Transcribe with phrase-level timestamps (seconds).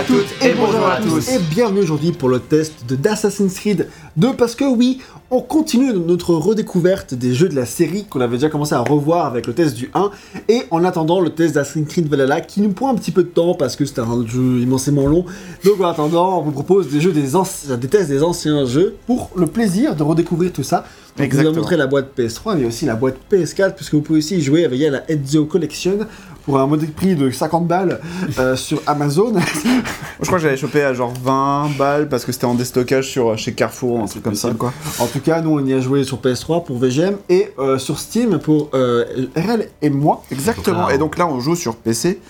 [0.00, 1.28] à toutes et bonjour à tous.
[1.30, 5.92] Et bienvenue aujourd'hui pour le test de d'Assassin's Creed 2 parce que oui, on continue
[5.92, 9.52] notre redécouverte des jeux de la série qu'on avait déjà commencé à revoir avec le
[9.52, 10.10] test du 1
[10.48, 13.28] et en attendant le test d'Assassin's Creed Valhalla qui nous prend un petit peu de
[13.28, 15.26] temps parce que c'est un jeu immensément long.
[15.64, 18.94] Donc en attendant, on vous propose des jeux des, anci- des tests des anciens jeux
[19.06, 20.84] pour le plaisir de redécouvrir tout ça.
[21.18, 24.20] Donc, vous avez montré la boîte PS3 mais aussi la boîte PS4 puisque vous pouvez
[24.20, 25.98] aussi y jouer avec la Ezio Collection
[26.44, 28.00] pour un mode prix de 50 balles
[28.38, 29.32] euh, sur Amazon.
[30.20, 33.36] Je crois que j'avais chopé à genre 20 balles parce que c'était en déstockage sur,
[33.38, 34.72] chez Carrefour, un truc comme ça quoi.
[34.98, 37.98] En tout cas, nous on y a joué sur PS3 pour VGM et euh, sur
[37.98, 39.04] Steam pour euh,
[39.36, 40.22] RL et moi.
[40.30, 40.88] Exactement.
[40.90, 42.20] Et donc là, on joue sur PC.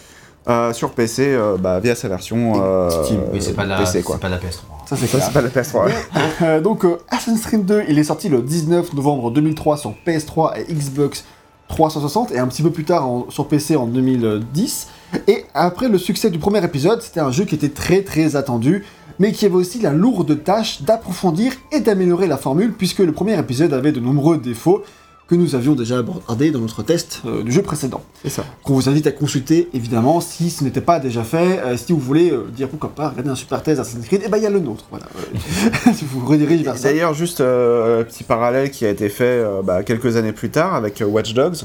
[0.48, 3.20] euh, sur PC euh, bah, via sa version euh, Steam.
[3.32, 4.18] Oui, c'est pas, la, PC c'est quoi.
[4.18, 4.88] pas la PS3.
[4.88, 5.22] Ça c'est Ça, clair.
[5.26, 5.84] c'est pas la PS3.
[5.86, 5.94] ouais.
[6.42, 10.52] Euh, donc euh, Assassin's Creed 2, il est sorti le 19 novembre 2003 sur PS3
[10.58, 11.24] et Xbox
[11.70, 14.88] 360 et un petit peu plus tard sur PC en 2010.
[15.26, 18.84] Et après le succès du premier épisode, c'était un jeu qui était très très attendu,
[19.18, 23.38] mais qui avait aussi la lourde tâche d'approfondir et d'améliorer la formule, puisque le premier
[23.38, 24.82] épisode avait de nombreux défauts
[25.30, 28.02] que nous avions déjà abordés dans notre test euh, du jeu précédent.
[28.24, 28.44] C'est ça.
[28.64, 31.60] qu'on vous invite à consulter évidemment si ce n'était pas déjà fait.
[31.60, 34.28] Euh, si vous voulez euh, dire pourquoi pas regarder un super test Assassin's Creed, et
[34.28, 34.84] ben il y a le nôtre.
[34.90, 35.06] Voilà.
[35.94, 36.88] Si vous redirigez vers ça.
[36.88, 41.02] D'ailleurs, juste un petit parallèle qui a été fait bah, quelques années plus tard avec
[41.06, 41.62] Watch Dogs.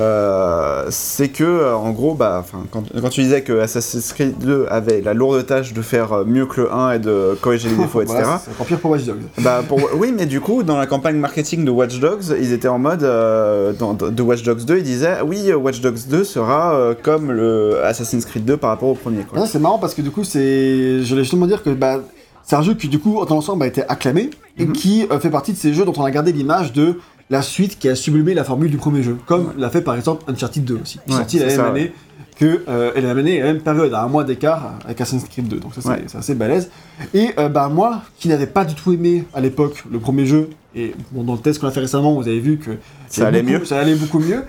[0.00, 4.66] Euh, c'est que euh, en gros bah quand, quand tu disais que Assassin's Creed 2
[4.70, 7.76] avait la lourde tâche de faire euh, mieux que le 1 et de corriger les
[7.84, 9.20] défauts etc Voilà, c'est encore pire pour Watch Dogs.
[9.38, 9.78] Bah pour...
[9.96, 13.02] oui, mais du coup, dans la campagne marketing de Watch Dogs, ils étaient en mode
[13.02, 17.30] euh, dans- de Watch Dogs 2, ils disaient oui, Watch Dogs 2 sera euh, comme
[17.30, 19.22] le Assassin's Creed 2 par rapport au premier.
[19.24, 19.40] Quoi.
[19.40, 21.02] Ça, c'est marrant parce que du coup, c'est.
[21.02, 22.00] Je voulais justement dire que bah,
[22.42, 24.72] c'est un jeu qui, du coup, dans l'ensemble, a été acclamé et Mhm.
[24.72, 26.98] qui euh, fait partie de ces jeux dont on a gardé l'image de
[27.30, 29.16] la suite qui a sublimé la formule du premier jeu.
[29.26, 31.66] Comme l'a fait par exemple Uncharted 2 aussi, qui est Ouais, sorti la même ça,
[31.68, 31.92] année
[32.36, 32.62] que.
[32.68, 35.60] euh, la même année la même période, à un mois d'écart avec Assassin's Creed 2.
[35.60, 36.70] Donc ça, c'est assez balèze.
[37.14, 40.50] Et euh, bah, moi, qui n'avais pas du tout aimé à l'époque le premier jeu,
[40.74, 42.72] et bon, dans le test qu'on a fait récemment, vous avez vu que
[43.08, 43.64] Ça allait beaucoup- mieux.
[43.64, 44.42] Ça allait beaucoup mieux.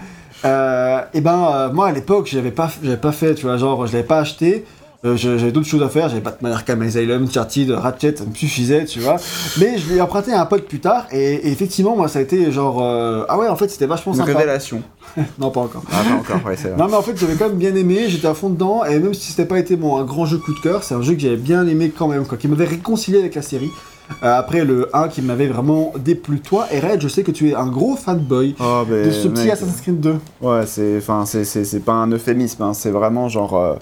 [0.44, 3.86] Euh, et ben euh, moi à l'époque j'avais pas j'avais pas fait tu vois genre
[3.86, 4.66] je l'avais pas acheté
[5.04, 8.86] euh, j'avais d'autres choses à faire, j'avais Batman Arkham Asylum, Uncharted, Ratchet, ça me suffisait,
[8.86, 9.16] tu vois.
[9.60, 12.22] Mais je l'ai emprunté à un pote plus tard, et, et effectivement, moi, ça a
[12.22, 12.82] été genre...
[12.84, 14.32] euh, ah ouais, en fait, c'était vachement Une sympa.
[14.38, 14.82] révélation.
[15.40, 15.84] Non, pas encore.
[15.92, 16.78] Ah, pas encore, ouais, c'est vrai.
[16.78, 19.14] Non, mais en fait, j'avais quand même bien aimé, j'étais à fond dedans, et même
[19.14, 21.20] si c'était pas été mon un grand jeu coup de cœur, c'est un jeu que
[21.20, 23.70] j'avais bien aimé quand même, quoi, qui m'avait réconcilié avec la série.
[24.24, 26.42] Euh, après le 1 qui m'avait vraiment déplu.
[26.42, 29.28] Toi, et Red, je sais que tu es un gros fanboy Oh, mais, de ce
[29.30, 30.16] petit mec, Assassin's Creed 2.
[30.42, 33.56] Ouais, c'est, c'est, c'est, c'est pas un euphémisme, hein, c'est vraiment genre.
[33.58, 33.74] euh,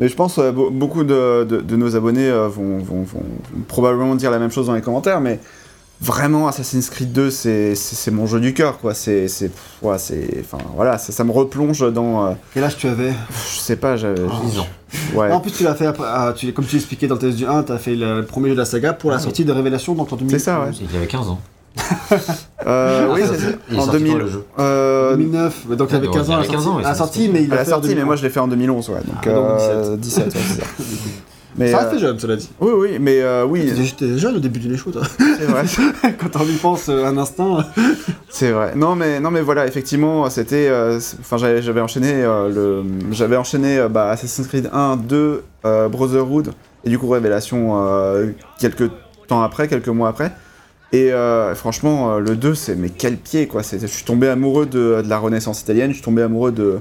[0.00, 3.22] Mais je pense que beaucoup de, de- de nos abonnés euh, vont, vont- vont-
[3.66, 5.40] probablement dire la même chose dans les commentaires, mais
[6.00, 7.74] vraiment Assassin's Creed 2, c'est,
[8.12, 8.94] mon jeu du cœur, quoi.
[8.94, 12.76] C'est, c'est, pff, ouais, c'est, enfin, voilà, ça, ça me replonge dans, euh, Quel âge
[12.76, 13.12] tu avais?
[13.52, 14.66] je sais pas, j'avais, 10 ans.
[15.14, 15.32] ouais.
[15.32, 17.46] En plus, tu l'as fait, après- ah, tu, comme tu l'expliquais dans le test du
[17.46, 19.24] 1, tu as fait le, le premier jeu de la saga pour la Ah oui.
[19.24, 20.30] sortie de Révélation donc en 2000.
[20.38, 20.70] C'est ça, ouais.
[20.80, 21.40] Il avait 15 ans.
[22.66, 24.12] Euh, oui, Ah, est en sorti 2000.
[24.12, 26.44] quand, le jeu euh, 2009, mais donc il Ah, avait donc, 15 ans à la
[26.44, 28.06] il avait 15 sortie, ans, ouais, à la sortie, mais il la sortie, mais 2011.
[28.06, 28.94] moi je l'ai fait en 2011, ouais.
[28.96, 30.66] Donc, Ah, donc euh, 17, ouais, c'est ça.
[31.56, 32.48] Mais, Ça euh, restait jeune, cela dit.
[32.60, 35.02] oui, oui, mais euh, oui, j'étais jeune au début du show, toi.
[35.18, 35.64] c'est vrai.
[36.20, 37.58] Quand on y pense euh, un instant.
[38.28, 38.74] C'est vrai.
[38.76, 43.36] Non mais non mais voilà, effectivement, c'était euh, enfin j'avais j'avais enchaîné euh, le j'avais
[43.36, 46.52] enchaîné euh, bah, Assassin's Creed 1, 2, euh, Brotherhood
[46.84, 48.26] et du coup Révélation euh,
[48.60, 48.88] quelques
[49.26, 50.30] temps après, quelques mois après.
[50.92, 53.62] Et euh, franchement, euh, le 2, c'est mais quel pied quoi.
[53.62, 56.80] Je suis tombé amoureux de, la Renaissance italienne, je suis tombé amoureux de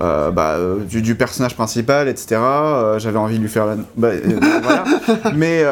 [0.00, 2.40] euh, bah, euh, du, personnage principal, etc.
[2.98, 3.76] J'avais envie de lui faire la.
[3.96, 4.10] Bah,
[4.62, 4.84] voilà.
[5.34, 5.64] Mais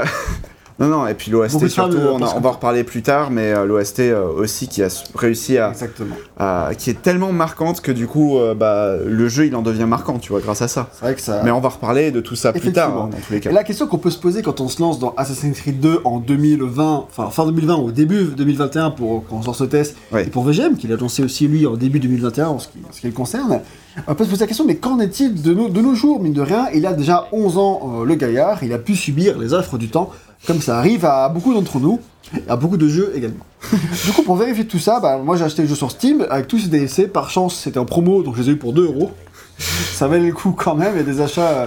[0.78, 1.06] non non.
[1.06, 3.02] Et puis l'OST de surtout, femmes, euh, on, a- pensent on va en reparler plus
[3.02, 6.14] tard, mais euh, l'OST euh, aussi qui a réussi à Exactement.
[6.40, 9.86] euh, qui est tellement marquante que du coup, euh, bah, le jeu il en devient
[9.86, 10.88] marquant, tu vois, grâce à ça.
[10.92, 11.40] C'est vrai que ça.
[11.44, 13.50] Mais on va reparler de tout ça plus tard, hein, dans tous les cas.
[13.50, 16.00] Et la question qu'on peut se poser quand on se lance dans Assassin's Creed 2
[16.04, 20.24] en 2020, enfin fin 2020 ou début 2021 pour quand on sort ce test, et
[20.24, 23.00] pour VGM, qu'il a lancé aussi lui en début 2021 en ce qui, en ce
[23.00, 23.60] qui le concerne,
[24.06, 26.32] on peut se poser la question, mais qu'en est-il de nos, de nos jours, mine
[26.32, 26.66] de rien?
[26.72, 30.10] Il a déjà 11 ans, le gaillard, il a pu subir les offres du temps,
[30.46, 32.00] comme ça arrive à beaucoup d'entre nous,
[32.48, 33.44] à beaucoup de jeux également.
[34.04, 36.46] du coup, pour vérifier tout ça, bah, moi j'ai acheté le jeu sur Steam, avec
[36.48, 38.84] tous ces DLC, par chance c'était en promo, donc je les ai eu pour 2
[38.84, 39.12] euros.
[39.58, 41.40] Ça valait le coup quand même, et des achats...
[41.50, 41.66] euh,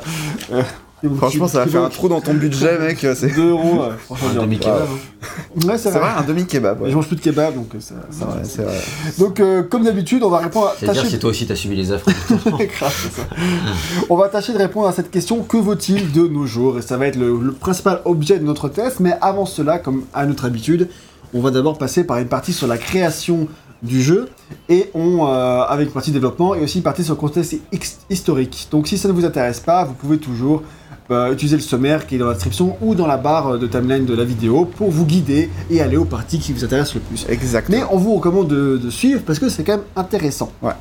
[0.53, 0.63] euh,
[1.17, 3.03] Franchement, ça va faire un trou dans ton budget, mec.
[3.03, 4.81] euh, C'est 2 euros, ouais, franchement, Un demi-kebab.
[4.83, 4.87] Hein.
[5.67, 5.99] Ouais, c'est c'est vrai.
[5.99, 6.81] vrai, un demi-kebab.
[6.81, 6.89] Ouais.
[6.91, 7.95] Je mange plus de kebab, donc euh, ça.
[7.95, 8.79] Ouais, c'est vrai.
[9.17, 10.75] Donc, euh, comme d'habitude, on va répondre à.
[10.79, 12.05] C'est-à-dire tâcher- si toi aussi t'as subi les affres.
[12.29, 13.27] Grave, c'est ça.
[14.09, 16.77] on va tâcher de répondre à cette question que vaut-il de nos jours?
[16.77, 18.99] Et ça va être le, le principal objet de notre test.
[18.99, 20.87] Mais avant cela, comme à notre habitude,
[21.33, 23.47] on va d'abord passer par une partie sur la création
[23.81, 24.29] du jeu
[24.69, 27.55] et on euh, avec une partie développement et aussi une partie sur le contexte
[28.11, 28.67] historique.
[28.69, 30.61] Donc si ça ne vous intéresse pas, vous pouvez toujours
[31.11, 34.05] euh, utilisez le sommaire qui est dans la description ou dans la barre de timeline
[34.05, 37.25] de la vidéo pour vous guider et aller aux parties qui vous intéressent le plus.
[37.29, 37.77] Exactement.
[37.77, 40.51] Mais on vous recommande de, de suivre parce que c'est quand même intéressant.
[40.61, 40.71] Ouais.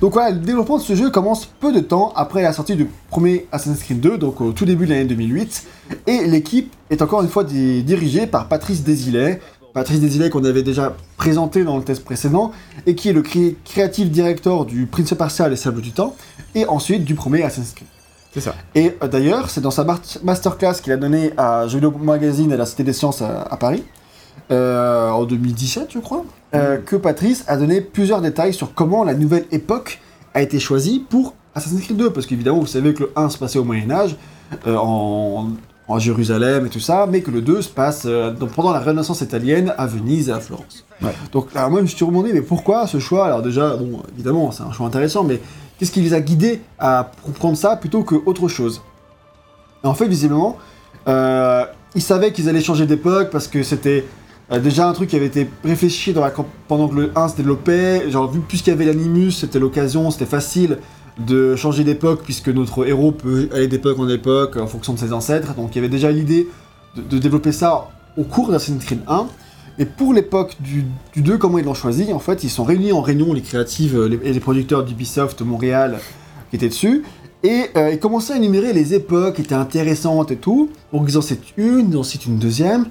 [0.00, 2.88] Donc voilà, le développement de ce jeu commence peu de temps après la sortie du
[3.10, 5.64] premier Assassin's Creed 2, donc au tout début de l'année 2008,
[6.06, 9.40] et l'équipe est encore une fois di- dirigée par Patrice Desilets.
[9.74, 12.52] Patrice Desilets qu'on avait déjà présenté dans le test précédent,
[12.86, 16.14] et qui est le cré- creative director du Prince Partial et Sable du Temps,
[16.54, 17.88] et ensuite du premier Assassin's Creed.
[18.32, 18.54] C'est ça.
[18.74, 19.84] Et euh, d'ailleurs, c'est dans sa
[20.22, 23.56] masterclass qu'il a donnée à Jeux vidéo Magazine à la Cité des Sciences à, à
[23.56, 23.84] Paris,
[24.50, 26.24] euh, en 2017, je crois,
[26.54, 30.00] euh, que Patrice a donné plusieurs détails sur comment la nouvelle époque
[30.34, 32.10] a été choisie pour Assassin's Creed 2.
[32.10, 34.16] Parce qu'évidemment, vous savez que le 1 se passait au Moyen-Âge,
[34.66, 35.50] euh, en,
[35.88, 38.80] en Jérusalem et tout ça, mais que le 2 se passe euh, donc pendant la
[38.80, 40.84] Renaissance italienne à Venise et à Florence.
[41.02, 41.12] Ouais.
[41.32, 43.26] Donc là, moi, je me suis demandé, mais pourquoi ce choix?
[43.26, 45.40] Alors, déjà, bon, évidemment, c'est un choix intéressant, mais
[45.82, 48.82] qu'est-ce qui les a guidés à prendre ça plutôt qu'autre chose
[49.82, 50.56] Et En fait, visiblement,
[51.08, 51.64] euh,
[51.96, 54.04] ils savaient qu'ils allaient changer d'époque parce que c'était
[54.52, 56.14] euh, déjà un truc qui avait été réfléchi
[56.68, 58.08] pendant que le 1 se développait.
[58.12, 60.78] Genre, vu puisqu'il y avait l'animus, c'était l'occasion, c'était facile
[61.18, 65.12] de changer d'époque puisque notre héros peut aller d'époque en époque en fonction de ses
[65.12, 65.52] ancêtres.
[65.56, 66.48] Donc, il y avait déjà l'idée
[66.94, 69.26] de, de développer ça au cours d'Assassin's Creed 1.
[69.78, 70.84] Et pour l'époque du,
[71.14, 73.96] du 2, comment ils l'ont choisi En fait, ils sont réunis en réunion, les créatives
[73.96, 75.98] euh, et les producteurs d'Ubisoft Montréal
[76.50, 77.02] qui étaient dessus.
[77.42, 80.70] Et euh, ils commençaient à énumérer les époques qui étaient intéressantes et tout.
[80.92, 82.86] Donc ils en citent une, ils en citent une deuxième,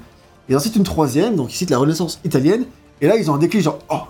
[0.49, 2.65] ils en citent une troisième, donc ils citent la Renaissance italienne.
[2.99, 4.01] Et là, ils ont un déclic genre oh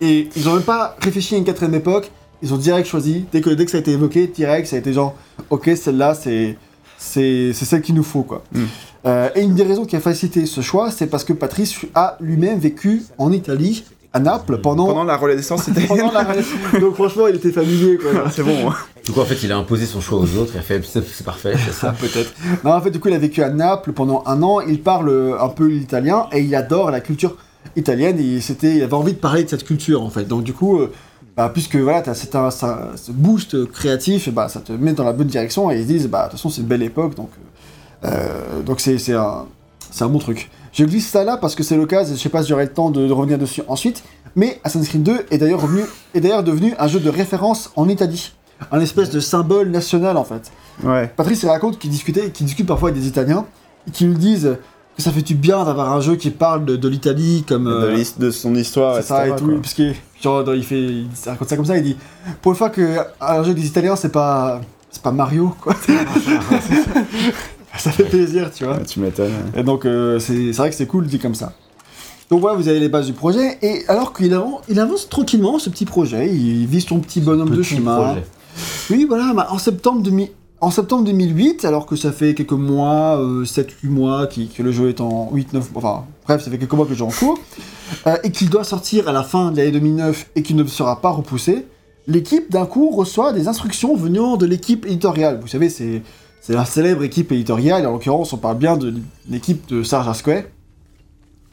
[0.00, 2.10] Et ils ont même pas réfléchi à une quatrième époque,
[2.42, 3.26] ils ont direct choisi.
[3.32, 5.14] Dès que, dès que ça a été évoqué, direct, ça a été genre
[5.50, 6.56] ok, celle-là, c'est
[7.04, 8.42] c'est c'est celle qu'il nous faut quoi.
[8.52, 8.62] Mm.
[9.06, 12.16] Euh, et une des raisons qui a facilité ce choix, c'est parce que Patrice a
[12.20, 13.84] lui-même vécu en Italie,
[14.14, 16.10] à Naples, pendant, Pendant la Renaissance italienne.
[16.14, 16.80] la.
[16.80, 18.30] Donc franchement, il était familier quoi.
[18.34, 18.70] c'est bon.
[18.70, 18.74] hein.
[19.04, 21.24] Du coup, en fait, il a imposé son choix aux autres, il a fait c'est
[21.24, 22.32] parfait, c'est Ça peut-être.
[22.64, 24.60] Non, en fait, du coup, il a vécu à Naples pendant un an.
[24.62, 27.36] Il parle euh, un peu l'italien et il adore la culture
[27.76, 28.18] italienne.
[28.18, 30.24] Et il avait envie de parler de cette culture, en fait.
[30.26, 30.90] Donc, du coup, euh,
[31.36, 34.92] bah, puisque voilà, t'as c'est un, ça- ce boost créatif, et bah, ça te met
[34.92, 35.70] dans la bonne direction.
[35.70, 37.14] Et ils se disent, bah, de toute façon, c'est une belle époque.
[37.16, 37.30] Donc,
[38.04, 39.46] euh, euh, donc c'est, un,
[40.00, 40.50] un bon truc.
[40.72, 42.14] Je glisse ça là parce que c'est l'occasion.
[42.16, 44.02] Je sais pas si j'aurai le temps de, de revenir dessus ensuite.
[44.36, 45.82] Mais Assassin's Creed 2 est d'ailleurs revenu,
[46.14, 48.32] est d'ailleurs devenu un jeu de référence en Italie.
[48.72, 50.50] Un espèce de symbole national, en fait.
[50.82, 51.08] Ouais.
[51.16, 53.46] Patrice raconte qu'il discutait, qu'il discute parfois avec des Italiens,
[53.86, 54.56] et qui lui disent
[54.96, 57.70] que ça fait du bien d'avoir un jeu qui parle de, de l'Italie comme De,
[57.70, 59.56] euh, de son histoire, ça et tout, quoi.
[59.60, 59.92] parce que
[60.22, 61.96] genre il fait, il raconte ça comme ça, il dit
[62.42, 64.60] pour une fois que un jeu des Italiens c'est pas,
[64.90, 65.74] c'est pas Mario quoi.
[67.76, 68.78] ça fait plaisir, tu vois.
[68.78, 69.32] Tu m'étonnes.
[69.56, 71.52] Et donc euh, c'est c'est vrai que c'est cool dit comme ça.
[72.30, 75.58] Donc voilà, vous avez les bases du projet, et alors qu'il avance, il avance tranquillement
[75.58, 77.96] ce petit projet, il vit son petit bonhomme de chemin.
[77.96, 78.24] projet.
[78.90, 80.28] Oui, voilà, bah, en, septembre 2000
[80.64, 84.88] en septembre 2008, alors que ça fait quelques mois, 7-8 mois qui- que le jeu
[84.88, 87.38] est en 8-9 enfin bref, ça fait quelques mois que le jeu est en cours,
[88.06, 91.00] euh, et qu'il doit sortir à la fin de l'année 2009 et qu'il ne sera
[91.00, 91.66] pas repoussé,
[92.06, 95.38] l'équipe d'un coup reçoit des instructions venant de l'équipe éditoriale.
[95.40, 96.02] Vous savez, c'est
[96.48, 98.94] la célèbre équipe éditoriale, en l'occurrence on parle bien de
[99.30, 100.50] l'équipe de Serge Asquet.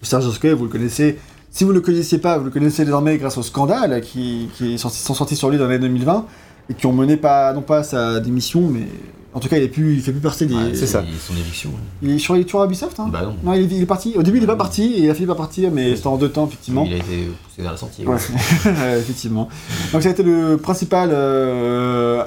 [0.02, 1.18] Serge Asquet, vous le connaissez,
[1.52, 4.74] si vous ne le connaissiez pas, vous le connaissez désormais grâce au scandale qui, qui
[4.74, 6.26] est sorti- sur lui dans l'année 2020
[6.70, 8.88] et qui ont mené pas non pas sa démission, mais
[9.34, 10.54] en tout cas il est plus, il fait plus partie des.
[10.56, 11.04] Ouais, c'est ça.
[11.08, 11.72] il- Son éviction.
[12.02, 13.36] Il est sur, il est toujours à Ubisoft, hein Bah non.
[13.44, 14.14] Non, il est, il est parti.
[14.18, 16.18] Au début il est pas parti et il a fini par partir, mais c'était en
[16.18, 16.84] deux temps effectivement.
[16.86, 18.06] Il a été poussé vers la sortie.
[18.06, 19.48] Ouais, effectivement.
[19.94, 22.24] Donc ça a été le principal euh,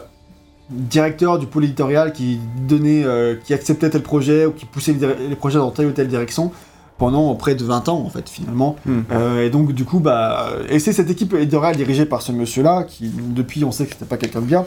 [0.70, 5.28] directeur du pôle éditorial qui donnait, euh, qui acceptait tel projet ou qui poussait les,
[5.28, 6.52] les projets dans telle ou telle direction
[6.98, 8.76] pendant près de 20 ans en fait finalement.
[8.86, 9.00] Hmm.
[9.10, 12.84] Euh, et donc du coup bah et c'est cette équipe éditoriale dirigée par ce monsieur-là
[12.84, 14.64] qui depuis on sait que c'était pas quelqu'un de bien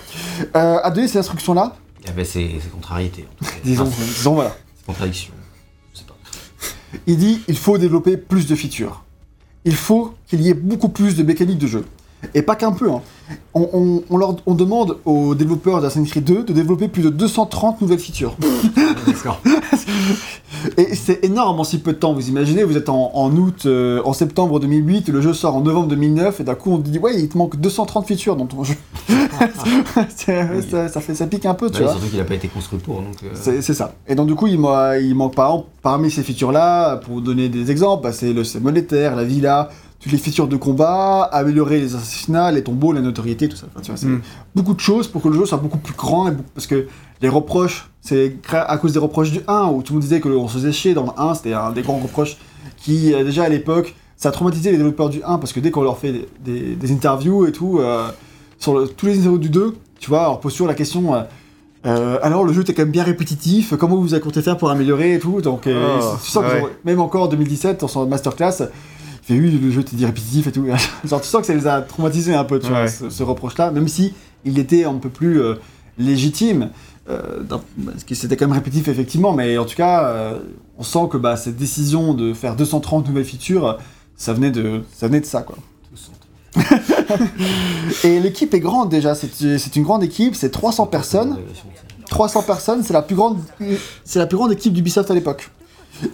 [0.55, 1.75] euh, a donné ces instructions-là.
[2.01, 3.25] Il y avait ses, ses contrariétés.
[3.31, 3.57] en tout cas.
[3.63, 4.55] Disons, Enfin, disons voilà.
[4.86, 4.93] pas.
[7.05, 9.03] Il dit il faut développer plus de features.
[9.65, 11.86] Il faut qu'il y ait beaucoup plus de mécaniques de jeu.
[12.33, 12.89] Et pas qu'un peu.
[12.91, 13.01] hein.
[13.53, 17.09] On, on- on leur, on demande aux développeurs d'Assassin's Creed 2 de développer plus de
[17.09, 18.36] 230 nouvelles features.
[19.07, 19.41] D'accord.
[20.77, 22.13] Et c'est énorme en si peu de temps.
[22.13, 25.62] Vous imaginez, vous êtes en, en août, euh, en septembre 2008, le jeu sort en
[25.62, 28.63] novembre 2009, et d'un coup on dit ouais, il te manque 230 features dans ton
[28.63, 28.75] jeu.
[30.15, 31.93] C'est- ça, ça fait, ça pique un peu, tu Ouais, vois.
[31.93, 33.00] surtout qu'il a pas été construit pour.
[33.00, 33.93] Euh, C'est ça.
[34.07, 37.21] Et donc du coup, il, m'a- il manque par exemple, parmi ces features-là, pour vous
[37.21, 39.69] donner des exemples, bah, c'est le monétaire, la villa,
[40.00, 43.66] toutes les features de combat, améliorer les assassinats, les tombeaux, la notoriété, tout ça.
[43.72, 44.22] Enfin, tu vois, c'est Mm.
[44.56, 46.88] beaucoup de choses pour que le jeu soit beaucoup plus grand, et beaucoup- parce que
[47.22, 50.48] les reproches, c'est à cause des reproches du 1, où tout le monde disait qu'on
[50.48, 52.38] se faisait chier dans le 1, c'était un des grands reproches
[52.77, 55.72] qui, euh, déjà à l'époque, ça a traumatisé les développeurs du 1, parce que dès
[55.72, 58.08] qu'on leur fait des, des- des interviews et tout, euh,
[58.60, 61.16] sur le- tous les interviews du 2, tu vois, on pose toujours la question...
[61.16, 61.22] euh,
[61.86, 64.70] Euh, alors le jeu était quand même bien répétitif, comment vous avez compté faire pour
[64.72, 68.63] améliorer et tout, donc Oh, que genre, même encore en 2017, dans son masterclass,
[69.27, 70.65] fait oui, le jeu était dit répétitif et tout.
[71.05, 73.72] genre tu sens que ça les a traumatisés un peu, tu vois, ce, ce reproche-là,
[73.72, 74.13] même si
[74.46, 75.55] il était un peu plus euh,
[75.98, 76.69] légitime,
[77.10, 80.39] euh, dans- parce que c'était quand même répétitif effectivement, mais en tout cas, euh,
[80.77, 83.77] on sent que bah, cette décision de faire 230 nouvelles features,
[84.15, 85.57] ça venait de ça, venait de ça quoi.
[88.03, 91.38] Et l'équipe est grande déjà, c'est c'est une grande équipe, c'est 300 personnes.
[92.10, 93.38] 300 personnes, c'est la plus grande,
[94.05, 95.50] c'est la plus grande équipe d'Ubisoft à l'époque.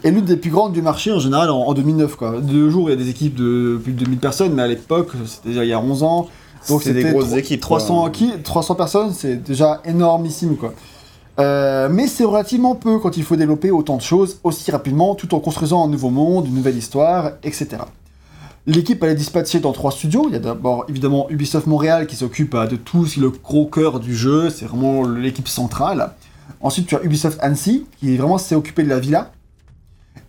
[0.04, 2.40] Et l'une des plus grandes du marché en général en, en 2009 quoi.
[2.40, 4.68] De nos jours, il y a des équipes de plus de 2000 personnes, mais à
[4.68, 6.28] l'époque, c'était déjà il y a 11 ans.
[6.70, 7.78] Donc C'est des grosses équipes, quoi.
[7.80, 10.74] 300 qui- 300 personnes, c'est déjà énormissime quoi.
[11.40, 15.34] Euh, mais c'est relativement peu quand il faut développer autant de choses aussi rapidement, tout
[15.34, 17.68] en construisant un nouveau monde, une nouvelle histoire, etc.
[18.66, 20.25] L'équipe elle est dispatchée dans trois studios.
[20.30, 23.24] Il y a d'abord évidemment Ubisoft Montréal qui s'occupe bah, de tout ce qui est
[23.24, 26.12] le gros cœur du jeu, c'est vraiment l'équipe centrale.
[26.62, 29.32] Ensuite tu as Ubisoft Annecy qui vraiment s'est occupé de la villa.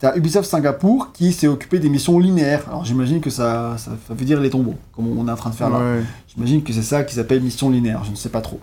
[0.01, 2.65] Tu as Ubisoft Singapour qui s'est occupé des missions linéaires.
[2.69, 5.55] Alors j'imagine que ça, ça veut dire les tombeaux, comme on est en train de
[5.55, 5.79] faire là.
[5.79, 6.03] Ouais.
[6.35, 8.61] J'imagine que c'est ça qui s'appelle mission linéaire, je ne sais pas trop.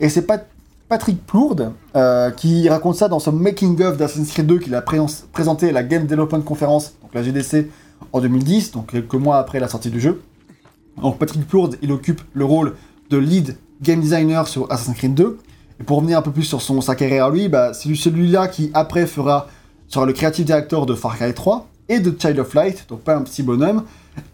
[0.00, 0.46] Et c'est Pat-
[0.88, 4.80] Patrick Plourde euh, qui raconte ça dans son Making of d'Assassin's Creed 2 qu'il a
[4.82, 4.98] pré-
[5.32, 7.68] présenté à la Game Development Conference, donc la GDC,
[8.12, 10.22] en 2010, donc quelques mois après la sortie du jeu.
[11.02, 12.74] Donc Patrick Plourde, il occupe le rôle
[13.10, 15.38] de lead game designer sur Assassin's Creed 2.
[15.80, 18.48] Et pour revenir un peu plus sur son, sa carrière à lui, bah, c'est celui-là
[18.48, 19.46] qui après fera
[19.88, 23.16] sera le creative director de Far Cry 3 et de Child of Light, donc pas
[23.16, 23.84] un petit bonhomme.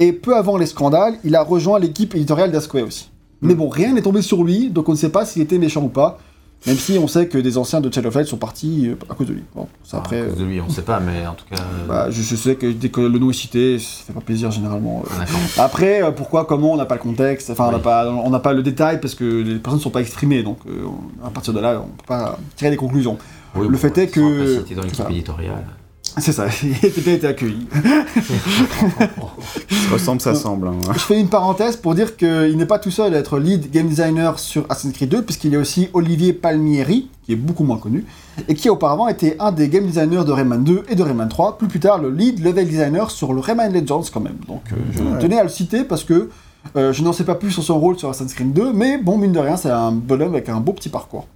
[0.01, 3.11] Et peu avant les scandales, il a rejoint l'équipe éditoriale d'Asquare aussi.
[3.43, 5.83] Mais bon, rien n'est tombé sur lui, donc on ne sait pas s'il était méchant
[5.83, 6.19] ou pas.
[6.67, 9.15] Même si on sait que des anciens de Child of Light sont partis euh, à
[9.15, 9.43] cause de lui.
[9.55, 11.57] Bon, ça après, à cause de lui, on sait pas, mais en tout cas.
[11.61, 14.21] euh, bah, je, je sais que dès que le nom est cité, ça fait pas
[14.23, 15.03] plaisir généralement.
[15.05, 15.25] euh.
[15.59, 15.63] ah.
[15.65, 17.83] Après, pourquoi, comment, on n'a pas le contexte, enfin, on n'a Oui.
[17.83, 20.57] pas, on n'a pas le détail parce que les personnes ne sont pas exprimées, donc
[20.67, 20.85] euh,
[21.23, 23.19] on- à partir de là, on peut pas tirer des conclusions.
[23.57, 25.65] Oui, Le fait est que- cités dans l'équipe éditoriale.
[26.19, 27.67] C'est ça, il était accueilli.
[29.01, 30.69] Ça ressemble, ça semble.
[30.69, 30.73] hein.
[30.93, 33.89] Je fais une parenthèse pour dire qu'il n'est pas tout seul à être lead game
[33.89, 37.79] designer sur Assassin's Creed 2, puisqu'il y a aussi Olivier Palmieri, qui est beaucoup moins
[37.79, 38.05] connu,
[38.49, 41.29] et qui a auparavant été un des game designers de Rayman 2 et de Rayman
[41.29, 44.37] 3, plus plus tard le lead level designer sur le Rayman Legends quand même.
[44.47, 45.19] Donc euh, je Ouais.
[45.19, 46.31] tenais à le citer parce que
[46.77, 49.19] euh, je n'en sais pas plus sur son rôle sur Assassin's Creed 2, mais bon,
[49.19, 51.27] mine de rien, c'est un bonhomme avec un beau petit parcours.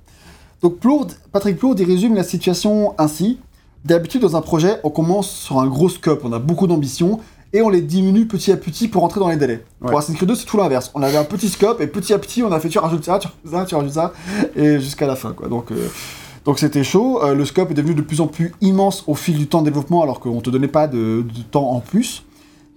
[0.63, 3.39] Donc Plourde, Patrick Plourde, il résume la situation ainsi.
[3.85, 7.21] D'habitude, dans un projet, on commence sur un gros scope, on a beaucoup d'ambition,
[7.53, 9.65] et on les diminue petit à petit pour rentrer dans les délais.
[9.81, 9.89] Ouais.
[9.89, 10.91] Pour Assassin's Creed 2, c'est tout l'inverse.
[10.95, 13.19] On avait un petit scope, et petit à petit, on a fait tu rajoutes ça,
[13.19, 14.13] tu rajoutes ça, tu rajoutes ça,
[14.57, 15.49] et jusqu'à la fin, quoi.
[15.49, 15.89] Donc, euh,
[16.45, 17.23] donc c'était chaud.
[17.23, 19.67] Euh, le scope est devenu de plus en plus immense au fil du temps de
[19.67, 22.25] développement, alors qu'on te donnait pas de, de temps en plus.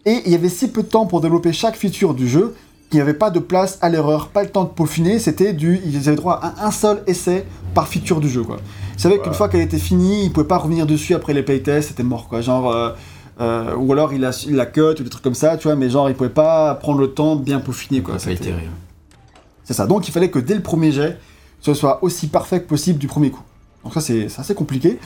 [0.06, 2.56] Et il y avait si peu de temps pour développer chaque feature du jeu
[2.92, 5.80] qu'il n'y avait pas de place à l'erreur, pas le temps de peaufiner, c'était du...
[5.86, 8.58] Ils avaient droit à un seul essai par feature du jeu, quoi.
[8.96, 11.88] Ils savaient qu'une fois qu'elle était finie, ils pouvaient pas revenir dessus après les playtests,
[11.88, 12.42] c'était mort, quoi.
[12.42, 12.72] Genre...
[12.72, 12.92] euh,
[13.40, 15.76] euh, ou alors il a, il la cut ou des trucs comme ça, tu vois,
[15.76, 18.16] mais genre ils pouvaient pas prendre le temps de bien peaufiner, quoi.
[18.16, 18.20] A
[19.64, 19.88] c'est ça.
[19.88, 21.18] Donc il fallait que dès le premier jet,
[21.62, 23.42] ce soit aussi parfait que possible du premier coup.
[23.84, 25.00] Donc ça c'est assez compliqué.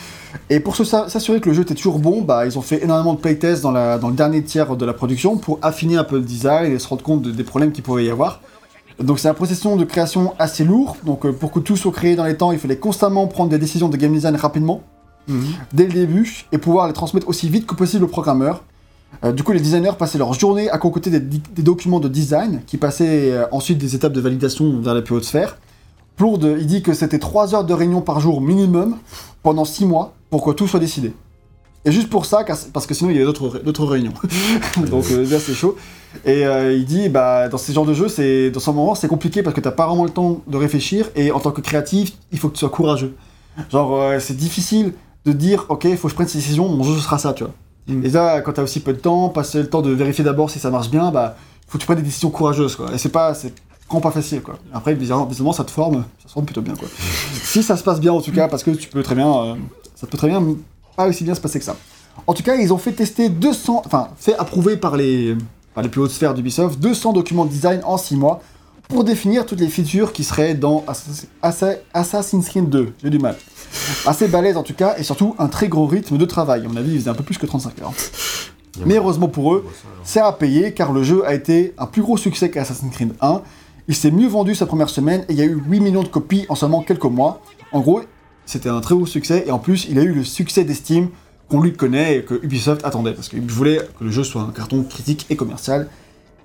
[0.50, 3.20] Et pour s'assurer que le jeu était toujours bon, bah, ils ont fait énormément de
[3.20, 6.24] playtests dans, la- dans le dernier tiers de la production pour affiner un peu le
[6.24, 8.42] design et se rendre compte de- des problèmes qu'il pouvait y avoir.
[9.02, 10.98] Donc c'est un processus de création assez lourd.
[11.06, 13.58] Donc euh, pour que tout soit créé dans les temps, il fallait constamment prendre des
[13.60, 14.82] décisions de game design rapidement,
[15.74, 18.64] dès le début, et pouvoir les transmettre aussi vite que possible aux programmeurs.
[19.24, 22.62] Euh, du coup, les designers passaient leur journée à concocter des, des documents de design
[22.68, 25.58] qui passaient euh, ensuite des étapes de validation vers les plus hautes sphères.
[26.16, 28.98] Plourde, il dit que c'était 3 heures de réunion par jour minimum
[29.44, 31.14] pendant 6 mois pour que tout soit décidé.
[31.88, 32.44] Et juste pour ça,
[32.74, 34.14] parce que sinon il y avait d'autres ré- d'autres réunions.
[34.90, 35.76] Donc euh, là c'est chaud.
[36.24, 39.08] Et euh, il dit, bah, dans ces genres de jeux, c'est dans ce moment c'est
[39.08, 42.14] compliqué parce que t'as pas vraiment le temps de réfléchir et en tant que créatif,
[42.32, 43.16] il faut que tu sois courageux.
[43.70, 44.94] Genre, euh, c'est difficile
[45.26, 47.44] de dire, ok, il faut que je prenne cette décision, mon jeu sera ça, tu
[47.44, 47.54] vois.
[47.88, 48.06] Mm.
[48.06, 50.60] Et là, quand t'as aussi peu de temps, passer le temps de vérifier d'abord si
[50.60, 51.36] ça marche bien, bah,
[51.68, 52.94] faut que tu prennes des décisions courageuses, quoi.
[52.94, 53.34] Et c'est pas,
[53.88, 54.58] vraiment pas facile, quoi.
[54.74, 56.88] Après, bizarrement, bizarrement, ça te forme, ça se forme plutôt bien, quoi.
[57.44, 59.56] si ça se passe bien, en tout cas, parce que tu peux très bien, euh,
[59.96, 60.44] ça peut très bien
[60.96, 61.76] pas aussi bien se passer que ça.
[62.28, 65.36] En tout cas, ils ont fait tester 200, enfin, fait approuver par les,
[65.74, 68.42] par les plus hautes sphères d'Ubisoft, 200 documents de design en 6 mois
[68.88, 72.94] pour définir toutes les features qui seraient dans Assass- Assa- Assassin's Creed 2.
[73.04, 73.36] J'ai du mal.
[74.06, 76.66] Assez balèze en tout cas, et surtout un très gros rythme de travail.
[76.66, 77.94] À mon avis, ils faisaient un peu plus que 35 heures.
[78.86, 79.66] Mais heureusement pour eux,
[80.04, 83.42] c'est à payer car le jeu a été un plus gros succès qu'Assassin's Creed 1.
[83.88, 86.08] Il s'est mieux vendu sa première semaine et il y a eu 8 millions de
[86.08, 87.42] copies en seulement quelques mois.
[87.72, 88.02] En gros,
[88.46, 91.10] c'était un très gros succès et en plus, il a eu le succès d'estime
[91.50, 94.52] qu'on lui connaît et que Ubisoft attendait parce qu'il voulait que le jeu soit un
[94.52, 95.88] carton critique et commercial.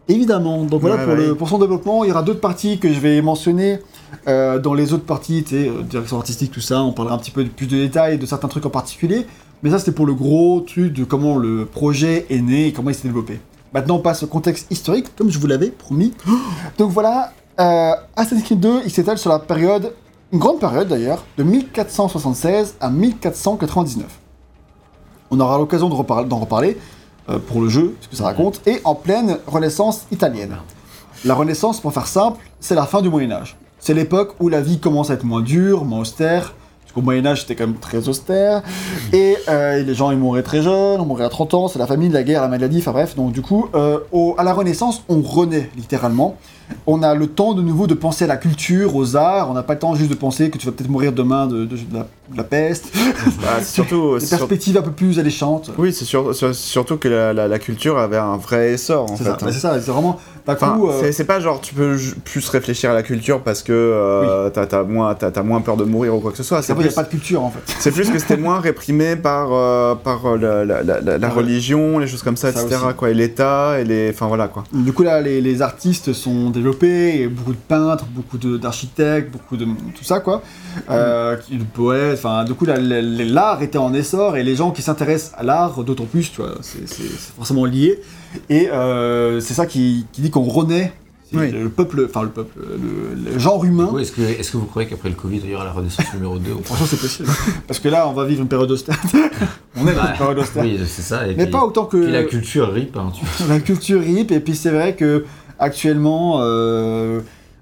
[0.08, 0.64] Évidemment.
[0.64, 1.26] Donc voilà Ouais, pour, ouais.
[1.28, 2.04] le, pour son développement.
[2.04, 3.78] Il y aura d'autres parties que je vais mentionner
[4.28, 6.82] euh, dans les autres parties, euh, direction artistique, tout ça.
[6.82, 9.24] On parlera un petit peu de- plus de détails de certains trucs en particulier.
[9.62, 12.90] Mais ça, c'était pour le gros truc de comment le projet est né et comment
[12.90, 13.40] il s'est développé.
[13.72, 16.12] Maintenant, on passe au contexte historique, comme je vous l'avais promis.
[16.78, 19.92] Donc voilà, euh, Assassin's Creed 2, il s'étale sur la période,
[20.32, 24.06] une grande période d'ailleurs, de 1476 à 1499.
[25.30, 26.76] On aura l'occasion d'en reparler
[27.28, 30.56] euh, pour le jeu, ce que ça raconte, et en pleine Renaissance italienne.
[31.24, 33.56] La Renaissance, pour faire simple, c'est la fin du Moyen Âge.
[33.78, 36.54] C'est l'époque où la vie commence à être moins dure, moins austère,
[36.90, 38.62] parce qu'au Moyen Âge c'était quand même très austère,
[39.12, 41.86] et euh, les gens ils mouraient très jeunes, on mourait à 30 ans, c'est la
[41.86, 44.00] famine, la guerre, la maladie, enfin bref, donc du coup, euh,
[44.36, 46.36] à la Renaissance, on renaît littéralement.
[46.86, 49.62] On a le temps de nouveau de penser à la culture, aux arts, on n'a
[49.62, 51.94] pas le temps juste de penser que tu vas peut-être mourir demain de, de- de
[51.94, 52.92] la, de la peste,
[53.42, 55.70] Bah, surtout, des sur- perspectives un peu plus alléchantes.
[55.78, 59.16] Oui, c'est sur- sur- surtout que la, la- la culture avait un vrai essor en
[59.16, 59.24] C'est fait.
[59.24, 59.38] ça, hein.
[59.42, 62.90] bah, c'est ça, c'est vraiment, Enfin, coup, euh, c'est- pas genre tu peux plus réfléchir
[62.90, 66.20] à la culture parce que euh, t'as moins, t'as- t'as moins peur de mourir ou
[66.20, 66.60] quoi que ce soit.
[66.68, 67.60] il n'y plus, a pas de culture en fait.
[67.78, 71.28] c'est plus que c'était moins réprimé par, euh, par euh, la, la- la- la- la
[71.28, 71.32] ouais.
[71.34, 72.80] religion, les choses comme ça, Ça etc.
[72.86, 72.94] aussi.
[72.96, 74.10] Quoi, et l'État, et les.
[74.10, 74.64] Enfin voilà quoi.
[74.72, 79.30] Du coup, là, les, les artistes sont développés, et beaucoup de peintres, beaucoup de- d'architectes,
[79.32, 80.42] beaucoup de tout ça, quoi.
[80.90, 85.32] Euh, de poètes, enfin, du coup, l'art était en essor, et les gens qui s'intéressent
[85.36, 86.86] à l'art, d'autant plus, tu vois, c'est
[87.36, 88.00] forcément lié.
[88.48, 90.92] Et euh, c'est ça qui, qui dit qu'on renaît.
[91.32, 91.52] Oui.
[91.52, 93.88] Le peuple, enfin, le peuple, le, le genre humain.
[94.00, 96.40] Est-ce que, est que vous croyez qu'après le Covid, il y aura la renaissance numéro
[96.40, 96.64] 2 ou pas?
[96.74, 97.28] Franchement, c'est possible.
[97.68, 98.98] Parce que là, on va vivre une période austère.
[99.76, 100.64] on est dans Bah, une période austère.
[100.64, 101.28] Oui, c'est ça.
[101.28, 101.98] Et Mais puis, pas autant que.
[102.02, 102.96] puis la culture rip.
[102.96, 103.24] Hein, tu...
[103.48, 105.24] la culture hip, et puis c'est vrai que
[105.60, 107.20] actuellement, euh,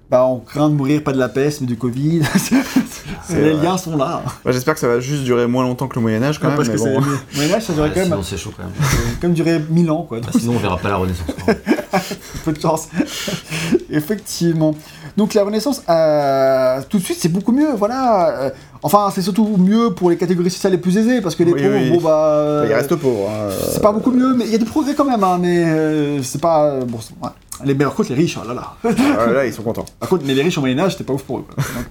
[0.09, 2.21] bah, on craint de mourir pas de la peste, mais du Covid.
[3.29, 3.63] Les vrai.
[3.63, 4.23] liens sont là.
[4.43, 6.55] Ouais, J'espère que ça va juste durer moins longtemps que le Moyen Âge quand même.
[6.55, 6.93] parce mais que c'est.
[6.95, 6.99] bon.
[7.01, 8.71] le Moyen Âge, ça durait Ouais, quand même, sinon, c'est chaud quand même.
[9.21, 10.19] comme durer 1000 ans, quoi.
[10.19, 11.27] Bah, sinon, on verra pas la renaissance.
[12.45, 12.87] peu de chance.
[13.91, 14.73] Effectivement.
[15.17, 18.29] Donc la Renaissance, euh, tout de suite, c'est beaucoup mieux, voilà.
[18.43, 18.49] Euh,
[18.83, 21.61] enfin, c'est surtout mieux pour les catégories sociales les plus aisées, parce que les Oui,
[21.61, 21.89] pauvres, oui.
[21.91, 22.23] bon bah.
[22.25, 23.29] euh, Il reste pauvre.
[23.29, 23.49] hein.
[23.73, 26.23] C'est pas beaucoup mieux, mais il y a des progrès quand même, hein, mais euh,
[26.23, 26.65] c'est pas.
[26.65, 27.31] euh, bon, c'est- ouais.
[27.65, 28.73] Les, mais par contre, les riches, oh là là.
[28.85, 29.85] Euh, là, ils sont contents.
[29.99, 31.45] Par contre, mais les riches au Moyen-Âge, c'était pas ouf pour eux.
[31.47, 31.63] Quoi.
[31.75, 31.85] Donc,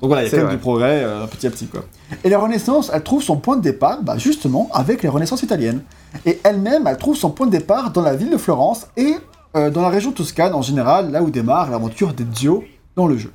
[0.00, 0.56] donc voilà, il y a quand même vrai.
[0.56, 1.66] du progrès euh, petit à petit.
[1.66, 1.80] Quoi.
[2.22, 5.82] Et la Renaissance, elle trouve son point de départ, bah, justement, avec les Renaissances italiennes.
[6.26, 9.16] Et elle-même, elle trouve son point de départ dans la ville de Florence et
[9.56, 12.64] euh, dans la région toscane en général, là où démarre l'aventure d'Ezio
[12.96, 13.32] dans le jeu.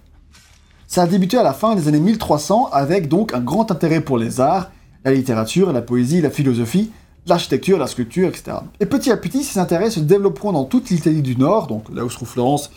[0.86, 4.18] Ça a débuté à la fin des années 1300 avec donc un grand intérêt pour
[4.18, 4.70] les arts,
[5.06, 6.92] la littérature, la poésie, la philosophie,
[7.28, 8.58] l'architecture, la sculpture, etc.
[8.80, 12.04] Et petit à petit, ces intérêts se développeront dans toute l'Italie du Nord, donc là
[12.06, 12.72] où se trouve Florence,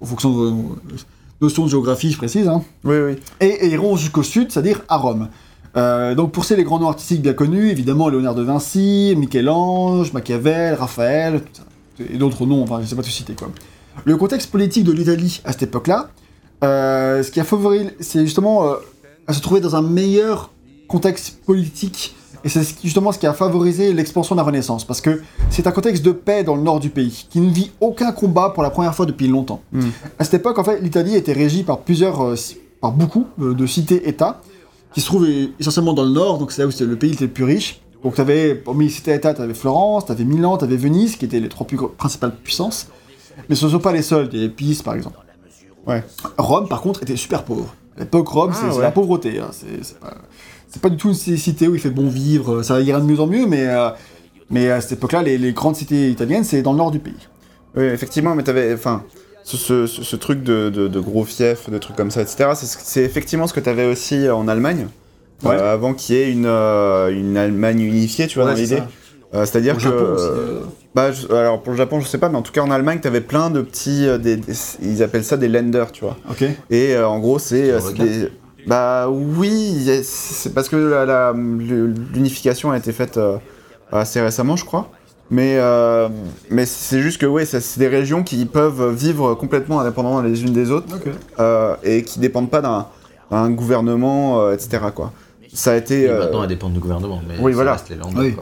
[0.00, 0.76] en fonction de vos
[1.40, 3.16] notions de géographie, je précise, hein, Oui, oui.
[3.40, 5.28] et, et iront jusqu'au sud, c'est-à-dire à Rome.
[5.76, 10.12] Euh, donc pour ces les grands noms artistiques bien connus, évidemment Léonard de Vinci, Michel-Ange,
[10.12, 11.42] Machiavel, Raphaël,
[12.12, 13.50] et d'autres noms, enfin je sais pas tout citer quoi.
[14.04, 16.10] Le contexte politique de l'Italie à cette époque-là,
[16.64, 18.74] euh, ce qui a favorisé, c'est justement euh,
[19.28, 20.50] à se trouver dans un meilleur
[20.88, 25.22] contexte politique, et c'est justement ce qui a favorisé l'expansion de la Renaissance, parce que
[25.50, 28.50] c'est un contexte de paix dans le nord du pays, qui ne vit aucun combat
[28.50, 29.60] pour la première fois depuis longtemps.
[29.72, 29.80] Mm.
[30.18, 32.34] À cette époque, en fait, l'Italie était régie par plusieurs, euh,
[32.80, 34.40] par beaucoup euh, de cités-États,
[34.92, 37.26] qui se trouvent essentiellement dans le nord, donc c'est là où c'était le pays était
[37.26, 37.80] le plus riche.
[38.02, 41.16] Donc tu avais, parmi les cités-États, tu avais Florence, tu avais Milan, tu avais Venise,
[41.16, 42.88] qui étaient les trois plus principales puissances.
[43.48, 45.18] Mais ce ne sont pas les seuls, avait Pise par exemple.
[45.86, 46.02] Ouais.
[46.38, 47.74] Rome, par contre, était super pauvre.
[47.96, 48.82] À l'époque, Rome, Ah, c'est ouais.
[48.82, 49.38] la pauvreté.
[49.38, 49.50] hein.
[49.52, 50.14] C'est pas,
[50.70, 52.62] c'est pas du tout une ci- cité où il fait bon vivre.
[52.62, 53.90] Ça ira de mieux en mieux, mais, euh,
[54.50, 57.12] mais à cette époque-là, les, les grandes cités italiennes, c'est dans le nord du pays.
[57.76, 58.72] Oui, effectivement, mais t'avais.
[58.74, 59.04] Enfin,
[59.44, 62.50] ce, ce, ce- ce truc de, de, de gros fiefs, de trucs comme ça, etc.,
[62.54, 64.86] c'est ce- c'est effectivement ce que t'avais aussi en Allemagne.
[65.42, 65.54] Ouais.
[65.56, 68.62] euh, avant qu'il y ait une, euh, une Allemagne unifiée, tu vois, Ouais, dans c'est
[68.62, 68.82] l'idée.
[69.32, 69.82] Euh, C'est-à-dire Au que.
[69.84, 70.60] Japon aussi, euh, euh,
[70.94, 72.98] bah, je- alors pour le Japon, je sais pas, mais en tout cas en Allemagne,
[73.00, 74.06] t'avais plein de petits.
[74.06, 74.52] euh, des, des-
[74.82, 76.18] ils appellent ça des lenders, tu vois.
[76.28, 76.42] Ok.
[76.70, 77.38] Et euh, en gros, euh,
[77.80, 78.28] c'est des-
[78.66, 83.36] Bah oui, c'est parce que la- la- le- l'unification a été faite euh,
[83.92, 84.90] assez récemment, je crois.
[85.32, 86.08] Mais, euh,
[86.50, 90.42] mais c'est juste que ouais, ça- c'est des régions qui peuvent vivre complètement indépendamment les
[90.42, 90.88] unes des autres
[91.38, 94.78] euh, et qui dépendent pas d'un gouvernement, euh, etc.
[94.94, 95.12] Quoi.
[95.54, 96.02] Ça a été.
[96.02, 97.20] Et euh, Maintenant, elles dépendent du gouvernement.
[97.28, 97.72] Mais oui, ça voilà.
[97.74, 98.36] reste les Oui.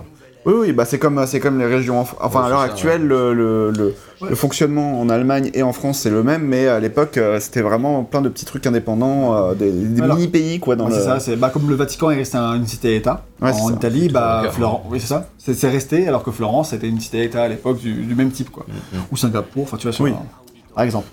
[0.49, 2.01] Oui, oui, bah c'est comme, c'est comme les régions.
[2.01, 4.31] en Enfin, Ouais, à l'heure actuelle, le, le, le- Ouais.
[4.31, 7.61] le fonctionnement en Allemagne et en France, c'est le même, mais à l'époque, euh, c'était
[7.61, 10.97] vraiment plein de petits trucs indépendants, euh, des, des Alors, mini-pays, quoi, dans Ouais, le...
[10.97, 13.25] C'est ça, c'est bah, comme le Vatican est resté un- une cité-État.
[13.41, 13.71] En.
[13.73, 15.29] Italie, C'est bah, Florence, oui, c'est ça.
[15.39, 18.51] C'est c'est resté, alors que Florence était une cité-État à l'époque du, du même type,
[18.51, 18.67] quoi.
[18.69, 19.01] Mhm.
[19.13, 20.11] Ou Singapour, enfin, tu vois, sur Oui.
[20.11, 21.07] un- par exemple.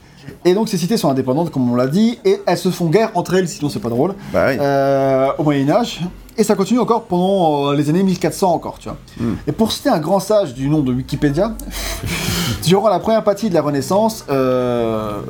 [0.43, 3.11] Et donc, ces cités sont indépendantes, comme on l'a dit, et elles se font guerre
[3.13, 4.15] entre elles, sinon c'est pas drôle.
[4.33, 4.57] Bah oui.
[4.59, 5.99] Euh, au Moyen-Âge.
[6.37, 8.97] Et ça continue encore pendant euh, les années 1400 encore, tu vois.
[9.19, 9.33] Mm.
[9.47, 11.55] Et pour citer un grand sage du nom de Wikipédia,
[12.63, 15.21] durant la première partie de la Renaissance, euh,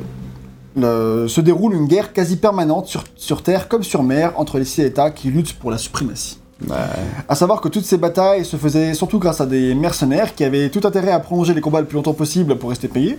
[0.76, 4.64] le- se déroule une guerre quasi permanente sur, sur terre comme sur mer entre les
[4.64, 6.38] six États qui luttent pour la suprématie.
[6.66, 6.88] Bah,
[7.28, 10.70] À savoir que toutes ces batailles se faisaient surtout grâce à des mercenaires qui avaient
[10.70, 13.18] tout intérêt à prolonger les combats le plus longtemps possible pour rester payés,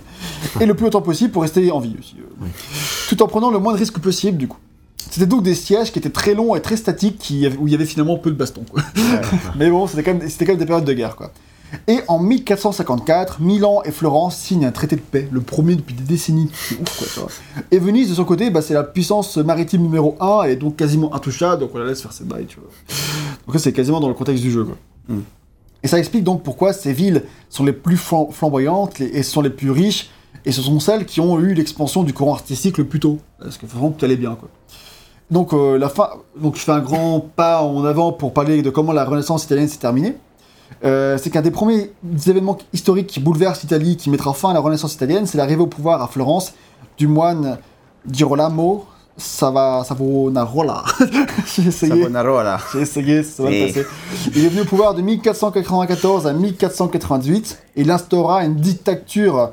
[0.60, 2.16] et le plus longtemps possible pour rester en vie aussi.
[2.18, 2.46] euh.
[3.08, 4.58] Tout en prenant le moins de risques possible du coup.
[5.10, 7.74] C'était donc des sièges qui étaient très longs et très statiques, qui, où il y
[7.74, 8.64] avait finalement peu de bastons.
[8.70, 8.82] quoi.
[8.96, 9.20] ouais.
[9.56, 11.32] Mais bon, c'était quand, même- c'était quand même des périodes de guerre, quoi.
[11.86, 16.02] Et en 1454, Milan et Florence signent un traité de paix, le premier depuis des
[16.02, 16.50] décennies.
[16.52, 17.28] C'est ouf, quoi, tu vois.
[17.70, 21.14] Et Venise, de son côté, bah, c'est la puissance maritime numéro 1, et donc quasiment
[21.14, 22.70] intouchable, donc on la laisse faire ses bails, tu vois.
[23.46, 24.76] Donc ça, c'est quasiment dans le contexte du jeu, quoi.
[25.08, 25.20] Mm.
[25.82, 29.50] Et ça explique donc pourquoi ces villes sont les plus flam- flamboyantes et sont les
[29.50, 30.08] plus riches,
[30.46, 33.18] et ce sont celles qui ont eu l'expansion du courant artistique le plus tôt.
[33.40, 34.48] Parce que vraiment, tout allait bien, quoi.
[35.30, 36.08] Donc, euh, la fin,
[36.40, 39.68] donc je fais un grand pas en avant pour parler de comment la Renaissance italienne
[39.68, 40.16] s'est terminée.
[40.84, 41.90] Euh, c'est qu'un des premiers
[42.26, 45.66] événements historiques qui bouleverse l'Italie, qui mettra fin à la Renaissance italienne, c'est l'arrivée au
[45.66, 46.52] pouvoir à Florence
[46.96, 47.58] du moine
[48.10, 48.84] Girolamo
[49.18, 50.84] Sava- Savonarola.
[51.56, 51.92] J'ai essayé.
[52.02, 52.58] Savonarola.
[52.72, 53.84] J'ai essayé, ça va passer.
[54.34, 59.50] Il est venu au pouvoir de 1494 à 1498 et il instaura une dictature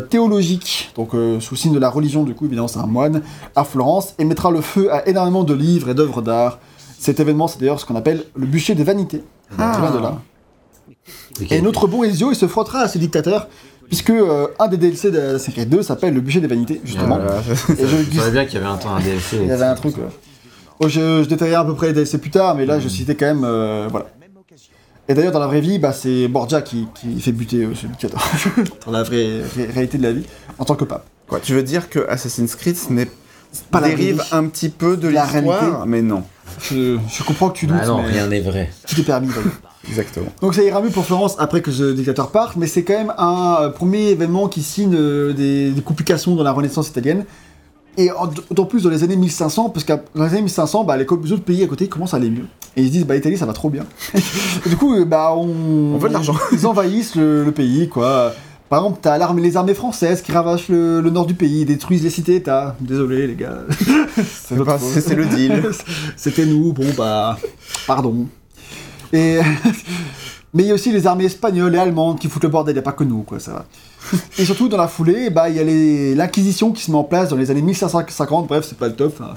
[0.00, 3.22] théologique, donc euh, sous signe de la religion, du coup, évidemment, c'est un moine,
[3.54, 6.58] à Florence et mettra le feu à énormément de livres et d'œuvres d'art.
[6.98, 9.22] Cet événement, c'est d'ailleurs ce qu'on appelle le bûcher des vanités.
[9.58, 9.90] Ah.
[9.92, 10.18] De là.
[11.50, 13.48] Et notre bon Ezio, il se frottera à ce dictateur,
[13.88, 17.16] puisque euh, un des DLC de la série 2 s'appelle le bûcher des vanités, justement.
[17.18, 17.40] Voilà.
[17.78, 19.38] Et je Je savais bien qu'il y avait un temps un DLC.
[19.42, 19.96] il y avait un truc.
[19.98, 20.04] ouais.
[20.80, 23.14] Oh, je, je détaillerai à peu près les DLC plus tard, mais là je citais
[23.14, 23.44] quand même.
[23.44, 24.06] euh, voilà.
[25.08, 27.86] Et d'ailleurs, dans la vraie vie, bah, c'est Borgia qui, qui fait buter euh, ce
[27.86, 28.22] dictateur.
[28.86, 30.24] dans la vraie ré- réalité de la vie,
[30.58, 31.04] en tant que pape.
[31.28, 33.08] Quoi, tu veux dire que Assassin's Creed ce n'est
[33.70, 35.54] Pas la dérive un petit peu de La réalité.
[35.86, 36.22] mais non.
[36.60, 38.70] Je, je comprends que tu doutes, Ah non, mais rien n'est vrai.
[38.88, 39.28] tout est permis.
[39.88, 40.26] Exactement.
[40.40, 43.12] Donc ça ira mieux pour Florence après que ce dictateur parte, mais c'est quand même
[43.18, 47.24] un euh, premier événement qui signe euh, des, des complications dans la Renaissance italienne.
[47.98, 48.08] Et
[48.48, 51.42] d'autant plus dans les années 1500, parce que dans les années 1500, bah, les, autres
[51.42, 52.46] pays à côté commencent à aller mieux.
[52.76, 53.84] Et ils se disent, bah l'Italie ça va trop bien.
[54.66, 55.94] Et du coup, euh, bah on...
[55.94, 56.34] On veut de l'argent.
[56.52, 58.32] Ils envahissent le, le pays, quoi.
[58.70, 62.02] Par exemple, t'as l'armée- les armées françaises qui ravagent le, le nord du pays, détruisent
[62.02, 62.74] les cités-états.
[62.80, 63.58] Désolé les gars.
[64.16, 65.62] c'est le deal.
[66.16, 67.36] C'était nous, bon bah,
[67.86, 68.26] pardon.
[69.12, 69.40] Et
[70.54, 72.76] mais il y a aussi les armées espagnoles et allemandes qui foutent le bordel, il
[72.76, 73.64] n'y a pas que nous, quoi, ça va.
[74.38, 77.04] Et surtout dans la foulée, bah il y a les- l'inquisition qui se met en
[77.04, 79.20] place dans les années 1550, bref, c'est pas le top.
[79.22, 79.34] hein.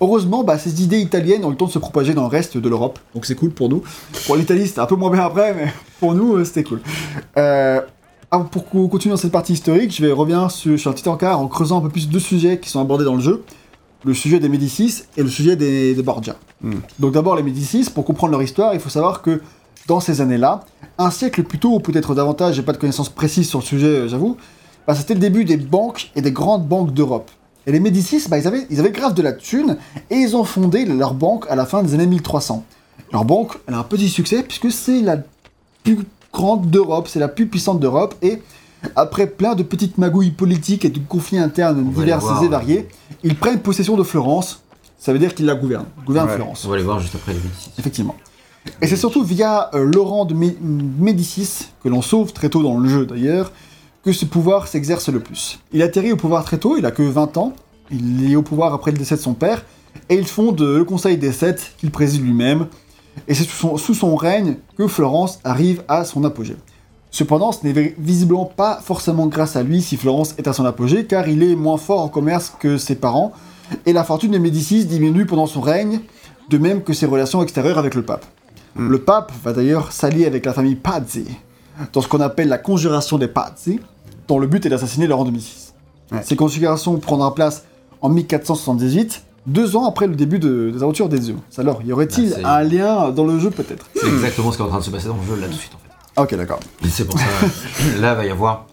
[0.00, 2.56] Heureusement, bah, ces idées italiennes ont eu le temps de se propager dans le reste
[2.56, 3.82] de l'Europe, donc c'est cool pour nous.
[4.26, 6.80] Pour l'Italie, c'était un peu moins bien après, mais pour nous, euh, c'était cool.
[7.36, 7.80] Euh,
[8.30, 11.08] ah, pour co- continuer dans cette partie historique, je vais revenir sur, sur un petit
[11.08, 13.42] encart en creusant un peu plus deux sujets qui sont abordés dans le jeu.
[14.04, 16.34] Le sujet des Médicis et le sujet des, des Borgia.
[16.60, 16.74] Hmm.
[16.98, 19.40] Donc d'abord les Médicis, pour comprendre leur histoire, il faut savoir que
[19.86, 20.64] dans ces années-là,
[20.98, 23.86] un siècle plus tôt, ou peut-être davantage, j'ai pas de connaissances précises sur le sujet,
[23.86, 24.36] euh, j'avoue,
[24.86, 27.30] bah, c'était le début des banques et des grandes banques d'Europe.
[27.66, 29.76] Et les Médicis, bah, ils, avaient, ils avaient grave de la thune,
[30.10, 32.64] et ils ont fondé leur banque à la fin des années 1300.
[33.12, 35.18] Leur banque, elle a un petit succès, puisque c'est la
[35.84, 35.98] plus
[36.32, 38.40] grande d'Europe, c'est la plus puissante d'Europe, et
[38.96, 42.46] après plein de petites magouilles politiques et de conflits internes va divers les voir, et
[42.46, 42.48] ouais.
[42.48, 42.88] variés,
[43.22, 44.62] ils prennent possession de Florence,
[44.98, 46.36] ça veut dire qu'ils la gouvernent, gouvernent Ouais.
[46.36, 46.64] Florence.
[46.64, 47.70] On va les voir juste après les Médicis.
[47.78, 48.16] Effectivement.
[48.80, 52.78] Et c'est surtout via euh, Laurent de Mé- Médicis, que l'on sauve très tôt dans
[52.78, 53.52] le jeu d'ailleurs,
[54.04, 55.58] que ce pouvoir s'exerce le plus.
[55.72, 57.52] Il atterrit au pouvoir très tôt, il a que 20 ans,
[57.90, 59.64] il est au pouvoir après le décès de son père,
[60.08, 62.66] et il fonde euh, le Conseil des Sept, qu'il préside lui-même,
[63.28, 66.56] et c'est sous son, sous son règne que Florence arrive à son apogée.
[67.10, 70.64] Cependant, ce n'est vi- visiblement pas forcément grâce à lui si Florence est à son
[70.64, 73.32] apogée, car il est moins fort en commerce que ses parents,
[73.86, 76.00] et la fortune des Médicis diminue pendant son règne,
[76.48, 78.24] de même que ses relations extérieures avec le pape.
[78.76, 78.88] Mm.
[78.88, 81.26] Le pape va d'ailleurs s'allier avec la famille Pazzi,
[81.92, 83.80] dans ce qu'on appelle la conjuration des Pazzi,
[84.28, 85.72] dont le but est d'assassiner Laurent de Médicis.
[86.10, 86.20] Ouais.
[86.22, 87.64] Ces conjurations prendront place
[88.00, 91.36] en 1478, deux ans après le début de- des aventures d'Ezio.
[91.58, 93.86] Alors, y aurait-il Ah, un lien dans le jeu peut-être?
[93.94, 95.52] C'est exactement ce qui est en train de se passer dans le jeu là tout
[95.54, 95.92] de suite en fait.
[96.16, 96.60] Ah, Ok, d'accord.
[96.88, 97.24] C'est pour ça,
[98.00, 98.66] là va y avoir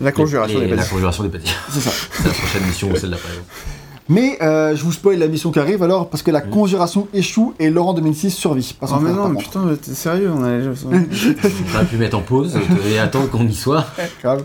[0.00, 0.92] La conjuration les- des la petits.
[0.94, 1.52] conjuration des petits.
[1.70, 1.90] C'est ça.
[2.12, 3.28] C'est la prochaine mission ou celle d'après.
[4.08, 7.54] Mais euh, je vous spoil la mission qui arrive alors, parce que la conjuration échoue
[7.58, 8.76] et Laurent de Médicis survit.
[8.78, 9.46] Pas son Oh mais par non, mais contre.
[9.48, 12.56] putain, mais t'es sérieux, on a On aurait pu mettre en pause
[12.88, 13.84] et attendre qu'on y soit.
[14.22, 14.44] grave.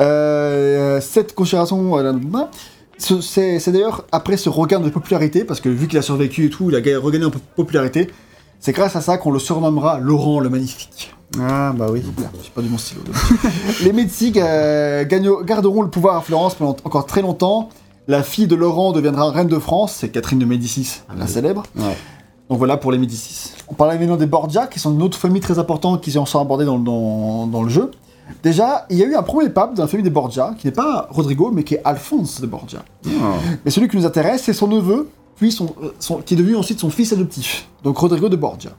[0.00, 2.12] Euh, cette conjuration, euh,
[2.98, 6.46] ce- c'est c'est d'ailleurs après ce regain de popularité, parce que vu qu'il a survécu
[6.46, 8.10] et tout, il a ga- regagné en po- popularité.
[8.60, 11.12] C'est grâce à ça qu'on le surnommera Laurent le Magnifique.
[11.40, 12.02] Ah bah oui.
[12.44, 13.00] J'ai pas du mon stylo.
[13.82, 15.04] Les Médicis euh,
[15.44, 17.70] garderont le pouvoir à Florence pendant encore très longtemps.
[18.08, 21.30] La fille de Laurent deviendra reine de France, c'est Catherine de Médicis, la oui.
[21.30, 21.62] célèbre.
[21.76, 21.96] Ouais.
[22.50, 23.52] Donc voilà pour les Médicis.
[23.68, 26.64] On parlait maintenant des Borgia, qui sont une autre famille très importante qui sont abordées
[26.64, 27.90] dans, dans, dans le jeu.
[28.42, 30.72] Déjà, il y a eu un premier pape dans la famille des Borgia, qui n'est
[30.72, 32.82] pas Rodrigo, mais qui est Alphonse de Borgia.
[33.06, 33.10] Oh.
[33.64, 36.56] Mais celui qui nous intéresse, c'est son neveu, puis son, euh, son- qui est devenu
[36.56, 37.68] ensuite son fils adoptif.
[37.84, 38.70] Donc Rodrigo de Borgia.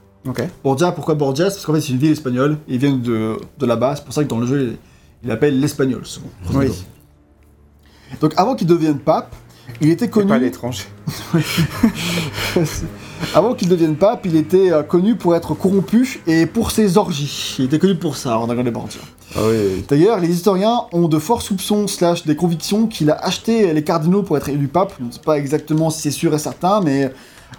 [0.62, 1.50] Borgia, pourquoi Borgia?
[1.50, 4.14] C'est parce qu'en fait, c'est une ville espagnole, ils viennent de, de là-bas, c'est pour
[4.14, 4.76] ça que dans le jeu,
[5.22, 6.28] il, il appelle l'espagnol, souvent.
[6.54, 6.68] Oui.
[8.20, 9.34] Donc avant qu'il devienne pape,
[9.80, 10.28] il était connu...
[10.28, 10.84] pas l'étranger.
[13.34, 17.56] Avant qu'il devienne pape, il était euh, connu pour être corrompu et pour ses orgies.
[17.58, 19.00] Il était connu pour ça, Rodrigo de Borgia.
[19.34, 19.84] Ah oui.
[19.88, 24.22] D'ailleurs, les historiens ont de forts soupçons slash des convictions qu'il a acheté les cardinaux
[24.22, 24.92] pour être élu pape.
[25.00, 27.12] On ne sait pas exactement si c'est sûr et certain, mais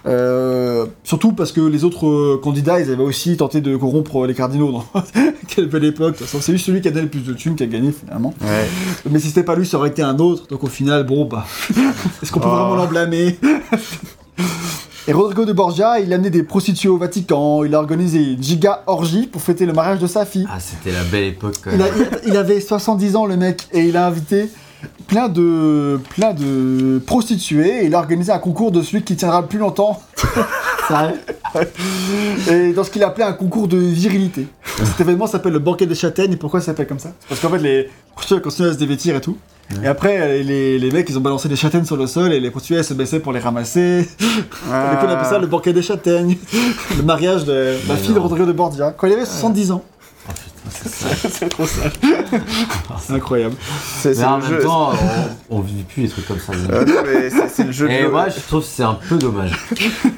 [0.06, 4.34] euh, surtout parce que les autres euh, candidats, ils avaient aussi tenté de corrompre les
[4.34, 4.84] cardinaux dans
[5.48, 6.16] quelle belle époque.
[6.24, 8.34] C'est juste celui qui a donné le plus de thunes qui a gagné finalement.
[8.42, 8.66] Ouais.
[9.10, 10.46] Mais si c'était pas lui, ça aurait été un autre.
[10.48, 11.46] Donc au final, bon bah,
[12.22, 12.54] est-ce qu'on peut Oh.
[12.54, 13.38] vraiment l'en blâmer?
[15.08, 18.42] Et Rodrigo de Borgia, il a amené des prostituées au Vatican, il a organisé une
[18.42, 20.46] giga orgie pour fêter le mariage de sa fille.
[20.50, 21.54] Ah, c'était la belle époque.
[21.62, 22.08] quand Il, a- même.
[22.24, 24.48] il- il avait 70 ans le mec et il a invité
[25.06, 29.40] plein de plein de prostituées et il a organisé un concours de celui qui tiendra
[29.40, 30.02] le plus longtemps.
[32.50, 34.46] Et dans ce qu'il a appelé un concours de virilité.
[34.84, 37.12] Cet événement s'appelle le banquet des châtaignes et pourquoi ça s'appelle comme ça?
[37.28, 39.36] Parce qu'en fait les prostituées continuaient à se dévêtir et tout.
[39.82, 42.50] Et après les, les mecs ils ont balancé des châtaignes sur le sol et les
[42.50, 44.08] prostituées se baissaient pour les ramasser.
[44.70, 44.90] Ah.
[44.90, 46.36] Du coup on appelle ça le banquet des châtaignes.
[46.96, 48.18] le mariage de la fille de.
[48.18, 49.84] Rodrigo de Borgia quand il avait 70 ans.
[50.68, 51.92] Ah, c'est trop sale.
[53.00, 53.54] C'est incroyable.
[54.00, 54.58] C'est Mais en le même jeu.
[54.60, 54.92] temps,
[55.50, 56.52] on, on vit plus les trucs comme ça.
[56.52, 58.98] Euh, non, mais c'est c'est le jeu de Et moi, je trouve que c'est un
[59.08, 59.52] peu dommage.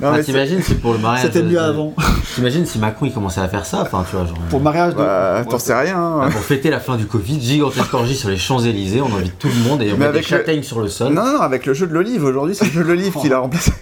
[0.01, 1.27] Non, Ah, T'imagines si pour le mariage.
[1.27, 1.95] C'était de- mieux avant.
[2.35, 4.39] T'imagines si Macron il commençait à faire ça, enfin tu vois, genre.
[4.51, 4.99] Pour le mariage de.
[4.99, 5.59] Bah, t'en Ouais.
[5.59, 5.97] sais rien.
[5.99, 6.31] Ah, hein.
[6.31, 9.69] Pour fêter la fin du Covid, gigantesque orgie sur les Champs-Élysées, on invite tout le
[9.69, 11.13] monde et on Mais met des avec le- châtaignes sur le sol.
[11.13, 12.25] Non, non, avec le jeu de l'olive.
[12.25, 13.73] Aujourd'hui, c'est le jeu de l'olive qui l'a remplacé.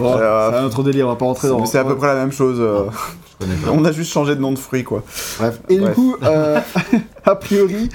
[0.00, 1.64] Euh, c'est un autre délire, on va pas rentrer dans.
[1.64, 2.58] C'est c'est à peu près la même chose.
[2.60, 2.84] euh.
[3.40, 3.70] Je connais pas.
[3.72, 5.02] On a juste changé de nom de fruit, quoi.
[5.38, 5.60] Bref.
[5.68, 6.60] Et du coup, euh,
[7.24, 7.88] a priori,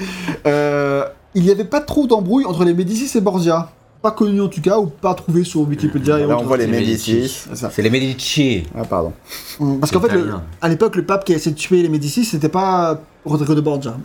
[0.47, 3.69] euh, il n'y avait pas trop d'embrouille entre les Médicis et Borgia.
[4.01, 6.47] Pas connu en tout cas, ou pas trouvé sur Wikipédia et Là, on autres.
[6.47, 7.13] voit les Médicis.
[7.15, 7.47] Médicis.
[7.71, 8.63] C'est les Medici.
[8.77, 9.13] Ah, pardon.
[9.61, 10.29] Hum, Parce qu'en fait, le-
[10.61, 13.61] à l'époque, le pape qui a essayé de tuer les Médicis, c'était pas Rodrigo de
[13.61, 13.95] Borgia.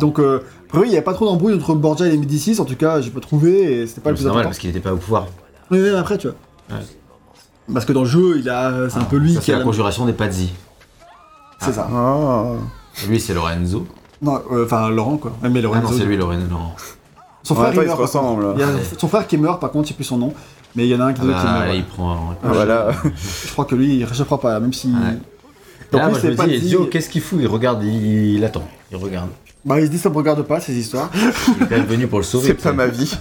[0.00, 2.58] Donc, euh, a priori, il n'y avait pas trop d'embrouille entre Borgia et les Médicis.
[2.58, 4.48] En tout cas, j'ai pas trouvé et c'était pas le C'est plus normal important.
[4.48, 5.28] parce qu'il était pas au pouvoir.
[5.70, 6.36] Mais même après, tu vois.
[6.76, 6.84] Ouais.
[7.72, 9.54] Parce que dans le jeu, il a, c'est un peu lui Ça, qui c'est a
[9.54, 9.64] la la.
[9.66, 10.50] conjuration des Pazzi.
[11.60, 11.88] C'est ça.
[11.92, 12.44] Ah.
[13.08, 13.86] Lui, c'est Lorenzo.
[14.22, 15.32] Non, euh, enfin Laurent quoi.
[15.42, 15.88] Ah Lorenzo.
[15.90, 16.46] non, c'est lui, Lorenzo.
[16.50, 16.58] Non.
[17.42, 17.98] Son En frère, même temps, il ils se meurt.
[17.98, 18.00] par contre.
[18.02, 18.54] ressemblent.
[18.56, 20.32] Il y a son frère qui meurt, par contre, je sais plus son nom.
[20.76, 21.68] Mais il y en a un qui, Ah qui bah, meurt.
[21.68, 21.76] ouais.
[21.78, 22.34] il prend.
[22.42, 22.88] Ah, voilà.
[23.46, 24.88] Je crois que lui, il réchauffera pas, même si.
[24.88, 24.94] Ouais.
[25.92, 27.38] En Là, plus, moi, je c'est me pas dis, dit- Ezio, qu'est-ce qu'il fout?
[27.40, 28.64] Il regarde, il, il attend.
[28.90, 29.28] Il regarde.
[29.64, 31.10] Bah, il se dit ça me regarde pas ces histoires.
[31.14, 32.48] Il est quand même venu pour le sauver.
[32.48, 33.16] C'est pas ma vie.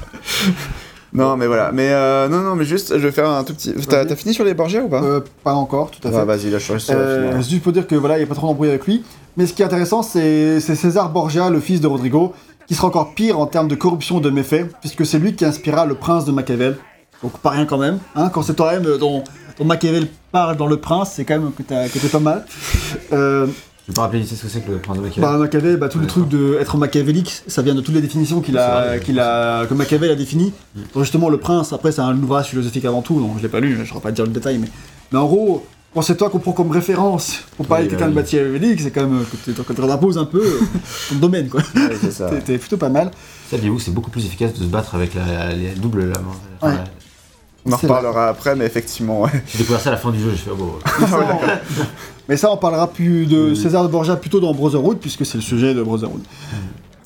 [1.14, 1.72] Non, mais voilà.
[1.72, 3.74] Mais euh, non, non, mais juste, je vais faire un tout petit.
[3.88, 5.04] T'as fini sur les Borgia ou pas?
[5.04, 6.18] Euh, pas encore, tout à fait.
[6.18, 8.26] Ouais, vas-y, là, je suis sur la Euh, juste pour dire que voilà, il n'y
[8.26, 9.04] a pas trop d'embrouille avec lui.
[9.38, 12.34] Mais ce qui est intéressant, c'est César Borgia, le fils de Rodrigo,
[12.68, 15.86] qui sera encore pire en termes de corruption de méfaits, puisque c'est lui qui inspira
[15.86, 16.78] le prince de Machiavel.
[17.22, 18.00] Donc pas rien quand même.
[18.16, 19.24] Hein, quand c'est toi-même euh, dont,
[19.58, 22.46] dont Machiavel parle dans le prince, c'est quand même que t'es pas mal.
[23.86, 25.38] Je vais pas rappeler, tu sais ce que c'est que le prince de Machiavel bah,
[25.38, 28.58] Machiavel, bah, tout le truc de être machiavélique, ça vient de toutes les définitions qu'il
[28.58, 30.54] a, qu'il a, que Machiavel a définies.
[30.94, 33.60] Donc justement, le prince, après, c'est un ouvrage philosophique avant tout, donc je l'ai pas
[33.60, 34.70] lu, je ne vais pas te dire le détail, mais,
[35.12, 38.16] mais en gros, quand c'est toi qu'on prend comme référence pour parler de quelqu'un de
[38.16, 40.44] machiavélique, c'est quand même que tu imposes un peu
[41.10, 41.62] ton domaine, quoi.
[41.76, 42.30] Ouais, c'est ça.
[42.46, 43.12] T'es- plutôt pas mal.
[43.52, 46.24] Saviez-vous que c'est beaucoup plus efficace de se battre avec la, double lame
[46.62, 46.80] enfin, Ouais.
[47.66, 49.30] On en reparlera après, mais effectivement, ouais.
[49.48, 51.48] J'ai découvert ça à la fin du jeu, je fais, oh, bon, Mais ça, on...
[52.28, 53.54] mais ça, on parlera plus de.
[53.54, 56.22] César de Borgia plutôt dans Brotherhood, puisque c'est le sujet de Brotherhood.
[56.22, 56.56] Mm.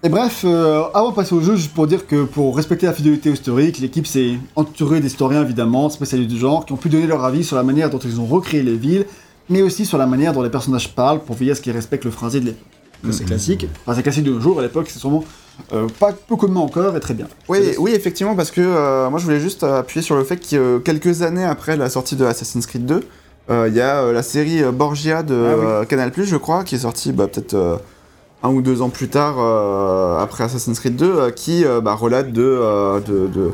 [0.03, 2.93] Et bref, euh, avant de passer au jeu, juste pour dire que pour respecter la
[2.93, 7.23] fidélité historique, l'équipe s'est entourée d'historiens évidemment, spécialistes du genre, qui ont pu donner leur
[7.23, 9.05] avis sur la manière dont ils ont recréé les villes,
[9.49, 12.05] mais aussi sur la manière dont les personnages parlent pour veiller à ce qu'ils respectent
[12.05, 13.11] le phrasé de l'époque.
[13.11, 13.67] C'est classique.
[13.85, 15.23] Enfin, c'est classique de nos jours, à l'époque, c'est sûrement
[15.73, 17.27] euh, pas peu commun encore et très bien.
[17.49, 20.55] Oui, oui, effectivement, parce que euh, moi je voulais juste appuyer sur le fait que
[20.55, 23.03] euh, quelques années après la sortie de Assassin's Creed 2,
[23.49, 25.87] euh, il y a la série Borgia de Ah oui.
[25.87, 27.81] Canal+, je crois, qui est sortie bah, peut-être
[28.43, 29.39] un ou deux ans plus tard,
[30.21, 33.51] après Assassin's Creed 2, euh, qui bah, relate de, de,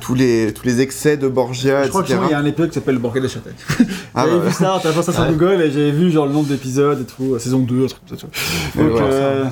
[0.00, 2.74] tous, les, tous les excès de Borgia, Je crois qu'il y a un épisode qui
[2.74, 3.54] s'appelle Le Banquet des Châtaignes.
[4.14, 5.30] Ah, j'avais bah, vu ça, t'as fait ça sur Ouais.
[5.32, 8.16] Google et j'avais vu genre le nombre d'épisodes et tout, saison 2, un truc comme
[8.18, 8.24] ça.
[8.24, 8.26] tu
[8.78, 8.84] vois.
[8.84, 9.44] Et Donc, voilà, euh,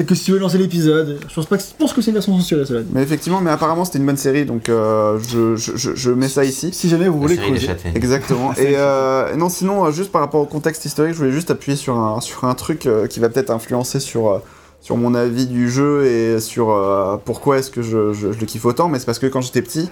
[0.00, 2.10] c'est que si tu veux lancer l'épisode, je pense pas que je pense que c'est
[2.10, 2.88] une version censurée cela dit.
[2.94, 6.28] Mais effectivement, mais apparemment c'était une bonne série, donc euh, je, je, je, je mets
[6.30, 6.70] ça ici.
[6.72, 7.66] Si jamais vous voulez série des creuser.
[7.66, 7.92] châtaignes.
[7.94, 8.52] Exactement.
[8.58, 11.76] Et euh, non, sinon, euh, juste par rapport au contexte historique, je voulais juste appuyer
[11.76, 14.38] sur un, sur un truc euh, qui va peut-être influencer sur, euh,
[14.80, 18.46] sur mon avis du jeu et sur euh, pourquoi est-ce que je, je- je le
[18.46, 18.88] kiffe autant.
[18.88, 19.90] Mais c'est parce que quand j'étais petit,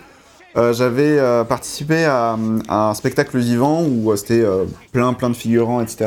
[0.56, 5.28] euh, j'avais euh, participé à, à un spectacle vivant où euh, c'était euh, plein plein
[5.28, 6.06] de figurants, etc.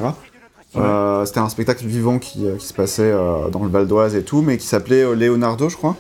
[0.78, 4.16] Euh, c'était un spectacle vivant qui, euh, qui se passait euh, dans le Val d'Oise
[4.16, 5.96] et tout, mais qui s'appelait Leonardo, je crois.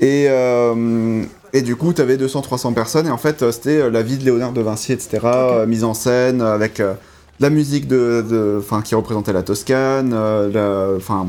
[0.00, 4.18] Et, euh, et du coup, tu avais 200-300 personnes, et en fait, c'était la vie
[4.18, 6.94] de Léonard de Vinci, etc., euh, mise en scène, avec euh,
[7.38, 11.26] la musique de, de, 'fin, qui représentait la Toscane, la- 'fin,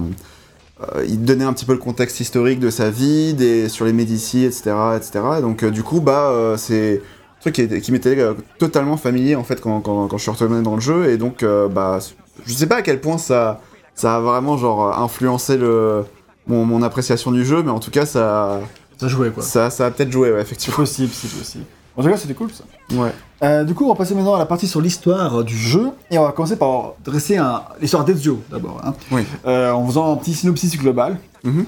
[0.82, 3.94] euh, il donnait un petit peu le contexte historique de sa vie, des, sur les
[3.94, 5.12] Médicis, etc., etc.
[5.42, 7.02] Donc, du coup, bah, c'est
[7.38, 8.18] un truc qui, était- qui m'était
[8.58, 11.46] totalement familier, en fait, quand, quand, quand je suis retourné dans le jeu, et donc,
[11.72, 12.00] bah,
[12.46, 13.62] je sais pas à quel point ça,
[13.96, 16.04] ça a vraiment, genre, influencé le...
[16.46, 18.60] Mon, mon appréciation du jeu, mais en tout cas, ça,
[19.00, 19.42] Ça jouait quoi.
[19.42, 20.76] ça, ça a peut-être joué, ouais, C'est effectivement.
[20.76, 21.64] possible, c'est possible.
[21.96, 22.66] En tout cas, c'était cool ça.
[22.98, 23.12] Ouais.
[23.44, 25.92] Euh, du coup, on va passer maintenant à la partie sur l'histoire euh, du jeu.
[26.12, 27.62] Et on va commencer par dresser un...
[27.80, 28.82] l'histoire d'Ezio d'abord.
[28.84, 28.94] hein.
[29.12, 29.22] Oui.
[29.46, 31.18] Euh, en faisant un petit synopsis global.
[31.46, 31.66] Mhm.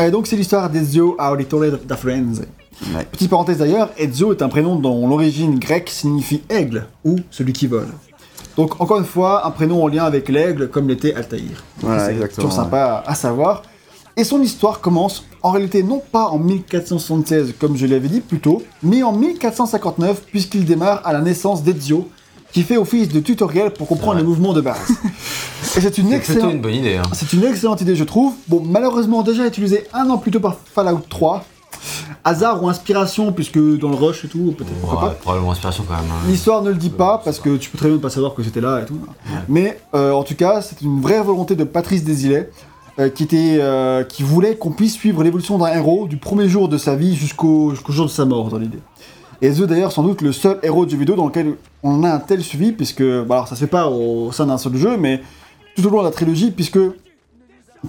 [0.00, 2.42] Euh, donc, c'est l'histoire d'Ezio Auditore da Firenze.
[2.96, 3.04] Ouais.
[3.12, 7.68] Petite parenthèse d'ailleurs, Ezio est un prénom dont l'origine grecque signifie aigle ou celui qui
[7.68, 7.88] vole.
[8.56, 11.62] Donc, encore une fois, un prénom en lien avec l'aigle comme l'était Altaïr.
[11.78, 13.62] Voilà, c'est exactement, toujours sympa à savoir.
[14.16, 18.40] Et son histoire commence en réalité non pas en 1476 comme je l'avais dit plus
[18.40, 22.08] tôt, mais en 1459 puisqu'il démarre à la naissance d'Ezio,
[22.52, 24.22] qui fait office de tutoriel pour comprendre Ouais.
[24.22, 24.90] les mouvements de base.
[25.76, 26.52] Et c'est une C'est plutôt excellente...
[26.52, 26.96] une bonne idée.
[26.96, 27.02] Hein.
[27.12, 28.34] C'est une excellente idée, je trouve.
[28.48, 31.44] Bon, malheureusement, déjà utilisé un an plus tôt par Fallout 3.
[32.24, 35.10] Hasard ou inspiration, puisque dans le rush et tout, peut-être Ouais, pas.
[35.20, 36.04] probablement inspiration quand même.
[36.10, 36.26] hein.
[36.28, 38.42] L'histoire ne le dit pas, parce que tu peux très bien ne pas savoir que
[38.42, 38.98] c'était là et tout.
[39.48, 42.50] Mais euh, en tout cas, c'est une vraie volonté de Patrice Desilets,
[42.98, 46.68] euh, qui, était, euh, qui voulait qu'on puisse suivre l'évolution d'un héros du premier jour
[46.68, 48.80] de sa vie jusqu'au jusqu'au jour de sa mort, dans l'idée.
[49.42, 52.10] Et The d'ailleurs sans doute le seul héros de jeu vidéo dans lequel on a
[52.12, 54.98] un tel suivi, puisque, bah, alors ça se fait pas au sein d'un seul jeu,
[54.98, 55.22] mais
[55.76, 56.78] tout au long de la trilogie, puisque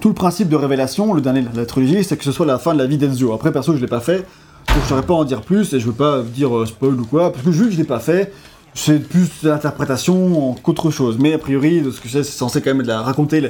[0.00, 2.58] tout le principe de révélation, le dernier de la trilogie, c'est que ce soit la
[2.58, 3.32] fin de la vie d'Ezio.
[3.32, 4.18] Après, perso, je l'ai pas fait,
[4.68, 7.04] donc je saurais pas en dire plus, et je veux pas dire euh, spoil ou
[7.04, 8.32] quoi, parce que vu que je l'ai pas fait,
[8.74, 11.18] c'est plus l'interprétation qu'autre chose.
[11.20, 13.40] Mais a priori, de ce que je sais, c'est censé quand même de la, raconter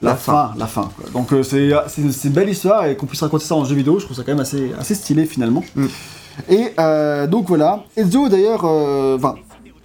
[0.00, 0.90] la, fin, la fin.
[0.96, 1.10] quoi.
[1.12, 3.98] Donc euh, c'est c'est- une belle histoire, et qu'on puisse raconter ça en jeu vidéo,
[3.98, 5.62] je trouve ça quand même assez, assez stylé finalement.
[5.76, 5.86] Mm.
[6.48, 9.34] Et euh, donc voilà, Ezio d'ailleurs, euh, enfin,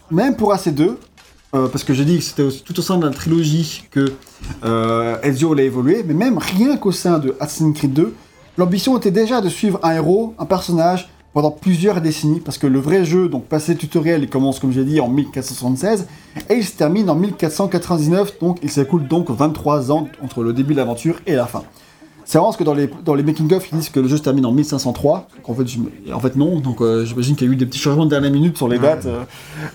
[0.10, 0.92] même pour AC2,
[1.56, 4.14] euh, parce que j'ai dit que c'était tout au sein de la trilogie que
[4.66, 8.14] euh, Ezio allait évoluer, mais même rien qu'au sein de Assassin's Creed 2,
[8.58, 12.80] l'ambition était déjà de suivre un héros, un personnage, pendant plusieurs décennies, parce que le
[12.80, 16.08] vrai jeu, donc passé tutoriel, il commence comme j'ai dit en 1476,
[16.50, 20.74] et il se termine en 1499, donc il s'écoule donc 23 ans entre le début
[20.74, 21.64] de l'aventure et la fin.
[22.30, 24.22] C'est vraiment parce que dans les, dans les making-of, ils disent que le jeu se
[24.22, 25.30] termine en 1503.
[25.38, 26.60] Donc en fait, je me- en fait non.
[26.60, 28.80] Donc euh, j'imagine qu'il y a eu des petits changements de dernière minute sur les
[28.80, 29.06] dates.
[29.06, 29.24] euh,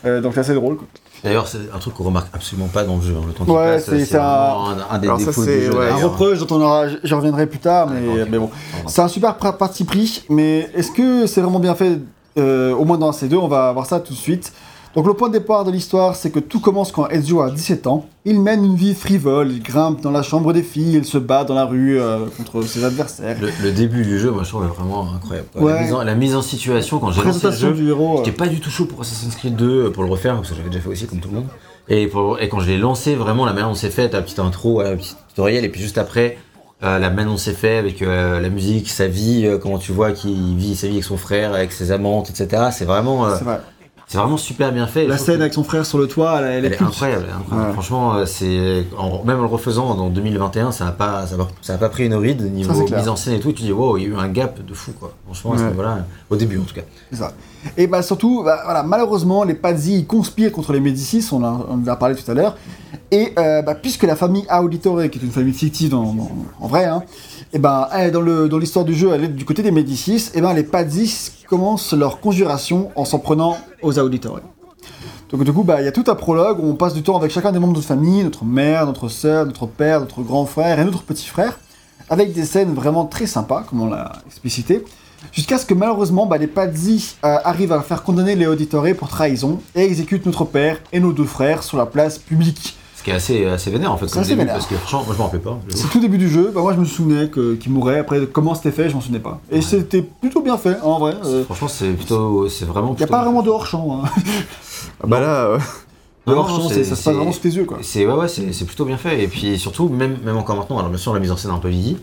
[0.05, 0.77] euh, donc c'est assez drôle.
[0.77, 0.87] quoi.
[1.25, 3.15] D'ailleurs, c'est un truc qu'on remarque absolument pas dans le jeu.
[3.17, 5.45] hein, Le temps qui Ouais, passe, c'est- un- vraiment un, un des Alors ça, défauts
[5.45, 5.79] c'est- du jeu.
[5.79, 6.11] ouais, Un d'ailleurs.
[6.11, 8.51] reproche dont on aura, j'y reviendrai plus tard, mais, bon.
[8.87, 12.01] C'est un super parti pris, mais est-ce que c'est vraiment bien fait
[12.39, 14.53] euh, Au moins dans ces deux, on va voir ça tout de suite.
[14.95, 17.87] Donc le point de départ de l'histoire, c'est que tout commence quand Ezio a 17
[17.87, 18.05] ans.
[18.27, 21.45] Il mène une vie frivole, il grimpe dans la chambre des filles, il se bat
[21.45, 23.37] dans la rue euh, contre ses adversaires.
[23.41, 25.49] Le, le début du jeu, moi je trouve vraiment incroyable.
[25.55, 25.73] Ouais.
[25.73, 28.17] La, mise en, la mise en situation, quand j'ai lancé le jeu, du héros.
[28.21, 30.51] euh, j'étais pas du tout chaud pour Assassin's Creed 2 euh, pour le refaire, parce
[30.51, 31.47] que j'avais déjà fait aussi comme tout le monde.
[31.89, 34.41] Et, pour- et quand je l'ai lancé, vraiment la manière dont c'est fait, la petite
[34.41, 36.37] intro, un petit tutoriel, et puis juste après,
[36.85, 40.13] euh, la manière dont c'est fait avec euh, la musique, sa vie, comment tu vois
[40.13, 42.65] qu'il vit sa vie avec son frère, avec ses amantes, etc.
[42.73, 43.61] C'est vraiment, c'est vrai.
[44.13, 45.07] C'est vraiment super bien fait.
[45.07, 47.27] La scène que- avec son frère sur le toit, elle, elle Elle est est incroyable,
[47.35, 47.69] incroyable.
[47.69, 47.73] Ouais.
[47.73, 51.49] Franchement, euh, c'est en- même en le refaisant en 2021, ça n'a pas, ça a,
[51.63, 53.53] ça a pas pris une ride niveau mise en scène et tout.
[53.53, 55.15] Tu dis wow, il y a eu un gap de fou quoi.
[55.25, 55.69] Franchement, Ouais.
[55.71, 56.83] niveau-là, au début en tout cas.
[57.11, 57.33] C'est ça.
[57.79, 61.83] Et bah surtout, bah, voilà, malheureusement, les Pazzi conspirent contre les Médicis, on, a- on
[61.83, 62.57] en a parlé tout à l'heure.
[63.13, 67.03] Et euh, bah, puisque la famille Auditore, qui est une famille fictive en vrai, hein,
[67.53, 70.63] et ben dans l'histoire du jeu, elle est du côté des Médicis, et ben les
[70.63, 74.41] Pazzi commencent leur conjuration en s'en prenant aux Auditore.
[75.31, 77.19] Donc du coup, bah, il y a tout un prologue où on passe du temps
[77.19, 80.47] avec chacun des membres de notre famille, notre mère, notre sœur, notre père, notre grand
[80.47, 81.59] frère et notre petit frère,
[82.09, 84.85] avec des scènes vraiment très sympas, comme on l'a explicité,
[85.33, 89.09] jusqu'à ce que malheureusement bah, les Pazzi euh, arrivent à faire condamner les Auditore pour
[89.09, 92.79] trahison et exécutent notre père et nos deux frères sur la place publique.
[93.03, 94.55] Ce qui est assez, assez vénère en fait C'est comme assez début vénère.
[94.55, 95.59] parce que franchement, moi je m'en rappelais pas.
[95.75, 98.55] C'est tout début du jeu, bah, moi je me souvenais que- qu'il mourait, après comment
[98.55, 99.41] c'était fait, je m'en souvenais pas.
[99.51, 101.15] Et c'était plutôt bien fait, en vrai.
[101.25, 102.91] euh, Franchement, c'est plutôt, c'est vraiment.
[102.91, 104.03] Il n'y a plutôt pas vraiment de hors-champ.
[104.05, 104.09] Hein.
[105.03, 105.59] Ah bah là, euh,
[106.29, 107.79] Non, non, hors-champ, c'est- c'est- ça se passe vraiment sous tes yeux, quoi.
[107.83, 109.21] C'est ouais, ouais, c'est c'est plutôt bien fait.
[109.21, 111.55] Et puis surtout, même, même encore maintenant, alors bien sûr la mise en scène est
[111.55, 111.97] un peu vieillie,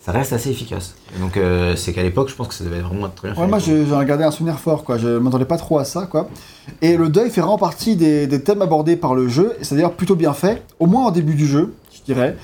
[0.00, 0.94] ça reste assez efficace.
[1.20, 3.46] Donc euh, c'est qu'à l'époque, je pense que ça devait vraiment être très bien fait.
[3.46, 4.96] Moi j'ai regardé un souvenir fort, quoi.
[4.98, 6.28] Je m'attendais pas trop à ça, quoi.
[6.80, 9.74] Et le deuil fait vraiment partie des, des thèmes abordés par le jeu, et c'est
[9.74, 12.36] d'ailleurs plutôt bien fait, au moins au début du jeu, je dirais.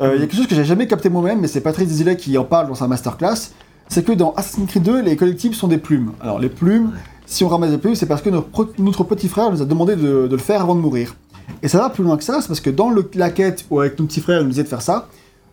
[0.00, 2.16] Euh, Il y a quelque chose que j'ai jamais capté moi-même, mais c'est Patrick Desilets
[2.16, 3.50] qui en parle dans sa masterclass.
[3.88, 6.12] C'est que dans Assassin's Creed 2, les collectibles sont des plumes.
[6.20, 6.92] Alors les plumes,
[7.26, 10.26] si on ramasse des PU, c'est parce que notre, petit frère nous a demandé de,
[10.26, 11.14] de le faire avant de mourir.
[11.62, 13.78] Et ça va plus loin que ça, c'est parce que dans le- la quête où
[13.78, 15.06] avec notre petit frère il nous disait de faire ça,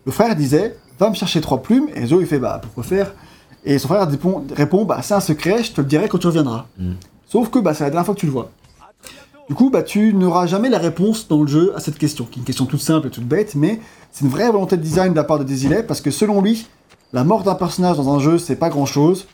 [0.06, 0.74] le frère disait
[1.04, 3.14] va me chercher trois plumes, et Zo il fait bah pourquoi faire?
[3.64, 6.26] Et son frère répond, répond bah c'est un secret, je te le dirai quand tu
[6.26, 6.66] reviendras.
[6.78, 6.92] Mm.
[7.26, 8.50] Sauf que bah c'est la dernière fois que tu le vois.
[9.48, 12.38] Du coup, bah, tu n'auras jamais la réponse dans le jeu à cette question, qui
[12.38, 13.80] est une question toute simple et toute bête, mais
[14.10, 16.66] c'est une vraie volonté de design de la part de Desilet, parce que selon lui,
[17.12, 19.26] la mort d'un personnage dans un jeu, c'est pas grand chose.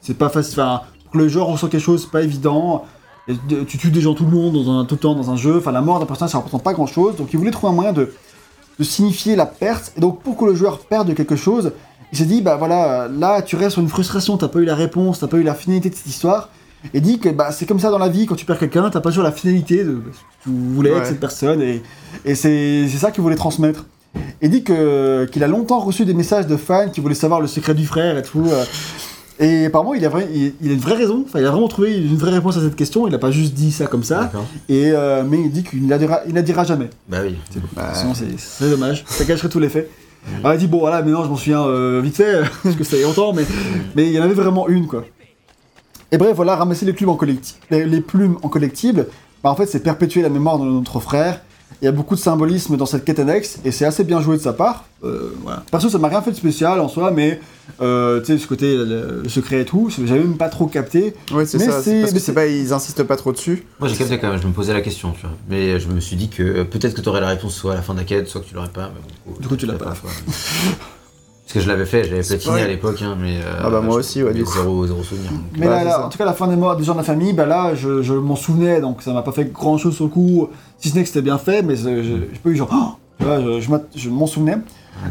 [0.00, 0.60] C'est pas facile.
[0.60, 2.84] Enfin, pour que le joueur ressent quelque chose, c'est pas évident.
[3.28, 3.34] Et
[3.68, 5.58] tu tues des gens tout le monde dans un, tout le temps dans un jeu.
[5.58, 7.14] Enfin, la mort d'un personnage, ça représente pas grand chose.
[7.16, 8.12] Donc, il voulait trouver un moyen de,
[8.78, 9.92] de signifier la perte.
[9.96, 11.72] Et donc, pour que le joueur perde quelque chose,
[12.12, 14.74] il s'est dit, bah voilà, là, tu restes sur une frustration, t'as pas eu la
[14.74, 16.48] réponse, t'as pas eu la finalité de cette histoire.
[16.94, 19.00] Et dit que bah, c'est comme ça dans la vie, quand tu perds quelqu'un, t'as
[19.00, 20.96] pas toujours la finalité de ce que tu voulais Ouais.
[20.96, 21.62] avec cette personne.
[21.62, 21.80] Et,
[22.24, 23.86] et c'est ça qu'il voulait transmettre.
[24.42, 27.46] Et dit que qu'il a longtemps reçu des messages de fans qui voulaient savoir le
[27.46, 28.44] secret du frère et tout.
[29.40, 31.24] Et apparemment, il a, vrai, il, il a une vraie raison.
[31.26, 33.08] Enfin, il a vraiment trouvé une vraie réponse à cette question.
[33.08, 34.30] Il a pas juste dit ça comme ça.
[34.68, 36.90] Et euh, mais il dit qu'il ne la dira, il la dira jamais.
[37.08, 37.36] Bah oui.
[37.74, 39.04] Bah, Sinon, c'est- dommage.
[39.06, 39.90] Ça cacherait tous les faits.
[40.40, 42.96] Alors, il dit bon voilà, maintenant je m'en souviens euh, vite fait parce que ça
[42.96, 43.44] y est longtemps, mais
[43.96, 45.04] mais il y en avait vraiment une quoi.
[46.12, 49.06] Et bref, voilà, ramasser les plumes en collecti- les, les plumes en collectible,
[49.42, 51.40] bah, en fait, c'est perpétuer la mémoire de notre frère.
[51.82, 54.36] Il y a beaucoup de symbolisme dans cette quête annexe et c'est assez bien joué
[54.36, 54.84] de sa part.
[55.02, 55.64] Euh, voilà.
[55.68, 57.40] Perso, ça m'a rien fait de spécial en soi, mais
[57.80, 61.12] euh, tu sais, ce côté le, le secret et tout, j'avais même pas trop capté.
[61.32, 61.82] Ouais, c'est Mais ça.
[61.82, 63.66] c'est- Parce que c'est pas, ils insistent pas trop dessus.
[63.80, 65.36] Moi j'ai capté quand même, je me posais la question, tu vois.
[65.48, 67.74] Mais je me suis dit que euh, peut-être que tu aurais la réponse soit à
[67.74, 68.92] la fin de la quête, soit que tu l'aurais pas.
[68.94, 69.00] Mais
[69.34, 69.92] bon, Du coup, tu l'as pas.
[71.44, 73.36] Parce que je l'avais fait, je l'avais platiné à l'époque, hein, mais.
[73.36, 74.52] euh, Ah bah, moi je- aussi, ouais, du coup.
[74.52, 75.30] Zéro, zéro souvenir.
[75.32, 76.06] donc, Mais là, ça.
[76.06, 78.00] en tout cas, la fin des morts des gens de la famille, bah là, je,
[78.02, 80.94] je m'en souvenais, donc ça m'a pas fait grand chose sur le coup, si ce
[80.94, 84.08] n'est que c'était bien fait, mais j'ai pas eu genre, Oh je, je m'att- je
[84.08, 84.56] m'en souvenais.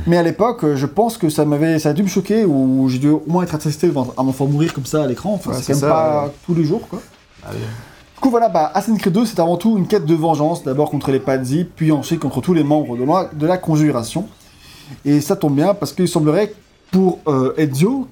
[0.07, 2.99] Mais à l'époque, je pense que ça m'avait, ça a dû me choquer, ou j'ai
[2.99, 5.57] dû au moins être attristé devant un enfant mourir comme ça à l'écran, enfin, Ouais,
[5.57, 6.31] c'est c'est quand même ça, pas ouais.
[6.45, 7.01] tous les jours, quoi.
[7.43, 7.59] Ah oui.
[7.59, 10.89] Du coup, voilà, bah, Assassin's Creed 2, c'est avant tout une quête de vengeance, d'abord
[10.91, 14.27] contre les Pazzi, puis ensuite contre tous les membres de la, de la Conjuration.
[15.05, 16.53] Et ça tombe bien, parce qu'il semblerait,
[16.91, 18.07] pour euh, Ezio,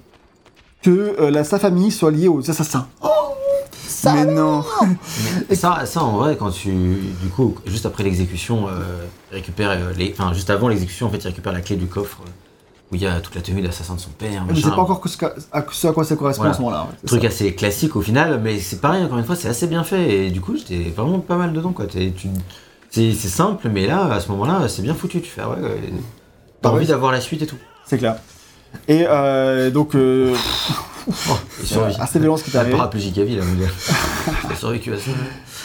[0.81, 2.87] que euh, la, sa famille soit liée aux assassins.
[4.05, 4.63] Mais non.
[5.49, 6.69] Mais ça, ça en vrai, quand tu.
[6.71, 9.71] Du coup, juste après l'exécution, euh, il récupère.
[9.71, 12.29] euh, les, enfin, juste avant l'exécution, en fait, il récupère la clé du coffre euh,
[12.91, 14.45] où il y a toute la tenue d'assassin de son père.
[14.49, 15.17] Je ne sais pas encore que ce,
[15.51, 16.53] à ce à quoi ça correspond Voilà.
[16.53, 16.83] à ce moment-là.
[16.83, 17.27] ouais, Truc ça.
[17.27, 20.27] assez classique au final, mais c'est pareil, encore une fois, c'est assez bien fait.
[20.27, 21.85] Et du coup, j'étais vraiment pas mal dedans, quoi.
[22.91, 25.19] C'est simple, mais là, à ce moment-là, c'est bien foutu.
[25.21, 25.93] Tu fais, ah ouais, ouais,
[26.61, 27.57] t'as envie d'avoir la suite et tout.
[27.85, 28.15] C'est clair.
[28.87, 30.33] Et euh, donc, euh,
[31.07, 31.95] Oh, il survit.
[31.99, 32.75] assez violent ce qui arrivé.
[32.75, 33.71] paraplégique à vie, là, mon gars.
[34.45, 35.09] Il a survécu à ça.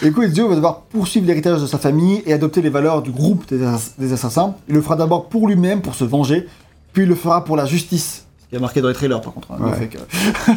[0.02, 3.46] Et Ezio va devoir poursuivre l'héritage de sa famille et adopter les valeurs du groupe
[3.48, 4.54] des, ass- des assassins.
[4.68, 6.48] Il le fera d'abord pour lui-même, pour se venger,
[6.94, 8.24] puis il le fera pour la justice.
[8.44, 9.52] Ce qui est marqué dans les trailers, par contre.
[9.52, 9.90] hein, Ouais.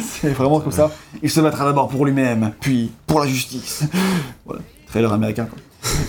[0.00, 0.90] c'est vraiment comme ça.
[1.22, 3.82] Il se battra d'abord pour lui-même, puis pour la justice.
[4.46, 5.58] voilà, trailer américain, quoi.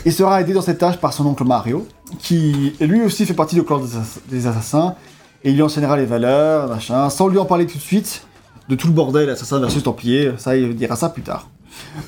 [0.05, 1.86] Il sera aidé dans cette tâche par son oncle Mario,
[2.20, 4.95] qui lui aussi fait partie du clan des, ass- des assassins,
[5.43, 8.24] et il lui enseignera les valeurs, machin, sans lui en parler tout de suite,
[8.67, 11.47] de tout le bordel assassin versus templier, ça il dira ça plus tard.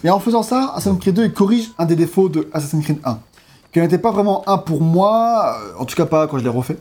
[0.04, 3.00] Et en faisant ça, Assassin's Creed 2 il corrige un des défauts de Assassin's Creed
[3.04, 3.20] 1,
[3.72, 6.50] qui n'était pas vraiment un pour moi, euh, en tout cas pas quand je l'ai
[6.50, 6.78] refait,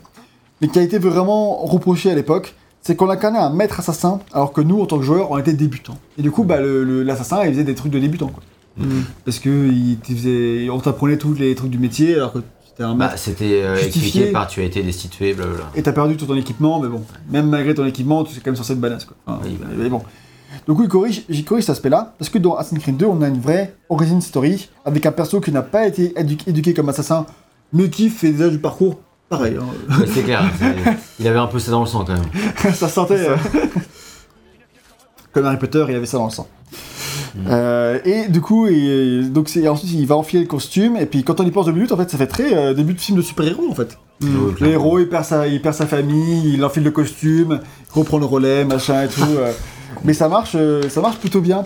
[0.60, 4.52] mais qui a été vraiment reproché à l'époque, c'est qu'on incarnait un maître assassin, alors
[4.52, 5.98] que nous, en tant que joueurs, on était débutants.
[6.18, 8.42] Et du coup, bah, l'assassin, il faisait des trucs de débutant, quoi.
[8.80, 9.02] Mm.
[9.24, 12.82] Parce que il te faisait, on t'apprenait tous les trucs du métier, alors que c'était
[12.84, 12.94] un.
[12.94, 14.06] Bah, c'était euh, Justifié.
[14.08, 15.64] expliqué par tu as été destitué, blablabla.
[15.74, 18.46] Et t'as perdu tout ton équipement, mais bon, même malgré ton équipement, tu es quand
[18.50, 19.16] même censé être badass, quoi.
[19.26, 19.66] Enfin, Oui, bah.
[19.76, 20.02] mais bon.
[20.68, 23.40] Il corrige, j'y corrige cet aspect-là, parce que dans Assassin's Creed 2, on a une
[23.40, 27.24] vraie origin story, avec un perso qui n'a pas été édu- éduqué comme assassin,
[27.72, 29.56] mais qui fait déjà du parcours pareil.
[29.60, 29.64] hein.
[29.98, 30.44] Ouais, c'est clair,
[31.20, 32.74] il avait un peu ça dans le sang quand même.
[32.74, 33.28] ça sentait.
[33.28, 33.36] euh,
[35.32, 36.48] Comme Harry Potter, il avait ça dans le sang.
[37.48, 41.40] Euh, et du coup, et, donc ensuite il va enfiler le costume et puis quand
[41.40, 43.22] on y pense deux minutes, en fait, ça fait très euh, début de film de
[43.22, 43.98] super-héros en fait.
[44.22, 44.74] Ouais, Le clairement.
[44.74, 48.26] héros, il perd sa, il perd sa famille, il enfile le costume, il reprend le
[48.26, 49.22] relais, machin et tout.
[49.38, 49.52] euh.
[50.04, 50.56] Mais ça marche,
[50.88, 51.64] ça marche plutôt bien.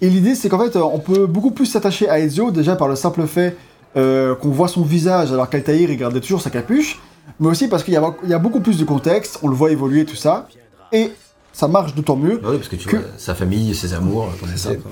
[0.00, 2.96] Et l'idée, c'est qu'en fait, on peut beaucoup plus s'attacher à Ezio déjà par le
[2.96, 3.56] simple fait
[3.94, 6.98] qu'on voit son visage alors qu'Altaïr il gardait toujours sa capuche,
[7.40, 9.54] mais aussi parce qu'il y, a- il y a beaucoup plus de contexte, on le
[9.54, 10.48] voit évoluer tout ça,
[10.92, 11.10] et
[11.52, 12.38] ça marche d'autant mieux.
[12.42, 14.70] Bah oui, parce que tu Que- vois, sa famille, ses amours, ça.
[14.70, 14.90] c'est quoi.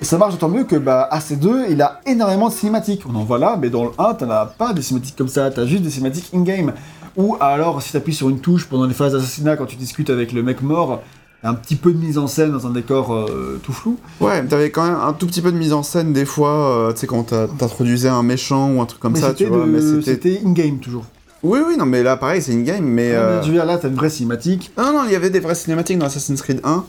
[0.00, 3.02] Et ça marche d'autant mieux que bah, à C2, il a énormément de cinématiques.
[3.08, 5.50] On en voit là, mais dans le 1, t'en as pas des cinématiques comme ça,
[5.50, 6.72] t'as juste des cinématiques in-game.
[7.16, 10.32] Ou alors, si t'appuies sur une touche pendant les phases d'assassinat, quand tu discutes avec
[10.32, 11.02] le mec mort,
[11.42, 13.96] un petit peu de mise en scène dans un décor euh, tout flou.
[14.20, 16.70] Ouais, mais t'avais quand même un tout petit peu de mise en scène des fois,
[16.88, 19.58] euh, tu sais, quand t'introduisais un méchant ou un truc comme mais ça, tu vois.
[19.58, 20.02] de- Mais c'était.
[20.34, 21.04] c'était in-game toujours.
[21.42, 23.12] Oui, oui, non, mais là, pareil, c'est une game, mais.
[23.14, 24.72] Euh, veux dire, là, t'as une vraie cinématique.
[24.76, 26.84] Non, non, il y avait des vraies cinématiques dans Assassin's Creed 1.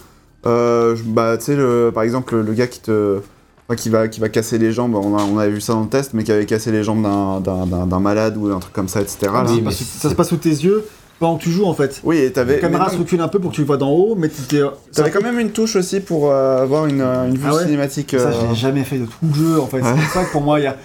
[0.46, 3.20] Euh, bah, tu sais, le- par exemple, le, le gars qui te.
[3.68, 5.82] enfin, qui va, qui va casser les jambes, on, a- on avait vu ça dans
[5.82, 7.04] le test, mais qui avait cassé les jambes
[7.44, 9.18] d'un- malade ou un truc comme ça, etc.
[9.52, 10.84] Oui, mais ça se passe sous tes yeux
[11.20, 12.00] pendant que tu joues en fait.
[12.04, 12.56] Oui, et t'avais.
[12.56, 14.16] La caméra mais se non, recule un peu pour que tu le vois d'en haut,
[14.16, 14.64] mais t'étais-
[14.94, 17.64] T'avais quand même une touche aussi pour euh, avoir une, euh, une vue Ah ouais
[17.64, 18.12] cinématique.
[18.12, 19.82] Ça, euh, je l'ai jamais fait de tout le jeu en fait.
[19.82, 19.84] Ouais.
[19.96, 20.76] C'est pour ça que pour moi, il y a.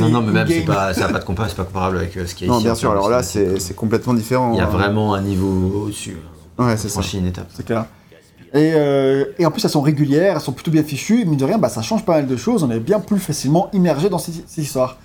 [0.00, 2.16] Non, non, mais même, c'est pas, ça n'a pas de compas, c'est pas comparable avec
[2.16, 2.64] euh, ce qui est Non, ici.
[2.64, 4.52] bien en sûr, alors là, c'est c'est complètement différent.
[4.54, 4.70] Il y a hein.
[4.70, 6.16] vraiment un niveau au-dessus.
[6.58, 6.94] Ouais, c'est ça.
[7.00, 7.48] Franchi une étape.
[7.54, 7.86] C'est clair.
[8.54, 11.38] Et, euh, et en plus, elles sont régulières, elles sont plutôt bien fichues, et mine
[11.38, 14.10] de rien, bah, ça change pas mal de choses, on est bien plus facilement immergé
[14.10, 14.98] dans ces, ces histoires.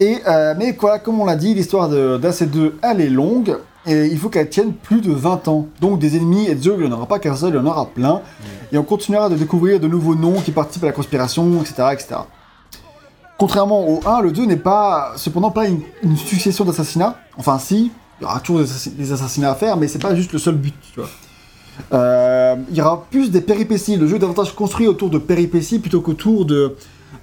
[0.00, 4.06] Et, euh, mais voilà, comme on l'a dit, l'histoire de- d'AC2, elle est longue, et
[4.06, 5.68] il faut qu'elle tienne plus de 20 ans.
[5.80, 7.66] Donc des ennemis, et Dieu, il n'y en aura pas qu'un seul, il y en
[7.66, 8.20] aura plein,
[8.72, 11.74] et on continuera de découvrir de nouveaux noms qui participent à la conspiration, etc.
[11.92, 12.14] etc.
[13.38, 17.90] Contrairement au 1, le 2 n'est pas, cependant pas une, une succession d'assassinats, enfin si,
[18.20, 20.38] il y aura toujours des, assassi- des assassinats à faire, mais c'est pas juste le
[20.38, 21.08] seul but, tu vois.
[21.92, 23.96] Euh, il y aura plus des péripéties.
[23.96, 26.74] Le jeu est davantage construit autour de péripéties plutôt qu'autour de,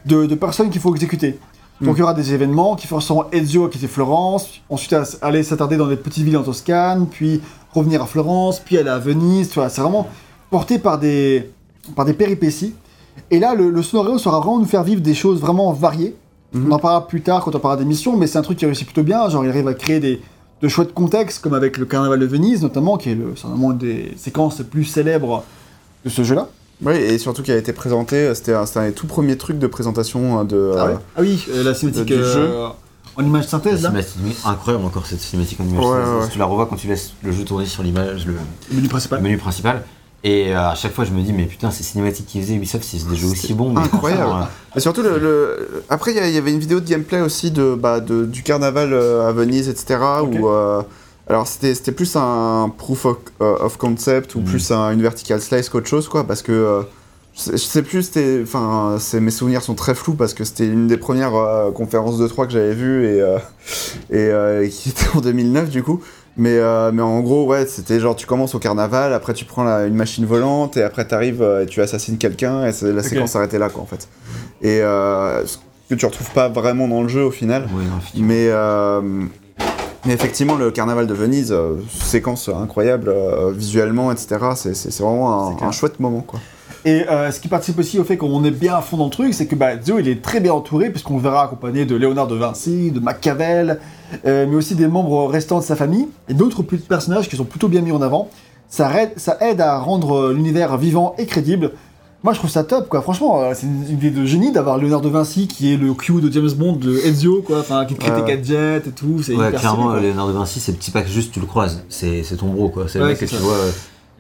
[0.06, 1.40] de, de personnes qu'il faut exécuter.
[1.82, 5.44] Donc il y aura des événements qui feront Ezio qui était Florence, ensuite à- aller
[5.44, 7.42] s'attarder dans des petites villes en Toscane, puis
[7.74, 9.50] revenir à Florence, puis aller à Venise.
[9.50, 10.08] Tu vois, c'est vraiment
[10.50, 11.50] porté par des,
[11.96, 12.74] par des péripéties.
[13.32, 16.16] Et là, le, le scénario sera vraiment nous faire vivre des choses vraiment variées.
[16.54, 16.72] Mhm.
[16.72, 18.66] On en parlera plus tard quand on parlera des missions, mais c'est un truc qui
[18.66, 19.28] réussit plutôt bien.
[19.30, 20.22] Genre, il arrive à créer des,
[20.62, 23.72] de chouettes contextes, comme avec le Carnaval de Venise, notamment, qui est le- c'est vraiment
[23.72, 25.44] une des séquences les plus célèbres
[26.06, 26.48] de ce jeu-là.
[26.82, 29.38] Oui, et surtout qui a été présenté, euh, c'était un, c'était un des tout premiers
[29.38, 30.74] trucs de présentation euh, de.
[30.78, 32.68] Ah, euh, ouais Ah oui, euh, la cinématique du euh,
[33.16, 35.86] en image La synthèse, là, cinématique, incroyable encore cette cinématique en image.
[35.86, 36.24] Ouais, synthèse.
[36.26, 36.30] ouais.
[36.34, 38.40] Tu la revois quand tu laisses le jeu tourner sur l'image, le, le
[38.76, 39.22] menu le principal.
[39.22, 39.84] menu principal.
[40.26, 42.86] Et euh, à chaque fois, je me dis, mais putain, ces cinématiques qu'ils faisaient Ubisoft,
[42.86, 43.72] c'est des jeux aussi bons.
[43.74, 44.48] Mais incroyable.
[44.76, 48.00] Et surtout, le, le- après, il y, avait une vidéo de gameplay aussi de, bah,
[48.00, 50.00] de- du carnaval à Venise, etc.
[50.24, 50.82] Où, euh,
[51.28, 54.46] alors, c'était plus un proof of, euh, of concept ou Mhm.
[54.46, 56.26] plus un, une vertical slice qu'autre chose, quoi.
[56.26, 56.52] Parce que.
[56.52, 56.82] euh,
[57.36, 58.42] je sais- plus, c'était.
[58.44, 62.28] Enfin, mes souvenirs sont très flous parce que c'était une des premières euh, conférences de
[62.28, 63.40] 3 que j'avais vues et, euh,
[64.62, 66.02] et, et qui était en 2009 du coup.
[66.36, 66.60] Mais,
[66.92, 69.94] mais en gros, ouais, c'était genre tu commences au carnaval, après tu prends la- une
[69.96, 73.84] machine volante et après t'arrives et tu assassines quelqu'un et la séquence s'arrêtait là quoi
[73.84, 74.08] en fait.
[74.64, 75.58] Et ce
[75.90, 77.64] que tu retrouves pas vraiment dans le jeu au final.
[77.64, 77.84] ouais.
[78.22, 78.50] Mais,
[80.06, 84.38] mais effectivement, le carnaval de Venise, euh, séquence incroyable euh, visuellement, etc.
[84.56, 86.40] C'est vraiment un, chouette moment quoi.
[86.86, 89.10] Et euh, ce qui participe aussi au fait qu'on est bien à fond dans le
[89.10, 92.28] truc, c'est que bah, il est très bien entouré, puisqu'on le verra accompagné de Léonard
[92.28, 93.80] de Vinci, de Machiavel,
[94.26, 97.80] mais aussi des membres restants de sa famille, et d'autres personnages qui sont plutôt bien
[97.80, 98.30] mis en avant.
[98.68, 101.72] Ça aide, ça aide à rendre l'univers vivant et crédible.
[102.24, 103.02] Moi je trouve ça top, quoi.
[103.02, 106.22] Franchement, euh, c'est une idée de génie d'avoir Léonard de Vinci qui est le Q
[106.22, 108.28] de James Bond de Ezio, quoi, enfin, qui crée Ouais, des ouais.
[108.38, 109.22] gadgets et tout.
[109.22, 110.02] C'est Ouais, hyper clairement, stylé, quoi.
[110.02, 111.84] Léonard de Vinci, c'est petit pas que juste tu le croises.
[111.90, 112.86] C'est c'est ton bro, quoi.
[112.88, 113.58] C'est le mec que tu vois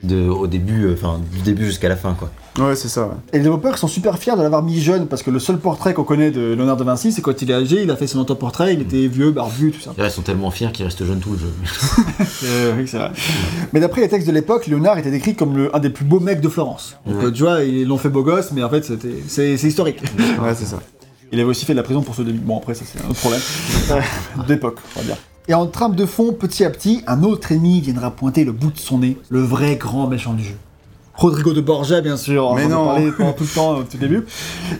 [0.03, 2.29] de, au début, euh, enfin, du début jusqu'à la fin, quoi.
[2.59, 3.05] Ouais, c'est ça.
[3.07, 3.13] ouais.
[3.31, 5.93] Et les développeurs sont super fiers de l'avoir mis jeune, parce que le seul portrait
[5.95, 8.19] qu'on connaît de Léonard de Vinci, c'est quand il est âgé, il a fait son
[8.19, 9.93] autoportrait, il était vieux, barbu, tout ça.
[9.97, 11.53] Là, ils sont tellement fiers qu'ils restent jeunes tout le jeu.
[12.45, 13.11] Euh, oui, c'est vrai.
[13.71, 16.19] Mais d'après les textes de l'époque, Léonard était décrit comme le- un des plus beaux
[16.19, 16.97] mecs de Florence.
[17.07, 17.31] Donc Ouais.
[17.31, 20.01] tu vois, ils l'ont fait beau gosse, mais en fait c'était- c'est c'est historique.
[20.41, 20.79] Ouais, c'est ça.
[21.31, 22.39] Il avait aussi fait de la prison pour ce début.
[22.39, 23.41] Bon après ça c'est un autre problème.
[24.47, 25.17] D'époque, on va dire.
[25.47, 28.71] Et en trame de fond, petit à petit, un autre ennemi viendra pointer le bout
[28.71, 30.55] de son nez, le vrai grand méchant du jeu.
[31.15, 32.85] Rodrigo de Borgia, bien sûr, Mais on en a non.
[32.85, 34.25] parlé pendant tout le temps, au tout début,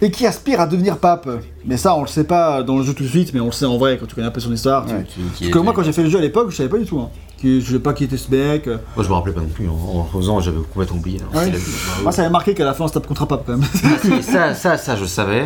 [0.01, 1.30] et qui aspire à devenir pape.
[1.66, 3.51] Mais ça, on le sait pas dans le jeu tout de suite, mais on le
[3.51, 4.88] sait en vrai quand tu connais un peu son histoire.
[4.88, 5.05] Ouais.
[5.39, 6.97] Parce que moi, quand j'ai fait le jeu à l'époque, je savais pas du tout.
[6.99, 7.09] Hein.
[7.38, 8.66] Qui- Je savais pas qui était ce mec.
[8.68, 9.68] Moi, je me rappelais pas non plus.
[9.70, 11.20] En, en faisant, j'avais complètement oublié.
[11.22, 11.38] hein.
[11.38, 11.45] Ouais.
[11.45, 13.43] C'est la- Moi, ça avait marqué qu'à la fin, on se tape contre un pape
[13.45, 13.68] quand même.
[14.01, 15.45] Si, ça, ça, ça, je savais.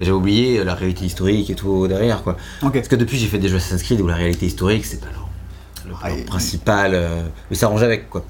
[0.00, 2.36] J'ai oublié la réalité historique et tout derrière, quoi.
[2.62, 2.72] ok.
[2.72, 5.06] Parce que depuis, j'ai fait des jeux Assassin's Creed où la réalité historique, c'est pas
[5.86, 6.92] leur- Ah, et- principal.
[6.94, 8.24] euh, mais s'arranger avec, quoi.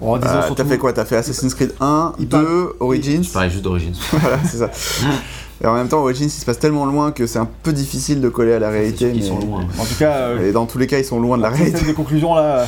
[0.00, 0.92] Disons Euh, surtout- T'as fait quoi?
[0.92, 3.22] T'as fait Assassin's Creed 1, Il 2, parle- Origins?
[3.24, 3.94] Je parlais juste d'origine.
[4.12, 4.70] Voilà, c'est ça.
[5.62, 8.20] Et en même temps, Origins, il se passe tellement loin que c'est un peu difficile
[8.20, 9.10] de coller à la réalité.
[9.14, 9.66] Ils mais- sont loin.
[9.78, 11.78] En tout cas, euh, Et dans tous les cas, ils sont loin de la réalité.
[11.78, 12.66] scène de conclusion là,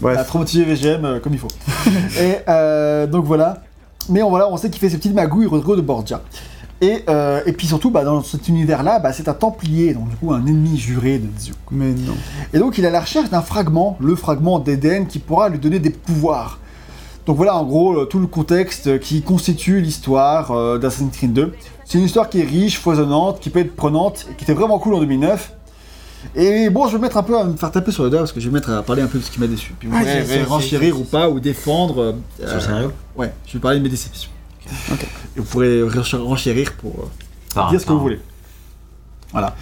[0.00, 0.18] Bref.
[0.18, 1.48] a traumatisé VGM euh, comme il faut.
[2.20, 3.62] et euh, donc voilà.
[4.08, 6.20] Mais on, voilà, on sait qu'il fait ses petites magouilles, Rodrigo de Borgia.
[6.80, 10.16] Et, euh, et puis surtout, bah, dans cet univers-là, bah, c'est un Templier, donc du
[10.16, 11.54] coup un ennemi juré de Dieu.
[11.70, 12.14] Mais non.
[12.52, 15.58] Et donc il est à la recherche d'un fragment, le fragment d'Éden, qui pourra lui
[15.58, 16.58] donner des pouvoirs.
[17.26, 21.54] Donc voilà en gros euh, tout le contexte qui constitue l'histoire euh, d'Assassin's Creed 2.
[21.86, 24.78] C'est une histoire qui est riche, foisonnante, qui peut être prenante, et qui était vraiment
[24.78, 25.52] cool en 2009.
[26.34, 28.20] Et bon, je vais me mettre un peu à me faire taper sur le doigt
[28.20, 29.74] parce que je vais me mettre à parler un peu de ce qui m'a déçu.
[29.78, 32.00] Puis vous Ah, c'est- c'est- renchérir ou pas, ou défendre.
[32.00, 32.12] euh,
[32.46, 34.30] Sur le scénario ouais, je vais parler de mes déceptions.
[35.36, 37.10] Et vous pourrez rench- renchérir pour
[37.56, 38.20] euh, dire ce que vous voulez.
[39.32, 39.54] Voilà.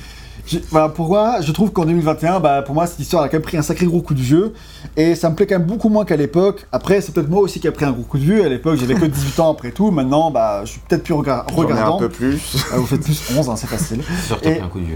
[0.71, 3.43] Voilà, pour moi, je trouve qu'en 2021, bah, pour moi, cette histoire a quand même
[3.43, 4.53] pris un sacré gros coup de vieux.
[4.97, 6.67] Et ça me plaît quand même beaucoup moins qu'à l'époque.
[6.73, 8.45] Après, c'est peut-être moi aussi qui a pris un gros coup de vieux.
[8.45, 9.91] À l'époque, j'avais que 18 ans après tout.
[9.91, 11.99] Maintenant, bah, je suis peut-être plus rega- ai un regardant.
[11.99, 12.41] peu plus.
[12.73, 14.03] Ah, vous faites plus 11, hein, c'est facile.
[14.29, 14.95] T'as Et- pris un coup de vieux.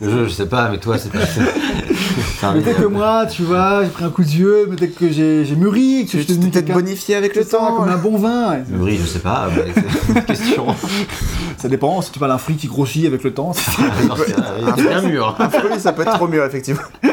[0.00, 3.82] Le jeu, je sais pas, mais toi, c'est un Mais dès que moi, tu vois,
[3.84, 6.50] j'ai pris un coup de vieux, mais dès que j'ai mûri, que je suis devenu
[6.50, 7.76] peut-être bonifié avec le temps.
[7.76, 8.56] comme un bon vin.
[8.78, 10.66] Oui, je sais pas, bah, c'est une question.
[11.56, 13.52] Ça dépend, si tu parles d'un fruit qui grossit avec le temps.
[15.08, 15.34] Mûr.
[15.38, 16.82] Un fruit, ça peut être trop mieux, effectivement.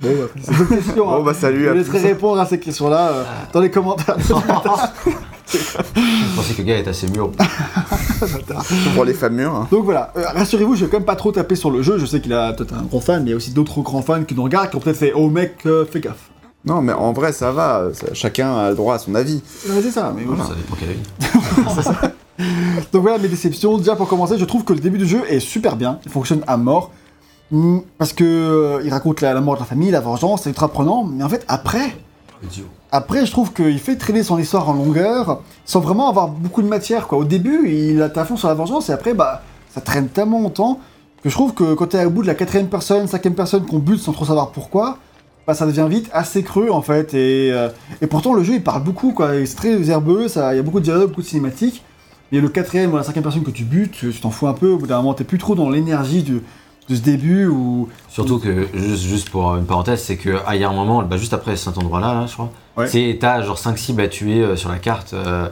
[0.00, 1.06] Bon, bah, c'est question.
[1.06, 1.22] Bon, hein.
[1.24, 1.64] bah, salut.
[1.64, 2.04] Je à laisserai tous.
[2.06, 4.16] répondre à ces questions-là euh, dans les commentaires.
[4.26, 4.32] Je
[6.36, 7.30] pensais que le gars est assez mûr.
[8.94, 9.54] Pour les femmes mûres.
[9.54, 9.68] hein.
[9.70, 11.98] Donc voilà, Euh, rassurez-vous, je vais quand même pas trop taper sur le jeu.
[11.98, 14.02] Je sais qu'il a peut-être un gros fan, mais il y a aussi d'autres grands
[14.02, 16.30] fans qui nous regardent qui ont peut-être fait Oh mec, euh, fais gaffe.
[16.64, 17.88] Non, mais en vrai, ça va.
[17.94, 19.42] ça- chacun a le droit à son avis.
[19.68, 20.44] Ouais, c'est ça, mais voilà.
[20.44, 22.08] Ça dépend quel avis.
[22.92, 23.78] Donc voilà mes déceptions.
[23.78, 25.98] Déjà pour commencer, je trouve que le début du jeu est super bien.
[26.04, 26.90] Il fonctionne à mort.
[27.50, 30.50] Hmm, Parce que euh, il raconte la, la mort de la famille, la vengeance, c'est
[30.50, 31.04] ultra prenant.
[31.04, 31.96] Mais en fait, après,
[32.92, 36.68] après, je trouve qu'il fait traîner son histoire en longueur sans vraiment avoir beaucoup de
[36.68, 37.06] matière.
[37.08, 37.18] Quoi.
[37.18, 40.40] Au début, il a à fond sur la vengeance et après, bah, ça traîne tellement
[40.40, 40.78] longtemps
[41.22, 43.78] que je trouve que quand t'es au bout de la quatrième personne, cinquième personne qu'on
[43.78, 44.98] bute sans trop savoir pourquoi,
[45.46, 47.12] bah, ça devient vite assez creux en fait.
[47.14, 47.68] Et, euh,
[48.00, 49.30] et pourtant, le jeu il parle beaucoup, quoi.
[49.44, 51.82] C'est très herbeux, il y a beaucoup de dialogues, beaucoup de cinématiques.
[52.32, 54.70] Et le quatrième ou la cinquième personne que tu butes, tu t'en fous un peu.
[54.70, 56.42] Au bout d'un moment, t'es plus trop dans l'énergie de
[56.94, 57.88] ce début où.
[58.08, 61.02] Surtout que, juste, juste pour une parenthèse, c'est que ah, il y a un moment,
[61.02, 62.86] bah, juste après cet endroit-là, là, je crois, Ouais.
[62.86, 65.48] c'est t'as genre 5 cibles à tuer euh, sur la carte euh,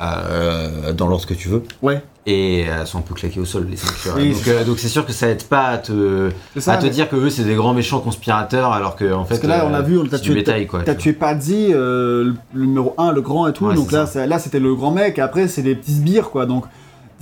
[0.00, 1.62] euh, dans l'ordre que tu veux.
[1.82, 2.02] Ouais.
[2.24, 4.88] Et elles sont un peu claquées au sol, les 5 Oui, Donc euh, donc c'est
[4.88, 7.42] sûr que ça aide pas à te, ça, à te mais- dire que eux c'est
[7.42, 9.30] des grands méchants conspirateurs alors que en fait.
[9.30, 10.82] Parce que là, on euh, a vu, on t'a tué, bétail quoi.
[10.84, 13.66] T'as tu tué Paddy, euh, le, numéro 1, le grand et tout.
[13.66, 14.24] Ouais, donc là, ça.
[14.28, 15.18] là, c'était le grand mec.
[15.18, 16.46] Et après, c'est des petits sbires, quoi.
[16.46, 16.64] Donc,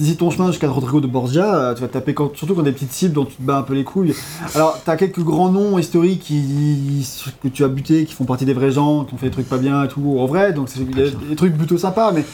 [0.01, 2.73] d'ici ton chemin jusqu'à Rodrigo de Borgia, euh, tu vas taper quand- surtout quand des
[2.73, 4.15] petites cibles dont tu te bats un peu les couilles.
[4.55, 7.07] Alors, t'as quelques grands noms historiques qui,
[7.43, 9.49] que tu as butés, qui font partie des vrais gens, qui ont fait des trucs
[9.49, 10.53] pas bien et tout, en vrai.
[10.53, 10.85] Donc, c'est-
[11.29, 12.13] des trucs plutôt sympas.
[12.13, 12.25] Mais,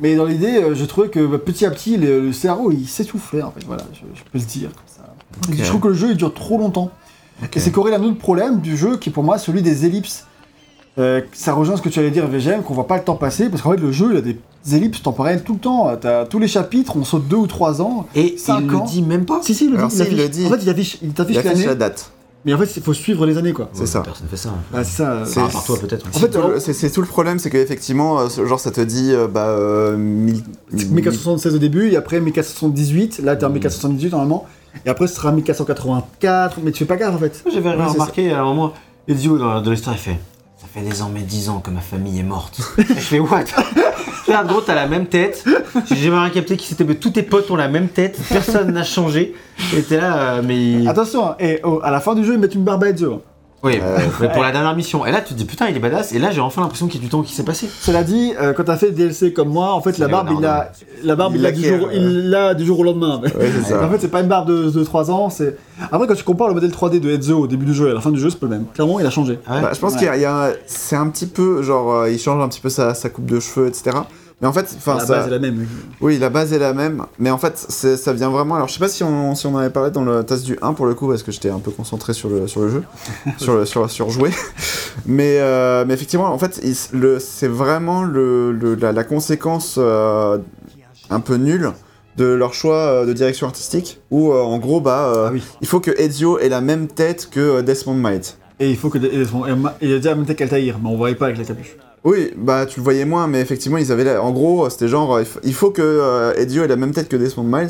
[0.00, 2.88] mais dans l'idée, euh, je trouvais que bah, petit à petit, le, le cerveau, il
[2.88, 3.64] s'essoufflait, en fait.
[3.66, 5.14] Voilà, je, je peux le dire comme ça.
[5.48, 5.54] Ok.
[5.58, 6.90] Je trouve que le jeu, il dure trop longtemps.
[7.54, 9.86] Et c'est corrélé à un autre problème du jeu qui est pour moi celui des
[9.86, 10.26] ellipses.
[10.98, 13.48] Euh, ça rejoint ce que tu allais dire, VGM, qu'on voit pas le temps passer,
[13.48, 14.36] parce qu'en fait le jeu il a des
[14.72, 15.96] ellipses temporelles tout le temps.
[16.00, 18.06] T'as tous les chapitres, on saute deux ou trois ans.
[18.14, 18.60] Et il ans.
[18.60, 19.40] le dit même pas.
[19.42, 19.96] Si, si, il le Alors, dit.
[19.96, 20.46] si, affiche- il le dit.
[20.46, 22.10] En fait, il affiche, il Il t'affiche affiche la date.
[22.44, 23.68] mais en fait, il faut suivre les années, quoi.
[23.72, 24.00] C'est ça.
[24.02, 24.50] Personne fait ça.
[24.74, 25.10] Ah, c'est ça.
[25.12, 26.06] euh, C'est- Ah, par toi peut-être.
[26.14, 29.12] En fait, le- C'est tout le problème, c'est qu'effectivement, euh, ce- genre ça te dit,
[29.12, 30.42] euh, bah, euh, mille-
[30.76, 34.46] c'est 1476 au début, et après 1478, là t'es en 1478 normalement,
[34.86, 37.42] et après ce sera 1484, mais tu fais pas gaffe en fait.
[37.52, 38.72] J'avais Ouais, remarqué à un moment,
[39.08, 40.18] Ezio dans de l'histoire il fait
[40.72, 42.60] fait désormais 10 ans que ma famille est morte.
[42.78, 43.44] je fais what?
[44.26, 45.44] Regarde gros, t'as la même tête.
[45.86, 48.84] J'ai jamais capté qui c'était, mais tous tes potes ont la même tête, personne n'a
[48.84, 49.34] changé.
[49.76, 50.86] Et t'es là, euh, mais.
[50.86, 53.22] Attention, hein, et oh, à la fin du jeu, ils mettent une barbe à Ezio.
[53.62, 53.68] Hein.
[53.68, 55.04] Oui, Euh, mais pour la dernière mission.
[55.06, 56.12] Et là, tu te dis putain, il est badass.
[56.12, 57.68] Et là, j'ai enfin l'impression qu'il y a du temps qui s'est passé.
[57.80, 60.40] Cela dit, euh, quand t'as fait le DLC comme moi, en fait, la barbe, il
[60.40, 60.72] l'a,
[61.04, 61.96] la barbe, Il du jour, ouais.
[61.96, 63.20] il l'a du jour au lendemain.
[63.22, 63.30] Ouais,
[63.64, 63.84] c'est ça.
[63.84, 65.56] En fait, c'est pas une barbe de, de 3 ans, c'est.
[65.92, 67.94] Après, quand tu compares le modèle 3D de Ezio au début du jeu et à
[67.94, 68.64] la fin du jeu, c'est pas le même.
[68.74, 69.38] Clairement, il a changé.
[69.46, 69.98] Ah ouais Bah, je pense Ouais.
[69.98, 72.68] qu'il y a, a- c'est un petit peu, genre, euh, il change un petit peu
[72.70, 73.90] sa, sa coupe de cheveux, etc.
[74.40, 75.66] Mais en fait, enfin, la ça, base est la même.
[76.00, 78.54] oui, la base est la même, mais en fait, ça vient vraiment.
[78.54, 80.56] Alors, je sais pas si on, si on en avait parlé dans le tasse du
[80.62, 82.82] 1 pour le coup, parce que j'étais un peu concentré sur le, sur le jeu,
[83.36, 84.30] sur, le, sur, sur jouer.
[85.04, 86.58] Mais, euh, mais effectivement, en fait,
[87.20, 90.38] c'est vraiment le, le- la, la conséquence euh,
[91.10, 91.72] un peu nulle
[92.16, 95.42] de leur choix euh, de direction artistique, où euh, en gros, bah, Ah oui.
[95.60, 98.38] il faut que Ezio ait la même tête que Desmond Might.
[98.58, 98.98] Et il faut que.
[98.98, 101.26] et son- et ma- Il a déjà la même tête qu'Altaïr, mais on voyait pas
[101.26, 101.76] avec la capuche.
[102.02, 105.16] Oui, bah tu le voyais moins, mais effectivement ils avaient, la- en gros, c'était genre,
[105.16, 107.68] euh, il faut que euh, Ezio ait la même tête que Desmond Miles,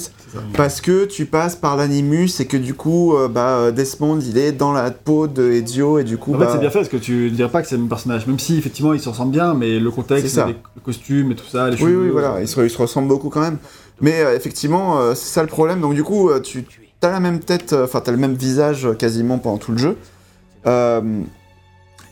[0.56, 4.38] parce que tu passes par l'animus et que du coup, euh, bah euh, Desmond il
[4.38, 6.78] est dans la peau de Ezio et du coup, En bah, fait, c'est bien fait
[6.78, 9.08] parce que tu dirais pas que c'est le même personnage, même si effectivement il se
[9.08, 12.02] ressemble bien, mais le contexte, les- le costume et tout ça, les oui, cheveux.
[12.04, 13.58] oui, voilà, ils se, ils se ressemblent beaucoup quand même.
[14.00, 15.80] Mais euh, effectivement, c'est ça le problème.
[15.80, 16.64] Donc du coup, tu
[17.02, 19.96] as la même tête, enfin t'as le même visage quasiment pendant tout le jeu.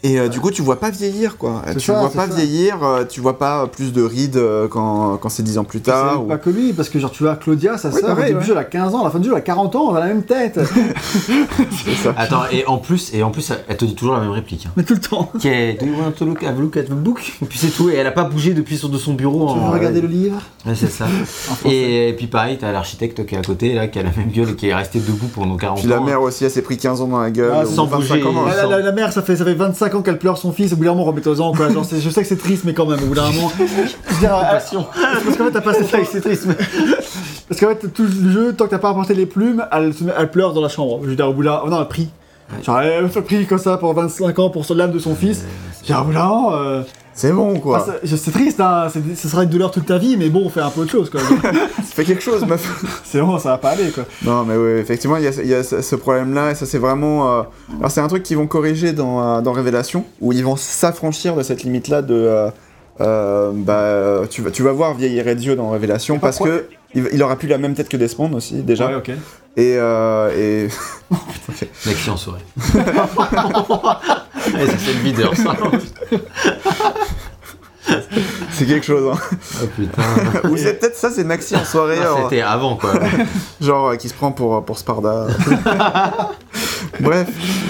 [0.05, 1.63] Et euh, du coup, tu vois pas vieillir, quoi.
[1.73, 2.35] Tu ça, vois pas ça.
[2.35, 5.81] vieillir, euh, tu vois pas plus de rides euh, quand, quand c'est 10 ans plus
[5.81, 6.13] tard.
[6.15, 8.21] C'est ou- pas que lui, parce que genre tu vois Claudia, sa Ouais, sœur, au
[8.21, 8.41] début ouais.
[8.41, 9.91] du jeu, elle a 15 ans, à la fin du jeu, elle a 40 ans,
[9.91, 10.61] elle a la même tête.
[11.85, 12.15] C'est ça.
[12.17, 14.67] Attends, et en plus, et en plus, elle te dit toujours la même réplique.
[14.67, 14.73] Hein.
[14.77, 15.31] mais tout le temps.
[15.41, 17.33] Qui est Do you want to look, have a look at the book?
[17.43, 19.53] Et puis c'est tout, et elle a pas bougé depuis sur de son bureau.
[19.53, 20.41] Tu en- veux regarder le livre?
[20.67, 21.07] Ouais, c'est ça.
[21.65, 24.51] Et, puis pareil, t'as l'architecte qui est à côté, là, qui a la même gueule
[24.51, 25.97] et qui est resté debout pendant 40 Puis ans.
[25.97, 27.53] la mère aussi, elle s'est pris 15 ans dans la gueule.
[27.55, 28.25] Ah, sans 25 bouger.
[28.39, 28.47] ans.
[28.47, 30.73] La, la- la- la mère, ça fait, ça fait 25 ans qu'elle pleure son fils,
[30.73, 31.71] au bout d'un moment, remettez-en, quoi.
[31.71, 33.51] Genre, c'est- je sais que c'est triste, mais quand même, au bout d'un moment.
[33.59, 34.87] Je veux dire, Passion.
[35.25, 36.55] parce qu'en fait, t'as passé ça c'est triste, mais.
[37.49, 40.05] Parce qu'en fait, tout le jeu, tant que t'as pas apporté les plumes, elle, se
[40.05, 41.01] met- elle pleure dans la chambre.
[41.05, 42.09] Je veux dire, au bout là, oh non, elle prie.
[42.65, 45.45] Genre, elle fait prie comme ça pour 25 ans pour l'âme de son fils.
[45.93, 46.83] Bout là, euh,
[47.15, 47.85] C'est bon, quoi.
[47.89, 50.61] ah, c'est triste, hein, ce sera une douleur toute ta vie, mais bon, on fait
[50.61, 51.21] un peu autre chose, quoi.
[51.95, 52.85] Fais quelque chose, meuf.
[53.05, 54.05] c'est bon, ça va pas aller, quoi.
[54.25, 56.79] Non, mais oui, effectivement, il y a, il y a ce problème-là, et ça, c'est
[56.79, 57.39] vraiment.
[57.39, 57.43] euh,
[57.79, 61.35] Alors, c'est un truc qu'ils vont corriger dans, euh, dans Révélation, où ils vont s'affranchir
[61.35, 62.15] de cette limite-là de.
[62.15, 62.51] euh,
[63.01, 67.09] euh, bah, tu vas, tu vas voir vieillir Ezio dans Révélation, pas parce que il,
[67.13, 68.89] il aura plus la même tête que Desmond aussi, déjà.
[68.89, 69.11] Ouais, ok.
[69.57, 69.77] Et.
[69.77, 70.69] euh, et...
[72.11, 72.41] En soirée.
[74.47, 75.55] Et ça, c'est le videur, ça.
[78.51, 79.37] c'est quelque chose, hein.
[79.63, 80.03] Oh putain.
[80.51, 82.93] Ou c'est peut-être ça, c'est Maxi en soirée, alors, C'était avant, quoi.
[83.61, 85.27] genre euh, qui se prend pour, pour Sparda.
[87.01, 87.29] Bref,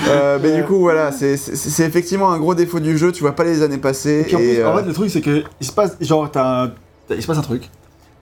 [0.08, 3.20] euh, mais du coup, voilà, c'est- c'est c'est effectivement un gros défaut du jeu, tu
[3.22, 4.20] vois pas les années passées.
[4.20, 5.96] Et puis en, et, plus, en euh, fait, le truc, c'est que il se passe,
[6.00, 6.68] genre, t'as un-
[7.08, 7.68] t'as- il se passe un truc.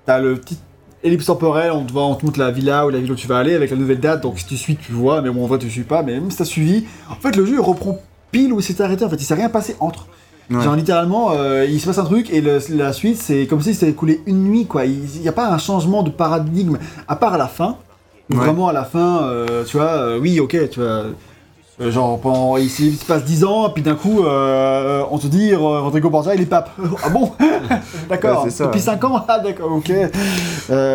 [0.04, 0.58] T'as le petit
[1.02, 3.26] ellipse temporelle, on te, voit, on te montre la villa ou la ville où tu
[3.28, 4.22] vas aller avec la nouvelle date.
[4.22, 6.02] Donc si tu suis, tu vois, mais bon, en vrai, tu suis pas.
[6.02, 7.98] Mais même si t'as suivi, en fait, le jeu il reprend
[8.30, 9.04] pile où il s'est arrêté.
[9.04, 10.06] En fait, il s'est rien passé entre.
[10.50, 10.62] Ouais.
[10.62, 13.74] Genre littéralement, euh, il se passe un truc et le- la suite, c'est comme si
[13.74, 14.84] c'était écoulé une nuit, quoi.
[14.84, 17.76] Il n'y a pas un changement de paradigme, à part à la fin.
[18.30, 18.36] Ouais.
[18.36, 21.02] Vraiment à la fin, euh, tu vois, euh, oui, ok, tu vois.
[21.90, 26.34] genre, pendant, il, se passe 10 ans, puis d'un coup, on te dit, Rodrigo Borgia,
[26.36, 26.70] il est pape.
[27.04, 27.32] ah bon
[28.08, 28.44] D'accord.
[28.44, 28.84] Ouais, c'est ça, Depuis ouais.
[28.84, 29.92] 5 ans Ah, d'accord, ok.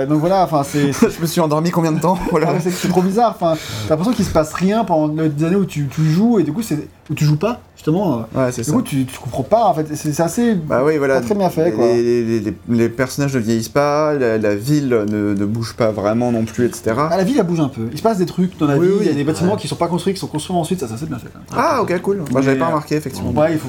[0.07, 0.91] Donc voilà, enfin, c'est.
[0.93, 2.57] Je me suis endormi combien de temps Voilà.
[2.61, 3.55] c'est trop bizarre, enfin,
[3.87, 6.53] t'as l'impression qu'il se passe rien pendant les années où tu, tu joues et du
[6.53, 6.87] coup, c'est.
[7.11, 8.25] Où tu joues pas, justement.
[8.35, 8.73] euh, Ouais, c'est du ça.
[8.73, 10.55] coup, tu, tu comprends pas, en fait, c'est c'est assez.
[10.55, 11.15] Bah oui, voilà.
[11.15, 11.85] Pas très bien fait, les, quoi.
[11.85, 15.91] Les, les- les- les personnages ne vieillissent pas, la, la ville ne, ne bouge pas
[15.91, 16.93] vraiment non plus, etc.
[16.97, 17.81] Ah, la ville, elle bouge un peu.
[17.91, 19.17] Il se passe des trucs dans la Oui, ville, il y a oui.
[19.17, 21.27] des bâtiments qui sont pas construits, qui sont construits ensuite, ça, ça c'est bien fait
[21.33, 21.47] quand même.
[21.55, 22.23] Ah, ok, cool.
[22.31, 23.31] Moi, j'avais Mais, pas euh, remarqué, effectivement.
[23.31, 23.67] Ouais, il faut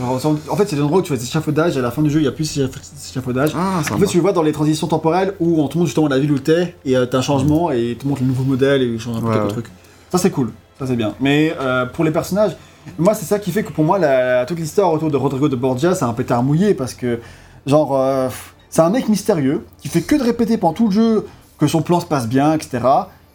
[0.51, 2.21] En fait, c'est l'endroit où tu fais des échafaudages et à la fin du jeu,
[2.21, 3.53] il y a plus d'échafaudage.
[3.57, 4.01] Ah, En sympa.
[4.01, 6.33] fait, tu le vois dans les transitions temporelles où on te montre justement la ville
[6.33, 8.87] où t'es et euh, t'as un changement et il te montre le nouveau modèle et
[8.87, 9.51] il change un peu Ouais, quelques ouais.
[9.53, 9.67] trucs.
[10.11, 10.51] Ça, c'est cool.
[10.79, 11.15] Ça, c'est bien.
[11.21, 12.57] Mais euh, pour les personnages,
[12.99, 15.57] moi, c'est ça qui fait que pour moi, la- toute l'histoire autour de Rodrigo de
[15.57, 17.21] Borgia, c'est un pétard mouillé parce que,
[17.67, 18.29] genre, euh,
[18.71, 21.27] c'est un mec mystérieux qui fait que de répéter pendant tout le jeu
[21.59, 22.81] que son plan se passe bien, etc.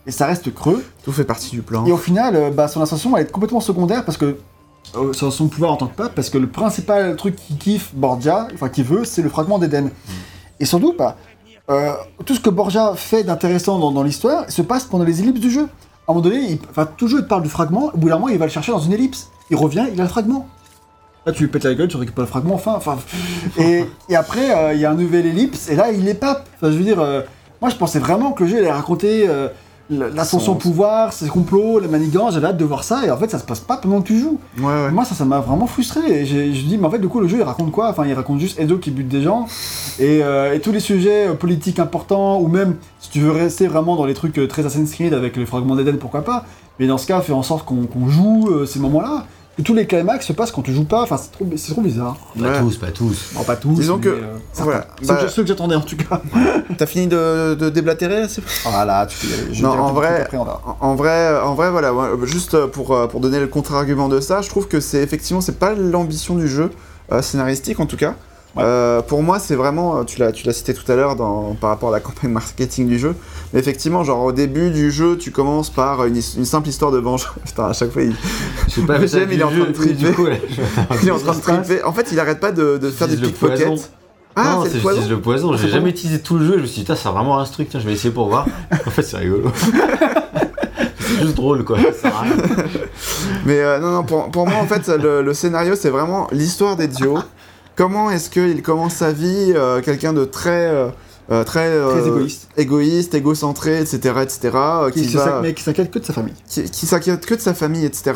[0.06, 0.84] Et ça reste creux.
[1.04, 1.86] Tout fait partie du plan.
[1.86, 4.38] Et au final, euh, bah, son ascension, elle est complètement secondaire parce que.
[4.95, 7.93] euh, sur son pouvoir en tant que pape, parce que le principal truc qu'il kiffe
[7.93, 9.89] Borgia, enfin qu'il veut, c'est le fragment d'Éden.
[10.62, 11.18] Et surtout, bah,
[11.70, 11.91] euh,
[12.26, 15.52] tout ce que Borgia fait d'intéressant dans, dans l'histoire se passe pendant les ellipses du
[15.52, 15.64] jeu.
[16.08, 16.60] À un moment donné, il,
[16.95, 18.80] toujours il te parle du fragment, au bout d'un moment, il va le chercher dans
[18.80, 19.30] une ellipse.
[19.50, 20.48] Il revient, il a le fragment.
[21.26, 22.76] Là, tu lui pètes la gueule, tu récupères le fragment, enfin.
[22.78, 22.98] enfin
[23.58, 26.48] et, et après, euh, il y a un nouvel ellipse, et là, il est pape.
[26.56, 27.22] Enfin, je veux dire, euh,
[27.62, 29.50] moi, je pensais vraiment que le jeu allait raconter euh,
[29.89, 33.30] l'ascension au pouvoir, ses complots, les manigances, j'avais hâte de voir ça, et en fait,
[33.30, 34.39] ça se passe pas pendant que tu joues.
[34.58, 34.91] Ouais, ouais.
[34.91, 36.00] Moi, ça, ça m'a vraiment frustré.
[36.22, 37.89] Et je dis, mais en fait, du coup, le jeu, il raconte quoi?
[37.89, 39.48] Enfin, il raconte juste Edo qui bute des gens.
[40.00, 44.06] Et, et tous les sujets politiques importants, ou même, si tu veux rester vraiment dans
[44.06, 46.45] les trucs très Assassin's Creed avec les fragments d'Eden, pourquoi pas?
[46.80, 49.26] Mais dans ce cas, fais en sorte qu'on joue ces moments-là.
[49.60, 51.01] Et tous les climax se passent quand tu joues pas.
[51.01, 52.16] Enfin, c'est trop, c'est trop bizarre.
[52.39, 52.60] Pas Ouais.
[52.60, 53.32] tous, pas tous.
[53.36, 53.74] Non, pas tous.
[53.74, 54.22] Disons que- euh.
[54.53, 54.86] Voilà.
[55.01, 56.22] Ceux Bah, que- ceux que j'attendais, en tout cas.
[56.78, 59.53] T'as fini de, de déblatérer c'est- Voilà, tu peux y aller.
[59.53, 60.62] Je Non, en vrai- Après, on verra.
[60.80, 64.20] En en vrai, en vrai, voilà, ouais, juste pour, euh, pour donner le contre-argument de
[64.20, 66.70] ça, je trouve que c'est effectivement, c'est pas l'ambition du jeu,
[67.12, 68.14] euh, scénaristique en tout cas.
[68.56, 68.64] Ouais.
[68.66, 71.56] Euh, pour moi, c'est vraiment, euh, tu l'as, tu l'as cité tout à l'heure dans-
[71.60, 73.14] par rapport à la campagne marketing du jeu,
[73.54, 77.30] mais effectivement, genre au début du jeu, tu commences par une, simple histoire de vengeance.
[77.45, 78.16] Putain, à chaque fois, il,
[78.68, 79.93] Je sais pas, ça, il est en du train de triper.
[79.93, 80.36] Du coup, là,
[81.02, 81.84] il est en train de triper.
[81.84, 83.91] En fait, il arrête pas de, de faire des pickpockets.
[84.39, 85.02] Ah, non, c'est le poison.
[85.10, 85.52] le poison.
[85.52, 86.54] Ah, J'ai c'est jamais utilisé tout le jeu.
[86.58, 87.70] Je me suis dit, putain, c'est vraiment un truc.
[87.70, 88.45] Tiens, je vais essayer pour voir.
[88.86, 89.52] En fait, c'est rigolo.
[91.00, 91.80] c'est juste drôle, quoi.
[91.80, 92.36] Ça sert à rien.
[93.45, 96.76] Mais euh, non, non, pour, pour moi, en fait, le, le scénario, c'est vraiment l'histoire
[96.76, 97.18] d'Ezio.
[97.78, 100.67] Comment est-ce qu'il commence sa vie, euh, quelqu'un de très...
[100.67, 100.89] euh,
[101.30, 102.47] euh, très, euh, Très égoïste.
[102.57, 106.34] égoïste, égocentré, etc., etc., euh, Qui, qui, va- s'inquiète que de sa famille.
[106.47, 108.13] qui, qui s'inquiète que de sa famille, etc.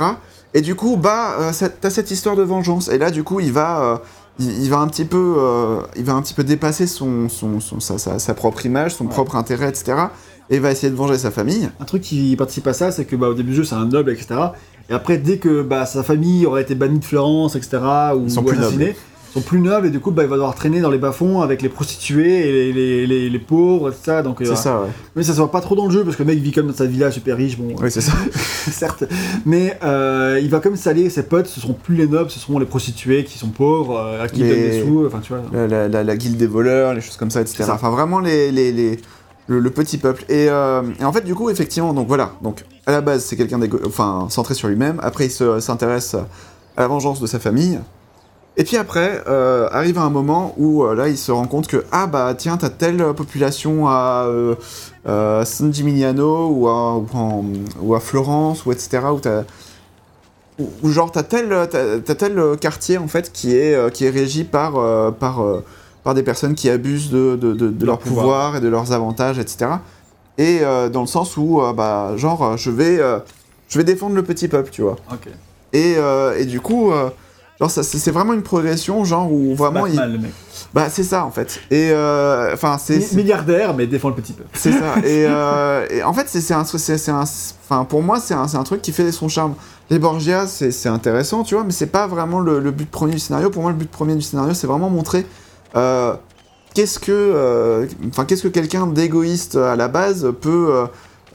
[0.54, 1.36] Et du coup, bah,
[1.82, 2.88] t'as cette histoire de vengeance.
[2.90, 4.02] Et là, du coup, il va,
[4.40, 5.36] il, il va un petit peu,
[5.98, 9.06] il va un petit peu dépasser son, son, son- sa, sa- sa propre image, son
[9.06, 9.12] Ouais.
[9.12, 9.94] propre intérêt, etc.
[10.50, 11.70] Et va essayer de venger sa famille.
[11.80, 13.86] Un truc qui participe à ça, c'est que bah, au début du jeu, c'est un
[13.86, 14.28] noble, etc.
[14.90, 17.78] Et après, dès que bah, sa famille aurait été bannie de Florence, etc.,
[18.16, 20.30] ou, Ils sont ou plus assassinés, ils sont plus nobles, et du coup, bah, il
[20.30, 23.90] va devoir traîner dans les bas-fonds avec les prostituées et les, les, les- les pauvres,
[23.90, 24.22] etc.
[24.24, 24.88] Donc, euh, C'est ça, ouais.
[25.16, 26.68] Mais ça se voit pas trop dans le jeu, parce que le mec vit comme
[26.68, 28.12] dans sa villa super riche, bon, Oui, c'est ça.
[28.72, 29.06] certes.
[29.46, 32.60] Mais euh, il va comme s'allier, ses potes, ce seront plus les nobles, ce seront
[32.60, 35.34] les prostituées qui sont pauvres, euh, à qui il Les- donne des sous, enfin, tu
[35.34, 35.42] vois.
[35.54, 37.64] la, la- la- la guilde des voleurs, les choses comme ça, etc.
[37.64, 37.74] Ça.
[37.76, 39.00] Enfin, vraiment les, les, les-
[39.48, 40.24] le, le petit peuple.
[40.30, 42.34] Et, euh, et en fait, du coup, effectivement, donc voilà.
[42.44, 45.00] Donc, à la base, c'est quelqu'un enfin, centré sur lui-même.
[45.02, 46.16] Après, il se- s'intéresse
[46.78, 47.80] à la vengeance de sa famille.
[48.58, 51.86] Et puis après, euh, arrive un moment où euh, là, il se rend compte que
[51.92, 54.56] ah bah tiens, t'as telle population à euh,
[55.08, 57.46] euh, San Gimignano ou à, ou, en-
[57.82, 59.00] ou à Florence ou etc.
[59.14, 59.44] Où t'as
[60.60, 64.10] ou, ou genre t'as tel t'as, tel quartier en fait qui est euh, qui est
[64.10, 65.64] régi par euh, par euh,
[66.04, 68.26] par des personnes qui abusent de, de, de- de leur pouvoir.
[68.26, 68.56] pouvoir.
[68.58, 69.72] et de leurs avantages etc.
[70.38, 73.20] Et euh, dans le sens où euh, bah genre euh, je vais euh,
[73.70, 74.98] je vais défendre le petit peuple tu vois.
[75.74, 76.92] Et, euh, et du coup,
[77.70, 79.96] ça, c'est vraiment une progression, genre où vraiment, il...
[80.00, 80.32] Le mec.
[80.74, 81.60] bah c'est ça en fait.
[81.70, 84.50] Et euh, enfin c'est Mi- c'est Milliardaire, mais défend le petit peuple.
[84.54, 84.96] c'est ça.
[85.04, 88.48] Et, euh, et en fait c'est un, c'est c'est un, enfin pour moi c'est un,
[88.54, 89.54] un truc qui fait son charme.
[89.90, 93.20] Les Borgia c'est intéressant, tu vois, mais c'est pas vraiment le, le but premier du
[93.20, 93.50] scénario.
[93.50, 95.26] Pour moi le but premier du scénario c'est vraiment montrer.
[95.76, 96.14] euh,
[96.74, 100.86] Qu'est-ce que, enfin, qu'est-ce que quelqu'un d'égoïste à la base peut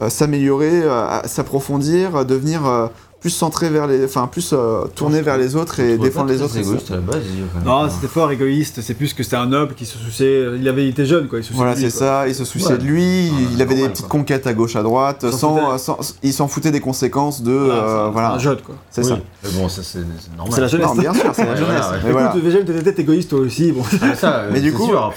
[0.07, 0.81] s'améliorer,
[1.25, 2.89] s'approfondir, devenir
[3.19, 6.55] plus centré vers les, enfin, plus euh, tourné vers les autres et défendre les autres.
[6.57, 7.17] égoïste à la base.
[7.65, 8.79] Non, c'était fort égoïste.
[8.81, 10.45] C'est plus que c'était un noble qui se souciait.
[10.59, 11.39] Il avait été jeune, quoi.
[11.39, 12.27] Il se souciait Voilà, de lui, c'est ça.
[12.27, 12.77] Il se souciait Ouais.
[12.77, 13.31] de lui.
[13.33, 14.19] Ah, il avait des petites quoi.
[14.19, 15.71] conquêtes à gauche, à droite, Il s'en sans, foutait.
[15.73, 18.31] euh, sans- il s'en foutait des conséquences de, Voilà, euh, voilà.
[18.33, 18.75] un jeune, quoi.
[18.91, 19.07] C'est Oui.
[19.09, 19.17] ça.
[19.43, 19.99] Mais bon, ça c'est
[20.37, 20.53] normal.
[20.53, 20.87] C'est la jeunesse.
[20.87, 21.85] Non, bien sûr, c'est la jeunesse.
[22.05, 22.33] Mais voilà.
[22.37, 23.71] Écoute, t'étais peut-être égoïste toi aussi.
[23.71, 23.81] Bon.
[24.01, 25.11] Ah, ça, euh, Mais du c'est coup- non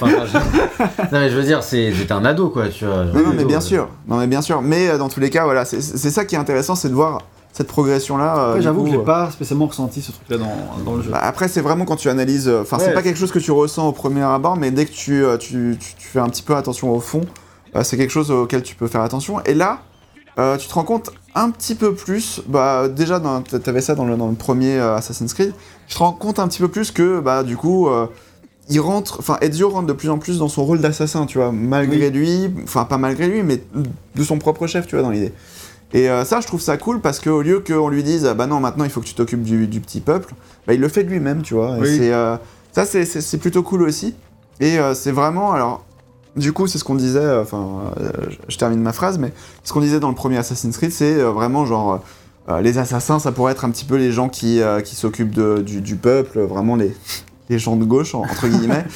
[1.11, 3.87] mais je veux dire, c'est c'était un ado quoi, tu Non, mais bien euh, sûr.
[4.07, 4.61] Non, mais bien sûr.
[4.61, 6.93] Mais euh, dans tous les cas, voilà, c'est c'est ça qui est intéressant, c'est de
[6.93, 7.19] voir
[7.53, 8.37] cette progression-là.
[8.39, 11.11] euh, j'avoue que j'ai euh, pas spécialement ressenti ce truc-là dans, dans le jeu.
[11.11, 12.47] Bah, après, c'est vraiment quand tu analyses.
[12.47, 12.93] euh, Enfin, c'est Ouais.
[12.93, 15.95] pas quelque chose que tu ressens au premier abord, mais dès que tu, tu, tu-
[15.97, 17.21] tu fais un petit peu attention au fond,
[17.83, 19.41] c'est quelque chose auquel tu peux faire attention.
[19.45, 19.79] Et là,
[20.39, 22.41] euh, tu te rends compte un petit peu plus.
[22.47, 25.53] Bah, déjà, dans- t'avais ça dans le, dans le premier euh, Assassin's Creed.
[25.87, 27.87] Tu te rends compte un petit peu plus que, bah, du coup.
[27.89, 28.07] euh,
[28.69, 31.51] il rentre, enfin Ezio rentre de plus en plus dans son rôle d'assassin, tu vois,
[31.51, 33.61] malgré lui, enfin pas malgré lui, mais
[34.15, 35.33] de son propre chef, tu vois, dans l'idée.
[35.93, 38.47] Et euh, ça, je trouve ça cool parce qu'au lieu qu'on lui dise, ah bah
[38.47, 40.33] non, maintenant il faut que tu t'occupes du, du petit peuple,
[40.65, 41.77] bah il le fait de lui-même, tu vois.
[41.77, 41.97] Et Oui.
[42.01, 42.37] euh,
[42.71, 44.15] ça, c'est- plutôt cool aussi.
[44.59, 45.83] Et euh, c'est vraiment, alors,
[46.37, 47.91] du coup, c'est ce qu'on disait, enfin,
[48.47, 49.33] je, termine ma phrase, mais
[49.65, 52.01] ce qu'on disait dans le premier Assassin's Creed, c'est vraiment genre,
[52.61, 56.39] les assassins, ça pourrait être un petit peu les gens qui, qui s'occupent du peuple,
[56.39, 56.95] vraiment les,
[57.51, 58.85] les gens de gauche, en- entre guillemets.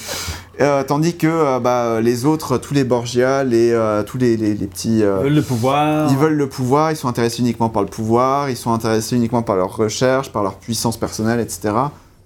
[0.62, 4.53] Euh, tandis que euh, bah, les autres, tous les Borgia, les, euh, tous les, les-
[4.56, 4.99] les petits.
[4.99, 6.10] Ils veulent le pouvoir.
[6.10, 9.41] ils veulent le pouvoir, ils sont intéressés uniquement par le pouvoir, ils sont intéressés uniquement
[9.41, 11.74] par leur recherche, par leur puissance personnelle, etc.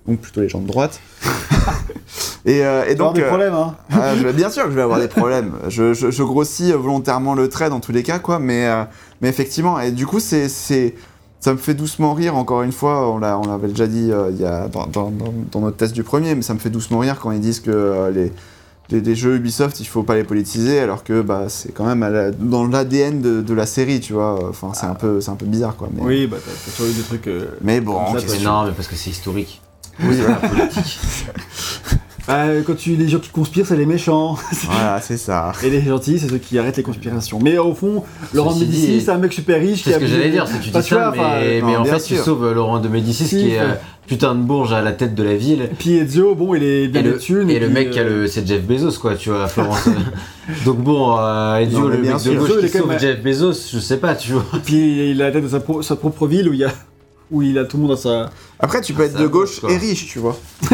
[0.07, 0.99] Donc plutôt les gens de droite.
[2.45, 3.75] et, et Ils vont avoir donc, des problèmes, hein.
[3.91, 5.53] ah, je- bien sûr que je vais avoir des problèmes.
[5.67, 8.37] Je, je- je grossis volontairement le trait dans tous les cas, quoi.
[8.37, 8.69] Mais,
[9.21, 10.49] mais effectivement, et du coup, c'est,
[11.39, 12.35] ça me fait doucement rire.
[12.35, 15.09] Encore une fois, on, l'a, on l'avait déjà dit euh, il y a, dans, dans-
[15.11, 17.59] dans- dans notre test du premier, mais ça me fait doucement rire quand ils disent
[17.61, 18.31] que euh, les,
[18.89, 21.99] les, les jeux Ubisoft, il faut pas les politiser, alors que bah, c'est quand même
[22.01, 24.49] la- dans l'ADN de, de la série, tu vois.
[24.49, 25.89] Enfin, c'est un peu, c'est un peu bizarre, quoi.
[25.93, 27.27] Mais, Oui, bah t'as toujours eu des trucs.
[27.27, 29.61] euh, mais bon, C'est mais parce que c'est historique.
[30.03, 30.35] oui, voilà.
[30.37, 30.99] Politique.
[32.29, 34.35] Bah, quand tu les gens qui conspirent, c'est les méchants.
[34.65, 35.51] voilà, c'est ça.
[35.63, 37.39] Et les gentils, c'est ceux qui arrêtent les conspirations.
[37.41, 38.03] Mais au fond,
[38.35, 40.45] Laurent de Médicis, dit- c'est un mec super riche C'est ce que a- j'allais dire,
[40.47, 43.25] c'est que tu dis ça, enfin, mais, en fait tu sauves euh, Laurent de Médicis
[43.25, 43.73] Si, qui est euh,
[44.05, 45.69] putain de bourge à la tête de la ville.
[45.79, 48.03] Puis Ezio, bon, il est bien Et le, thunes, et le puis, mec qui a
[48.03, 49.89] euh, le, c'est Jeff Bezos quoi, tu vois, à Florence.
[50.65, 52.33] Donc bon, euh, Ezio, Non, le mec sûr.
[52.33, 54.45] de gauche qui sauve même- Jeff Bezos, je sais pas, tu vois.
[54.63, 56.71] Puis il a la tête de sa, pro- sa propre ville où il y a.
[57.31, 58.31] Où il a tout le monde dans sa.
[58.59, 59.71] Après, tu peux être de gauche quoi.
[59.71, 60.35] et riche, tu vois.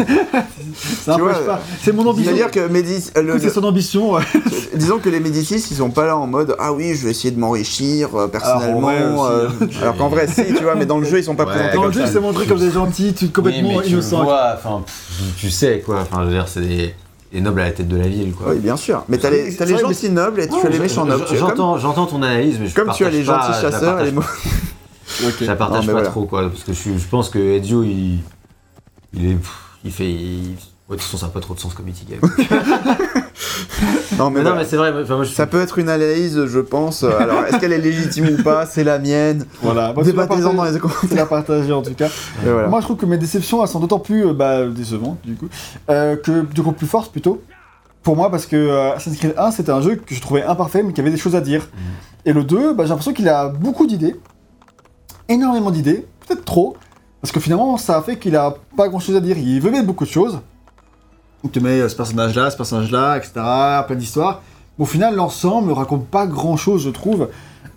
[1.04, 1.60] Ça Tu vois, n'empêche pas.
[1.82, 2.32] C'est mon ambition.
[2.32, 4.12] C'est-à-dire que Médicis, euh, le- C'est son ambition.
[4.12, 4.22] ouais.
[4.74, 7.30] disons que les Médicis, ils sont pas là en mode ah oui, je vais essayer
[7.30, 8.88] de m'enrichir euh, personnellement.
[8.88, 11.24] Alors, en vrai euh, alors qu'en vrai, si, tu vois, mais dans le jeu, ils
[11.24, 12.06] sont pas Ouais, présentés Dans comme le jeu, ça.
[12.08, 14.24] il s'est montré comme des gentils, tout complètement Oui, mais tu innocents.
[14.24, 16.94] vois, enfin, pff, tu sais quoi, enfin, je veux dire, c'est des,
[17.32, 18.48] des nobles à la tête de la ville quoi.
[18.52, 19.04] Oui, bien sûr.
[19.08, 21.24] Mais t'as les, t'as les gentils nobles et tu as les méchants nobles.
[21.28, 24.12] Tu J'entends, j'entends ton analyse, mais je comme tu as les gentils chasseurs et les
[24.12, 24.32] partage
[25.22, 25.34] mauvais.
[25.40, 26.08] Je la partage Non, pas voilà.
[26.08, 28.18] trop, quoi, parce que je, je pense que Ezio, il,
[29.14, 29.36] il est,
[29.84, 30.56] il fait, il-
[30.88, 32.18] ouais, de toute façon, ça n'a pas trop de sens comme Ikigai.
[34.18, 34.54] Non, mais, mais non, voilà.
[34.62, 37.02] mais c'est vrai, enfin, moi, je Ça peut être une analyse, je pense.
[37.04, 38.64] Alors, est-ce qu'elle est légitime ou pas?
[38.64, 39.44] C'est la mienne.
[39.62, 39.92] Voilà.
[39.92, 41.14] Débattez-en dans les commentaires.
[41.14, 42.06] l'as partagé en tout cas.
[42.06, 42.68] Et voilà.
[42.68, 45.48] Moi, je trouve que mes déceptions, elles sont d'autant plus euh, bah, décevantes, du coup,
[45.90, 47.42] euh, que du coup plus fortes plutôt.
[48.02, 50.82] Pour moi, parce que euh, Assassin's Creed 1, c'était un jeu que je trouvais imparfait,
[50.82, 51.68] mais qui avait des choses à dire.
[52.24, 54.16] Et le 2, bah, j'ai l'impression qu'il a beaucoup d'idées,
[55.28, 56.76] énormément d'idées, peut-être trop,
[57.20, 59.36] parce que finalement, ça a fait qu'il a pas grand-chose à dire.
[59.38, 60.40] Il veut mettre beaucoup de choses.
[61.44, 63.32] Il te met euh, ce personnage-là, ce personnage-là, etc.,
[63.86, 64.42] plein d'histoires.
[64.78, 67.28] Au final, l'ensemble ne raconte pas grand-chose, je trouve.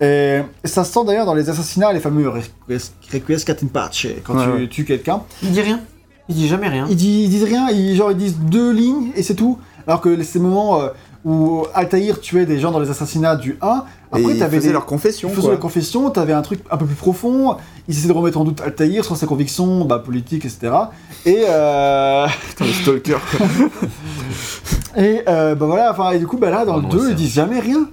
[0.02, 4.36] Et ça se sent d'ailleurs dans les assassinats, les fameux Requies- Requiescat in Pace, quand
[4.36, 4.68] Ouais, tu ouais.
[4.70, 5.22] tues quelqu'un.
[5.43, 5.82] Il dit rien.
[6.30, 6.86] Il dit jamais rien.
[6.89, 9.58] Ils, disent, ils disent rien, ils, genre ils disent deux lignes et c'est tout.
[9.88, 10.89] Alors que ces moments euh,
[11.26, 14.72] où Altaïr tuait des gens dans les assassinats du 1, Après, et ils faisaient des-
[14.74, 15.30] leur confession.
[15.30, 17.57] Ils faisaient la confession, t'avais un truc un peu plus profond,
[17.88, 20.72] ils essayaient de remettre en doute Altaïr sur ses convictions bah, politiques, etc.
[21.26, 23.18] Et, euh, Putain, le stalker.
[23.38, 23.45] quoi.
[24.97, 27.10] et euh, bah voilà, enfin, et du coup, bah là, dans le Non, 2, c'est-
[27.12, 27.88] ils disent jamais rien.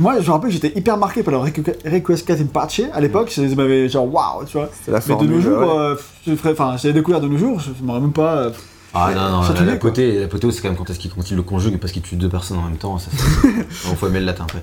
[0.00, 3.30] Moi, je me rappelle, j'étais hyper marqué par le Requ- Requiescat in Pace à l'époque,
[3.32, 4.70] ça m'avait genre waouh, tu vois.
[4.86, 5.66] La Mais de nos jours, ouais.
[6.28, 8.50] euh, enfin, j'ai découvert de nos jours, je m'aurais même pas.
[9.06, 9.90] Euh, Ah non, non, la, quoi.
[9.90, 12.02] poté, la poté, c'est quand même quand est-ce qu'il quand il le conjugue parce qu'il
[12.02, 12.98] tue deux personnes en même temps.
[12.98, 13.48] Ça, c'est-
[13.88, 14.62] bon, faut aimer le latin après.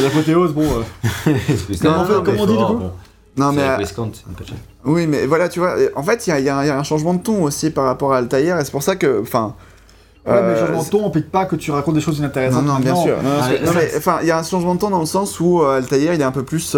[0.00, 0.62] L'apothéose, bon.
[0.62, 1.32] euh,
[1.82, 2.80] Comment on fait- comment on dit, du coup
[3.36, 3.62] Non, mais.
[3.62, 3.76] euh.
[4.84, 7.22] Oui, mais voilà, tu vois, en fait, il y a, y y un changement de
[7.22, 9.20] ton aussi par rapport à Altaïr, et c'est pour ça que.
[9.22, 9.54] Enfin.
[10.26, 12.24] Ouais, mais euh, changement de ton, on pique pas que tu racontes des choses Non,
[12.24, 12.64] inintéressantes.
[12.64, 13.04] non, bien maintenant.
[13.04, 13.16] sûr.
[13.22, 15.38] Non, Ah, mais non, enfin, il y a un changement de temps dans le sens
[15.38, 16.76] où euh, Altaïr, il est un peu plus.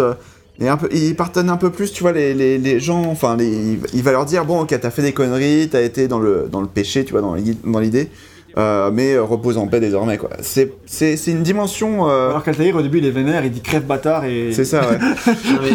[0.59, 3.03] Il, est un peu, il pardonne un peu plus, tu vois, les, les, les gens.
[3.05, 6.19] Enfin, les- il, va leur dire bon, ok, t'as fait des conneries, t'as été dans
[6.19, 8.09] le, dans le péché, tu vois, dans l'i- dans l'idée,
[8.57, 10.31] euh, mais euh, repose en paix désormais, quoi.
[10.41, 12.09] C'est c'est- c'est une dimension.
[12.09, 14.51] euh, Alors qu'Altaïr, au début, il est vénère, il dit crève bâtard et.
[14.51, 14.97] c'est ça, ouais.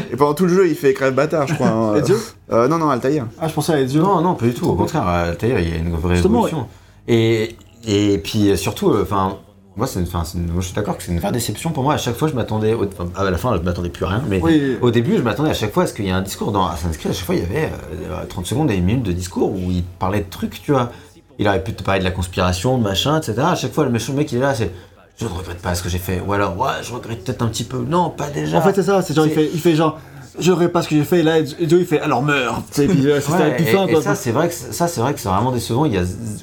[0.12, 1.68] Et pendant tout le jeu, il fait crève bâtard, je crois.
[1.68, 1.94] hein.
[1.96, 2.16] Ezio
[2.52, 3.26] Euh, non, non, Altaïr.
[3.40, 4.02] Ah, je pensais à Ezio.
[4.02, 4.66] Non, non, pas du tout.
[4.66, 6.66] Au contraire, Altaïr, il y a une vraie Justement, évolution.
[7.08, 7.56] Et,
[7.86, 9.38] et puis surtout, euh, enfin,
[9.76, 11.94] moi, c'est une- une- je suis d'accord que c'est une vraie déception pour moi.
[11.94, 14.22] À chaque fois, je m'attendais, au- enfin, à la fin, je m'attendais plus à rien,
[14.28, 14.76] mais Oui.
[14.80, 16.66] au début, je m'attendais à chaque fois à ce qu'il y ait un discours dans
[16.66, 17.10] Assassin's Creed.
[17.10, 17.70] À chaque fois, il y avait
[18.10, 20.90] euh, 30 secondes et une minute de discours où il parlait de trucs, tu vois.
[21.38, 23.34] Il aurait pu te parler de la conspiration, de machin, etc.
[23.44, 24.70] À chaque fois, le méchant mec, il est là, c'est.
[25.16, 26.20] Je ne regrette pas ce que j'ai fait.
[26.26, 27.78] Ou alors, ouais, je regrette peut-être un petit peu.
[27.88, 28.58] Non, pas déjà.
[28.58, 29.98] En fait, c'est ça, c'est genre, il fait, il fait genre,
[30.38, 32.54] je pas ce que j'ai fait, et là, Ezio, il fait, alors meurs.
[32.56, 35.84] Euh, c'est Ouais, ça, c'est vrai que c'est- ça c'est vrai que c'est vraiment décevant.
[35.84, 36.02] Il y a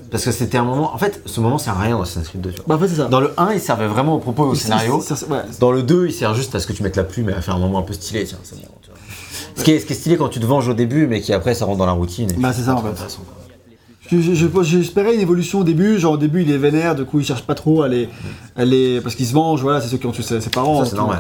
[0.09, 0.93] parce que c'était un moment.
[0.93, 2.51] En fait, ce moment c'est rien dans Assassin's Creed 2.
[2.51, 2.65] tu vois.
[2.67, 3.05] Bah, en fait, ça.
[3.05, 4.97] Dans le 1, il servait vraiment au propos et au scénario.
[5.29, 5.41] ouais.
[5.59, 7.41] Dans le 2, il sert juste à ce que tu mettes la plume et à
[7.41, 8.23] faire un moment un peu stylé.
[8.23, 8.99] Tiens, c'est bon, tu vois.
[9.55, 11.33] Ce qui, est, ce qui est stylé quand tu te venges au début, mais qui
[11.33, 12.29] après ça rentre dans la routine.
[12.37, 13.17] Bah, c'est ça, en fait.
[14.63, 17.43] J'espérais une évolution au début, genre au début il est vénère, du coup il cherche
[17.43, 18.09] pas trop à les.
[18.57, 20.83] à les- parce qu'il se venge, voilà, c'est ceux qui ont tué ses, parents.
[20.83, 21.19] Ça, c'est normal.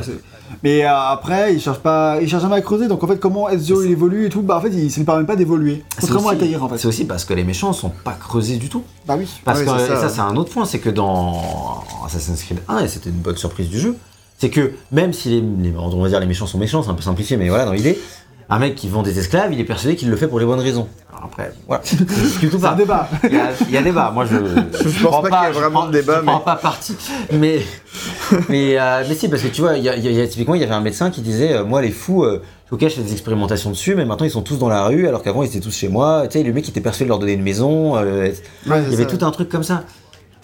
[0.63, 3.49] Mais euh, après, il cherche pas, il cherche jamais à creuser, donc en fait, comment
[3.49, 5.83] Ezio il évolue et tout, bah en fait, il, ça lui permet pas d'évoluer.
[5.95, 6.77] C'est Contrairement à aussi- Altaïr en fait.
[6.77, 8.83] C'est aussi parce que les méchants sont pas creusés du tout.
[9.07, 9.27] Bah oui.
[9.45, 13.09] Parce que ça, c'est un autre point, c'est que dans Assassin's Creed 1, et c'était
[13.09, 13.95] une bonne surprise du jeu,
[14.37, 16.95] c'est que même si les, les- on va dire les méchants sont méchants, c'est un
[16.95, 17.99] peu simplifié, mais voilà dans l'idée,
[18.51, 20.59] un mec qui vend des esclaves, il est persuadé qu'il le fait pour les bonnes
[20.59, 20.87] raisons.
[21.11, 22.75] Alors après, voilà, je discute C'est un pas.
[22.75, 23.09] débat.
[23.23, 24.11] Il y, a, il y a débat.
[24.13, 24.35] Moi, je.
[24.37, 26.43] Je pense prends pas qu'il y ait je vraiment prends- de débat, Je prends mais-
[26.45, 26.95] pas parti.
[27.31, 27.61] Mais,
[28.49, 30.17] mais, euh, mais si, parce que tu vois, il y a, il y a- il
[30.17, 32.41] y a- typiquement, il y avait un médecin qui disait euh, Moi, les fous, euh,
[32.71, 35.21] ok, je fais des expérimentations dessus, mais maintenant ils sont tous dans la rue, alors
[35.23, 36.23] qu'avant ils étaient tous chez moi.
[36.29, 37.95] Tu sais, le mec était persuadé de leur donner une maison.
[37.95, 38.33] Ouais,
[38.65, 39.05] il y avait ça.
[39.05, 39.83] tout un truc comme ça.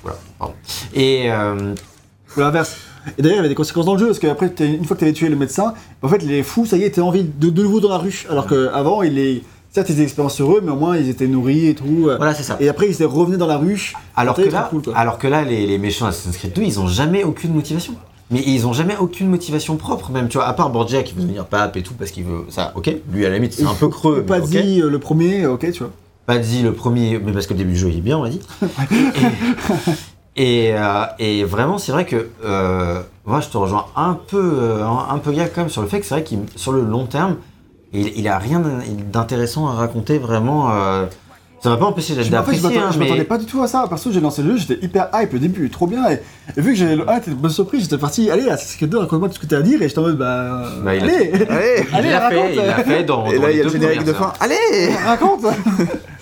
[0.03, 0.53] Voilà, pardon.
[0.93, 1.29] Et.
[1.31, 2.75] Ou l'inverse.
[3.17, 4.99] Et d'ailleurs, il y avait des conséquences dans le jeu, parce qu'après, une fois que
[4.99, 7.49] tu avais tué le médecin, en fait, les fous, ça y est, t'es envie de,
[7.49, 8.25] de nouveau dans la rue.
[8.29, 9.43] Alors qu'avant, il est.
[9.69, 12.09] Certes, ils étaient expériences sur eux, mais au moins, ils étaient nourris et tout.
[12.17, 12.57] voilà, c'est ça.
[12.59, 13.93] Et après, ils étaient revenus dans la rue.
[14.15, 16.87] Alors que là, cool, alors que là les, les méchants Assassin's Creed 2, ils ont
[16.87, 17.93] jamais aucune motivation.
[18.29, 21.21] Mais ils ont jamais aucune motivation propre, même, tu vois, à part Borgia qui veut
[21.21, 22.45] devenir pape et tout, parce qu'il veut.
[22.49, 24.23] Ça, ok, lui à la limite, c'est un peu creux.
[24.23, 24.49] Pas mais ok.
[24.49, 25.91] dit euh, le premier, ok, tu vois.
[26.25, 28.29] Paddy le premier, mais parce que le début du jeu il est bien, on m'a
[28.29, 28.41] dit.
[30.37, 34.53] Et, et, euh, et vraiment, c'est vrai que euh, moi je te rejoins un peu,
[34.61, 36.81] euh, un, peu gars quand même sur le fait que c'est vrai qu'il sur le
[36.81, 37.37] long terme,
[37.93, 38.61] il, il a rien
[39.11, 40.71] d'intéressant à raconter vraiment.
[40.71, 41.05] euh,
[41.59, 43.67] ça m'a pas empêché je d'apprécier, m'attendais hein, je mais m'attendais pas du tout à
[43.67, 43.83] ça.
[43.89, 46.07] Perso, j'ai lancé le jeu, j'étais hyper hype au début, trop bien.
[46.11, 46.21] Et,
[46.55, 48.89] et vu que j'avais le 1, t'es une bonne surprise, j'étais parti, allez, Assassin's Creed
[48.91, 49.81] 2, raconte-moi tout ce que t'as à dire.
[49.81, 50.65] Et j'étais en mode, bah.
[50.83, 52.43] Bah, il a- allez, Allez il allez, l'a raconte.
[52.49, 53.25] fait, il l'a fait dans.
[53.25, 54.33] Et dans là, les il y a deux le générique de fin.
[54.39, 55.45] Allez raconte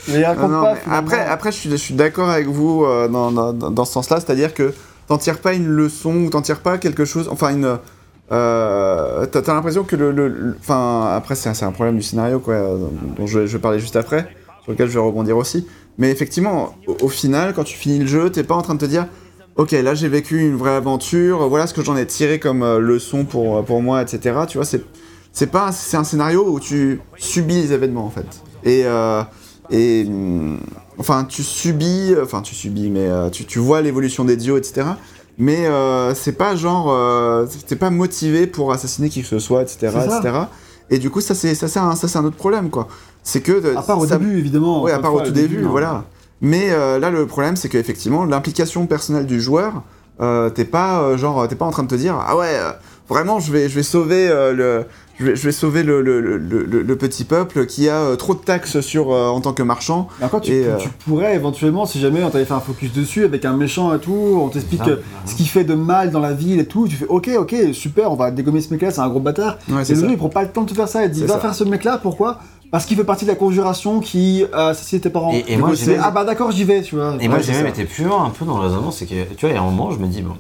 [0.07, 0.73] Mais Ah raconte non, pas.
[0.87, 3.93] mais après, après, je suis, je suis d'accord avec vous euh, dans, dans, dans- ce
[3.93, 4.73] sens-là, c'est-à-dire que
[5.07, 7.77] t'en tires pas une leçon ou t'en tires pas quelque chose, enfin une.
[8.31, 11.95] Euh, t'as t'as l'impression que le, le- le- enfin après c'est un- c'est un problème
[11.95, 12.77] du scénario quoi, euh,
[13.17, 14.27] dont je, je vais parler juste après,
[14.63, 15.67] sur lequel je vais rebondir aussi.
[15.99, 18.79] Mais effectivement, au, au final, quand tu finis le jeu, t'es pas en train de
[18.79, 19.05] te dire,
[19.57, 22.79] ok, là j'ai vécu une vraie aventure, voilà ce que j'en ai tiré comme euh,
[22.79, 24.19] leçon pour pour moi, etc.
[24.47, 24.81] Tu vois, c'est
[25.31, 28.25] c'est pas, c'est un scénario où tu subis les événements en fait.
[28.63, 29.21] Et euh,
[29.69, 30.59] et hum,
[30.97, 34.87] enfin tu subis, enfin tu subis, mais euh, tu, tu vois l'évolution des dios, etc.
[35.37, 39.61] Mais euh, c'est pas genre, euh, t'es pas motivé pour assassiner qui que ce soit,
[39.63, 40.37] etc., etc.
[40.89, 42.87] Et du coup ça c'est ça c'est un, ça c'est un autre problème quoi.
[43.23, 44.83] C'est que À part au ça- début, évidemment.
[44.83, 45.69] oui, à part au tout début, non.
[45.71, 46.03] voilà.
[46.41, 49.81] Mais euh, là, le problème, c'est qu'effectivement, l'implication personnelle du joueur,
[50.21, 52.53] euh, t'es pas euh, genre, t'es pas en train de te dire, ah ouais,
[53.09, 54.85] vraiment, je vais, je vais sauver euh, le,
[55.19, 58.15] je vais, je vais sauver le, le, le, le- le petit peuple qui a euh,
[58.15, 60.07] trop de taxes sur euh, en tant que marchand.
[60.21, 62.91] Encore, tu, Et, tu- euh, tu pourrais éventuellement, si jamais on t'avait fait un focus
[62.93, 64.11] dessus avec un méchant et tout,
[64.41, 64.89] on t'explique Ah,
[65.25, 68.11] ce qu'il fait de mal dans la ville et tout, tu fais ok, ok, super,
[68.11, 69.57] on va dégommer ce mec-là, c'est un gros bâtard.
[69.69, 71.21] Ouais, et le jeu, il prend pas le temps de te faire ça, il dit
[71.25, 71.39] va ça.
[71.39, 72.39] faire ce mec-là, pourquoi?
[72.71, 75.31] Parce qu'il fait partie de la conjuration qui a assassiné tes parents.
[75.47, 77.15] Et- moi, j'ai même- ah bah d'accord, j'y vais, tu vois.
[77.21, 77.69] Et moi j'ai même ça.
[77.69, 79.61] été plus loin un peu dans le raisonnement, c'est que tu vois, il y a
[79.61, 80.33] un moment je me dis bon,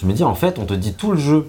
[0.00, 1.46] je me dis en fait, on te dit tout le jeu.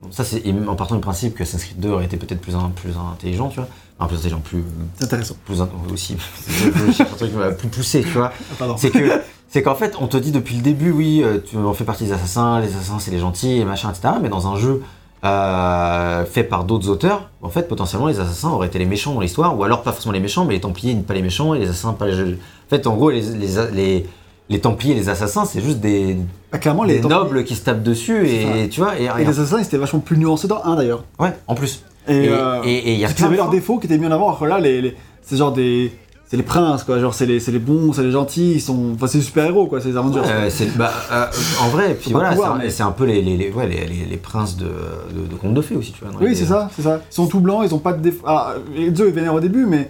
[0.00, 2.54] Bon, ça, c'est en partant du principe que Assassin's Creed 2 aurait été peut-être plus,
[2.54, 3.68] un- plus intelligent, tu vois.
[3.98, 4.64] Enfin, plus intelligent, plus.
[5.02, 5.34] Intéressant.
[5.44, 5.60] plus
[5.92, 6.16] aussi.
[7.00, 8.32] un truc euh, plus poussé, tu vois.
[8.60, 8.66] Ah.
[8.76, 9.10] C'est que.
[9.50, 12.04] C'est qu'en fait, on te dit depuis le début, oui, euh, tu on fait partie
[12.04, 14.14] des assassins, les assassins c'est les gentils et machin, etc.
[14.22, 14.82] Mais dans un jeu
[15.24, 19.20] euh, fait par d'autres auteurs, en fait, potentiellement, les assassins auraient été les méchants dans
[19.20, 21.68] l'histoire, ou alors pas forcément les méchants, mais les Templiers pas les méchants et les
[21.68, 22.34] assassins pas les.
[22.34, 24.06] En fait, en gros, les, les, les,
[24.48, 26.16] les Templiers et les assassins, c'est juste des,
[26.52, 28.98] Bah, clairement, des les Templiers- nobles qui se tapent dessus et tu vois.
[28.98, 31.04] Et, Et les assassins, ils étaient vachement plus nuancés dans 1 d'ailleurs.
[31.18, 31.82] ouais, en plus.
[32.08, 34.12] Et Et- euh, il y a parce qu'ils avaient leurs défauts qui étaient mis en
[34.12, 34.34] avant.
[34.34, 35.92] Alors là, les, les- c'est genre des.
[36.30, 36.98] C'est les princes, quoi.
[37.00, 38.52] Genre, c'est les, c'est les bons, c'est les gentils.
[38.56, 38.92] Ils sont.
[38.94, 39.80] Enfin, c'est les super-héros, quoi.
[39.80, 40.20] C'est les Avengers.
[40.26, 41.24] Euh, c'est- bah, euh,
[41.62, 44.04] en vrai, puis voilà, c'est un- mais- un, peu les, les, les- ouais, les, les,
[44.10, 46.12] les princes de, de, de contes de fées aussi, tu vois.
[46.20, 47.00] oui, les- c'est ça, c'est ça.
[47.10, 48.24] Ils sont tout blancs, ils ont pas de défauts.
[48.26, 49.88] Ah, les deux, ils vénèrent au début, mais.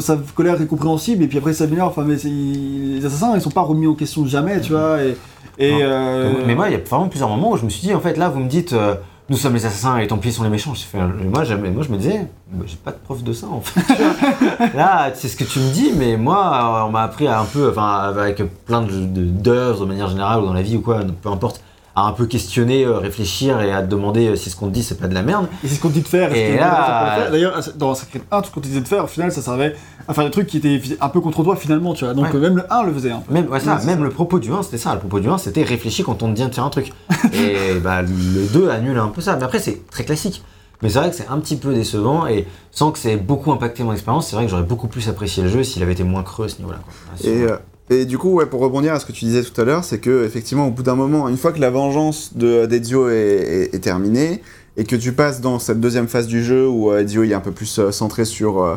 [0.00, 1.88] Sa colère est compréhensible, et puis après, ça s'améliore.
[1.88, 4.98] Enfin, mais les assassins, ils sont pas remis en question jamais, tu vois.
[5.02, 5.16] Et.
[5.82, 8.00] euh, Mais moi, il y a vraiment plusieurs moments où je me suis dit, en
[8.00, 8.94] fait, là, vous me dites, euh,
[9.28, 10.72] nous sommes les assassins et les Templiers sont les méchants.
[10.74, 11.54] Fait, moi, moi, je
[11.92, 13.80] me disais, bah, j'ai pas de preuve de ça, en fait.
[14.76, 17.68] là, c'est ce que tu me dis, mais moi, on m'a appris à un peu,
[17.70, 21.00] enfin, avec plein de de- d'œuvres de manière générale ou dans la vie ou quoi,
[21.22, 21.62] peu importe,
[21.96, 24.72] à un peu questionner, euh, réfléchir et à te demander euh, si ce qu'on te
[24.72, 25.46] dit, c'est pas de la merde.
[25.64, 26.34] Et c'est ce qu'on dit de faire.
[26.34, 27.28] Et là-.
[27.30, 29.74] D'ailleurs, dans Creed 1, tout ce qu'on te disait de faire, au final, ça servait
[30.06, 32.14] à faire des trucs qui étaient un peu contre toi, finalement, tu vois.
[32.14, 32.36] Donc, Ouais.
[32.36, 33.32] euh, même le 1 le faisait un peu.
[33.34, 34.04] Même, ouais, ça, même ça.
[34.04, 34.94] le propos du 1, c'était ça.
[34.94, 36.92] Le propos du 1, c'était réfléchir quand on te dit de faire un truc.
[37.32, 39.36] et bah, le 2 annule un peu ça.
[39.36, 40.42] Mais après, c'est très classique.
[40.82, 43.52] Mais c'est vrai que c'est un petit peu décevant et sans que ça ait beaucoup
[43.52, 46.04] impacté mon expérience, c'est vrai que j'aurais beaucoup plus apprécié le jeu s'il avait été
[46.04, 46.78] moins creux à ce niveau-là.
[46.82, 47.28] quoi.
[47.30, 47.56] Et, euh,
[47.90, 49.98] et du coup, ouais, pour rebondir à ce que tu disais tout à l'heure, c'est
[49.98, 53.74] que effectivement, au bout d'un moment, une fois que la vengeance de d'Ezio est, est-
[53.74, 54.42] est terminée
[54.76, 57.34] et que tu passes dans cette deuxième phase du jeu où euh, Ezio il est
[57.34, 58.76] un peu plus euh, centré sur euh,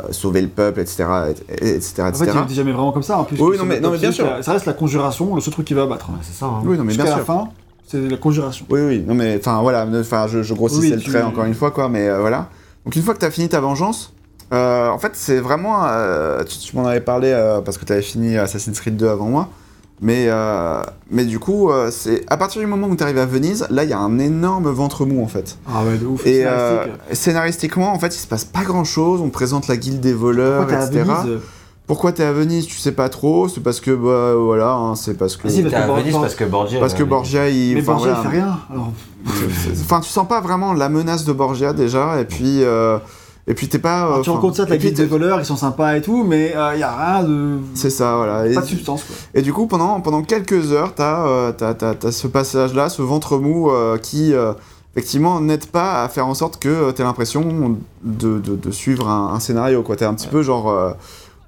[0.00, 1.04] euh, sauver le peuple, etc.,
[1.50, 2.38] et- et- etc., En fait, etc.
[2.42, 3.18] il dit jamais vraiment comme ça.
[3.18, 4.26] En plus, Oui, non, mais- c'est- non, mais bien sûr.
[4.42, 6.08] Ça reste la conjuration, le seul truc qui va abattre.
[6.10, 6.46] Ouais, c'est ça.
[6.46, 6.62] hein.
[6.64, 7.24] Oui, non, mais bien la sûr.
[7.24, 7.48] fin,
[7.86, 8.64] c'est la conjuration.
[8.70, 11.44] Oui, oui, non, mais enfin voilà, enfin je, je grossissais Oui, le tu- trait encore
[11.44, 12.48] une fois, quoi, mais euh, voilà.
[12.86, 14.14] Donc une fois que tu as fini ta vengeance,
[14.52, 15.84] euh, en fait, c'est vraiment.
[15.86, 19.08] euh, tu tu m'en avais parlé euh, parce que tu avais fini Assassin's Creed 2
[19.08, 19.48] avant moi.
[20.04, 20.82] Mais, euh,
[21.12, 23.84] mais du coup, euh, c'est à partir du moment où tu arrives à Venise, là,
[23.84, 25.56] il y a un énorme ventre mou en fait.
[25.68, 26.26] Ah ouais, de ouf.
[26.26, 26.92] Et scénaristique.
[27.10, 29.20] euh, scénaristiquement, en fait, il se passe pas grand chose.
[29.20, 31.14] On te présente la guilde des voleurs, Pourquoi t'es à etc.
[31.22, 31.38] Venise?
[31.86, 32.66] Pourquoi t'es à Venise?
[32.66, 33.46] Tu sais pas trop.
[33.48, 35.46] C'est parce que, bah voilà, hein, c'est parce que.
[35.46, 36.80] Ah si, parce à Venise parce que Borgia.
[36.80, 37.74] parce que Borgia, il.
[37.74, 38.30] Mais enfin, Borgia, il voilà.
[38.30, 38.58] fait rien.
[38.72, 38.92] Alors,
[39.82, 42.98] Enfin, tu sens pas vraiment la menace de Borgia déjà, et puis euh,
[43.46, 44.02] et puis t'es pas.
[44.04, 45.96] euh, alors, tu rencontres ça de la et puis guilde des voleurs, ils sont sympas
[45.96, 47.58] et tout, mais il y a rien de.
[47.74, 48.46] C'est ça, voilà.
[48.46, 49.16] Et, Pas de substance, quoi.
[49.34, 53.02] et du coup, pendant pendant quelques heures, t'as euh, t'as- t'as- t'as ce passage-là, ce
[53.02, 54.52] ventre mou euh, qui euh,
[54.94, 59.08] effectivement n'aide pas à faire en sorte que euh, t'aies l'impression de, de, de suivre
[59.08, 59.96] un, un scénario, quoi.
[59.96, 60.70] T'es un petit peu genre.
[60.70, 60.92] euh,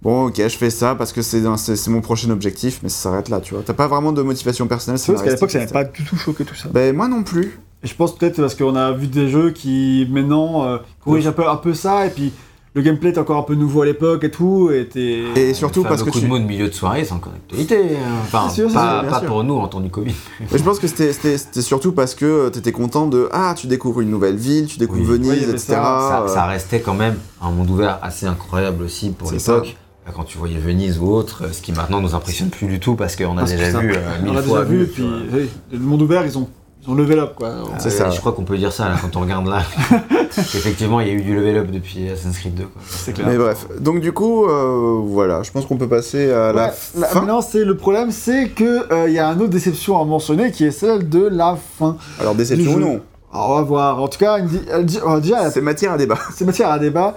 [0.03, 1.41] Bon, ok, je fais ça parce que c'est
[1.89, 3.63] mon prochain objectif, mais ça s'arrête là, tu vois.
[3.65, 4.99] T'as pas vraiment de motivation personnelle.
[4.99, 6.69] C'est parce qu'à l'époque, ça n'avait pas du tout choqué tout ça.
[6.71, 7.59] Ben, moi non plus.
[7.85, 11.33] Et je pense peut-être parce qu'on a vu des jeux qui maintenant euh, corrigent un
[11.33, 12.33] peu, un peu ça, et puis
[12.77, 16.07] le gameplay est encore un peu nouveau à l'époque et tout, et surtout parce le
[16.07, 16.25] que coup tu.
[16.25, 17.97] de mot de milieu de soirée, c'est encore d'actualité.
[17.97, 18.09] hein.
[18.23, 19.29] Enfin, sûr, pas, sûr, bien pas sûr.
[19.29, 20.15] pour nous en temps du Covid.
[20.53, 23.55] Et je pense que c'était- c'était c'était surtout parce que euh, t'étais content de ah
[23.57, 25.19] tu découvres une nouvelle ville, tu découvres Oui.
[25.19, 25.67] Venise, etc.
[25.67, 29.77] ça, euh, ça restait quand même un monde ouvert assez incroyable aussi pour l'époque.
[30.09, 32.95] Euh, Quand tu voyais Venise ou autre, ce qui maintenant nous impressionne plus du tout
[32.97, 34.43] parce qu'on a Parce que déjà vu euh, on fois.
[34.43, 36.49] déjà vu, tu puis oui, le monde ouvert, ils ont,
[36.87, 37.51] ils ont level up, quoi.
[37.79, 38.11] C'est Euh, ça.
[38.11, 39.63] Je crois qu'on peut dire ça là, quand on regarde là.
[40.37, 42.65] Effectivement, il y a eu du level up depuis Assassin's Creed 2.
[42.65, 42.83] Quoi.
[42.89, 43.27] C'est clair.
[43.29, 46.73] Mais bref, donc du coup, euh, voilà, je pense qu'on peut passer à la Ouais,
[46.99, 47.21] la- fin.
[47.21, 50.51] maintenant, c'est le problème, c'est que euh, il y a une autre déception à mentionner,
[50.51, 51.97] qui est celle de la fin.
[52.21, 53.01] Alors déception ou non,
[53.33, 54.03] Alors, on va voir.
[54.03, 56.19] En tout cas, une di- euh, di- euh, déjà, c'est matière à débat.
[56.35, 57.15] c'est matière à débat.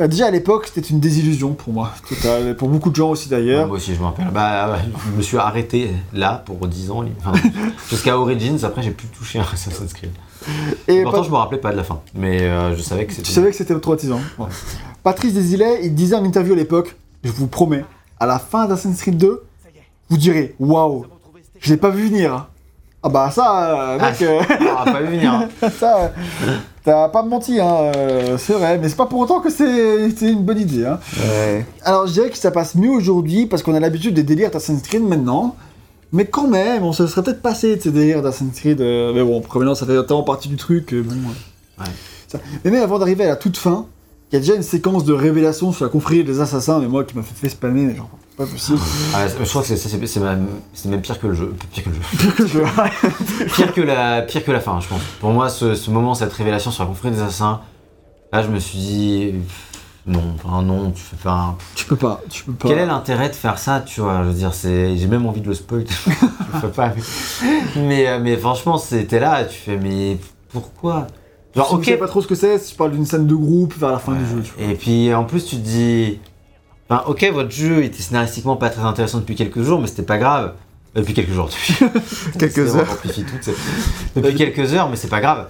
[0.00, 3.28] Euh, déjà à l'époque, c'était une désillusion pour moi, totale, pour beaucoup de gens aussi
[3.28, 3.68] d'ailleurs.
[3.68, 4.26] Moi aussi, je me rappelle.
[4.32, 4.78] Bah, ouais,
[5.12, 7.04] je me suis arrêté là pour 10 ans.
[7.24, 7.32] Enfin,
[7.90, 10.10] Jusqu'à Origins, après, j'ai plus touché à Assassin's Creed.
[10.88, 12.00] Et Pourtant, pas- je me rappelais pas de la fin.
[12.14, 13.22] Mais euh, je savais que c'était.
[13.28, 14.20] tu savais que c'était traumatisant.
[14.38, 14.46] Ouais.
[15.04, 17.84] Patrice Desilets, il disait en interview à l'époque, je vous promets,
[18.18, 19.42] à la fin d'Assassin's Creed 2,
[20.10, 21.06] vous direz, waouh,
[21.60, 22.34] je l'ai pas vu venir.
[22.34, 22.46] hein.
[23.02, 25.32] Ah bah ça, euh, mec, euh, On va pas vu venir.
[25.32, 25.48] hein.
[25.78, 26.08] ça, euh,
[26.84, 30.42] t'as pas menti, hein, euh, c'est vrai, mais c'est pas pour autant que c'est une
[30.44, 30.84] bonne idée.
[30.86, 31.00] Hein.
[31.18, 31.66] Ouais.
[31.82, 34.82] Alors je dirais que ça passe mieux aujourd'hui parce qu'on a l'habitude des délires d'Assassin's
[34.82, 35.56] Creed maintenant.
[36.12, 38.80] Mais quand même, on se serait peut-être passé de ces délires d'Assassin's Creed.
[38.80, 40.92] euh, mais bon, maintenant ça fait tellement partie du truc.
[40.94, 41.14] euh, bon,
[41.78, 41.90] Ouais.
[42.28, 42.38] ça.
[42.64, 43.86] Mais même avant d'arriver à la toute fin,
[44.34, 47.04] il y a déjà une séquence de révélation sur la confrérie des assassins, mais moi
[47.04, 48.80] qui m'a fait, fait spammer, mais genre, pas possible.
[49.14, 51.54] Ah, je crois que c'est- c'est c'est même, c'est même pire que le jeu.
[51.72, 51.94] Pire que le
[52.48, 52.64] jeu.
[53.38, 55.00] Je- pire, que la, pire que la fin, je pense.
[55.20, 57.60] Pour moi, ce, ce moment, cette révélation sur la confrérie des assassins,
[58.32, 59.34] là, je me suis dit.
[60.06, 61.56] Non, enfin non, tu fais pas.
[61.76, 62.68] Tu peux pas, tu peux pas.
[62.68, 65.40] Quel est l'intérêt de faire ça, tu vois Je veux dire, c'est, j'ai même envie
[65.40, 65.84] de le spoil.
[65.88, 66.92] je le fais pas.
[67.76, 70.18] Mais, euh, mais franchement, c'était là, tu fais, mais
[70.52, 71.06] pourquoi?
[71.56, 71.84] Genre, ok.
[71.84, 73.90] Je sais pas trop ce que c'est, si je parle d'une scène de groupe vers
[73.90, 74.42] la fin du jeu.
[74.42, 74.72] Tu vois.
[74.72, 76.18] Et puis en plus, tu te dis.
[76.88, 80.18] Enfin, ok, votre jeu était scénaristiquement pas très intéressant depuis quelques jours, mais c'était pas
[80.18, 80.54] grave.
[80.96, 81.74] Euh, depuis quelques jours, depuis
[82.38, 82.98] quelques heures.
[84.14, 85.48] depuis quelques heures, mais c'est pas grave.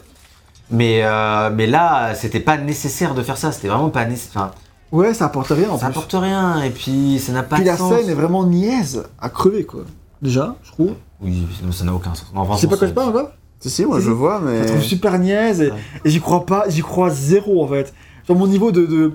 [0.71, 4.53] Mais, euh, mais là, c'était pas nécessaire de faire ça, c'était vraiment pas nécessaire.
[4.93, 7.71] ouais, ça apporte rien en ça apporte rien, et puis ça n'a pas puis de
[7.77, 7.91] sens.
[7.91, 9.83] la scène est vraiment niaise à crever, quoi.
[10.23, 10.93] Déjà, je trouve.
[11.21, 12.31] Oui, ça n'a aucun sens.
[12.35, 13.33] Enfin, c'est pas quoi je parle, quoi
[13.65, 14.63] Si, si, moi je vois, mais.
[14.63, 15.73] Je trouve super niaise, et,
[16.05, 17.95] j'y crois pas, j'y crois zéro en fait.
[18.29, 18.85] Genre mon niveau de.
[18.85, 19.13] de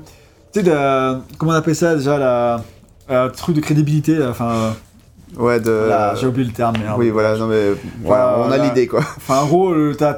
[0.51, 2.63] tu sais, de, comment on appelle ça déjà, la.
[3.11, 4.75] Euh, truc de crédibilité, enfin.
[5.37, 5.91] Ouais, de.
[6.19, 6.91] J'ai oublié le terme, mais.
[6.97, 7.73] Oui, voilà, non mais.
[8.03, 9.01] Voilà, on a l'idée quoi.
[9.17, 10.13] Enfin, en gros, t'as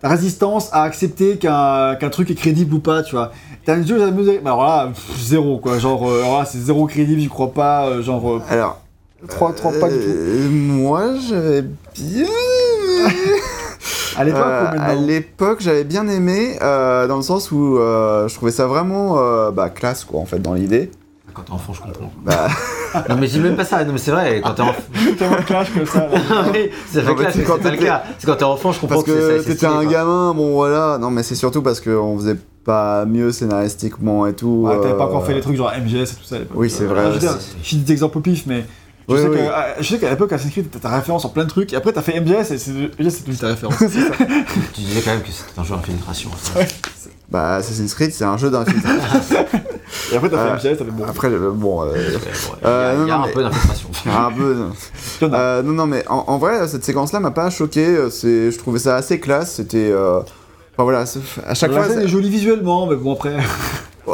[0.00, 3.32] ta résistance à accepter qu'un truc est crédible ou pas, tu vois.
[3.64, 4.00] T'as un jeu,
[4.44, 8.36] alors là, zéro quoi, genre, euh, c'est zéro crédible, j'y crois pas, euh, genre.
[8.36, 8.80] Euh, alors.
[9.28, 10.50] 3, 3 pas du tout.
[10.50, 12.26] Moi, j'avais bien.
[14.16, 19.50] à l'époque, À l'époque, j'avais bien aimé, dans le sens où je trouvais ça vraiment
[19.50, 20.90] bah, classe, quoi, en fait, dans l'idée.
[21.36, 22.10] Quand t'es enfant, je comprends.
[22.24, 22.48] Bah...
[23.10, 23.84] non, mais j'ai même pas ça.
[23.84, 24.80] Non, mais c'est vrai, quand t'es enfant.
[25.18, 26.08] T'es clash comme ça.
[26.10, 28.04] ça fait clash, c'est pas le cas.
[28.18, 30.96] C'est quand t'es enfant, je comprends parce que, t'étais un gamin, bon voilà.
[30.96, 34.66] Non, mais c'est surtout parce qu'on faisait pas mieux scénaristiquement et tout.
[34.66, 36.56] Ah, t'avais pas encore fait les trucs genre MGS et tout ça à l'époque.
[36.56, 37.12] Oui, c'est vrai.
[37.62, 38.64] Je dis des exemples au pif, mais.
[39.08, 41.44] Je, sais Que, ah, je, sais qu'à l'époque, Assassin's Creed, t'as ta référence en plein
[41.44, 43.76] de trucs, et après t'as fait MGS, et c'est toute ta référence.
[43.78, 46.30] tu disais quand même que c'était un jeu d'infiltration.
[47.28, 49.36] Bah, Assassin's Creed, c'est un jeu d'infiltration.
[50.12, 51.04] et après, t'as fait MGS, t'avais bon.
[51.04, 51.82] Après, bon.
[51.82, 52.18] Euh,
[52.64, 53.88] euh, il y a, un peu d'infiltration.
[54.06, 54.56] un peu.
[55.22, 57.84] euh, non, non, mais en, vrai, cette séquence-là m'a pas choqué.
[57.86, 59.54] Je trouvais ça assez classe.
[59.54, 59.90] C'était.
[59.90, 60.20] Euh...
[60.20, 61.04] Enfin voilà,
[61.46, 61.88] à chaque fois.
[61.88, 63.36] C'est joli visuellement, mais bon, après.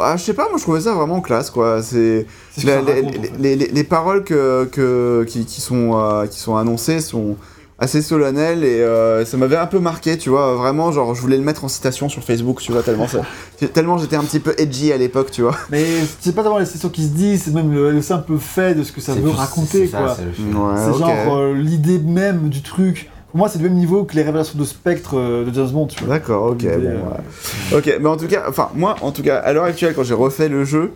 [0.01, 1.81] Ah, je sais pas, moi je trouvais ça vraiment classe quoi.
[1.81, 2.25] C'est
[2.63, 7.37] les, les, les, paroles que, que qui, qui, sont euh, qui sont annoncées sont
[7.79, 11.37] assez solennel et euh, ça m'avait un peu marqué, tu vois, vraiment, genre je voulais
[11.37, 13.21] le mettre en citation sur Facebook, tu vois, tellement ça,
[13.73, 15.55] tellement j'étais un petit peu edgy à l'époque, tu vois.
[15.69, 15.85] Mais
[16.19, 18.91] c'est pas tellement les citations qui se disent, c'est même le, simple fait de ce
[18.91, 20.15] que ça veut raconter, quoi.
[20.15, 23.09] C'est genre euh, l'idée même du truc.
[23.33, 25.87] Pour moi, c'est le même niveau que les révélations de Spectre euh, de James Bond,
[25.87, 26.13] tu vois.
[26.19, 29.63] D'accord, ok, bon, Ok, mais en tout cas, enfin, moi, en tout cas, à l'heure
[29.63, 30.93] actuelle, quand j'ai refait le jeu,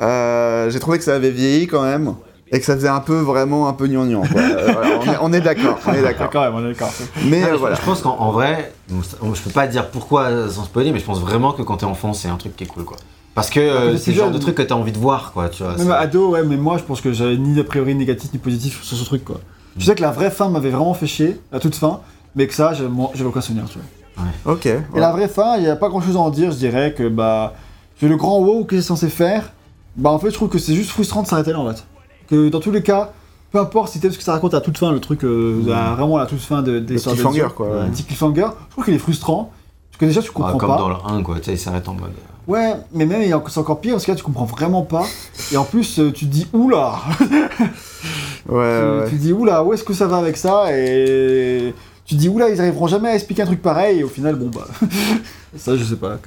[0.00, 2.14] j'ai trouvé que ça avait vieilli quand même
[2.52, 4.22] et que ça faisait un peu vraiment un peu gnangnan.
[4.36, 6.30] Euh, on est, d'accord, on est d'accord.
[6.54, 6.92] on est d'accord.
[7.26, 7.74] Mais, euh, voilà.
[7.74, 11.52] Je pense qu'en vrai, je peux pas dire pourquoi sans spoiler, mais je pense vraiment
[11.52, 12.98] que quand t'es enfant, c'est un truc qui est cool, quoi.
[13.34, 15.64] Parce que euh, c'est le genre de truc que t'as envie de voir, quoi, tu
[15.64, 15.76] vois.
[15.76, 18.82] Même ado, ouais, mais moi, je pense que j'avais ni a priori négatif ni positif
[18.82, 19.40] sur ce truc, quoi.
[19.80, 22.00] Je sais que la vraie fin m'avait vraiment fait chier, la toute fin,
[22.36, 24.24] mais que ça, j'avais aucun souvenir, tu vois.
[24.24, 24.52] Ouais.
[24.54, 24.66] Ok.
[24.66, 26.94] Et la vraie fin, il y a pas grand chose à en dire, je dirais
[26.94, 27.54] que, bah,
[27.98, 29.52] c'est le grand wow que j'ai censé faire,
[29.96, 31.84] bah, en fait, je trouve que c'est juste frustrant de s'arrêter là, en fait
[32.30, 33.12] que dans tous les cas,
[33.50, 36.18] peu importe si t'aimes ce que ça raconte à toute fin, le truc, euh, vraiment
[36.18, 37.82] à toute fin de, des histoires de cliffhanger, quoi.
[37.82, 39.50] Un petit cliffhanger, je trouve qu'il est frustrant.
[39.90, 40.76] Parce que déjà, tu comprends comme pas.
[40.78, 42.12] Comme dans le 1, quoi, tu sais, il s'arrête en mode.
[42.46, 45.04] Ouais, mais même, c'est encore pire, parce que là, tu comprends vraiment pas.
[45.52, 46.94] Et en plus, euh, tu te dis, oula
[48.48, 49.04] Ouais, ouais.
[49.08, 52.28] Tu te dis, oula, où est-ce que ça va avec ça Et tu te dis,
[52.28, 54.66] oula, ils arriveront jamais à expliquer un truc pareil, et au final, bon, bah.
[55.56, 56.18] ça, je sais pas.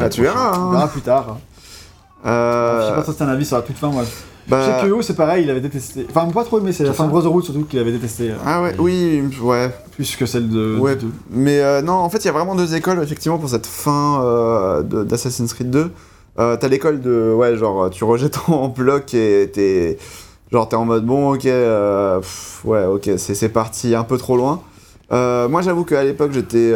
[0.00, 0.54] Ah, tu verras.
[0.54, 0.66] Hein.
[0.68, 1.38] On verra plus tard.
[2.26, 2.80] Euh...
[2.80, 4.04] Je sais pas si c'est un avis sur la toute fin, moi.
[4.48, 4.60] Bah...
[4.60, 6.06] Je sais que Yo, c'est pareil, il avait détesté.
[6.08, 8.30] Enfin, pas trop aimé, c'est la fin de Brotherhood surtout qu'il avait détesté.
[8.30, 9.70] Euh, ah ouais, oui, ouais.
[9.92, 10.76] Plus que celle de.
[10.78, 10.98] Ouais.
[11.30, 14.22] Mais euh, non, en fait, il y a vraiment deux écoles, effectivement, pour cette fin
[14.22, 15.90] euh, d'Assassin's Creed 2.
[16.38, 17.32] Euh, T'as l'école de.
[17.34, 19.98] Ouais, genre, tu rejettes en bloc et t'es.
[20.52, 24.60] Genre, t'es en mode, bon, ok, ouais, ok, c'est parti un peu trop loin.
[25.10, 26.72] moi, j'avoue qu'à l'époque, j'étais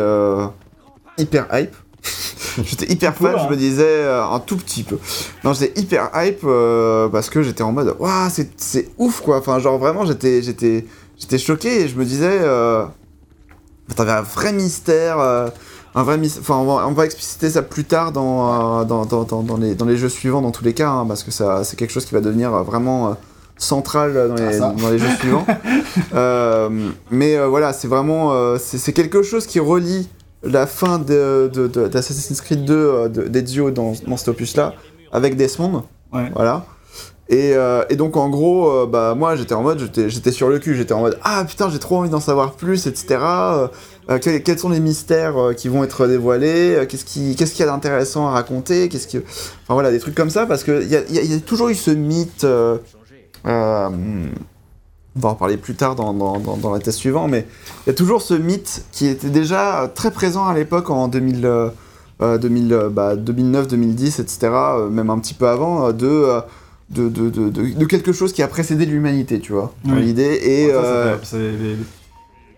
[1.19, 1.75] hyper hype.
[2.65, 4.99] j'étais hyper fan, je me disais euh, un tout petit peu.
[5.45, 9.39] Non, j'étais hyper hype euh, parce que j'étais en mode waouh, c'est ouf quoi.
[9.39, 10.87] Enfin, genre vraiment, j'étais j'étais
[11.19, 12.85] j'étais choqué et je me disais euh,
[13.95, 15.19] t'avais un vrai mystère.
[15.19, 19.87] un vrai Enfin, on va, expliciter ça plus tard dans, dans, dans, dans, les, dans
[19.87, 22.15] les jeux suivants, dans tous les cas, hein, parce que ça, c'est quelque chose qui
[22.15, 23.17] va devenir vraiment
[23.57, 25.47] central dans les, ah, dans les jeux suivants.
[27.11, 28.57] mais voilà, c'est vraiment.
[28.59, 30.09] c'est quelque chose qui relie
[30.43, 34.75] la fin d'Assassin's de, Creed 2 euh, d'Ezio dans, dans cet opus-là,
[35.13, 35.85] avec Desmond.
[36.11, 36.65] Voilà.
[37.31, 40.59] Et, euh, et, donc en gros, euh, bah moi j'étais en mode, j'étais sur le
[40.59, 43.19] cul, j'étais en mode ah putain j'ai trop envie d'en savoir plus, etc.
[44.23, 46.87] quels, sont les mystères qui vont être dévoilés?
[46.89, 48.89] Qu'est-ce qu'il qu'est-ce qu'il y a d'intéressant à raconter?
[48.89, 51.41] Qu'est-ce que, enfin voilà des trucs comme ça parce que il y a, y a,
[51.41, 52.47] toujours eu ce mythe
[55.19, 57.47] on va en parler plus tard dans, dans, dans, la thèse suivante, mais
[57.87, 61.45] il y a toujours ce mythe qui était déjà très présent à l'époque en 2000,
[61.45, 66.07] euh, 2000, euh, bah, 2009, 2010, etc., euh, même un petit peu avant, euh, de,
[66.07, 66.41] euh,
[66.91, 70.03] de, de, de, quelque chose qui a précédé l'humanité, tu vois, Oui.
[70.03, 70.41] l'idée.
[70.43, 71.19] Et ça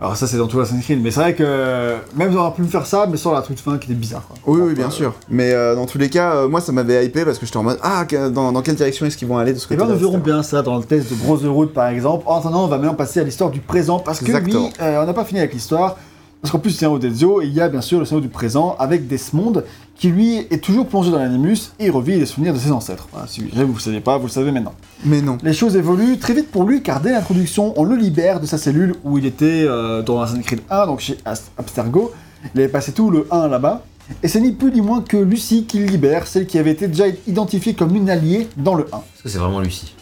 [0.01, 2.69] Alors ça c'est dans tout Assassin's Creed, mais c'est vrai que même j'aurais pu me
[2.69, 4.27] faire ça, mais sans la toute fin qui était bizarre.
[4.27, 4.39] Quoi.
[4.47, 5.13] oui, oui, bien euh, sûr.
[5.29, 7.65] Mais euh, dans tous les cas, euh, moi, ça m'avait hypé parce que j'étais en
[7.65, 9.93] mode Ah, dans, dans quelle direction est-ce qu'ils vont aller de ce Et côté bien
[9.93, 12.25] nous verrons bien ça dans le test de Brotherhood par exemple.
[12.27, 15.13] En attendant, on va maintenant passer à l'histoire du présent parce que oui, on n'a
[15.13, 15.99] pas fini avec l'histoire.
[16.41, 18.33] Parce qu'en plus, c'est un Odezio, et il y a bien sûr le scénario du
[18.33, 19.63] présent avec Desmond
[19.95, 23.09] qui lui est toujours plongé dans l'animus et revit les souvenirs de ses ancêtres.
[23.13, 24.73] Voilà, si jamais vous ne le savez pas, vous le savez maintenant.
[25.05, 25.37] Mais non.
[25.43, 28.57] Les choses évoluent très vite pour lui car dès l'introduction, on le libère de sa
[28.57, 31.19] cellule où il était euh, dans Assassin's Creed 1, donc chez
[31.59, 32.13] Abstergo.
[32.55, 33.83] Il avait passé tout le 1 là-bas.
[34.23, 36.89] Et c'est ni plus ni moins que Lucie qui le libère, celle qui avait été
[36.89, 38.97] déjà identifiée comme une alliée dans le 1.
[38.97, 39.95] Est-ce que c'est vraiment Lucie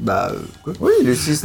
[0.00, 1.38] Bah, euh, quoi Oui, Lucie,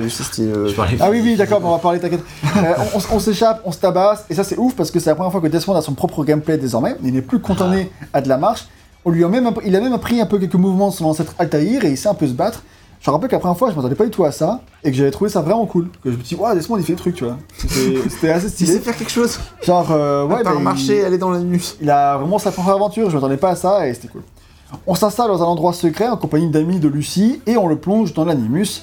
[0.00, 0.52] Lucie style.
[0.56, 0.70] euh,
[1.00, 2.22] Ah oui, oui, d'accord, on va parler, t'inquiète.
[2.56, 2.60] Euh,
[2.94, 5.16] on on- on s'échappe, on se tabasse, et ça c'est ouf parce que c'est la
[5.16, 6.96] première fois que Desmond a son propre gameplay désormais.
[7.02, 8.66] Il n'est plus cantonné à de la marche.
[9.04, 11.34] On lui a même, il a même appris un peu quelques mouvements de son ancêtre
[11.38, 12.62] Altaïr et il sait un peu se battre.
[13.00, 14.90] Je me rappelle que la première fois, je m'attendais pas du tout à ça et
[14.90, 15.88] que j'avais trouvé ça vraiment cool.
[16.02, 17.36] Que je me suis dit, waouh, Desmond il fait des trucs, tu vois.
[18.08, 18.72] C'était assez stylé.
[18.74, 21.76] sais faire quelque chose Genre, euh, ouais, bah, il- marcher, aller dans l'anus.
[21.82, 24.22] il a vraiment sa propre aventure, je m'attendais pas à ça et c'était cool.
[24.86, 28.14] On s'installe dans un endroit secret en compagnie d'amis de Lucie et on le plonge
[28.14, 28.82] dans l'animus.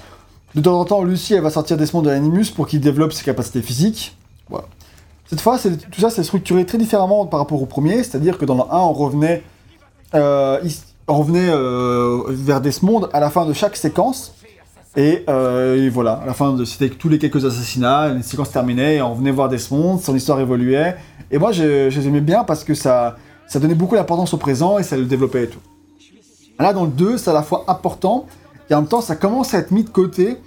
[0.56, 3.24] De temps en temps, Lucie elle va sortir Desmond de l'animus pour qu'il développe ses
[3.24, 4.18] capacités physiques.
[4.50, 4.66] Voilà.
[5.28, 8.56] Cette fois, tout ça c'est structuré très différemment par rapport au premier, c'est-à-dire que dans
[8.56, 9.44] le 1, on revenait,
[10.14, 10.60] euh,
[11.10, 14.36] euh, vers Desmond à la fin de chaque séquence.
[14.98, 18.52] Et, euh, et voilà, à la fin de c'était tous les quelques assassinats, les séquences
[18.52, 20.98] terminaient, et on venait voir Desmond, son histoire évoluait.
[21.32, 23.16] Et moi, je, je les aimais bien parce que ça,
[23.48, 25.60] ça donnait beaucoup d'importance au présent et ça le développait et tout.
[26.62, 28.26] Là, dans le 2, c'est à la fois important
[28.70, 30.38] et en même temps, ça commence à être mis de côté,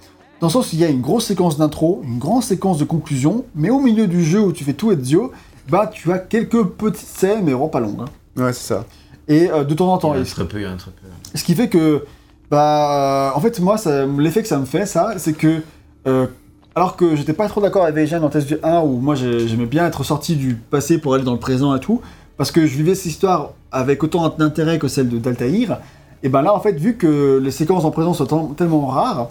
[0.41, 2.83] dans le sens où il y a une grosse séquence d'intro, une grande séquence de
[2.85, 5.31] conclusion, mais au milieu du jeu où tu fais tout Ezio,
[5.69, 8.01] bah tu as quelques petites scènes, mais vraiment pas longues.
[8.01, 8.41] hein.
[8.43, 8.85] Ouais, c'est ça.
[9.27, 11.07] Et euh, de temps en temps, Il y a très peu, il y très peu.
[11.33, 12.03] ce qui fait que,
[12.51, 13.75] bah, en fait, moi,
[14.19, 15.61] l'effet que ça me fait, ça, c'est que,
[16.07, 16.27] euh,
[16.75, 19.65] alors que j'étais pas trop d'accord avec Vejan dans Test 1, où moi j'ai- j'aimais
[19.65, 22.01] bien être sorti du passé pour aller dans le présent et tout,
[22.37, 25.77] parce que je vivais cette histoire avec autant d'intérêt que celle de d'Altaïr,
[26.25, 28.25] et ben là, en fait, vu que les séquences en présent sont
[28.57, 29.27] tellement rares,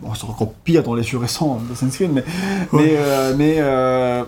[0.00, 2.22] bon, c'est encore pire dans les jeux récents d'Assassin's Creed, mais,
[2.72, 4.22] mais, euh, mais euh,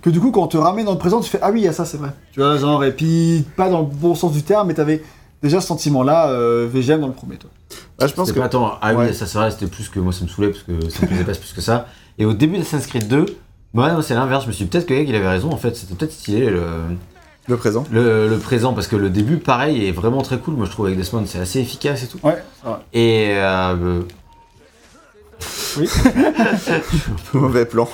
[0.00, 1.64] que du coup, quand on te ramène dans le présent, tu fais Ah oui, il
[1.64, 2.10] y a ça, c'est vrai.
[2.30, 5.02] Tu vois, genre, et puis, pas dans le bon sens du terme, mais t'avais
[5.42, 7.50] déjà ce sentiment-là, euh, VGM dans le premier, toi.
[7.98, 8.38] Bah, je pense que.
[8.38, 8.78] pas tant.
[8.80, 9.08] Ah Ouais.
[9.08, 11.08] oui, ça c'est vrai, c'était plus que moi ça me saoulait parce que ça me
[11.08, 11.86] plaisait pas plus que ça.
[12.18, 13.26] Et au début d'Assassin's Creed 2,
[13.74, 14.44] bah moi c'est l'inverse.
[14.44, 15.74] Je me suis dit, peut-être que Egg il avait raison en fait.
[15.74, 16.62] C'était peut-être stylé le,
[17.48, 17.84] Le présent.
[17.92, 20.54] le, le présent parce que le début, pareil, est vraiment très cool.
[20.54, 22.18] Moi je trouve avec Desmond c'est assez efficace et tout.
[22.22, 22.78] Ouais, c'est vrai.
[22.92, 24.00] Et euh,
[25.78, 25.88] Oui.
[27.34, 27.88] Mauvais plan.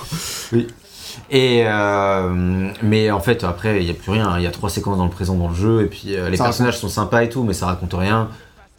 [1.29, 4.37] Et euh, mais en fait après il y a plus rien.
[4.37, 6.37] Il y a trois séquences dans le présent dans le jeu et puis euh, les
[6.37, 8.29] Ça personnages sont sympas et tout, mais ça raconte rien.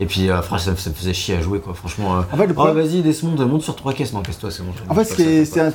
[0.01, 1.73] Et puis euh, franchement, ça, me- faisait chier à jouer quoi.
[1.75, 2.17] Franchement.
[2.17, 4.13] euh, En fait, le Oh problème, vas-y Desmond monte sur trois caisses.
[4.13, 4.73] Non casse-toi c'est bon.
[4.89, 5.05] en fait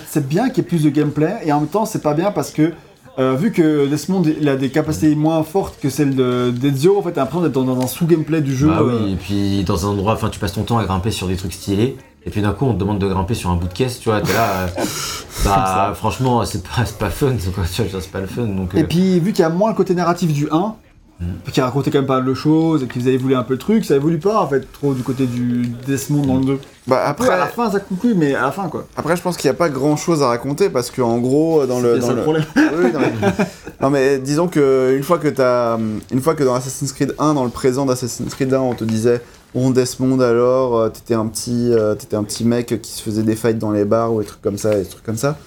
[0.10, 2.32] c'est bien qu'il y ait plus de gameplay, et en même temps, c'est pas bien
[2.32, 2.74] parce que,
[3.20, 7.02] euh, vu que Desmond il a des capacités moins fortes que celles de- d'Ezio, en
[7.02, 8.68] fait, t'as l'impression d'être dans, dans un sous-gameplay du jeu.
[8.68, 11.12] Bah euh, oui, et puis dans un endroit, enfin tu passes ton temps à grimper
[11.12, 13.56] sur des trucs stylés, et puis d'un coup on te demande de grimper sur un
[13.56, 14.84] bout de caisse, tu vois, t'es là, euh,
[15.46, 19.32] bah franchement c'est pas, pas fun, c'est pas le fun, donc Et euh, puis, vu
[19.34, 20.76] qu'il y a moins le côté narratif du 1,
[21.20, 21.52] Mm.
[21.52, 23.60] qui racontait quand même pas mal de choses, et qu'ils avaient voulu un peu le
[23.60, 26.60] truc, ça évolue pas, en fait, trop du côté du Desmond dans le 2.
[26.88, 28.88] Bah, Après, à la fin, ça conclut, mais à la fin, quoi.
[28.96, 31.82] après, je pense qu'il n'y a pas grand chose à raconter parce qu'en gros, dans
[31.82, 31.96] le.
[31.96, 32.18] C'est Dans ça le...
[32.18, 32.46] le problème.
[32.56, 33.46] Oui, non, mais...
[33.82, 37.34] non, mais disons que une fois que t'as, une fois que dans Assassin's Creed 1,
[37.34, 39.22] dans le présent d'Assassin's Creed 1, on te disait,
[39.54, 43.24] bon Desmond alors, euh, t'étais un petit, euh, t'étais un petit mec qui se faisait
[43.24, 45.38] des fights dans les bars ou des trucs comme ça, des trucs comme ça.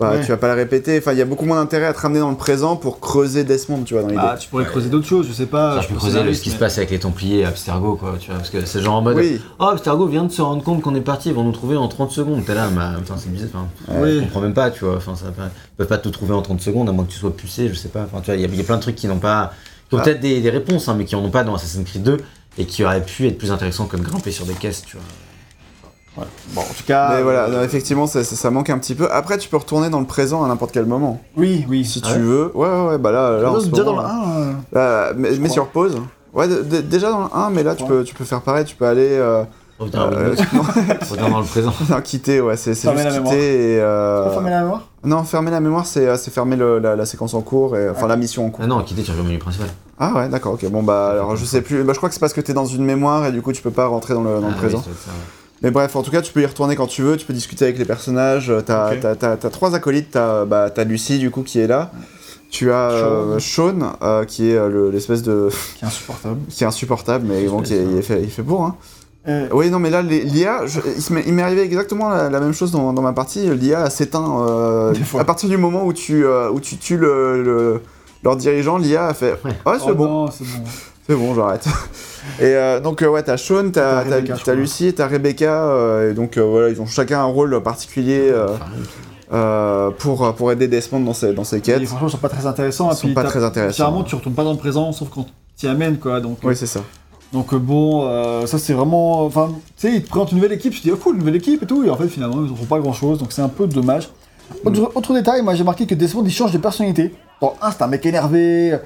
[0.00, 0.20] Bah, Ouais.
[0.20, 0.96] tu vas pas le répéter.
[0.98, 3.42] Enfin, il y a beaucoup moins d'intérêt à te ramener dans le présent pour creuser
[3.42, 4.20] Desmond, tu vois, dans l'idée.
[4.22, 5.74] Ah, tu pourrais creuser d'autres choses, je sais pas.
[5.74, 7.96] ça, je je peux creuser le- ce qui se passe avec les Templiers à Abstergo,
[7.96, 10.40] quoi, tu vois, parce que c'est genre en mode, oui, oh Abstergo vient de se
[10.40, 12.92] rendre compte qu'on est parti, ils vont nous trouver en 30 secondes, t'es là, bah,
[12.98, 13.48] putain c'est bizarre,
[13.88, 16.42] enfin, je comprends même pas, tu vois, enfin, ça, ils peuvent pas te trouver en
[16.42, 18.40] 30 secondes à moins que tu sois pucé, je sais pas, enfin, tu vois, il
[18.42, 19.52] y, a- il y a plein de trucs qui n'ont pas,
[19.88, 20.04] qui ont Ah.
[20.04, 22.18] peut-être des, des réponses, hein, mais qui en ont pas dans Assassin's Creed 2,
[22.56, 25.04] et qui auraient pu être plus intéressants que de grimper sur des caisses, tu vois.
[26.16, 26.24] Ouais.
[26.52, 27.10] Bon, en tout cas.
[27.16, 29.08] mais voilà, euh, non, effectivement, ça, ça- ça manque un petit peu.
[29.12, 31.84] Après, tu peux retourner dans le présent à n'importe quel moment, Oui, oui.
[31.84, 32.50] si Ah tu ouais veux.
[32.56, 34.04] Ouais, ouais, ouais, bah là, là déjà dans le 1.
[34.40, 35.96] euh, là, mais, sur pause.
[36.34, 36.48] Ouais,
[36.82, 39.08] déjà dans le 1, mais là, tu peux, tu peux faire pareil, tu peux aller.
[39.12, 39.44] Euh,
[39.78, 40.34] Reviens à euh,
[41.30, 41.72] dans le présent.
[41.88, 43.22] non, quitter, ouais, c'est juste la mémoire.
[43.32, 43.80] quitter et.
[43.80, 44.82] euh, fermer la mémoire?
[45.04, 48.08] Non, fermer la mémoire, c'est fermer le- la, la séquence en cours, et, enfin Ah.
[48.08, 48.64] la mission en cours.
[48.64, 49.68] Ah non, quitter, tu reviens au menu principal.
[50.00, 50.68] Ah ouais, d'accord, ok.
[50.70, 52.64] Bon bah alors je sais plus, bah, je crois que c'est parce que t'es dans
[52.66, 54.82] une mémoire et du coup tu peux pas rentrer dans le, dans le Ah, présent.
[54.84, 54.92] oui,
[55.62, 57.64] Mais bref, en tout cas tu peux y retourner quand tu veux, tu peux discuter
[57.64, 58.50] avec les personnages.
[58.50, 59.00] euh, T'as Ok.
[59.00, 61.90] t'as- t'as- t'as trois acolytes, t'as bah, t'as Lucie du coup qui est là.
[62.50, 65.50] Tu as euh, Sean, euh, qui est euh, le- l'espèce de.
[65.78, 66.36] Qui est insupportable.
[66.48, 68.76] qui est insupportable, mais bon, qui est, il, est fait, il fait pour, hein.
[69.26, 70.80] Euh, Oui, non, mais là, l'IA, je-
[71.26, 73.50] il m'est- arrivé exactement la, la même chose dans, dans ma partie.
[73.54, 74.24] L'IA s'éteint
[75.18, 77.80] à partir du moment où tu, où tu tues le, le-
[78.24, 78.78] leur dirigeant.
[78.78, 79.52] L'IA a fait Ouais.
[79.66, 80.64] Ah, c'est oh bon, non, c'est bon.
[81.08, 81.64] C'est bon, j'arrête.
[82.40, 84.04] Et euh, donc, euh, ouais, t'as Sean, t'as.
[84.54, 88.32] Lucie, t'as Rebecca, euh, et donc voilà, ils ont chacun un rôle particulier
[89.32, 91.84] euh, pour, pour aider Desmond dans ses, dans ses Et quêtes.
[91.86, 92.88] franchement, ils sont pas très intéressants.
[92.90, 93.76] Ils et sont puis pas très intéressants.
[93.76, 95.26] Généralement, tu retournes pas dans le présent, sauf quand
[95.56, 96.20] tu y amènes, quoi.
[96.20, 96.80] Donc, Oui, c'est ça.
[97.32, 99.24] donc bon, euh, ça c'est vraiment.
[99.24, 101.20] Enfin, tu sais, ils te présentent une nouvelle équipe, tu te dis, oh cool, une
[101.20, 103.32] nouvelle équipe et tout, et en fait, finalement, ils en font pas grand chose, donc
[103.32, 104.08] c'est un peu dommage.
[104.64, 107.14] Autre, autre détail, moi j'ai marqué que Desmond il change de personnalité.
[107.42, 108.78] Dans un, c'est un mec énervé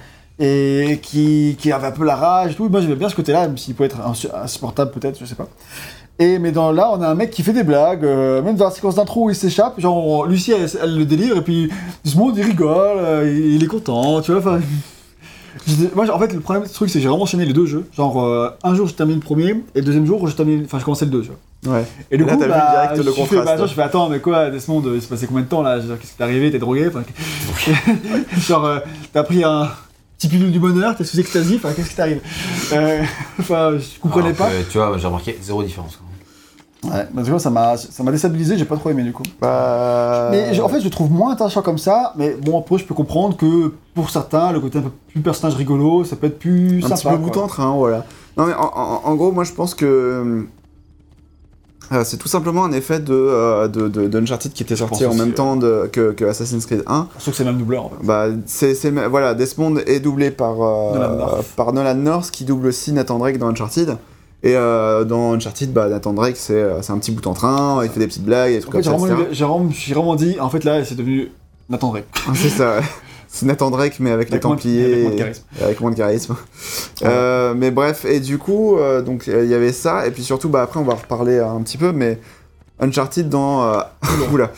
[0.45, 2.69] et qui, qui avait un peu la rage et tout.
[2.69, 5.47] Moi j'aimais bien ce côté-là, même s'il peut être insu- insupportable peut-être, je sais pas.
[6.19, 8.67] Et mais dans là, on a un mec qui fait des blagues, euh, même dans
[8.67, 11.71] la séquence d'intro où il s'échappe, genre Lucie elle, elle le délivre et puis
[12.05, 14.41] Desmond il rigole, euh, il, il est content, tu vois.
[14.41, 14.61] enfin,
[15.95, 17.87] Moi, en fait, le problème, ce truc, c'est que j'ai vraiment enchaîné les deux jeux.
[17.95, 20.79] Genre, euh, un jour, je termine le premier, et le deuxième jour, je termine, enfin,
[20.81, 21.29] je commençais le 2, tu
[21.65, 21.75] vois.
[21.77, 21.85] Ouais.
[22.11, 23.45] Et du Là, coup, t'as vu bah, direct le je fais, contraste.
[23.47, 25.79] bah, genre, je fais, attends, mais quoi, Desmond, il s'est passé combien de temps là?
[25.79, 26.51] Qu'est-ce qui t'est arrivé?
[26.51, 26.91] T'es drogué?
[28.39, 28.79] Genre, euh,
[29.13, 29.69] t'as pris un
[30.23, 32.21] petit pilule du bonheur, t'es sous extasie, enfin, qu'est-ce qui t'arrive
[32.73, 33.03] euh,
[33.41, 34.49] Enfin, je comprenais alors pas.
[34.51, 35.97] que, tu vois, j'ai remarqué zéro différence.
[35.97, 36.07] quoi.
[36.91, 39.23] Ouais, bah, tu vois, ça m'a ça m'a déstabilisé, j'ai pas trop aimé du coup.
[39.41, 40.29] Bah...
[40.33, 42.85] Mais je- en fait, je le trouve moins intéressant comme ça, mais bon, après, je
[42.85, 46.41] peux comprendre que pour certains, le côté un peu plus personnage rigolo, ça peut être
[46.41, 47.17] plus un sympa.
[47.17, 47.47] petit peu quoi.
[47.49, 48.05] train, voilà.
[48.37, 50.43] Non mais en, en- en gros, moi je pense que euh,
[52.05, 55.33] c'est tout simplement un effet de, euh, de, de- d'Uncharted qui était sorti en même
[55.33, 57.09] temps de, que, que Assassin's Creed 1.
[57.19, 57.97] Sauf que c'est même doubleur en fait.
[58.05, 58.75] Bah, c'est,
[59.09, 61.47] voilà, Desmond est doublé par, euh, Nolan North.
[61.57, 63.97] par Nolan North qui double aussi Nathan Drake dans Uncharted.
[64.45, 67.91] Et euh, dans Uncharted, bah, Nathan Drake, c'est, euh, un petit bout en train, il
[67.91, 70.49] fait des petites blagues, En trucs fait, j'ai comme ça, j'ai vraiment, vraiment dit, en
[70.51, 71.31] fait, là, c'est devenu
[71.69, 72.07] Nathan Drake.
[72.27, 72.83] Ah, c'est ça, ouais.
[73.35, 74.85] C'est Nathan Drake, mais avec, les Avec moins de- Templiers.
[74.85, 75.43] avec moins de et- charisme.
[75.63, 76.37] Avec moins de charisme.
[77.05, 80.49] Euh, mais bref, et du coup, euh, donc il y avait ça, et puis surtout,
[80.51, 82.19] bah, après, on va reparler euh, un petit peu, mais
[82.79, 83.63] Uncharted dans.
[83.65, 83.81] euh,
[84.33, 84.51] Oula.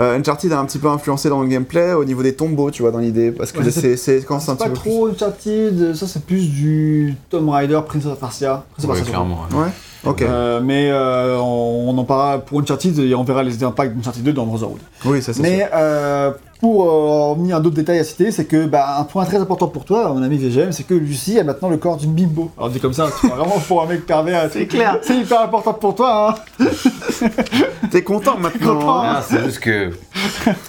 [0.00, 2.80] Euh, Uncharted a un petit peu influencé dans le gameplay au niveau des tombeaux, tu
[2.82, 4.76] vois, dans l'idée, parce que Ouais, c'est c'est quand c'est un petit pas peu.
[4.76, 8.64] trop Uncharted, ça c'est plus du Tomb Raider, Prince of Persia.
[8.72, 9.40] Prince of Ouais, Persia, clairement.
[9.52, 9.68] ouais.
[10.02, 10.22] Plus- Ouais, ok.
[10.22, 14.22] Euh, mais euh, on, on en parlera pour Uncharted et on verra les impacts d'Uncharted
[14.24, 14.80] 2 dans Brotherhood.
[15.04, 15.42] Oui, ça c'est sûr.
[15.42, 19.24] Mais euh, pour euh, revenir à d'autres détails à citer, c'est que bah, un point
[19.24, 22.12] très important pour toi, mon ami VGM, c'est que Lucie a maintenant le corps d'une
[22.14, 22.50] bimbo.
[22.58, 24.98] Alors dit comme ça, tu vraiment pour un mec pervers, c'est clair.
[25.02, 26.66] C'est hyper important pour toi, hein.
[27.90, 29.02] T'es content maintenant Content.
[29.02, 29.90] hein c'est juste que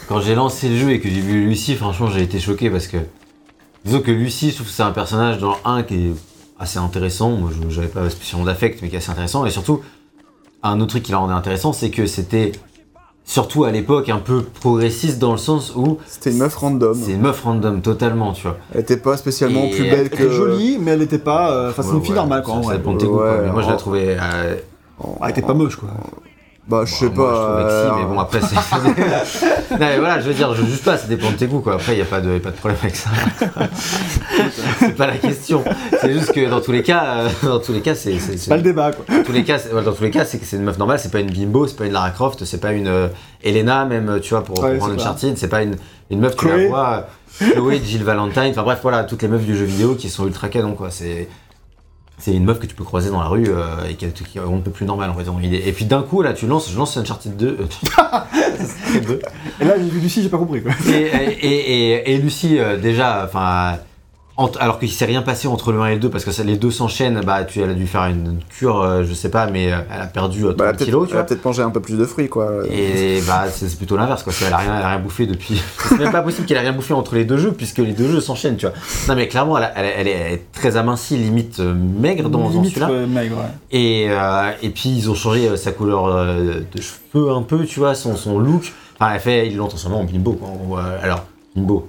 [0.07, 2.88] quand j'ai lancé le jeu et que j'ai vu Lucie, franchement, j'ai été choqué parce
[2.88, 2.97] que.
[3.85, 6.11] Disons que Lucie, je trouve que c'est un personnage dans 1 qui est
[6.59, 7.31] assez intéressant.
[7.31, 9.45] Moi, je pas spécialement d'affect, mais qui est assez intéressant.
[9.45, 9.81] Et surtout,
[10.63, 12.51] un autre truc qui la rendait intéressant, c'est que c'était
[13.25, 16.93] surtout à l'époque un peu progressiste dans le sens où C'était une meuf random.
[16.93, 18.57] c'est une meuf random totalement, tu vois.
[18.73, 20.23] Elle était pas spécialement Et plus elle belle Elle que.
[20.23, 21.51] est jolie, mais elle était pas.
[21.53, 22.55] euh, Enfin, c'est Ouais, une fille ouais, normale, quoi.
[22.55, 22.61] Ça,
[23.07, 23.39] quoi.
[23.43, 24.17] Mais moi, je la trouvais.
[24.19, 24.55] euh,
[25.03, 25.89] Oh, elle était pas moche, quoi.
[26.65, 27.60] Bah, je sais Bon, moi, pas.
[27.60, 28.56] je que si, euh, mais bon, après, c'est.
[29.72, 31.73] non, mais voilà, je veux dire, je juge pas, ça dépend de tes goûts, quoi.
[31.73, 33.10] Après, il n'y a, pas de y a pas de problème avec ça.
[34.80, 35.64] c'est pas la question.
[35.99, 38.18] C'est juste que dans tous les cas, euh, dans tous les cas, c'est.
[38.19, 39.06] c'est- pas le débat, quoi.
[39.15, 41.11] dans tous les cas, dans tous les cas, c'est que c'est une meuf normale, c'est
[41.11, 43.07] pas une bimbo, c'est pas une Lara Croft, c'est pas une euh,
[43.44, 45.76] Elena, même, tu vois, pour Ouais, reprendre c'est Uncharted, c'est pas une,
[46.10, 46.64] une meuf, tu Chloé.
[46.64, 47.06] la vois,
[47.41, 50.26] euh, Chloé, Jill Valentine, enfin bref, voilà, toutes les meufs du jeu vidéo qui sont
[50.26, 50.90] ultra canon, quoi.
[50.91, 51.27] C'est.
[52.19, 54.41] C'est une meuf que tu peux croiser dans la rue euh, et qui, qui est
[54.41, 55.34] un peu plus on dire.
[55.34, 55.61] dans l'idée.
[55.65, 57.57] Et puis d'un coup, là, tu lances, je lance Uncharted 2.
[57.60, 57.65] euh,
[58.60, 59.19] Uncharted 2.
[59.61, 60.72] Et là, Lucie, j'ai pas compris, quoi.
[60.88, 63.77] Et, et, et, et Lucie, euh, déjà, enfin,
[64.60, 66.57] alors qu'il s'est rien passé entre le 1 et le 2, parce que ça, les
[66.57, 69.72] deux s'enchaînent, bah, tu, elle a dû faire une cure, euh, je sais pas, mais
[69.72, 71.45] euh, elle a perdu euh, Bah, elle 30 a peut-être kilos, tu elle a peut-être
[71.45, 72.51] mangé un peu plus de fruits, quoi.
[72.72, 74.34] Et bah, c'est plutôt l'inverse, quoi.
[74.45, 75.61] Elle a, rien, elle a rien bouffé depuis.
[75.88, 78.10] C'est même pas possible qu'elle ait rien bouffé entre les deux jeux, puisque les deux
[78.10, 78.76] jeux s'enchaînent, tu vois.
[79.07, 82.30] Non, mais clairement, elle, a- elle, elle est, elle est très amincie, limite euh, maigre
[82.30, 82.89] dans, dans Limite, celui-là.
[82.89, 83.51] euh, maigre, ouais.
[83.77, 87.65] Et, euh, et puis ils ont changé euh, sa couleur euh, de cheveux un peu,
[87.65, 88.73] tu vois, son, son look.
[88.99, 90.81] Enfin, elle fait, ils l'ont transformé en bimbo, quoi.
[91.03, 91.23] alors,
[91.55, 91.88] bimbo.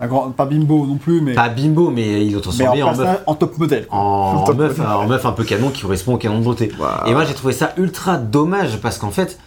[0.00, 2.82] Un grand- pas bimbo non plus, mais, Pas bimbo, mais ils l'ont mais en, transformé
[2.84, 3.22] en, meuf.
[3.26, 3.86] en top modèle.
[3.90, 4.92] En, Top meuf, modèle.
[4.94, 6.70] en meuf un peu canon qui correspond au canon de beauté.
[7.06, 9.38] Et moi j'ai trouvé ça ultra dommage parce qu'en fait,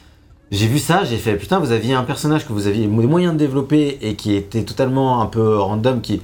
[0.52, 3.34] j'ai vu ça, j'ai fait putain, vous aviez un personnage que vous aviez des moyens
[3.34, 6.22] de développer et qui était totalement un peu random, qui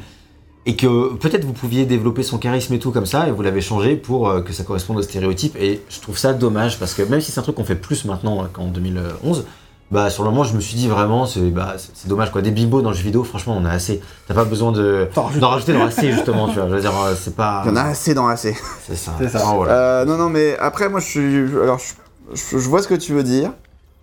[0.65, 3.61] et que peut-être vous pouviez développer son charisme et tout comme ça, et vous l'avez
[3.61, 5.55] changé pour euh, que ça corresponde au stéréotype.
[5.55, 8.03] Et je trouve ça dommage parce que même si c'est un truc qu'on fait plus
[8.03, 9.45] maintenant euh, qu'en 2011,
[9.89, 12.41] bah sur le moment je me suis dit vraiment c'est bah, c'est- dommage quoi.
[12.41, 14.01] Des bimbos dans le jeu vidéo, franchement on a assez.
[14.27, 15.41] T'as pas besoin de T'en rajoutes.
[15.41, 16.67] d'en rajouter dans assez justement, tu vois.
[16.67, 17.61] Je veux dire euh, c'est pas.
[17.65, 18.55] Il y en a assez dans assez.
[18.85, 19.13] C'est ça.
[19.19, 19.41] C'est ça.
[19.45, 19.71] Ah, voilà.
[19.73, 21.35] Euh, non, non, mais après, moi, je suis.
[21.61, 21.93] Alors, je,
[22.35, 23.51] je- je vois ce que tu veux dire.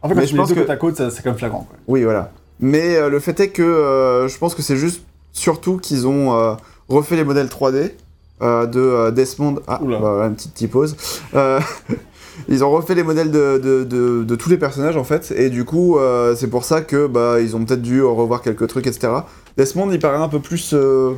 [0.03, 1.39] En fait, Mais quand je tu mets pense deux que- à côte, c'est quand même
[1.39, 1.77] flagrant, quoi.
[1.87, 2.31] Oui, voilà.
[2.61, 5.03] Mais euh, le fait est que euh, je pense que c'est juste.
[5.33, 6.55] surtout qu'ils ont euh,
[6.89, 7.91] refait les modèles 3D
[8.43, 9.57] euh, de euh, Desmond.
[9.67, 9.99] Ah, Oula.
[9.99, 10.97] bah, voilà, une petite typose.
[11.35, 11.59] Euh,
[12.49, 15.51] ils ont refait les modèles de, de, de- de tous les personnages en fait, et
[15.51, 18.87] du coup, euh, c'est pour ça que bah ils ont peut-être dû revoir quelques trucs,
[18.87, 19.13] etc.
[19.57, 20.73] Desmond, il paraît un peu plus.
[20.75, 21.13] euh,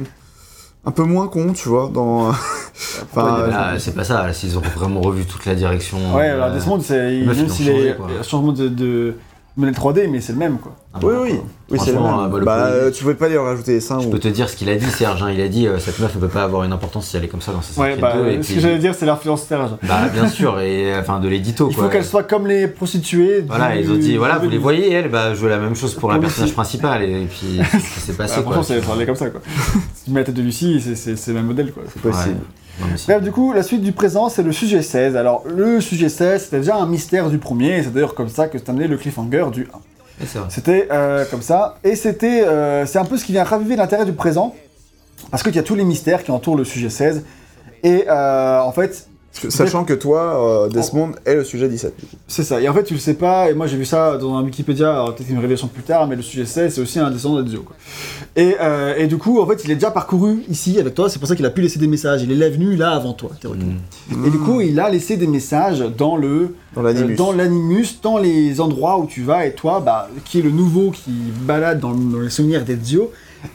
[0.88, 2.28] un peu moins con, tu vois, dans.
[3.02, 4.32] enfin, Ouais, là, c'est pas ça.
[4.32, 5.98] S'ils ont vraiment revu toute la direction.
[6.14, 9.14] Ouais, euh, alors Desmond, c'est même s'il est changement de, de
[9.56, 10.76] modèle 3D, mais c'est le même quoi.
[10.92, 12.02] ah, oui, oui, oui, c'est le même.
[12.30, 14.10] bah, le bah, euh, tu pouvais pas lui rajouter les seins Je ou.
[14.10, 15.22] peux te dire ce qu'il a dit, Serge.
[15.22, 15.30] hein.
[15.32, 17.28] Il a dit euh, cette meuf ne peut pas avoir une importance si elle est
[17.28, 18.26] comme ça dans sa Ouais, bah, 2.
[18.28, 19.70] et ce puis- que j'allais dire, c'est l'influence Serge.
[19.82, 23.44] Bah, bien sûr, et euh, enfin de l'édito Il faut qu'elle soit comme les prostituées.
[23.48, 25.94] Voilà, du- ils ont dit, voilà, vous les voyez, elle, bah, jouer la même chose
[25.94, 29.06] pour la personnage principale, et, et puis ça s'est Bah, passé franchement, c'est elle est
[29.06, 29.40] comme ça quoi.
[29.94, 31.82] si tu mets la tête de Lucie, c'est- c'est c'est le même modèle quoi.
[31.92, 32.36] C'est possible.
[32.78, 35.16] Bref, du coup, la suite du présent, c'est le sujet 16.
[35.16, 38.48] Alors, le sujet 16, c'était déjà un mystère du premier, et c'est d'ailleurs comme ça
[38.48, 39.64] que c'est amené le cliffhanger du 1.
[39.64, 40.48] Ouais, c'est vrai.
[40.50, 44.04] C'était euh, comme ça, et c'était, euh, c'est un peu ce qui vient raviver l'intérêt
[44.04, 44.54] du présent,
[45.30, 47.24] parce qu'il y a tous les mystères qui entourent le sujet 16,
[47.82, 49.08] et euh, en fait,
[49.40, 51.94] que- Sachant que toi, euh, Desmond est le sujet 17.
[52.28, 52.60] c'est ça.
[52.60, 55.04] Et en fait, tu le sais pas, et moi j'ai vu ça dans un Wikipédia,
[55.16, 57.62] peut-être une révélation plus tard, mais le sujet 16, c'est aussi un descendant d'Ezio.
[57.62, 57.76] quoi.
[58.36, 61.18] Et, euh, et du coup, en fait, il est déjà parcouru ici avec toi, c'est
[61.18, 62.22] pour ça qu'il a pu laisser des messages.
[62.22, 63.74] Il est venu là avant toi, théoriquement.
[64.10, 64.26] Mm.
[64.26, 67.16] Et du coup, il a laissé des messages dans le Dans l'animus.
[67.20, 71.10] euh, dans les endroits où tu vas, et toi, bah, qui est le nouveau qui
[71.42, 73.10] balade dans, dans les souvenirs d'Ezio,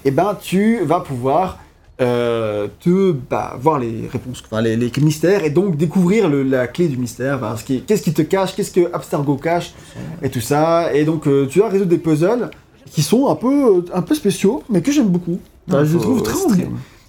[0.06, 1.60] et ben tu vas pouvoir
[2.02, 6.68] euh, te bah, voir les réponses, enfin, les, les mystères, et donc découvrir le- la
[6.68, 9.74] clé du mystère, enfin, ce qui- qu'est-ce qui te cache, qu'est-ce que Abstergo cache,
[10.22, 12.50] et tout ça, et donc euh, tu vas résoudre des puzzles
[12.90, 15.40] qui sont un peu, un peu spéciaux, mais que j'aime beaucoup.
[15.68, 16.34] Enfin, je les trouve très.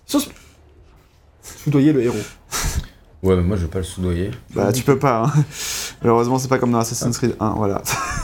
[0.07, 0.29] Sauf-
[1.65, 2.17] Soudoyer le héros.
[3.25, 4.33] Ouais, mais moi je veux pas le soudoyer.
[4.53, 5.27] Bah, tu peux pas.
[5.27, 5.45] hein.
[6.03, 7.81] Malheureusement, c'est pas comme dans Assassin's Creed 1, voilà.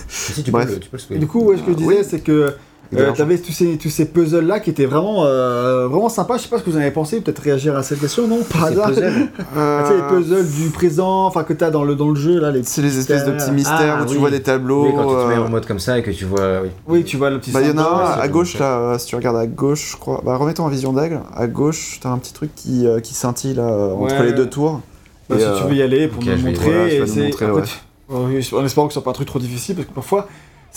[0.08, 0.66] Si, tu, Bref.
[0.66, 1.20] peux le, tu peux le Et soudoyer.
[1.20, 2.04] du coup, ouais, ce que je disais, Oui.
[2.10, 2.56] c'est que
[2.94, 3.14] Euh, l'argent.
[3.24, 6.38] T'avais tous ces, tous ces puzzles-là qui étaient vraiment, euh, vraiment sympas.
[6.38, 7.20] Je sais pas ce que vous en avez pensé.
[7.20, 8.38] Peut-être réagir à cette question, non?
[8.50, 8.88] Par Ces hasard.
[8.88, 9.28] puzzles.
[9.56, 12.40] Ah, tu sais, les puzzles du présent, enfin que t'as dans le, dans le jeu,
[12.40, 14.84] là, les C'est les espèces de petits mystères Ah, où tu vois des tableaux.
[14.86, 16.60] Oui, quand tu te mets euh, en mode comme ça et que tu vois.
[16.62, 16.68] Oui.
[16.86, 17.82] Oui, tu vois le petit Bah, il y en a
[18.16, 20.22] un à gauche là, euh, si tu regardes à gauche, je crois.
[20.24, 21.20] Bah, remets-toi en vision d'aigle.
[21.36, 24.26] À gauche, t'as un petit truc qui, euh, qui scintille là, euh, entre Ouais.
[24.26, 24.80] les deux tours.
[25.28, 26.70] Bah, Et, si euh, tu veux y aller pour ok, nous je vais y montrer,
[26.72, 27.62] voilà, tu et montrer, ouais.
[27.62, 27.74] tu-
[28.10, 30.26] Oui, en espérant que ce soit pas un truc trop difficile, parce que parfois,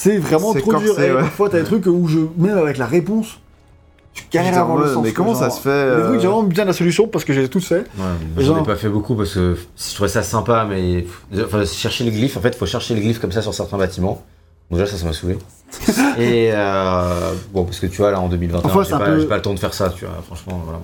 [0.04, 1.00] c'est vraiment trop dur.
[1.00, 1.22] Et ouais.
[1.22, 3.40] parfois, t'as des trucs où je, même avec la réponse,
[4.14, 5.04] tu galères à avoir le sens.
[5.04, 7.34] Mais comment ça se fait Les trucs, j'ai euh, vraiment bien la solution parce que
[7.34, 7.86] j'ai tout fait.
[7.98, 11.06] Ouais, Et j'en ai pas fait beaucoup parce que je trouvais ça sympa, mais
[11.36, 13.78] enfin, chercher le glyphe, en fait, il faut chercher le glyphe comme ça sur certains
[13.78, 14.24] bâtiments.
[14.70, 15.38] Donc déjà, ça, ça m'a saoulé.
[16.18, 19.28] Et euh, bon, parce que tu vois, là, en 2021, Parfois, j'ai pas, peu- j'ai
[19.28, 20.80] pas le temps de faire ça, tu vois, franchement, voilà.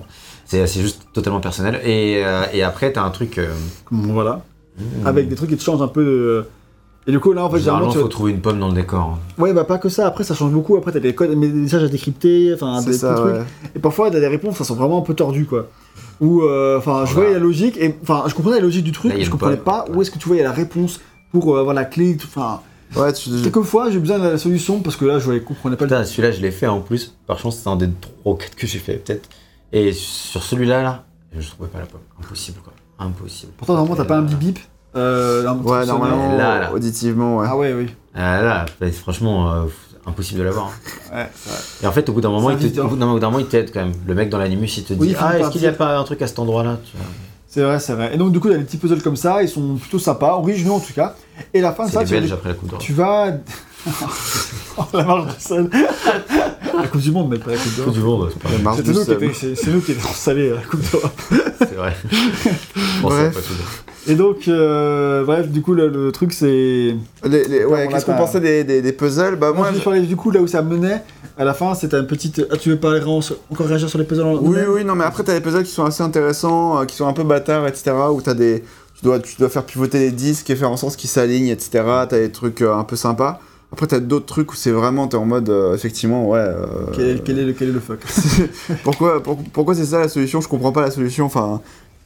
[0.46, 1.80] C'est c'est juste totalement personnel.
[1.84, 3.36] Et, euh, et après, t'as un truc.
[3.36, 3.48] euh,
[3.90, 4.40] Voilà.
[4.78, 6.46] hmm, Avec des trucs qui te changent un peu de.
[7.08, 8.74] Et du coup, là, en fait, Généralement, il tu faut trouver une pomme dans le
[8.74, 9.00] décor.
[9.00, 9.18] hein.
[9.42, 10.06] Ouais, bah pas que ça.
[10.06, 10.76] Après, ça change beaucoup.
[10.76, 13.32] Après, t'as des codes, des messages à décrypter, enfin, des ça, trucs.
[13.34, 13.42] ouais.
[13.74, 15.68] Et parfois, t'as des réponses, ça sont vraiment un peu tordues, quoi.
[16.20, 17.28] Ou, euh, enfin, je Voilà.
[17.30, 19.56] voyais la logique, et enfin, je comprenais la logique du truc, Là, mais je comprenais
[19.56, 19.64] pomme.
[19.64, 21.00] pas où est-ce que tu voyais la réponse
[21.32, 22.16] pour euh, avoir la clé.
[22.24, 22.60] Enfin,
[22.96, 23.30] Ouais, tu.
[23.42, 25.88] quelquefois, j'ai besoin de la solution parce que là, je comprenais pas le.
[25.90, 27.14] Putain, celui-là, je l'ai fait en plus.
[27.26, 27.88] Par chance, c'est un des
[28.22, 29.28] 3 ou 4 que j'ai fait, peut-être.
[29.72, 31.04] Et sur celui-là, là,
[31.38, 32.00] je trouvais pas la pomme.
[32.22, 32.72] Impossible, quoi.
[32.98, 33.52] Impossible.
[33.56, 34.58] Pourtant, normalement, t'as pas un bip bip.
[34.96, 36.72] Euh, Ouais, normalement, Là, là.
[36.72, 37.46] auditivement, ouais.
[37.48, 37.86] Ah ouais, oui.
[38.14, 39.62] Ah, là, bah, franchement, euh,
[40.06, 40.66] impossible de l'avoir.
[41.12, 41.16] hein.
[41.16, 41.58] Ouais, c'est vrai.
[41.82, 43.70] Et en fait, au bout d'un moment, il te- au bout d'un moment, il t'aide
[43.72, 43.92] quand même.
[44.06, 45.72] Le mec dans l'animus, il te dit Oui, il faut Ah, est-ce qu'il n'y a
[45.72, 46.78] pas un truc à cet endroit-là.
[47.50, 48.14] C'est vrai, c'est vrai.
[48.14, 49.98] Et donc, du coup, il y a des petits puzzles comme ça, ils sont plutôt
[49.98, 51.14] sympas, originaux en tout cas.
[51.54, 52.78] Et la fin de ça, les tu vas Belges après la Coupe.
[52.78, 53.28] Tu vas.
[54.80, 55.70] Oh, la marche du sol.
[55.72, 58.92] la Coupe du Monde, mais pas la Coupe du monde, c'est pas La marche du
[58.94, 61.20] c'est nous qui étions salés à la Coupe d'Europe.
[61.58, 61.96] c'est vrai.
[63.02, 63.08] Bon.
[64.08, 66.46] Et donc, euh, bref, du coup, le, le truc, c'est.
[67.24, 69.68] Les- les- ouais, qu'est-ce qu'on pensait des, des, des puzzles Bah, Moi, moi.
[69.72, 71.02] je vais parler du coup là où ça menait.
[71.36, 72.44] À la fin, c'était une petite.
[72.50, 73.04] Ah, tu veux pas réa-
[73.50, 75.70] encore réagir sur les puzzles en Oui, oui, non, mais après, t'as des puzzles qui
[75.70, 77.92] sont assez intéressants, euh, qui sont un peu bâtards, etc.
[78.12, 78.64] Où t'as des.
[78.98, 81.70] Tu dois, tu dois faire pivoter les disques et faire en sorte qu'ils s'alignent, etc.
[82.08, 83.40] T'as des trucs euh, un peu sympas.
[83.72, 86.38] Après, t'as d'autres trucs où c'est vraiment, t'es en mode, euh, effectivement, ouais.
[86.38, 86.64] euh,
[86.96, 88.00] quel, est, quel est le, quel est le fuck?
[88.82, 90.40] pourquoi pour- pourquoi c'est ça la solution?
[90.40, 91.26] Je comprends pas la solution.
[91.26, 91.60] Enfin,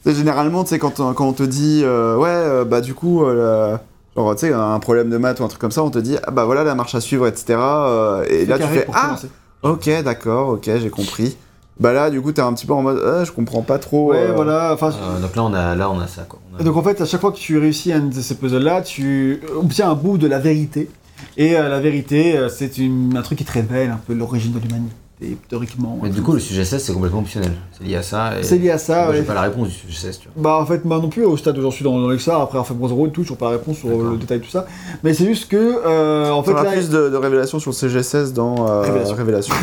[0.05, 3.23] généralement, tu sais, quand, on- quand on te dit, euh, ouais, euh, bah du coup,
[3.23, 3.81] euh, la-
[4.21, 6.17] genre, tu sais, un problème de maths ou un truc comme ça, on te dit,
[6.23, 7.57] ah bah voilà la marche à suivre, etc.
[7.59, 9.29] euh, et là, tu fais, pour ah, commencer.
[9.63, 11.37] ok, d'accord, ok, j'ai compris.
[11.79, 14.11] Bah là, du coup, t'es un petit peu en mode, ah, je comprends pas trop.
[14.11, 14.71] Ouais, euh, voilà.
[14.73, 16.39] Enfin, Euh, donc là, on a, là, on a ça, quoi.
[16.53, 18.35] On a- Et donc en fait, à chaque fois que tu réussis un de ces
[18.35, 20.89] puzzles-là, tu obtiens un bout de la vérité.
[21.37, 24.59] Et euh, la vérité, c'est une- un truc qui te révèle un peu l'origine de
[24.59, 24.93] l'humanité.
[25.23, 25.99] Et théoriquement.
[26.01, 27.51] Mais du coup, le sujet 16, c'est complètement optionnel.
[27.77, 28.39] C'est lié à ça.
[28.39, 29.05] et c'est lié à ça.
[29.05, 30.43] Moi, j'ai pas la réponse du sujet 16, tu vois.
[30.43, 32.55] Bah en fait moi non plus au stade où j'en suis dans, dans l'Exar après
[32.57, 34.11] avoir fait Brotherhood tout, toujours pas la réponse sur D'accord.
[34.11, 34.65] le détail de tout ça.
[35.03, 37.75] Mais c'est juste que euh, en On fait là, plus de, de révélations sur le
[37.75, 39.15] CG16 dans euh, Révélation.
[39.15, 39.55] Révélation.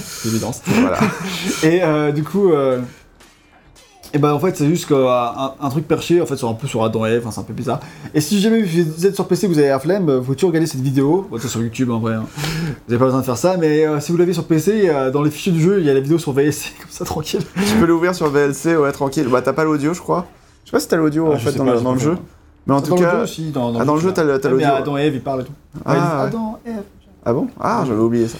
[0.00, 0.62] c'est évidence.
[0.66, 0.98] voilà.
[1.62, 2.80] Et euh, du coup, euh,
[4.14, 6.54] et ben en fait c'est juste qu'un un, un truc perché en fait sur un
[6.54, 7.80] peu sur Adam et Ève, enfin c'est un peu bizarre.
[8.14, 10.66] Et si jamais vous êtes sur PC, vous avez la flemme, vous pouvez toujours regarder
[10.66, 11.26] cette vidéo.
[11.30, 12.14] Bon, c'est sur YouTube en vrai.
[12.14, 12.24] hein.
[12.86, 15.10] Vous avez pas besoin de faire ça, mais euh, si vous l'avez sur PC, euh,
[15.10, 17.40] dans les fichiers du jeu, il y a la vidéo sur VSC comme ça tranquille.
[17.66, 19.28] tu peux l'ouvrir sur VLC, ouais, tranquille.
[19.30, 20.26] Bah, t'as pas l'audio, je crois.
[20.64, 22.16] Je sais pas si t'as l'audio Ah, en fait dans, pas, le, dans le jeu.
[22.66, 23.16] Mais en dans tout le cas.
[23.16, 24.66] jeu aussi, dans, ah, dans le jeu, t'as le- mais l'audio.
[24.74, 25.52] Adam et Ève, ils parlent et tout.
[25.84, 26.22] Ah.
[26.22, 26.82] Adam, Ève.
[27.24, 27.46] Ah bon?
[27.60, 28.38] Ah, j'avais oublié ça.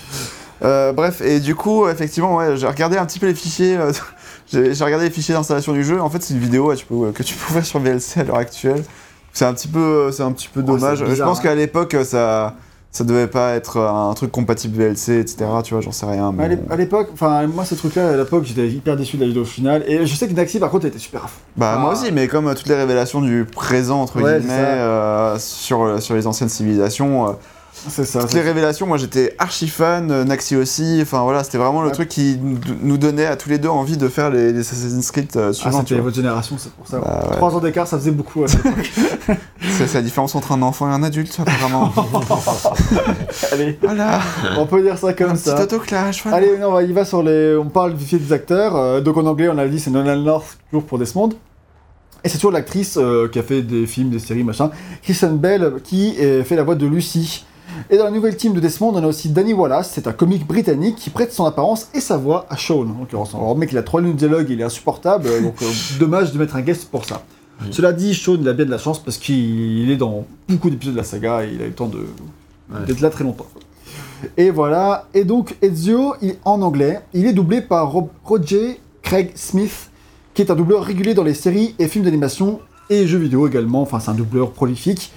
[0.65, 3.77] Euh, bref, et du coup, effectivement, ouais, j'ai regardé un petit peu les fichiers.
[3.77, 3.93] euh,
[4.53, 6.01] j'ai regardé les fichiers d'installation du jeu.
[6.01, 8.37] En fait, c'est une vidéo tu peux- que tu peux ouvrir sur VLC à l'heure
[8.37, 8.83] actuelle.
[9.33, 11.05] C'est un petit peu, c'est un petit peu dommage.
[11.07, 11.43] je pense hein.
[11.43, 12.57] qu'à l'époque, ça,
[12.91, 15.45] ça devait pas être un truc compatible VLC, etc.
[15.63, 16.33] Tu vois, j'en sais rien.
[16.33, 19.45] Mais à l'époque, enfin moi ce truc-là à l'époque j'étais hyper déçu de la vidéo
[19.45, 21.39] finale et je sais que Naxi par contre était super à fond.
[21.57, 24.57] Bah moi aussi, mais comme euh, toutes les révélations du présent entre Ouais, guillemets c'est
[24.65, 24.69] ça.
[24.81, 27.33] euh, sur sur les anciennes civilisations, euh,
[27.89, 28.21] C'est ça.
[28.21, 30.99] toutes les révélations, moi j'étais archi fan, euh, Naxi aussi.
[31.03, 31.95] Enfin voilà, c'était vraiment le Ouais.
[31.95, 32.39] truc qui
[32.83, 35.53] nous- donnait à tous les deux envie de faire les, les Assassin's Creed euh, Ah,
[35.53, 35.81] suivants.
[35.81, 36.05] c'était vois.
[36.05, 36.99] votre génération, c'est pour ça.
[36.99, 37.37] Bah, ouais.
[37.37, 38.45] Trois ans d'écart, ça faisait beaucoup.
[39.71, 41.93] C'est la différence entre un enfant et un adulte apparemment.
[43.53, 44.21] Allez, voilà,
[44.59, 45.63] on peut dire ça comme un petit ça.
[45.63, 46.23] autoclash.
[46.23, 46.39] Voilà.
[46.39, 47.57] Allez, non, on va- il va sur les.
[47.57, 48.77] On parle vite fait des acteurs.
[48.77, 51.31] euh, donc en anglais, on a dit c'est Nolan North, toujours pour Desmond.
[52.25, 54.71] Et c'est toujours l'actrice euh, qui a fait des films, des séries, machin.
[55.03, 56.15] Kristen Bell, qui
[56.45, 57.45] fait la voix de Lucy.
[57.91, 60.47] Et dans la nouvelle team de Desmond, on a aussi Danny Wallace, c'est un comique
[60.47, 63.35] britannique qui prête son apparence et sa voix à Sean, l'occurrence.
[63.35, 65.67] Alors, le mec, il a trois lignes de dialogue, il est insupportable, euh, donc euh,
[66.01, 67.23] dommage de mettre un guest pour ça.
[67.71, 70.95] Cela dit, Sean, il a bien de la chance parce qu'il est dans beaucoup d'épisodes
[70.95, 71.91] de la saga et il a eu le temps
[72.71, 72.85] Ouais.
[72.87, 73.47] d'être là très longtemps.
[74.37, 79.31] Et voilà, et donc Ezio, il- en anglais, il est doublé par Rob- Roger Craig
[79.37, 79.91] Smith,
[80.35, 83.81] qui est un doubleur régulier dans les séries et films d'animation et jeux vidéo également,
[83.83, 85.13] enfin c'est un doubleur prolifique.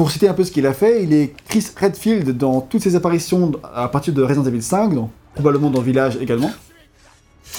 [0.00, 2.96] Pour citer un peu ce qu'il a fait, il est Chris Redfield dans toutes ses
[2.96, 6.50] apparitions à partir de Resident Evil 5, donc probablement dans Village également.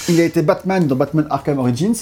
[0.09, 1.93] Il a été Batman dans Batman Arkham Origins,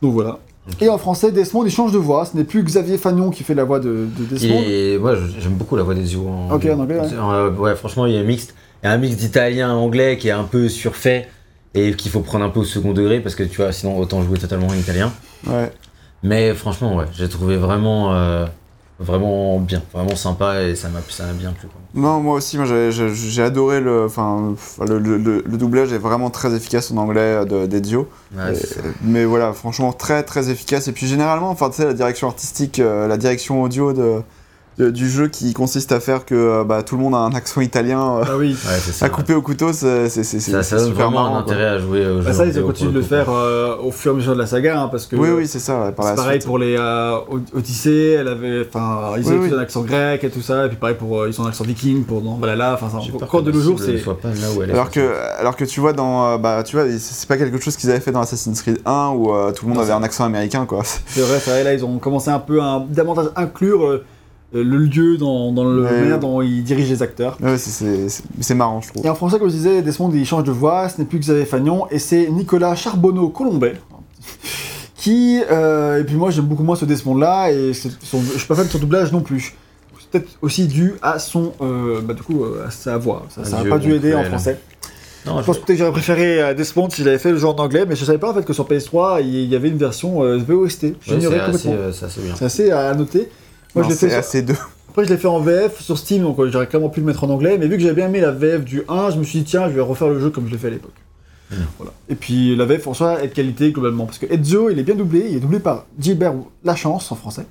[0.00, 0.38] donc voilà.
[0.80, 3.52] Et en français, Desmond, il change de voix, ce n'est plus Xavier Fagnon qui fait
[3.52, 4.62] la voix de, de Desmond.
[4.66, 7.08] Et moi, j'aime beaucoup la voix des yeux en Ok, en anglais, ouais.
[7.12, 8.48] Euh, ouais, franchement, il y a un mix,
[8.82, 11.28] il y a un mix d'italien-anglais qui est un peu surfait
[11.74, 14.22] et qu'il faut prendre un peu au second degré parce que tu vois, sinon autant
[14.22, 15.12] jouer totalement en italien.
[15.46, 15.70] Ouais.
[16.22, 18.46] Mais franchement, ouais, j'ai trouvé vraiment, euh,
[19.00, 21.00] vraiment bien, vraiment sympa et ça m'a
[21.32, 21.68] bien plu.
[21.68, 21.80] Quoi.
[21.94, 22.90] Non, moi aussi, moi j'ai-
[23.42, 24.54] adoré le, enfin,
[24.86, 28.08] le, le- le- doublage est vraiment très efficace en anglais euh, de- d'Ezio.
[28.36, 28.52] Ouais,
[29.02, 30.86] Mais voilà, franchement très très efficace.
[30.88, 34.20] Et puis généralement, enfin tu sais, la direction artistique, euh, la direction audio de-
[34.88, 37.60] du jeu qui consiste à faire que euh, bah, tout le monde a un accent
[37.60, 38.52] italien euh, Ah oui.
[38.52, 39.06] Ouais, c'est ça.
[39.06, 40.62] à couper au couteau, c'est super
[40.94, 41.26] vraiment marrant.
[41.36, 41.52] un quoi.
[41.52, 42.24] intérêt à jouer au jeu.
[42.26, 44.16] Bah ça, ils vidéo ont continué pour de le faire euh, au fur et à
[44.16, 46.16] mesure de la saga, hein, parce que Oui, oui, c'est ça, ouais, par c'est la
[46.16, 46.46] pareil suite.
[46.46, 47.16] pour les euh,
[47.54, 49.54] Odyssée, elle avait, enfin, ils Oui, avaient oui.
[49.54, 51.64] un accent grec et tout ça, et puis pareil pour, euh, ils ont un accent
[51.64, 52.88] viking pour dans Valhalla, enfin,
[53.20, 53.98] encore de nos jours, c'est.
[53.98, 54.72] soit pas là où elle est.
[54.72, 57.76] Alors que, alors que tu vois dans, euh, bah tu vois, c'est- pas quelque chose
[57.76, 60.02] qu'ils avaient fait dans Assassin's Creed 1 où euh, tout le monde Non, avait un
[60.02, 60.82] accent américain quoi.
[60.84, 64.04] C'est vrai, c'est vrai, là, ils ont commencé un peu à davantage inclure euh,
[64.52, 66.00] le lieu dans, dans le Ouais.
[66.00, 67.38] manière dont ils dirigent les acteurs.
[67.40, 69.06] Ouais, c'est- c'est c'est- c'est marrant je trouve.
[69.06, 71.44] Et en français, comme je disais, Desmond il change de voix, ce n'est plus Xavier
[71.44, 73.74] Fagnon, et c'est Nicolas Charbonneau-Colombet.
[74.96, 75.40] Qui.
[75.50, 78.54] euh, et puis moi, j'aime beaucoup moins ce Desmond-là, et c'est- son- je suis pas
[78.54, 79.54] fan de son doublage non plus.
[79.98, 81.52] C'est peut-être aussi dû à son.
[81.62, 83.24] euh, bah, du coup, euh, à sa voix.
[83.30, 84.58] Ça n'a pas dû aider en français.
[85.26, 87.54] Non, Je pense peut-être que j'aurais préféré euh, Desmond si j'avais fait le jeu en
[87.56, 90.22] anglais, mais je savais pas en fait que sur PS3, il y avait une version
[90.24, 90.82] euh, VOST.
[90.84, 91.72] ouais, J'ignorais complètement.
[91.74, 92.34] euh, c'est assez bien.
[92.36, 93.28] C'est assez à noter.
[93.74, 94.56] Moi, Non, je l'ai fait c'est sur- assez deux.
[94.88, 97.24] après, je l'ai fait en VF sur Steam, donc euh, j'aurais clairement pu le mettre
[97.24, 97.56] en anglais.
[97.58, 99.68] Mais vu que j'avais bien aimé la VF du 1, je me suis dit, tiens,
[99.68, 100.94] je vais refaire le jeu comme je l'ai fait à l'époque.
[101.50, 101.54] Mm.
[101.78, 101.92] Voilà.
[102.08, 104.06] Et puis la VF, en soi, est de qualité globalement.
[104.06, 105.26] Parce que Ezio, il est bien doublé.
[105.30, 106.34] Il est doublé par Gilbert
[106.64, 107.46] Lachance en français.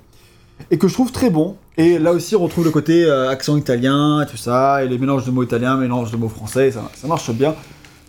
[0.70, 1.56] Et que je trouve très bon.
[1.78, 4.84] Et là aussi, on retrouve le côté euh, accent italien, tout ça.
[4.84, 6.70] Et les mélanges de mots italiens, mélanges de mots français.
[6.70, 7.54] Ça, ça marche bien.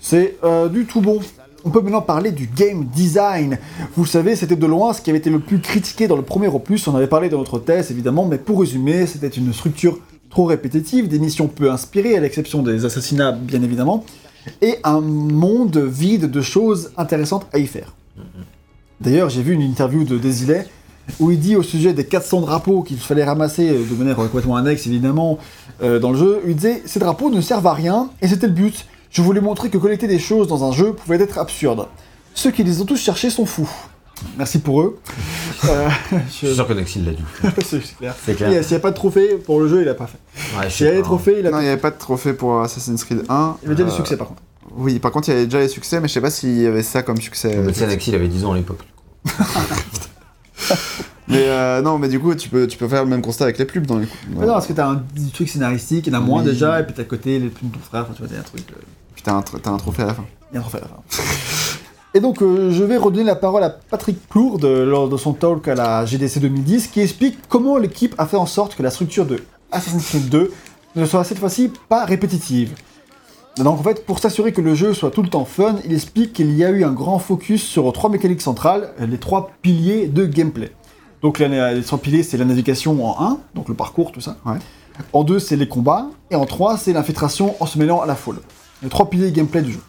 [0.01, 1.19] C'est euh, du tout bon.
[1.63, 3.59] On peut maintenant parler du game design.
[3.95, 6.47] Vous savez, c'était de loin ce qui avait été le plus critiqué dans le premier
[6.47, 6.87] opus.
[6.87, 11.07] On avait parlé dans notre thèse, évidemment, mais pour résumer, c'était une structure trop répétitive,
[11.07, 14.05] des missions peu inspirées, à l'exception des assassinats, bien évidemment,
[14.61, 17.93] et un monde vide de choses intéressantes à y faire.
[19.01, 20.67] D'ailleurs, j'ai vu une interview de Desilets
[21.19, 24.55] où il dit au sujet des 400 drapeaux qu'il fallait ramasser euh, de manière complètement
[24.55, 25.39] annexe, évidemment,
[25.81, 28.53] euh, dans le jeu, il disait Ces drapeaux ne servent à rien, et c'était le
[28.53, 28.85] but.
[29.11, 31.87] Je voulais montrer que collecter des choses dans un jeu pouvait être absurde.
[32.33, 33.69] Ceux qui les ont tous cherchés sont fous.
[34.37, 34.99] Merci pour eux.
[35.65, 37.21] Euh, Je je- suis sûr que Nexil l'a dû.
[37.63, 38.15] c'est clair.
[38.49, 40.17] Euh, S'il n'y a pas de trophée pour le jeu, il a pas fait.
[40.57, 41.05] Ouais, S'il y a sais des pas.
[41.05, 43.57] trophées, il a Non, il n'y avait pas de trophée pour Assassin's Creed 1.
[43.61, 44.41] Il y avait déjà du Euh, succès par contre.
[44.75, 46.65] Oui, par contre, il y avait déjà les succès, mais je sais pas s'il y
[46.65, 47.55] avait ça comme succès.
[47.55, 48.79] Le médecin Axi, il avait 10 ans à l'époque.
[51.27, 53.57] Mais euh, non, mais du coup, tu peux, tu peux faire le même constat avec
[53.57, 54.07] les pubs dans les.
[54.31, 55.01] Mais non, parce que t'as un
[55.33, 56.49] truc scénaristique, il y en a moins Oui.
[56.49, 58.39] déjà, et puis t'as à côté les plumes de ton frère, enfin tu vois, t'as
[58.39, 58.63] un truc.
[59.23, 59.31] Puis
[59.61, 60.25] t'as un, un trophée à la fin.
[60.51, 61.23] Il y a un trophée à la fin.
[62.13, 65.33] Et donc, euh, je vais redonner la parole à Patrick Plourde euh, lors de son
[65.33, 68.89] talk à la GDC 2010, qui explique comment l'équipe a fait en sorte que la
[68.89, 70.51] structure de Assassin's Creed 2
[70.97, 72.73] ne soit cette fois-ci pas répétitive.
[73.57, 76.33] Donc, en fait, pour s'assurer que le jeu soit tout le temps fun, il explique
[76.33, 80.25] qu'il y a eu un grand focus sur trois mécaniques centrales, les trois piliers de
[80.25, 80.71] gameplay.
[81.21, 84.37] Donc, les trois piliers, c'est la navigation en 1, donc le parcours, tout ça.
[84.45, 84.57] Ouais.
[85.13, 86.07] En 2, c'est les combats.
[86.29, 88.39] Et en 3, c'est l'infiltration en se mêlant à la foule.
[88.83, 89.79] Les trois piliers gameplay du jeu.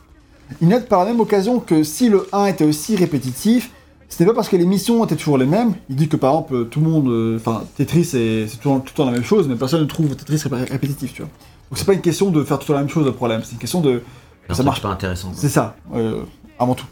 [0.61, 3.71] Il note par la même occasion que si le 1 était aussi répétitif,
[4.09, 5.73] ce n'est pas parce que les missions étaient toujours les mêmes.
[5.89, 7.09] Il dit que par exemple, tout le monde.
[7.09, 10.43] euh, Enfin, Tetris, c'est tout le temps la même chose, mais personne ne trouve Tetris
[10.51, 11.31] ré- répétitif, tu vois.
[11.71, 13.41] Donc c'est pas une question de faire tout le temps la même chose le problème,
[13.45, 14.03] c'est une question de.
[14.51, 15.33] Ça marche pas intéressant.
[15.35, 16.23] C'est ça, euh,
[16.59, 16.85] avant tout.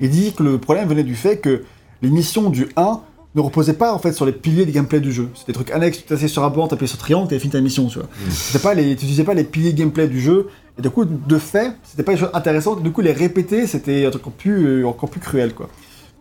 [0.00, 1.64] Il dit que le problème venait du fait que
[2.02, 3.00] les missions du 1
[3.34, 5.28] ne reposaient pas en fait sur les piliers du gameplay du jeu.
[5.34, 7.60] C'était des trucs annexes, tu t'asseyais sur un banc, t'appuyais sur triangle, t'avais fini ta
[7.60, 8.08] mission, tu vois.
[8.30, 11.38] C'était pas les, tu utilisais pas les piliers gameplay du jeu, et du coup, de
[11.38, 14.32] fait, c'était pas des choses intéressantes, et du coup, les répéter, c'était un truc encore
[14.32, 15.68] plus, euh, encore plus cruel, quoi.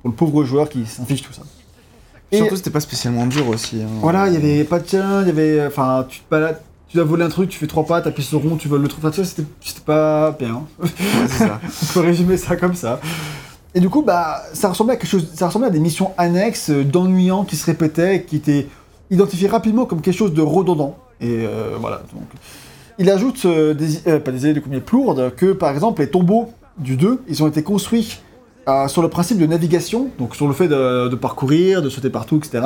[0.01, 1.43] Pour le pauvre joueur qui s'inflige tout ça.
[2.31, 3.81] Et Surtout, c'était pas spécialement dur aussi.
[3.81, 3.87] hein.
[4.01, 5.65] voilà, il y avait pas de challenge, il y avait.
[5.67, 8.41] Enfin, tu te balades, tu dois voler un truc, tu fais trois pas, t'appuies sur
[8.41, 9.03] rond, tu voles le truc.
[9.03, 9.43] Enfin, tu c'était
[9.85, 10.63] pas bien.
[10.81, 10.87] Ouais,
[11.27, 11.59] c'est ça.
[11.83, 12.99] On peut résumer ça comme ça.
[13.75, 16.69] Et du coup, bah, ça ressemblait à quelque chose, ça ressemblait à des missions annexes
[16.71, 18.67] euh, d'ennuyants qui se répétaient, qui étaient
[19.09, 20.97] identifiées rapidement comme quelque chose de redondant.
[21.19, 21.97] Et euh, voilà.
[22.13, 22.23] Donc,
[23.01, 26.09] il ajoute euh, des, euh, pas des idées coup, mais plourdes que par exemple les
[26.09, 28.19] tombeaux du 2, ils ont été construits
[28.67, 32.09] euh, sur le principe de navigation, donc sur le fait de, de parcourir, de sauter
[32.09, 32.63] partout, etc.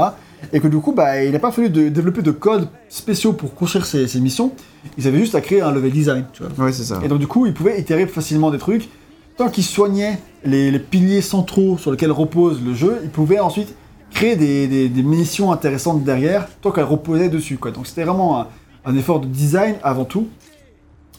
[0.53, 3.55] Et que du coup, bah, il n'a pas fallu de développer de codes spéciaux pour
[3.55, 4.51] construire ces, ces missions.
[4.97, 6.65] Ils avaient juste à créer un level design, tu vois.
[6.65, 6.99] Ouais, c'est ça.
[7.03, 8.89] Et donc du coup, ils pouvaient itérer facilement des trucs.
[9.37, 13.73] Tant qu'ils soignaient les, les piliers centraux sur lesquels repose le jeu, ils pouvaient ensuite
[14.11, 17.57] créer des, des- des missions intéressantes derrière, tant qu'elles reposaient dessus.
[17.57, 17.71] Quoi.
[17.71, 18.47] Donc c'était vraiment un,
[18.85, 20.27] un effort de design avant tout,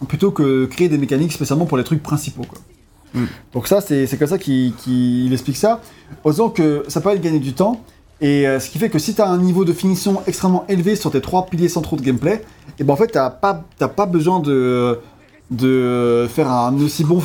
[0.09, 2.45] plutôt que créer des mécaniques spécialement pour les trucs principaux.
[2.45, 2.59] Quoi.
[3.15, 3.27] Mm.
[3.55, 5.81] Donc ça, c'est c'est comme ça qu'il explique ça,
[6.25, 7.83] en disant que ça peut être gagner du temps,
[8.21, 10.97] et euh, ce qui fait que si tu as un niveau de finition extrêmement élevé
[10.97, 12.43] sur tes trois piliers centraux de gameplay,
[12.79, 14.99] et ben en fait, tu n'as pas, t'as pas besoin de,
[15.51, 17.23] de faire un aussi bon.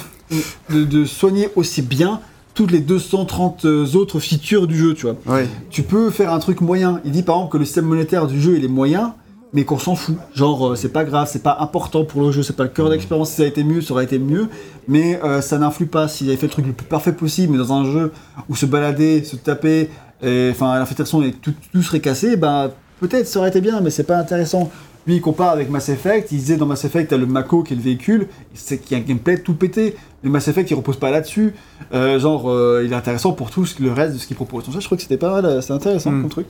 [0.69, 2.21] de, de soigner aussi bien
[2.53, 3.65] toutes les 230
[3.95, 5.15] autres features du jeu, tu vois.
[5.25, 5.47] Ouais.
[5.69, 6.99] Tu peux faire un truc moyen.
[7.05, 9.15] Il dit par exemple que le système monétaire du jeu il est moyen,
[9.53, 10.15] mais qu'on s'en fout.
[10.33, 12.89] Genre, euh, c'est pas grave, c'est pas important pour le jeu, c'est pas le cœur
[12.89, 13.29] d'expérience.
[13.31, 14.47] Si ça a été mieux, ça aurait été mieux,
[14.87, 16.07] mais euh, ça n'influe pas.
[16.07, 18.11] S'il avait fait le truc le plus parfait possible, mais dans un jeu
[18.49, 19.89] où se balader, se taper,
[20.23, 24.03] enfin, l'infiltration et tout, tout serait cassé, ben peut-être ça aurait été bien, mais c'est
[24.03, 24.71] pas intéressant.
[25.07, 26.31] Lui, il compare avec Mass Effect.
[26.31, 28.99] Il disait dans Mass Effect, t'as le Mako qui est le véhicule, c'est qui a
[28.99, 29.95] un gameplay tout pété.
[30.23, 31.55] Le Mass Effect, il repose pas là-dessus.
[31.91, 34.65] Euh, genre, euh, il est intéressant pour tout le reste de ce qu'il propose.
[34.65, 36.21] Donc ça, je crois que c'était pas mal, c'est intéressant Mm.
[36.21, 36.47] comme truc.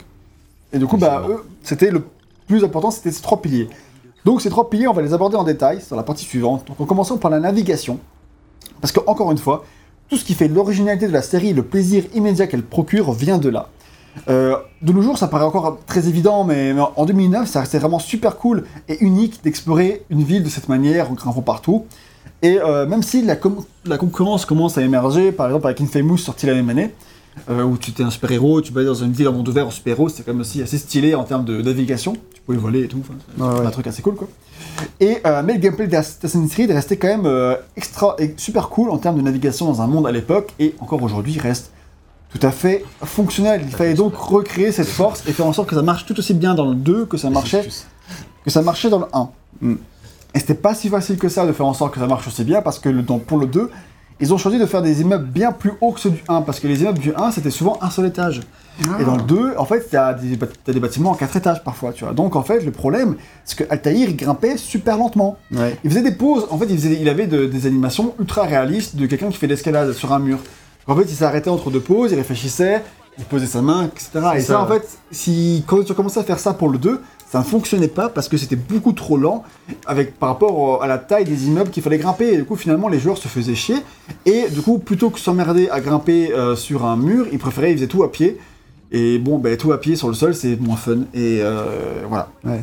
[0.74, 2.02] Et du coup, bah, eux, c'était le
[2.52, 3.68] plus important, c'était ces trois piliers.
[4.26, 6.66] Donc ces trois piliers, on va les aborder en détail dans la partie suivante.
[6.68, 7.98] Donc en commençant par la navigation.
[8.80, 9.64] Parce que, encore une fois,
[10.10, 13.48] tout ce qui fait l'originalité de la série, le plaisir immédiat qu'elle procure, vient de
[13.48, 13.68] là.
[14.28, 17.98] Euh, de nos jours, ça paraît encore très évident, mais en 2009, ça restait vraiment
[17.98, 21.86] super cool et unique d'explorer une ville de cette manière, en grimpant partout.
[22.42, 23.36] Et euh, même si la,
[23.86, 26.92] la concurrence commence à émerger, par exemple avec Infamous sorti la même année,
[27.50, 29.70] euh, où tu étais un super-héros, tu baladais dans une ville en monde ouvert en
[29.70, 32.88] super-héros, c'était quand même aussi assez stylé en termes de navigation, tu pouvais voler et
[32.88, 33.00] tout,
[33.38, 34.28] enfin, Ouais, un truc assez cool quoi.
[35.00, 38.90] Et, euh, mais le gameplay d'Assassin's Creed restait quand même euh, extra, et super cool
[38.90, 41.72] en termes de navigation dans un monde à l'époque, et encore aujourd'hui reste
[42.30, 43.60] tout à fait fonctionnel.
[43.64, 46.32] Il fallait donc recréer cette force et faire en sorte que ça marche tout aussi
[46.32, 47.68] bien dans le 2 que ça marchait,
[48.44, 49.28] que ça marchait dans le 1.
[49.60, 49.74] Mm.
[50.34, 52.42] Et c'était pas si facile que ça de faire en sorte que ça marche aussi
[52.44, 53.68] bien parce que le, dans- pour le 2,
[54.20, 56.60] ils ont choisi de faire des immeubles bien plus hauts que ceux du 1 parce
[56.60, 58.40] que les immeubles du 1 c'était souvent un seul étage.
[58.98, 61.92] Et dans le 2, en fait, t'as des, t'as des bâtiments en 4 étages parfois,
[61.92, 62.14] tu vois.
[62.14, 65.36] Donc en fait, le problème, c'est que Altaïr il grimpait super lentement.
[65.54, 65.76] Ouais.
[65.84, 68.96] Il faisait des pauses, en fait, il, faisait, il avait de- des animations ultra réalistes
[68.96, 70.38] de quelqu'un qui fait de l'escalade sur un mur.
[70.86, 72.82] En fait, il s'arrêtait entre deux pauses, il réfléchissait,
[73.18, 74.10] il posait sa main, etc.
[74.36, 74.60] Et ça.
[74.62, 77.00] en fait, si, quand tu as commencé à faire ça pour le 2,
[77.32, 79.42] ça ne fonctionnait pas parce que c'était beaucoup trop lent
[79.86, 82.34] avec, par rapport à la taille des immeubles qu'il fallait grimper.
[82.34, 83.76] Et du coup, finalement, les joueurs se faisaient chier.
[84.26, 87.78] Et du coup, plutôt que s'emmerder à grimper euh, sur un mur, ils préféraient, ils
[87.78, 88.38] faisaient tout à pied.
[88.90, 91.04] Et bon, ben, tout à pied sur le sol, c'est moins fun.
[91.14, 92.28] Et euh, voilà.
[92.44, 92.62] Ouais.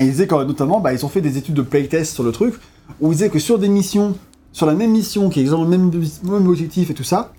[0.00, 2.32] Et ils disaient que, notamment, bah, ils ont fait des études de playtest sur le
[2.32, 2.54] truc,
[3.00, 4.16] où ils disaient que sur des missions,
[4.50, 5.92] sur la même mission, qui exemple le même,
[6.24, 7.32] même objectif et tout ça,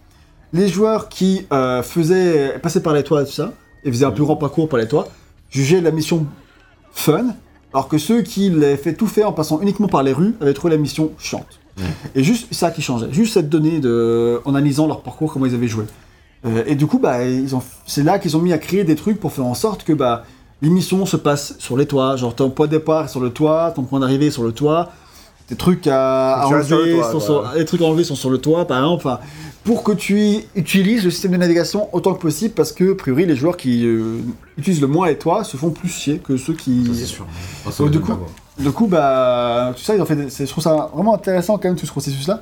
[0.53, 3.51] les joueurs qui euh, faisaient passer par les toits et tout ça,
[3.83, 5.09] et faisaient un plus grand parcours par les toits,
[5.49, 6.25] jugeaient la mission
[6.95, 7.35] fun,
[7.73, 10.53] alors que ceux qui l'avaient fait tout faire en passant uniquement par les rues avaient
[10.53, 11.59] trouvé la mission chiante.
[12.15, 15.53] Et juste ça qui changeait, juste cette donnée de, en analysant leur parcours, comment ils
[15.53, 15.83] avaient joué.
[16.45, 18.95] Euh, et du coup, bah, ils ont, c'est là qu'ils ont mis à créer des
[18.95, 20.23] trucs pour faire en sorte que bah,
[20.61, 22.15] l'émission se passe sur les toits.
[22.15, 24.53] Genre ton point de départ est sur le toit, ton point d'arrivée est sur le
[24.53, 24.91] toit,
[25.47, 27.21] tes trucs à, à enlever toit, sont quoi.
[27.21, 29.05] sur- les trucs à enlever sont sur le toit, par exemple.
[29.07, 29.19] Enfin,
[29.63, 33.25] pour que tu utilises le système de navigation autant que possible, parce que, a priori,
[33.25, 34.17] les joueurs qui euh,
[34.57, 36.87] utilisent le moins les toits se font plus chier que ceux qui.
[36.93, 37.25] C'est sûr.
[37.79, 38.13] Donc, du coup-.
[38.59, 40.15] Du coup, bah, tout ça, ils ont fait.
[40.15, 42.41] des- Je trouve ça vraiment intéressant quand même tout ce processus-là.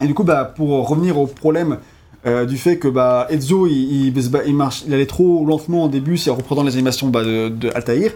[0.00, 1.78] Et du coup, bah, pour revenir au problème
[2.26, 4.12] euh, du fait que bah, Ezio, il,
[4.52, 7.70] marche, il allait trop lentement au début, c'est en reprenant les animations bah, de, de
[7.74, 8.12] Altaïr.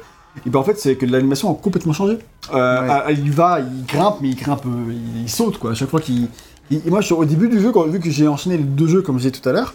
[0.46, 2.18] Et bah, en fait, c'est que l'animation a complètement changé.
[2.54, 2.88] Euh, Ouais.
[2.90, 5.72] à- il va, il grimpe, mais il grimpe, euh, il, il saute quoi.
[5.72, 6.28] À chaque fois qu'il.
[6.70, 9.02] il- moi, je au début du jeu, quand, vu que j'ai enchaîné les deux jeux
[9.02, 9.74] comme je disais tout à l'heure.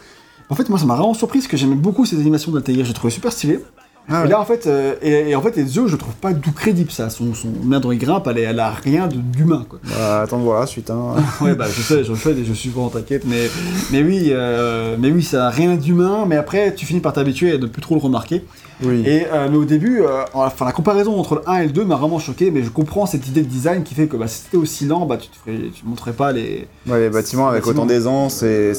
[0.49, 2.85] En fait, moi, ça m'a vraiment surpris parce que j'aimais beaucoup ces animations d'Altaïr.
[2.85, 3.59] J'ai trouvé super stylé.
[4.07, 6.39] Ah Et là, en fait, euh, et, et en fait, Ezio, je trouve pas du
[6.39, 7.09] tout crédible, ça.
[7.09, 9.79] Son, son dont il grimpe, elle, a rien d'humain, quoi.
[9.83, 10.89] Bah, attends de voir la suite.
[10.91, 11.15] Hein.
[11.41, 13.49] ouais, bah, je sais, je le fais je suis vraiment t'inquiète, mais,
[13.91, 17.55] mais oui, euh, mais oui, ça a rien d'humain, mais après, tu finis par t'habituer
[17.55, 18.43] et ne plus trop le remarquer.
[18.83, 19.03] Oui.
[19.05, 21.85] Et, euh, mais au début, euh, enfin, la comparaison entre le 1 et le 2
[21.85, 24.43] m'a vraiment choqué, mais je comprends cette idée de design qui fait que bah, si
[24.43, 26.67] c'était aussi lent, bah, tu te ferais, tu montrais pas les.
[26.87, 27.83] Ouais, les bâtiments avec Bâtiments.
[27.83, 28.73] autant d'aisance et.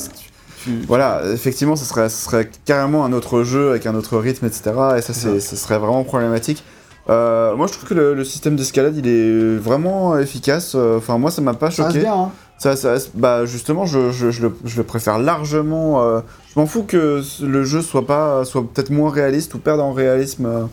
[0.66, 4.72] C'est- Voilà, effectivement, ce serait, carrément un autre jeu avec un autre rythme, etc.
[4.98, 6.62] Et ça, c'est, ce serait vraiment problématique.
[7.09, 10.74] Euh, moi, je trouve que le, le système d'escalade, il est vraiment efficace.
[10.74, 12.01] Enfin, moi, ça m'a pas Ça choqué.
[12.01, 12.30] bien, hein.
[12.59, 16.02] Ça, ça reste- bah, justement, je, je, je le, je le préfère largement.
[16.02, 16.20] euh,
[16.52, 19.93] je m'en fous que le jeu soit pas, soit peut-être moins réaliste ou perde en
[19.93, 20.68] réalisme.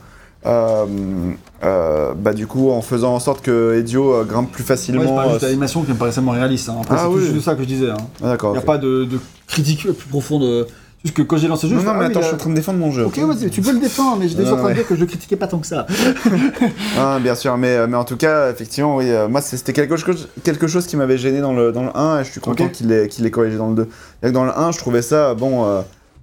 [0.46, 5.16] euh, bah, du coup, en faisant en sorte que euh, grimpe plus Ouais, je facilement.
[5.16, 6.70] parle juste d'animation qui me paraissait moins réaliste.
[6.70, 6.78] Hein.
[6.82, 7.42] Après, Ah c'est oui.
[7.42, 7.90] ça que je disais.
[7.90, 7.98] Hein.
[8.24, 8.52] ah, d'accord.
[8.52, 9.20] Il n'y a pas de, de
[9.54, 10.44] critique plus profonde.
[10.44, 10.66] euh,
[11.06, 12.50] Juste que quand j'ai lancé le jeu, Non, mais ah, attends, je suis en train
[12.50, 13.04] de défendre mon jeu.
[13.06, 15.06] Ok, vas-y, tu peux le défendre, mais j'étais en train de dire que je le
[15.06, 15.86] critiquais pas tant que ça.
[16.98, 19.98] Ah, bien sûr, mais, euh, mais en tout cas, effectivement, oui, euh, moi c'était quelque
[19.98, 22.70] chose, quelque chose qui m'avait gêné dans le, dans le 1 et je suis content
[22.70, 23.82] qu'il ait, qu'il ait corrigé dans le 2.
[24.22, 25.82] C'est-à-dire que Dans le 1, je trouvais ça, bon, euh,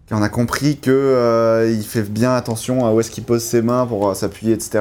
[0.08, 3.60] qu'on a compris que euh, il fait bien attention à où est-ce qu'il pose ses
[3.60, 4.80] mains pour euh, s'appuyer, etc.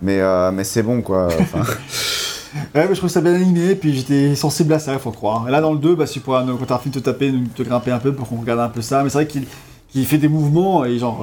[0.00, 1.26] Mais, euh, mais c'est bon, quoi.
[2.74, 5.48] Ouais, mais je trouve ça bien animé, puis j'étais sensible à ça, il faut croire.
[5.48, 7.30] Et là, dans le 2, bah, si tu pourras, quand t'as fini de te taper,
[7.32, 9.46] de te grimper un peu pour qu'on regarde un peu ça, mais c'est vrai qu'il
[9.90, 11.22] qu'il fait des mouvements et genre.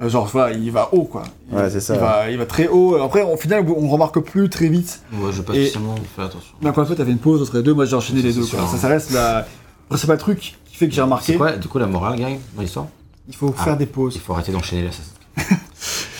[0.00, 1.22] euh, genre, voilà, il va haut, quoi.
[1.50, 1.94] Il- Ouais, c'est ça.
[1.94, 2.94] Il va, il va très haut.
[2.96, 5.02] Après, au final, on remarque plus très vite.
[5.12, 6.54] Ouais, je vais pas Et- spécialement faire attention.
[6.62, 8.38] Mais encore une fois, t'avais une pause entre les deux, moi j'ai enchaîné les C'est
[8.40, 8.66] deux, sûr, quoi.
[8.66, 8.70] hein.
[8.72, 9.46] Ça, ça reste la.
[9.88, 11.32] principal truc qui fait que j'ai remarqué.
[11.32, 12.86] C'est quoi, du coup, la morale, gang, dans l'histoire?
[13.28, 13.62] Il faut Ah.
[13.64, 14.14] faire des pauses.
[14.14, 15.48] Il faut arrêter d'enchaîner Creed.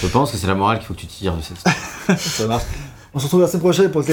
[0.02, 2.18] Je pense que c'est la morale qu'il faut que tu tires de cette histoire.
[2.18, 2.64] Ça marche.
[3.12, 4.06] On se retrouve la semaine prochaine pour le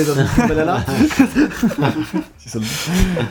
[2.37, 2.67] si seulement.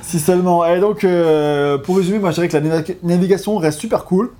[0.02, 0.64] Si seulement.
[0.66, 4.30] Et donc, euh, pour résumer, moi je dirais que la navi- navigation reste super cool.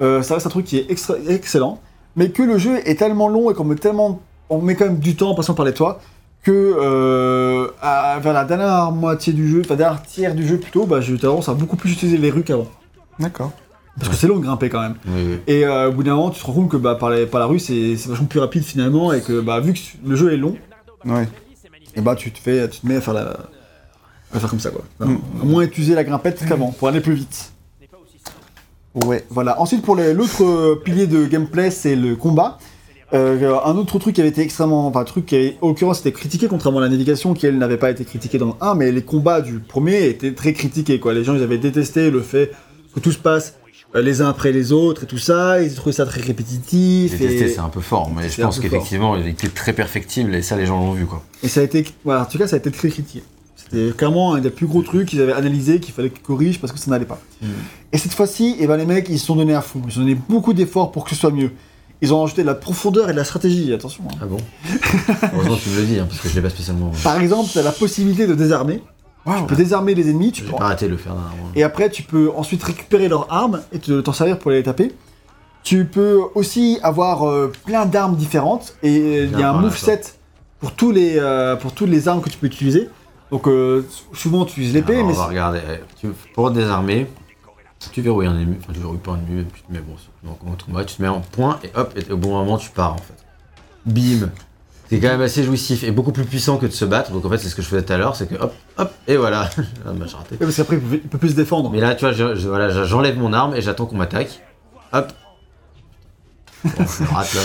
[0.00, 1.80] Euh, ça reste un truc qui est extra- excellent.
[2.16, 4.20] Mais que le jeu est tellement long et qu'on met tellement.
[4.48, 6.00] On met quand même du temps en passant par les toits.
[6.42, 6.50] Que
[6.80, 11.02] euh, à- vers la dernière moitié du jeu, enfin dernière tiers du jeu plutôt, bah,
[11.02, 12.66] j'ai tendance à beaucoup plus utiliser les rues qu'avant.
[13.18, 13.52] D'accord.
[13.98, 14.94] Parce que c'est long de grimper quand même.
[15.06, 15.38] Oui, oui.
[15.46, 17.40] Et euh, au bout d'un moment, tu te rends compte que bah, par, les- par
[17.40, 19.12] la rue, c'est c'est vachement plus rapide finalement.
[19.12, 20.56] Et que bah, vu que le jeu est long,
[21.04, 21.28] Ouais.
[21.94, 23.38] et bah tu te fais, tu te mets à faire la,
[24.32, 24.84] à faire comme ça quoi.
[25.00, 25.16] Mm.
[25.42, 27.52] À moins utiliser la grimpette qu'avant pour aller plus vite.
[28.94, 29.24] Ouais.
[29.30, 29.60] Voilà.
[29.60, 32.58] Ensuite pour l'autre euh, pilier de gameplay, c'est le combat.
[33.12, 36.00] Euh, un autre truc qui avait été extrêmement, enfin un truc qui avait, en l'occurrence
[36.00, 38.76] était critiqué contrairement à la navigation qui elle n'avait pas été critiquée dans le 1,
[38.76, 41.12] mais les combats du premier étaient très critiqués quoi.
[41.12, 42.52] Les gens ils avaient détesté le fait
[42.94, 45.92] que tout se passe euh, les uns après les autres et tout ça, ils trouvaient
[45.94, 47.12] ça très répétitif.
[47.18, 47.48] Détester, et...
[47.48, 50.66] c'est un peu fort, mais je pense qu'effectivement, il était très perfectible et ça, les
[50.66, 51.22] gens l'ont vu, quoi.
[51.42, 53.22] Et ça a été, voilà, en tout cas, ça a été très critiqué.
[53.56, 56.72] C'était clairement un des plus gros trucs qu'ils avaient analysé, qu'il fallait qu'ils corrigent parce
[56.72, 57.20] que ça n'allait pas.
[57.42, 57.46] Mm.
[57.92, 59.82] Et cette fois-ci, eh ben, les mecs, ils se sont donnés à fond.
[59.86, 61.50] Ils ont donné beaucoup d'efforts pour que ce soit mieux.
[62.02, 64.02] Ils ont rajouté de la profondeur et de la stratégie, attention.
[64.10, 64.16] hein.
[64.22, 64.38] Ah bon?
[65.34, 66.90] Heureusement que tu me le dis, hein, parce que je l'ai pas spécialement.
[67.04, 68.82] Par exemple, tu as la possibilité de désarmer.
[69.26, 70.56] Tu peux désarmer les ennemis, tu peux...
[70.56, 71.50] pas de le faire dernièrement.
[71.54, 74.92] et après tu peux ensuite récupérer leurs armes et te- t'en servir pour les taper.
[75.62, 79.68] Tu peux aussi avoir euh, plein d'armes différentes et euh, il y a un voilà,
[79.68, 80.00] moveset
[80.58, 82.88] pour tous les euh, pour toutes les armes que tu peux utiliser.
[83.30, 85.60] Donc euh, souvent tu utilises l'épée, Alors, mais on va regarder.
[85.70, 87.06] Eh, tu- Pour désarmer,
[87.92, 88.56] tu verrouilles un ennemi.
[88.62, 89.94] Enfin, tu verrouilles pas un ennemi, tu te mets bon.
[90.24, 92.70] Donc, en combat, tu te mets en point et hop, et au bon moment, tu
[92.70, 93.14] pars en fait.
[93.86, 94.30] Bim
[94.90, 97.12] C'est quand même assez jouissif et beaucoup plus puissant que de se battre.
[97.12, 98.92] Donc en fait, c'est ce que je faisais tout à l'heure, c'est que hop, hop,
[99.06, 99.48] et voilà.
[99.86, 100.32] ah, bah, j'ai raté.
[100.32, 101.70] Ouais, parce qu'après il peut, il peut plus se défendre.
[101.70, 104.40] Mais là, tu vois, je- je- voilà, j'enlève mon arme et j'attends qu'on m'attaque.
[104.92, 105.12] Hop.
[106.64, 107.40] Bon, je rate là,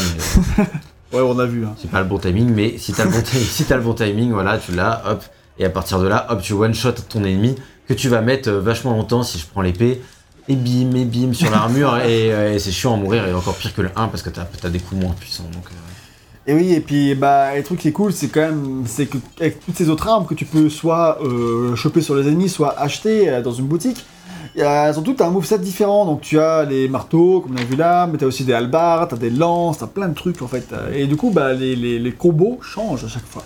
[0.58, 0.64] mais
[1.18, 1.66] Ouais, on a vu.
[1.66, 1.76] Hein.
[1.80, 2.50] c'est pas le bon timing.
[2.54, 5.24] Mais si t'as le bon si t'as le bon timing, voilà, tu l'as, hop.
[5.60, 7.56] Et à partir de là, hop, tu one shot ton ennemi
[7.88, 10.02] que tu vas mettre euh, vachement longtemps si je prends l'épée.
[10.48, 11.96] Et bim, et bim sur l'armure.
[11.98, 14.30] et, euh, et c'est chiant à mourir et encore pire que le 1 parce que
[14.30, 15.44] t'as as des coups moins puissants.
[15.54, 15.76] Donc, euh,
[16.48, 19.18] Et oui, et puis bah, le truc qui est cool, c'est quand même, c'est que
[19.40, 22.80] avec toutes ces autres armes que tu peux soit euh, choper sur les ennemis, soit
[22.80, 24.06] acheter euh, dans une boutique,
[24.56, 26.06] y a- elles ont toutes un moveset différent.
[26.06, 28.54] Donc tu as les marteaux, comme on a vu là, mais tu as aussi des
[28.54, 30.68] halbards, tu as des lances, tu as plein de trucs en fait.
[30.94, 33.44] Et du coup, bah, les, les, les combos changent à chaque fois.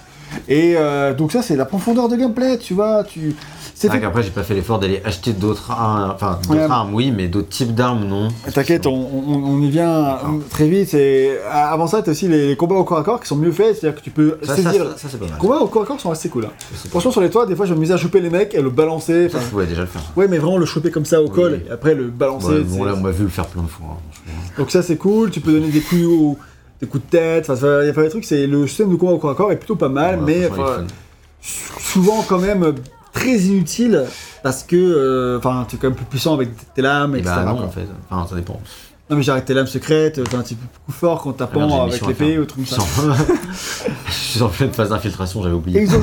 [0.47, 3.03] Et euh, donc ça, c'est la profondeur de gameplay, tu vois.
[3.03, 3.35] Tu...
[3.75, 6.67] C'est vrai qu'après, j'ai pas fait l'effort d'aller acheter d'autres armes, enfin, d'autres Ouais.
[6.69, 8.27] armes, oui, mais d'autres types d'armes, non.
[8.53, 10.17] T'inquiète, on, on- on y vient
[10.49, 10.93] très vite.
[10.95, 13.77] Et avant ça, t'as aussi les, combats au corps à corps qui sont mieux faits,
[13.79, 14.73] c'est-à-dire que tu peux Ça, saisir.
[14.73, 15.35] ça, ça, c'est pas mal.
[15.35, 16.45] Les combats au corps à corps sont assez cool.
[16.45, 16.51] hein.
[16.89, 19.29] Franchement, sur les toits, des fois, je m'amusais à choper les mecs et le balancer.
[19.29, 20.01] Ça, je pouvais déjà le faire.
[20.17, 21.31] ouais, mais vraiment le choper comme ça au Oui.
[21.33, 22.47] col et après le balancer.
[22.49, 23.87] Ouais, bon, là, on m'a vu le faire plein de fois.
[23.91, 24.31] hein.
[24.57, 25.31] Donc ça, c'est cool.
[25.31, 26.37] Tu peux donner des coups, au-
[26.81, 27.49] des coups de tête.
[27.49, 28.25] Enfin, il y a pas des trucs.
[28.25, 30.49] C'est le système de combat au corps à corps est plutôt pas mal, Ouais, mais
[31.77, 32.75] souvent quand même
[33.13, 34.05] très inutile
[34.43, 37.33] parce que, euh, enfin, tu es quand même plus puissant avec tes lames, Et etc.
[37.37, 37.87] bah non, en fait.
[38.09, 38.59] Enfin, ça dépend.
[39.09, 42.05] Non mais j'arrête tes lames secrètes, t'es un petit peu plus fort quand tapant avec
[42.05, 43.15] l'épée ou truc comme ça.
[44.07, 45.81] Je suis en pleine phase d'infiltration, j'avais Et oublié.
[45.81, 46.01] ils, ont...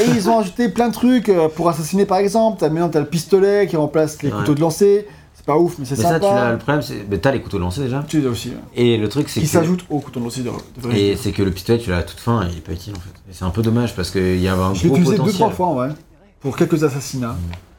[0.00, 2.56] et ils ont ajouté plein de trucs euh, pour assassiner par exemple.
[2.58, 4.38] T'as maintenant t'as le pistolet qui remplace les Ouais.
[4.38, 5.06] couteaux de lancer.
[5.50, 6.52] C'est pas ouf mais c'est Mais ça, tu l'as, sympa.
[6.52, 7.06] le problème, c'est.
[7.10, 8.04] Mais t'as les couteaux lancés déjà.
[8.06, 8.50] Tu l'as aussi.
[8.56, 8.60] hein.
[8.76, 9.52] Et le truc, c'est Qui que.
[9.52, 11.00] s'ajoute au couteau de lancer de, de vrai.
[11.00, 12.92] Et c'est que le pistolet, tu l'as à toute fin et il est pas utile
[12.96, 13.10] en fait.
[13.28, 15.22] Et c'est un peu dommage parce qu'il y avait un Je l'ai gros utilisé deux
[15.22, 15.38] potentiel.
[15.38, 15.88] trois fois en vrai.
[16.40, 17.36] Pour quelques assassinats.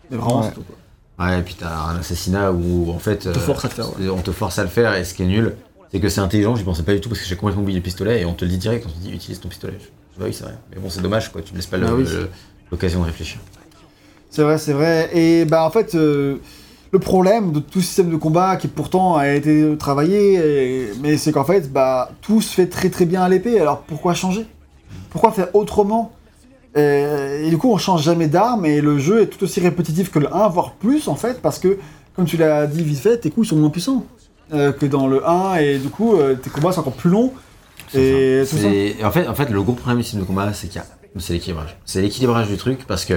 [0.09, 0.47] Mais vraiment Ouais.
[0.49, 1.25] c'est tout quoi.
[1.27, 3.27] Ouais, et puis t'as un assassinat où en fait.
[3.27, 4.09] On te euh, force à le faire, ouais.
[4.09, 5.55] On te force à le faire et ce qui est nul,
[5.91, 7.83] c'est que c'est intelligent, j'y pensais pas du tout parce que j'ai complètement oublié le
[7.83, 9.77] pistolet et on te le dit direct, on te dit utilise ton pistolet.
[9.79, 10.55] Je- Bah oui, c'est vrai.
[10.73, 12.29] Mais bon, c'est dommage quoi, tu ne laisses pas Ah le-
[12.71, 13.39] l'occasion de réfléchir.
[14.29, 15.09] C'est vrai, c'est vrai.
[15.13, 16.37] Et bah en fait, euh,
[16.91, 21.31] le problème de tout système de combat qui pourtant a été travaillé, et- mais c'est
[21.31, 23.59] qu'en fait, bah tout se fait très très bien à l'épée.
[23.59, 24.45] Alors pourquoi changer?
[25.09, 26.11] Pourquoi faire autrement?
[26.75, 27.05] Et,
[27.45, 30.19] et du coup, on change jamais d'arme et le jeu est tout aussi répétitif que
[30.19, 31.77] le 1, voire plus en fait, parce que
[32.15, 34.05] comme tu l'as dit vite fait, tes coups sont moins puissants
[34.53, 37.31] euh, que dans le 1 et du coup, euh, tes combats sont encore plus longs.
[37.93, 38.61] Et tout ça.
[38.63, 40.77] C'est- et en fait, en fait, le gros problème du système de combat, c'est qu'il
[40.77, 40.85] y a,
[41.19, 41.77] c'est l'équilibrage.
[41.85, 43.15] C'est l'équilibrage du truc parce que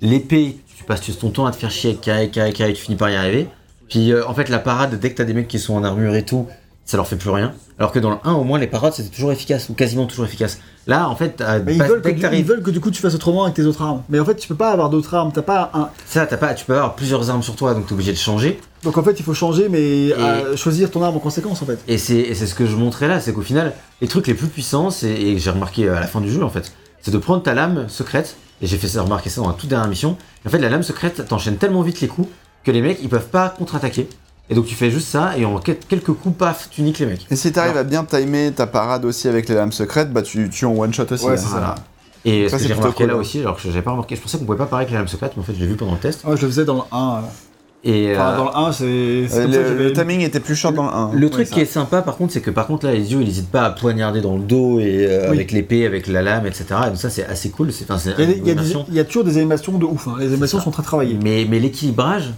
[0.00, 2.96] l'épée, tu passes ton temps à te faire chier avec carré, carré, carré, tu finis
[2.96, 3.48] par y arriver.
[3.88, 6.14] Puis euh, en fait, la parade, dès que t'as des mecs qui sont en armure
[6.14, 6.46] et tout,
[6.84, 7.52] ça leur fait plus rien.
[7.78, 10.24] Alors que dans le 1, au moins, les parades, c'était toujours efficace, ou quasiment toujours
[10.26, 10.58] efficace.
[10.86, 12.80] Là, en fait, Mais ils pas- veulent, que, dès que du- ils veulent que du
[12.80, 14.02] coup tu fasses autrement avec tes autres armes.
[14.08, 15.30] Mais en fait, tu peux pas avoir d'autres armes.
[15.32, 17.92] T'as pas un, ça, t'as pas, tu peux avoir plusieurs armes sur toi, donc t'es
[17.92, 18.58] obligé de changer.
[18.82, 21.78] Donc en fait, il faut changer, mais euh, choisir ton arme en conséquence en fait.
[21.86, 24.88] Et c'est ce que je montrais là, c'est qu'au final, les trucs les plus puissants,
[25.04, 26.72] et j'ai remarqué à la fin du jeu en fait,
[27.02, 29.68] c'est de prendre ta lame secrète, et j'ai fait ça, remarquer ça dans la toute
[29.68, 30.16] dernière mission.
[30.46, 32.28] En fait, la lame secrète t'enchaîne tellement vite les coups
[32.64, 34.08] que les mecs ils peuvent pas contre-attaquer.
[34.50, 37.06] Et donc tu fais juste ça, et en quel- quelques coups, paf, tu niques les
[37.06, 37.26] mecs.
[37.30, 40.50] Et si t'arrives à bien timer ta parade aussi avec les lames secrètes, bah tu
[40.50, 41.24] tues en one shot aussi.
[41.24, 41.36] Ouais, hein.
[41.36, 41.50] c'est ça.
[41.50, 41.74] Voilà.
[42.24, 43.20] Et Ça, ce que c'est j'ai remarqué cool, là hein.
[43.20, 45.08] aussi, alors que j'avais pas remarqué, je pensais qu'on pouvait pas parler avec la lame
[45.08, 46.24] secrète, mais en fait je l'ai vu pendant le test.
[46.24, 47.22] Ouais, je le faisais dans le 1.
[47.86, 47.88] Euh.
[47.90, 49.26] Et Enfin, euh, dans le 1, c'est.
[49.28, 51.10] c'est Euh, le, timing était plus short dans le 1.
[51.14, 51.54] Le Ouais, truc ça.
[51.54, 53.62] qui est sympa par contre, c'est que par contre là, les yeux ils n'hésitent pas
[53.64, 55.36] à poignarder dans le dos et euh, Oui.
[55.36, 56.66] avec l'épée, avec la lame, etc.
[56.84, 57.70] Et donc ça c'est assez cool.
[57.88, 60.08] Enfin, Il y, a, y des- y toujours des animations de ouf.
[60.08, 60.16] hein.
[60.18, 61.18] Les animations sont très travaillées.
[61.22, 62.32] Mais, mais l'équilibrage,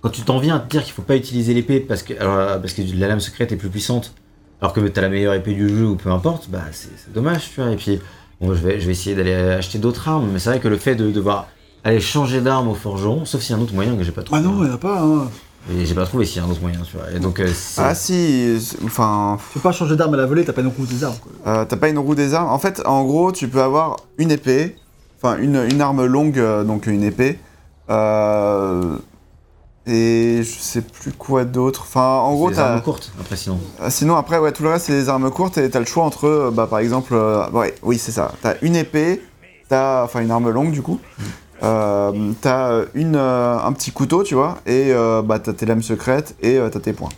[0.00, 2.60] quand tu t'en viens à te dire qu'il faut pas utiliser l'épée parce que, alors,
[2.60, 4.14] parce que la lame secrète est plus puissante,
[4.60, 7.50] alors que t'as la meilleure épée du jeu ou peu importe, bah c'est, c'est dommage,
[7.54, 7.70] tu vois.
[7.72, 7.98] Et puis,
[8.40, 10.76] bon, je, vais, je vais essayer d'aller acheter d'autres armes, mais c'est vrai que le
[10.76, 11.48] fait de devoir
[11.84, 14.22] aller changer d'arme au forgeron, sauf s'il y a un autre moyen que j'ai pas
[14.22, 14.40] trouvé.
[14.42, 15.00] Ah non, il n'y en a pas.
[15.00, 15.28] Hein.
[15.72, 17.10] Et j'ai pas trouvé s'il y a un autre moyen, tu vois.
[17.14, 20.26] Et donc, euh, c'est- Ah si, c'est- enfin, Tu peux pas changer d'arme à la
[20.26, 21.16] volée, t'as pas une roue des armes.
[21.22, 21.32] Quoi.
[21.46, 22.50] euh, t'as pas une roue des armes.
[22.50, 24.76] En fait, en gros, tu peux avoir une épée,
[25.22, 27.38] enfin une, une arme longue, euh, donc une épée,
[27.90, 28.96] euh,
[29.86, 31.82] et je sais plus quoi d'autre.
[31.86, 32.72] Enfin, en gros, des t'as.
[32.72, 33.58] armes courtes, après sinon.
[33.80, 36.04] Ah, Sinon, après, ouais, tout le reste, c'est des armes courtes et t'as le choix
[36.04, 38.32] entre, euh, bah, par exemple, euh, ouais, oui, c'est ça.
[38.42, 39.22] T'as une épée,
[39.70, 41.00] t'as, enfin, une arme longue, du coup.
[41.62, 45.82] Euh, t'as une, euh, un petit couteau, tu vois, et euh, bah, t'as tes lames
[45.82, 47.08] secrètes et euh, t'as tes poings.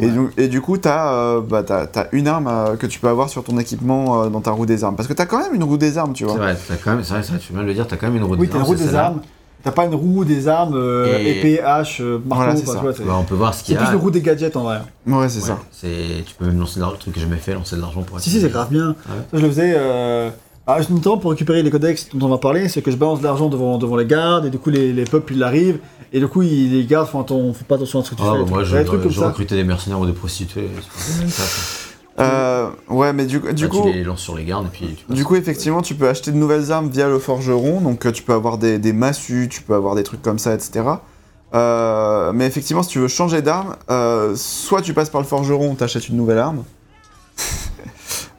[0.00, 2.98] Et, du, et du coup, t'as, euh, bah, t'as, t'as une arme euh, que tu
[2.98, 4.96] peux avoir sur ton équipement euh, dans ta roue des armes.
[4.96, 6.40] Parce que t'as quand même une roue des armes, tu C'est vois.
[6.40, 8.06] vrai, t'as quand même, c'est vrai, c'est vrai, tu viens de le dire, t'as quand
[8.08, 9.20] même une roue Oui, des t'as une armes, roue c'est des armes.
[9.62, 12.22] T'as pas une roue des armes, euh, Et- épée, hache, marteau.
[12.26, 12.78] Voilà, c'est ça.
[12.80, 13.92] vois, c'est- Bah, on peut voir ce c'est qu'il y plus a.
[13.92, 14.78] une roue des gadgets en vrai.
[15.06, 15.58] Ouais, c'est Ouais, ça.
[15.72, 17.80] c'est- tu peux même lancer de l'argent, le truc que j'ai jamais fait, lancer de
[17.80, 18.88] l'argent pour Si, si, c'est grave bien.
[18.90, 18.94] Ouais.
[19.30, 19.74] Ça, je le faisais.
[20.68, 23.20] À une temps, pour récupérer les codex dont on va parler, c'est que je balance
[23.20, 25.78] de l'argent devant, devant les gardes, et du coup, les, les peuples, ils arrivent,
[26.12, 28.22] et du coup, ils- les gardes font, atten- font pas attention à ce que tu
[28.24, 28.38] Ah, fais.
[28.40, 29.28] bah, moi, Ouais, je, des trucs comme je ça.
[29.28, 30.68] recrutais des mercenaires ou des prostituées.
[30.90, 31.82] c'est pas- ça, ça.
[32.18, 33.82] Euh, ouais, mais du, du Bah, coup.
[33.82, 35.12] Tu les lances sur les gardes et puis tu.
[35.14, 38.22] Du coup, effectivement, tu peux acheter de nouvelles armes via le forgeron, donc euh, tu
[38.22, 40.82] peux avoir des, des massues, tu peux avoir des trucs comme ça, etc.
[41.54, 45.74] Euh, mais effectivement, si tu veux changer d'arme, euh, soit tu passes par le forgeron,
[45.74, 46.64] t'achètes une nouvelle arme,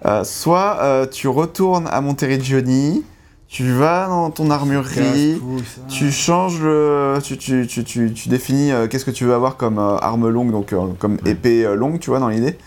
[0.05, 3.03] Euh, soit euh, tu retournes à Monteriggioni,
[3.47, 5.41] tu vas dans ton armurerie,
[5.89, 7.15] tu changes le.
[7.23, 10.29] Tu, tu, tu, tu, tu définis euh, qu'est-ce que tu veux avoir comme euh, arme
[10.29, 12.57] longue, donc euh, comme épée euh, longue, tu vois, dans l'idée.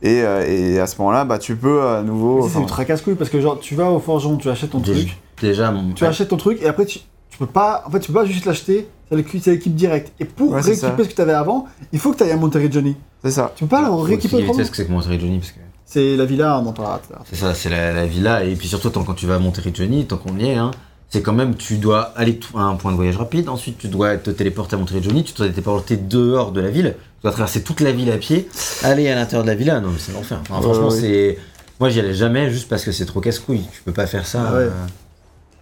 [0.00, 2.48] Et, euh, et à ce moment-là, bah, tu peux à nouveau.
[2.48, 5.16] C'est ultra casse-couille parce que genre tu vas au forgeron, tu achètes ton Déjà, truc,
[5.42, 7.00] déjà mon- tu achètes ton truc et après tu,
[7.30, 10.12] tu peux pas en fait tu peux pas juste l'acheter, c'est l'équipe c'est l'équipe directe.
[10.20, 12.36] Et pour Ouais, rééquiper ce que tu avais avant, il faut que tu ailles à
[12.36, 12.96] Monterey Johnny.
[13.24, 13.52] c'est ça.
[13.56, 14.64] Tu peux pas le faut rééquiper expliquer autrement.
[14.64, 15.58] ce que c'est que Monterey Johnny parce que
[15.90, 17.24] C'est la villa parlera tout à l'heure.
[17.30, 19.70] c'est ça, c'est la, la villa et puis surtout tant quand tu vas à Monterey
[19.72, 20.70] Johnny, tant qu'on y est, hein,
[21.08, 24.16] c'est quand même tu dois aller à un point de voyage rapide, ensuite tu dois
[24.18, 27.30] te téléporter à Monterey Johnny, tu dois te téléporter dehors de la ville, tu dois
[27.32, 28.46] traverser toute la ville à pied,
[28.82, 30.40] aller à l'intérieur de la villa, non mais c'est l'enfer.
[30.42, 31.00] Enfin, Ouais, franchement ouais.
[31.00, 31.38] c'est,
[31.80, 34.44] moi j'y allais jamais juste parce que c'est trop casse-couille, tu peux pas faire ça.
[34.46, 34.58] Ah ouais.
[34.64, 34.70] euh,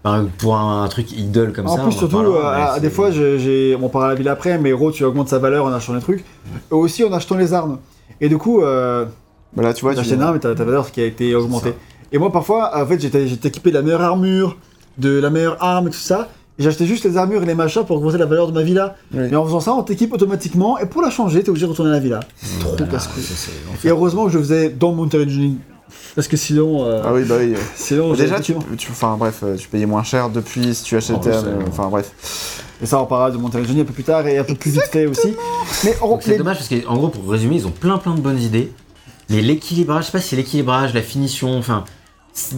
[0.02, 1.82] enfin, pour un, un truc idole comme En ça.
[1.82, 4.90] plus, en surtout, parlera, euh, des fois, on parlera de la ville après, mais Hero,
[4.90, 6.24] tu augmentes sa valeur en achetant les trucs.
[6.72, 7.78] Et aussi en achetant les armes.
[8.20, 9.04] Et du coup, euh,
[9.54, 11.04] Bah, là, tu vois, tu tu achètes une arme et ta, ta valeur qui a
[11.06, 11.74] été augmentée.
[12.12, 14.56] Et moi, parfois, en fait, j'étais j'étais équipé de la meilleure armure,
[14.98, 16.28] de la meilleure arme et tout ça.
[16.58, 18.96] Et j'achetais juste les armures et les machins pour augmenter la valeur de ma villa.
[19.14, 19.28] Oui.
[19.30, 20.78] Et en faisant ça, on t'équipe automatiquement.
[20.78, 22.20] Et pour la changer, t'es obligé de retourner à la villa.
[22.36, 25.56] C'est trop Voilà, c'est Et heureusement que je faisais dans Monterey Journey.
[26.14, 26.84] Parce que sinon.
[26.84, 27.54] euh, Ah oui, bah oui.
[27.74, 31.12] sinon Déjà, tu, tu- enfin bref, euh, tu payais moins cher depuis si tu achetais.
[31.16, 32.62] Oh, c'est- euh, Enfin bref.
[32.82, 34.70] Et ça, on parlera de Monterey Journey un peu plus tard et un peu plus
[34.70, 35.34] vite fait aussi.
[35.84, 38.20] Mais on, c'est les- dommage parce qu'en gros, pour résumer, ils ont plein plein de
[38.20, 38.72] bonnes idées.
[39.28, 41.84] Mais l'équilibrage, je sais pas si c'est l'équilibrage, la finition, enfin.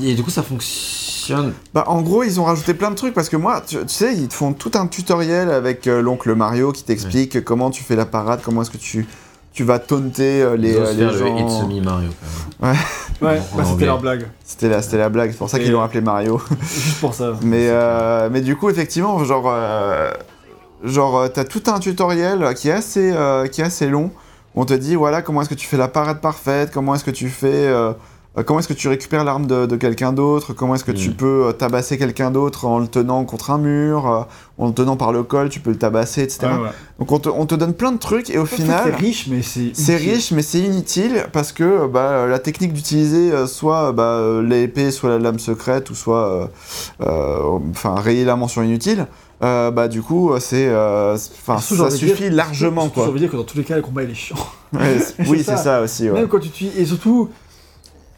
[0.03, 1.53] Et du coup, ça fonctionne.
[1.73, 4.15] Bah en gros, ils ont rajouté plein de trucs parce que moi, tu, tu sais,
[4.15, 7.95] ils te font tout un tutoriel avec euh, l'oncle Mario qui t'explique comment tu fais
[7.97, 9.07] la parade, comment est-ce que tu
[9.53, 11.37] tu vas taunter euh, les, euh, faire les le gens.
[11.37, 12.11] It's Me Mario
[12.61, 12.77] quand même.
[13.21, 14.29] Ouais, en bah, c'était leur blague.
[14.45, 16.41] C'était la, c'était la blague, c'est pour ça Et- qu'ils l'ont appelé Mario.
[16.63, 17.33] Juste pour ça.
[17.43, 20.13] Mais, euh, mais du coup, effectivement, genre, euh,
[20.85, 24.13] genre t'as tout un tutoriel qui est assez, euh, qui est assez long.
[24.55, 27.05] Où on te dit, voilà, comment est-ce que tu fais la parade parfaite, comment est-ce
[27.05, 27.93] que tu fais, euh,
[28.37, 31.11] euh, comment est-ce que tu récupères l'arme de, de quelqu'un d'autre, comment est-ce que tu
[31.11, 31.15] Mm.
[31.15, 34.21] peux euh, tabasser quelqu'un d'autre en le tenant contre un mur, euh,
[34.59, 36.41] en le tenant par le col, tu peux le tabasser, etc.
[36.47, 36.69] Ouais, ouais.
[36.99, 39.27] Donc on te, on te donne plein de trucs et au fait, C'est final, riche,
[39.29, 39.71] mais c'est.
[39.75, 44.91] c'est riche, mais c'est inutile parce que bah, la technique d'utiliser euh, soit bah, l'épée,
[44.91, 46.47] soit la lame secrète, ou soit euh,
[47.03, 49.07] euh, enfin rayer la mention inutile.
[49.43, 53.05] Euh, bah du coup euh, c'est euh, c'est- enfin ça suffit dire- largement quoi.
[53.05, 54.37] envie de dire que dans tous les cas, le combat il est chiant.
[54.73, 55.57] Ouais, c'est- C'est oui ça.
[55.57, 56.19] c'est ça aussi ouais.
[56.21, 56.67] Même quand tu tues.
[56.77, 57.29] Et surtout.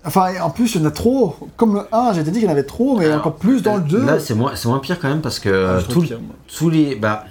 [0.02, 1.36] Enfin, en plus, il y en a trop.
[1.58, 3.76] Comme le 1, j'ai dit qu'il y en avait trop, mais Alors, encore plus dans
[3.76, 4.02] le 2.
[4.06, 6.34] Là, c'est moins, c'est moins pire quand même parce que Ah, euh, tout pire, moi.
[6.56, 6.94] tous les.
[6.94, 7.24] Bah,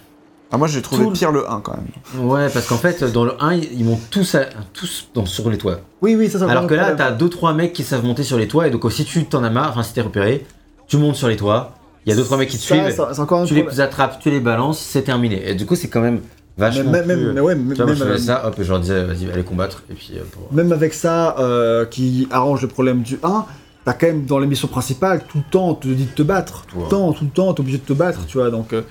[0.51, 2.27] Ah, moi j'ai trouvé le- pire le 1 quand même.
[2.27, 5.49] ouais, parce qu'en fait, dans le 1, ils ils montent tous, à- tous dans, sur
[5.49, 5.79] les toits.
[6.03, 8.37] Oui, oui, ça, ça Alors que là, t'as t'as 2-3 mecs qui savent monter sur
[8.37, 10.45] les toits, et donc si tu t'en as marre, enfin si t'es repéré,
[10.87, 11.71] tu montes sur les toits,
[12.09, 14.29] il y a 2-3 mecs qui te suivent, C'est encore un tu les attrapes, tu
[14.29, 15.49] les balances, c'est terminé.
[15.49, 16.21] Et du coup, c'est quand même
[16.57, 16.91] vachement.
[16.91, 18.69] Même, même, plus- mais ouais, même, Tu vois, moi, je même, faisais ça, hop, je
[18.69, 20.11] leur disais, vas-y, allez combattre, et puis.
[20.17, 23.45] euh, pour- même avec ça, euh, qui arrange le problème du 1,
[23.85, 26.23] t'as quand même dans les missions principales, tout le temps, on te dit de te
[26.23, 26.65] battre.
[26.67, 26.89] Tout le Ouais.
[26.89, 28.49] temps, tout le temps, t'es obligé de te battre, tu vois.
[28.49, 28.81] Donc, euh,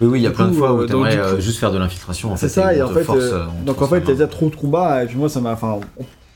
[0.00, 1.72] Oui, oui, il y a plein de fois où euh, t'aimerais coup- euh, juste faire
[1.72, 2.32] de l'infiltration.
[2.32, 4.06] En c'est fait, ça, et en fait, force, euh, euh, donc en fait, main.
[4.06, 5.50] déjà trop de combats, et puis moi, ça m'a.
[5.52, 5.80] Enfin,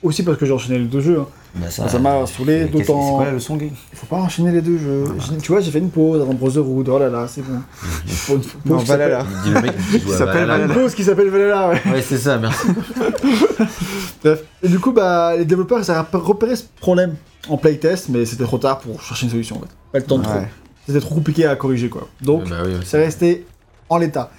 [0.02, 1.20] aussi parce que j'ai enchaîné les deux jeux.
[1.20, 1.26] hein.
[1.54, 3.70] Bah, ça, m'a saoulé, que- C'est d'autant- quoi la leçon, gay?
[3.92, 5.04] Il faut pas enchaîner les deux jeux.
[5.18, 7.60] J'ai- Tu vois, j'ai fait une pause avant Brotherhood, oh là là, c'est bon.
[8.06, 9.18] Faut une pause Non qui Valhalla.
[9.20, 10.64] s'appelle- Il dit le mec qui joue Il à s'appelle Valhalla.
[10.74, 11.82] Une pause qui s'appelle Valhalla, ouais.
[11.92, 12.66] Ouais, c'est ça, merci.
[14.24, 14.42] Bref.
[14.62, 17.14] Et du coup, bah, les développeurs, ils ont repéré ce problème
[17.48, 19.68] en playtest, mais c'était trop tard pour chercher une solution, en fait.
[19.92, 20.32] Pas le temps de trop.
[20.86, 22.08] C'était trop compliqué à corriger, quoi.
[22.20, 23.46] Donc, Bah oui, c'est resté
[23.88, 24.30] en l'état.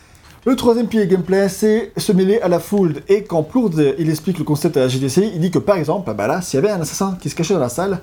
[0.46, 2.96] Le troisième pilier gameplay, c'est se mêler à la foule.
[3.08, 6.14] Et quand Plourde, il explique le concept à la GDC, il dit que par exemple,
[6.14, 8.00] bah là, s'il y avait un assassin qui se cachait dans la salle,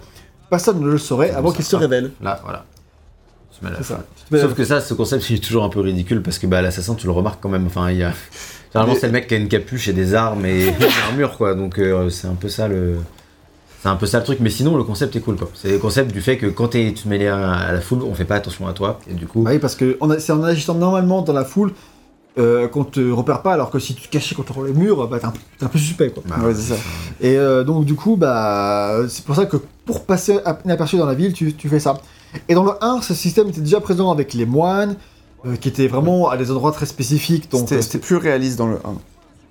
[0.48, 2.12] personne ne le saurait avant qu'il se révèle.
[2.22, 2.64] Là, voilà.
[3.50, 3.96] Se à la foule.
[4.40, 6.94] Sauf que ça, ce concept, il est toujours un peu ridicule parce que bah, l'assassin,
[6.94, 7.66] tu le remarques quand même.
[7.66, 8.12] Enfin, il y a.
[8.72, 10.74] Généralement, c'est le mec qui a une capuche et des armes et une
[11.10, 11.54] armure, quoi.
[11.54, 12.96] Donc, euh, c'est un peu ça le.
[13.82, 15.48] C'est un peu ça le truc, mais sinon le concept est cool quoi.
[15.54, 18.12] C'est le concept du fait que quand tu te mêles à, à la foule, on
[18.12, 19.40] fait pas attention à toi et du coup.
[19.40, 21.72] Bah oui, parce que c'est en agissant normalement dans la foule
[22.38, 25.18] euh, qu'on te repère pas, alors que si tu te cachais contre le mur, bah
[25.18, 25.32] t'es un,
[25.62, 26.22] un peu suspect, quoi.
[26.26, 26.80] bah, Ouais, c'est ça.
[27.20, 31.14] Et euh, donc du coup, bah c'est pour ça que pour passer inaperçu dans la
[31.14, 31.98] ville, tu, tu fais ça.
[32.48, 34.96] Et dans le 1, ce système était déjà présent avec les moines,
[35.46, 37.50] euh, qui étaient vraiment à des endroits très spécifiques.
[37.50, 38.78] Donc C'était euh, c'était plus réaliste dans le 1.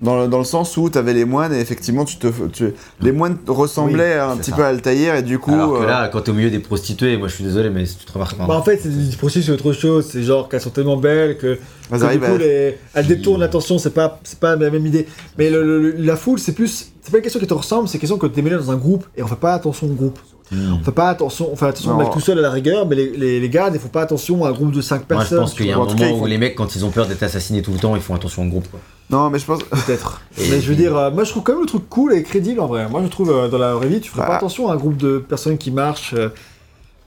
[0.02, 3.12] Dans le, dans le sens où t'avais les moines et effectivement tu te tu- les
[3.12, 4.56] moines ressemblaient un petit ça.
[4.56, 6.60] peu à Altaïr et du coup Alors que euh, là, quand t'es au milieu des
[6.60, 8.38] prostituées, moi je suis désolé, mais si tu te remarques.
[8.38, 10.08] Bah en fait, c'est du processus c'est autre chose.
[10.10, 11.58] C'est genre qu'elles sont tellement belles que, elles
[11.92, 13.78] que du arrivent coup, à- les- elles détournent l'attention.
[13.78, 15.06] C'est pas, c'est pas la même idée.
[15.38, 17.96] Mais le- le- la foule, c'est plus, c'est pas une question qui te ressemble, c'est
[17.96, 20.18] une question que t'es mêlé dans un groupe et on fait pas attention au groupe.
[20.52, 20.74] Hmm.
[20.80, 22.00] On fait pas attention, on fait attention au Non.
[22.04, 24.46] mec tout seul à la rigueur, mais les, les, les gardes, ils font pas attention
[24.46, 25.40] à un groupe de 5 Moi je personnes.
[25.40, 27.06] pense qu'il y a un moment cas, où font- les mecs, quand ils ont peur
[27.08, 28.80] d'être assassinés tout le temps, ils font attention au groupe quoi.
[29.12, 30.22] Non mais je pense Peut-être.
[30.38, 32.60] Mais je veux dire, euh, moi je trouve quand même le truc cool et crédible
[32.60, 32.88] en vrai.
[32.90, 34.28] Moi je trouve euh, dans la vraie vie, tu ferais Bah.
[34.28, 36.14] pas attention à un groupe de personnes qui marchent.
[36.16, 36.30] euh,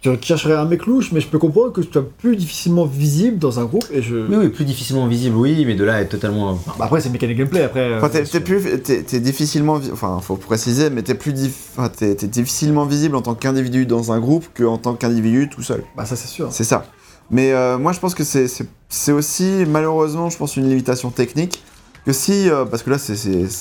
[0.02, 3.38] tu chercherais un mec louche, mais je peux comprendre que tu sois plus difficilement visible
[3.38, 4.16] dans un groupe et je.
[4.16, 6.54] Oui, oui, plus difficilement visible, oui, mais de là à être totalement.
[6.78, 7.94] Bah après, c'est mécanique gameplay après.
[7.96, 11.70] Enfin, euh, t'es, t'es plus, t'es, t'es difficilement, enfin, faut préciser, mais t'es plus, dif-
[11.76, 15.62] enfin, t'es, t'es difficilement visible en tant qu'individu dans un groupe qu'en tant qu'individu tout
[15.62, 15.84] seul.
[15.96, 16.48] Bah ça c'est sûr.
[16.50, 16.84] C'est ça.
[17.30, 21.10] Mais euh, moi, je pense que c'est, c'est, c'est aussi, malheureusement, je pense une limitation
[21.10, 21.62] technique.
[22.04, 23.14] Que si, euh, parce que là, c'est,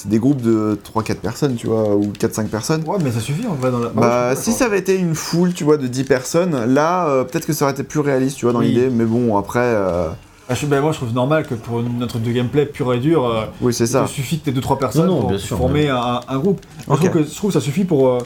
[0.07, 2.84] des groupes de 3-4 personnes, tu vois, ou 4-5 personnes.
[2.88, 3.89] Ouais, mais ça suffit en vrai dans la.
[3.89, 7.23] Bah, suis si ça avait été une foule, tu vois, de 10 personnes, là, euh,
[7.23, 8.69] peut-être que ça aurait été plus réaliste, tu vois, dans Oui.
[8.69, 8.89] l'idée.
[8.89, 10.07] Mais bon, après, euh,
[10.49, 13.26] Ah, je- bah, moi je trouve normal que pour notre de gameplay pur et dur,
[13.26, 14.05] euh, oui, c'est ça.
[14.07, 16.59] il suffit que t'aies 2-3 personnes Non, non, pour bien sûr, former un, un groupe.
[16.88, 17.03] Moi, Ok.
[17.03, 18.18] Je, trouve que, je trouve que ça suffit pour,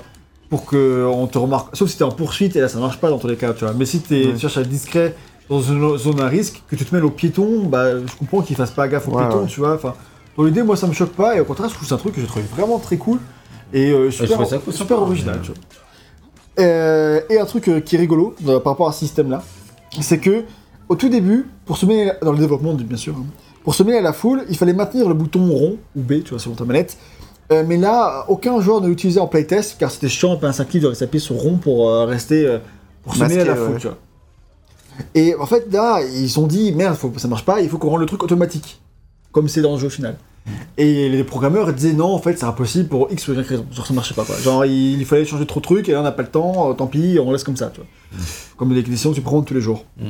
[0.50, 1.76] pour que on te remarque.
[1.76, 3.66] Sauf si t'es en poursuite et là ça marche pas dans tous les cas, tu
[3.66, 3.74] vois.
[3.78, 4.34] Mais si t'es- Ouais.
[4.34, 5.14] tu cherches à être discret
[5.50, 8.56] dans une zone à risque, que tu te mêles aux piétons, bah je comprends qu'ils
[8.56, 9.48] fassent pas gaffe aux Ouais, piétons, ouais.
[9.48, 9.76] tu vois.
[9.76, 9.94] Enfin,
[10.38, 12.16] dans l'idée, moi ça me choque pas et au contraire, je trouve c'est un truc
[12.16, 13.20] que j'ai trouvé vraiment très cool
[13.74, 15.40] et euh, super, cool, super original.
[15.42, 15.58] tu vois.
[16.60, 19.44] Euh, et un truc euh, qui est rigolo euh, par rapport à ce système-là,
[20.02, 20.44] c'est que
[20.88, 23.26] au tout début, pour se mêler dans le développement, bien sûr, hein,
[23.64, 26.30] pour se mêler à la foule, il fallait maintenir le bouton rond ou B, tu
[26.30, 26.98] vois, selon ta manette.
[27.52, 30.82] Euh, mais là, aucun joueur ne l'utilisait en playtest car c'était chiant, un 5 clics
[30.82, 32.58] de rester appuyé sur rond pour rester
[33.04, 33.68] pour se mêler à la ouais.
[33.68, 33.98] foule, tu vois.
[35.14, 37.78] Et en fait, là, ils se sont dit merde, faut, ça marche pas, il faut
[37.78, 38.82] qu'on rende le truc automatique,
[39.32, 40.18] comme c'est dans le jeu au final.
[40.78, 43.66] Et les programmeurs disaient non, en fait, c'est impossible pour X ou Y raison.
[43.72, 44.36] Genre, ça marchait pas quoi.
[44.38, 46.70] Genre, il, il fallait changer trop de trucs et là, on n'a pas le temps,
[46.70, 47.88] euh, tant pis, on laisse comme ça, tu vois.
[48.58, 49.86] Comme des décisions que tu prends tous les jours.
[49.98, 50.10] Mm.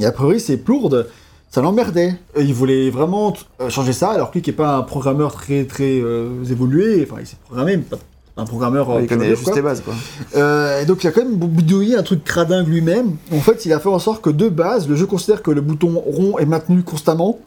[0.00, 1.08] Et a priori, c'est Plourde,
[1.50, 2.14] ça l'emmerdait.
[2.36, 5.64] Il voulait vraiment euh, changer ça, alors que lui qui est pas un programmeur très
[5.64, 7.98] très euh, évolué, enfin, il s'est programmé, mais pas
[8.40, 8.90] un programmeur.
[8.90, 9.94] euh, il connaît juste les bases, quoi.
[10.36, 13.16] Euh, et donc il a quand même bidouillé un truc cradingue lui-même.
[13.32, 15.60] En fait, il a fait en sorte que de base, le jeu considère que le
[15.60, 17.38] bouton rond est maintenu constamment,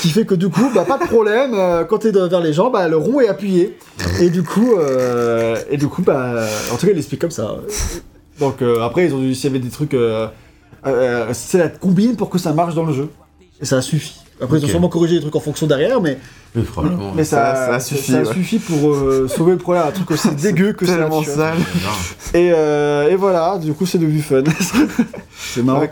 [0.00, 1.52] qui fait que du coup, bah pas de problème.
[1.54, 3.76] euh, quand t'es vers les gens, bah le rond est appuyé.
[4.20, 7.56] Et du coup, euh, et du coup, bah en tout cas, il explique comme ça.
[8.40, 9.96] Donc après, ils ont dû s'il y avait des trucs,
[11.32, 13.08] c'est la combine pour que ça marche dans le jeu.
[13.60, 14.18] Et ça suffit.
[14.42, 16.18] Après, ils ont sûrement corrigé les trucs en fonction derrière, mais,
[17.14, 18.34] mais ça, Ça- ça suffit, ça ouais.
[18.34, 19.84] suffit pour euh, sauver le problème.
[19.86, 20.96] Un truc aussi dégueu que ça.
[20.96, 21.58] Tellement sale.
[22.34, 24.42] Et, euh, et voilà, du coup, c'est devenu fun.
[25.38, 25.82] c'est marrant.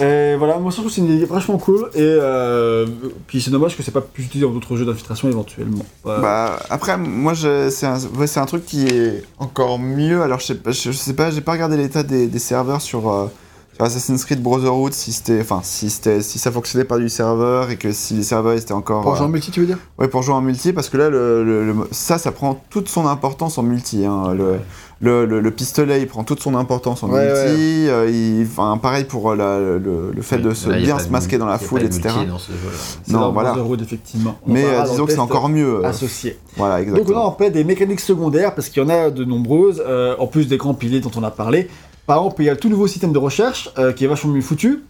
[0.00, 1.88] Et voilà, moi je trouve que c'est une idée vachement cool.
[1.94, 2.86] Et euh,
[3.28, 5.84] puis c'est dommage que c'est pas plus utilisé dans d'autres jeux d'infiltration éventuellement.
[6.04, 6.20] Ouais.
[6.20, 10.22] Bah, après, moi, je, c'est, un, ouais, c'est un truc qui est encore mieux.
[10.22, 13.08] Alors, je sais pas, je, sais pas j'ai pas regardé l'état des, des serveurs sur,
[13.08, 13.32] euh, sur
[13.78, 17.76] Assassin's Creed Brotherhood, si, c'était, enfin, si, c'était, si ça fonctionnait pas du serveur et
[17.76, 19.02] que si les serveurs étaient encore.
[19.02, 19.78] Pour euh, jouer en multi, tu veux dire?
[19.98, 22.88] Ouais, pour jouer en multi, parce que là, le, le- le- ça, ça prend toute
[22.88, 24.04] son importance en multi.
[24.06, 24.32] hein.
[24.34, 24.56] Le,
[25.00, 27.88] le, le- le pistolet, il prend toute son importance en Ouais, multi.
[27.88, 31.06] euh, il- Enfin, pareil pour euh, la- le, le fait de se Là, bien se
[31.08, 32.08] de masquer dans la foule, etc.
[32.16, 32.78] multi dans ce jeu-là.
[33.04, 33.50] C'est Non, dans voilà.
[33.52, 34.36] Brotherhood, effectivement.
[34.46, 35.80] On Mais euh, disons que c'est encore mieux.
[35.84, 36.38] euh, Associé.
[36.56, 37.26] voilà, Donc on a exactement.
[37.26, 40.48] en fait des mécaniques secondaires, parce qu'il y en a de nombreuses, euh, en plus
[40.48, 41.68] des grands piliers dont on a parlé.
[42.06, 44.32] Par exemple, il y a le tout nouveau système de recherche, euh, qui est vachement
[44.32, 44.82] mieux foutu.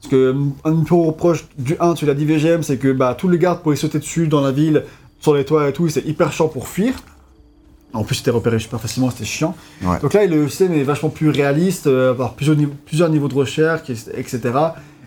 [0.00, 0.34] Parce que euh,
[0.64, 3.60] un peu reproche du 1, tu l'as dit VGM, c'est que bah, tous les gardes
[3.62, 4.84] pourraient sauter dessus dans la ville,
[5.20, 6.94] sur les toits et tout, et c'est hyper chiant pour fuir.
[7.94, 9.54] En plus, c'était repéré super facilement, c'était chiant.
[9.82, 10.00] Ouais.
[10.02, 13.34] Donc là, le système est vachement plus réaliste, euh, avoir plusieurs, niveaux- plusieurs niveaux de
[13.34, 14.40] recherche, etc.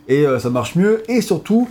[0.08, 1.04] Et euh, ça marche mieux.
[1.12, 1.68] Et surtout,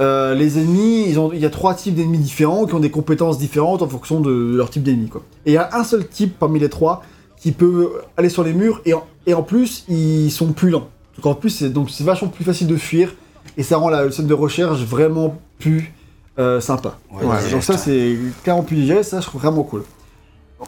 [0.00, 2.90] euh, les ennemis, ils ont- il y a trois types d'ennemis différents qui ont des
[2.90, 5.08] compétences différentes en fonction de leur type d'ennemi.
[5.46, 7.04] Et il y a un seul type parmi les trois
[7.46, 10.88] qui peut aller sur les murs et en, et en plus, ils sont plus lents.
[11.14, 13.14] Donc en plus, c'est donc c'est vachement plus facile de fuir
[13.56, 15.92] et ça rend la, le système de recherche vraiment plus
[16.40, 16.98] euh, sympa.
[17.12, 17.40] Ouais, Voilà.
[17.44, 17.50] ouais.
[17.52, 19.84] donc ça, c'est clairement plus digeste, ça je trouve vraiment cool.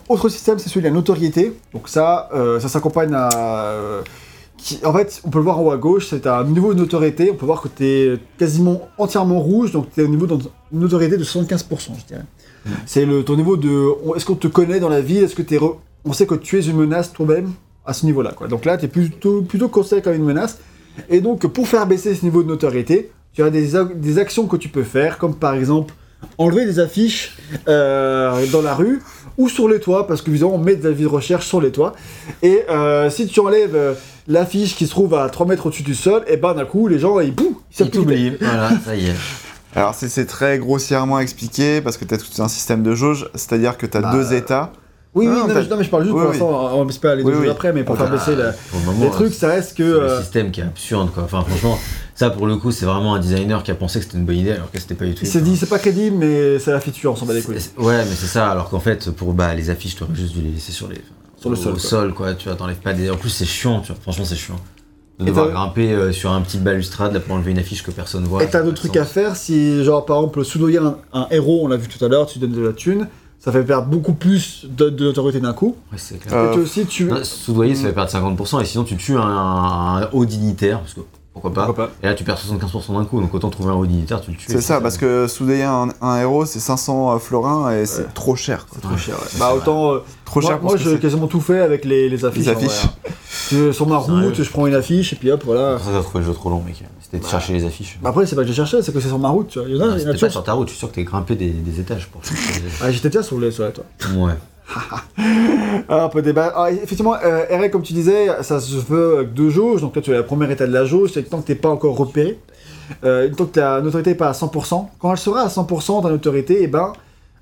[0.08, 1.52] Autre système, c'est celui de la notoriété.
[1.74, 3.28] Donc ça, euh, ça s'accompagne à...
[3.72, 4.02] euh,
[4.56, 6.78] qui- en fait, on peut le voir en haut à gauche, c'est un niveau de
[6.78, 7.28] notoriété.
[7.32, 10.38] On peut voir que tu es quasiment entièrement rouge, donc tu es au niveau de
[10.70, 11.64] notoriété de 75%,
[11.98, 12.24] je dirais.
[12.86, 14.14] C'est le ton niveau de...
[14.14, 15.58] Est-ce qu'on te connaît dans la ville Est-ce que tu
[16.04, 17.52] On sait que tu es une menace toi-même
[17.84, 18.32] à ce niveau-là.
[18.36, 18.48] quoi.
[18.48, 20.58] Donc là, tu es plutôt, plutôt considéré comme une menace.
[21.08, 24.56] Et donc, pour faire baisser ce niveau de notoriété, tu as des, des actions que
[24.56, 25.94] tu peux faire, comme par exemple
[26.36, 27.36] enlever des affiches
[27.68, 29.00] euh, dans la rue
[29.36, 31.70] ou sur les toits, parce que évidemment on met des avis de recherche sur les
[31.70, 31.92] toits.
[32.42, 33.94] Et euh, si tu enlèves euh,
[34.26, 36.98] l'affiche qui se trouve à 3 mètres au-dessus du sol, et ben d'un coup les
[36.98, 39.14] gens ils bouh, ils savent Il plus qui t'oublie, voilà, ça y est.
[39.76, 43.30] Alors, c'est, c'est très grossièrement expliqué parce que tu as tout un système de jauge,
[43.34, 44.72] c'est-à-dire que tu as Bah, deux états.
[45.18, 46.84] Oui, oui, Ah, non, mais, je- non, mais je parle juste Oui, pour l'instant, on
[46.84, 47.48] va pas aller deux oui.
[47.48, 49.82] après, mais pour faire baisser la- pour le moment, les trucs, ça reste que.
[49.84, 51.24] c'est le euh, système qui est absurde quoi.
[51.24, 51.78] Enfin franchement,
[52.14, 54.36] ça pour le coup c'est vraiment un designer qui a pensé que c'était une bonne
[54.36, 55.20] idée alors que c'était pas du tout.
[55.22, 57.56] il s'est dit, c'est pas crédible, mais c'est la feature, on s'en bat les couilles.
[57.78, 60.40] Ouais mais c'est ça alors qu'en fait pour bah, les affiches tu aurais juste dû
[60.40, 61.00] les laisser sur les
[61.36, 61.80] Sur le au sol, quoi.
[61.80, 62.34] sol quoi.
[62.34, 63.10] Tu vois t'enlèves pas des.
[63.10, 64.00] En plus c'est chiant tu vois.
[64.02, 64.56] Franchement c'est chiant.
[65.20, 68.22] De devoir grimper euh, sur un petit balustrade là, pour enlever une affiche que personne
[68.24, 68.40] voit.
[68.44, 71.66] Et t'as d'autres trucs à faire si, genre, par exemple, soudoyer un, un héros, on
[71.66, 73.08] l'a vu tout à l'heure, tu donnes de la thune.
[73.40, 75.76] Ça fait perdre beaucoup plus de, de notoriété d'un coup.
[75.92, 76.34] Ouais, c'est clair.
[76.34, 77.04] Euh, et tu aussi, tu.
[77.04, 80.94] Non, Soudoyer, ça fait perdre 50%, et sinon tu tues un, un haut dignitaire, parce
[80.94, 81.00] que
[81.40, 81.66] pourquoi pas.
[81.66, 84.30] Pourquoi pas Et là, tu perds 75% d'un coup, donc autant trouver un dignitaire, tu
[84.30, 84.46] le tues.
[84.48, 88.06] C'est ça, parce que souder un, un héros, c'est 500 euh, florins et c'est Ouais.
[88.14, 88.66] trop cher.
[88.68, 88.80] Quoi.
[88.80, 89.14] Trop cher.
[89.16, 89.38] ouais.
[89.38, 89.92] Bah autant.
[89.94, 90.98] euh, Trop moi, cher pour moi j'ai c'est.
[91.00, 92.44] quasiment tout fait avec les, les affiches.
[92.44, 92.84] Les affiches.
[92.84, 93.72] hein.
[93.72, 95.78] Sur ma route, je prends une affiche et puis hop, voilà.
[95.78, 96.82] Ça, t'as trouvé le jeu trop long, mec.
[97.00, 97.98] C'était de chercher les affiches.
[98.04, 99.66] Après, c'est pas que j'ai cherché, c'est que c'est sur ma route, tu vois.
[99.68, 100.78] Il y en a, il y en a C'était pas sur ta route, je suis
[100.78, 102.80] sûr que t'es grimpé des, des étages pour chercher les affiches.
[102.82, 103.84] Ah, j'étais déjà sur les sur la toi.
[104.14, 104.34] Ouais.
[105.90, 106.52] Ah, un peu débat.
[106.54, 109.80] Ah, effectivement, euh, comme tu disais, ça se veut avec deux jauges.
[109.80, 111.54] Donc là, tu as la première état de la jauge, c'est que tant que t'es
[111.54, 112.38] pas encore repéré,
[113.04, 116.10] euh, tant que ta notoriété n'est pas à 100%, quand elle sera à 100%, ta
[116.10, 116.92] notoriété, eh ben,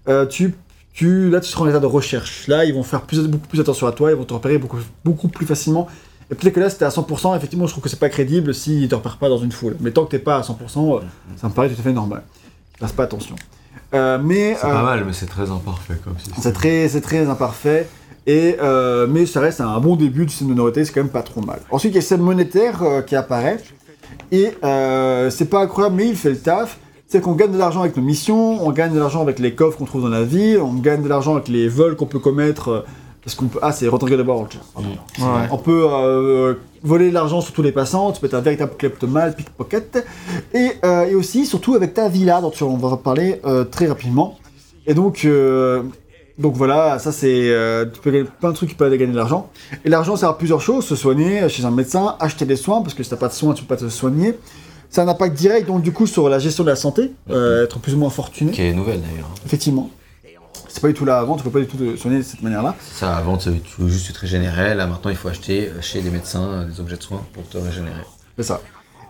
[0.08, 0.54] euh, tu,
[0.92, 2.46] tu, là, tu seras en état de recherche.
[2.48, 4.60] Là, ils vont faire beaucoup plus attention à toi, ils vont te repérer
[5.04, 5.88] beaucoup, plus facilement.
[6.30, 8.88] Et peut-être que là, t'es à 100%, effectivement, je trouve que c'est pas crédible s'ils
[8.88, 9.76] te repèrent pas dans une foule.
[9.80, 11.00] Mais tant que t'es pas à 100%, euh,
[11.36, 12.22] ça me paraît tout à fait normal.
[12.80, 13.36] Passe pas attention.
[13.94, 16.42] Euh, mais C'est euh, pas mal, mais c'est très imparfait comme système.
[16.42, 17.88] c'est très, c'est très imparfait.
[18.26, 21.22] Et, euh, mais ça reste un bon début du système de c'est quand même pas
[21.22, 21.60] trop mal.
[21.70, 23.58] Ensuite, il y a le système monétaire euh, qui apparaît.
[24.32, 26.78] Et euh, c'est pas incroyable, mais il fait le taf.
[27.06, 29.78] C'est qu'on gagne de l'argent avec nos missions, on gagne de l'argent avec les coffres
[29.78, 32.84] qu'on trouve dans la ville, on gagne de l'argent avec les vols qu'on peut commettre.
[33.26, 33.58] Parce qu'on peut.
[33.60, 34.48] Ah, c'est d'abord.
[34.72, 34.88] pardon.
[35.18, 35.48] Ouais.
[35.50, 36.54] On peut euh,
[36.84, 40.06] voler de l'argent sur tous les passants, tu peux être un véritable kleptomane, pickpocket.
[40.54, 43.88] Et, euh, et aussi, surtout avec ta villa, dont tu- on va reparler euh, très
[43.88, 44.38] rapidement.
[44.86, 45.82] Et donc, euh,
[46.38, 47.50] donc voilà, ça c'est.
[47.50, 49.50] euh, tu peux gagner plein de trucs qui peuvent aller gagner de l'argent.
[49.84, 52.94] Et l'argent sert à plusieurs choses se soigner chez un médecin, acheter des soins, parce
[52.94, 54.38] que si t'as pas de soins, tu peux pas te soigner.
[54.88, 57.64] Ça a un impact direct, donc du coup, sur la gestion de la santé, euh,
[57.64, 58.52] être plus ou moins fortuné.
[58.52, 59.30] Qui est nouvelle d'ailleurs.
[59.44, 59.90] Effectivement.
[60.76, 62.42] C'est pas du tout là avant, tu peux pas du tout te soigner de cette
[62.42, 62.76] manière-là.
[62.92, 64.74] Ça, avant, tu veux juste te régénérer.
[64.74, 67.48] Là, maintenant, il faut acheter euh, chez des médecins euh, des objets de soins pour
[67.48, 68.02] te régénérer.
[68.36, 68.60] C'est ça.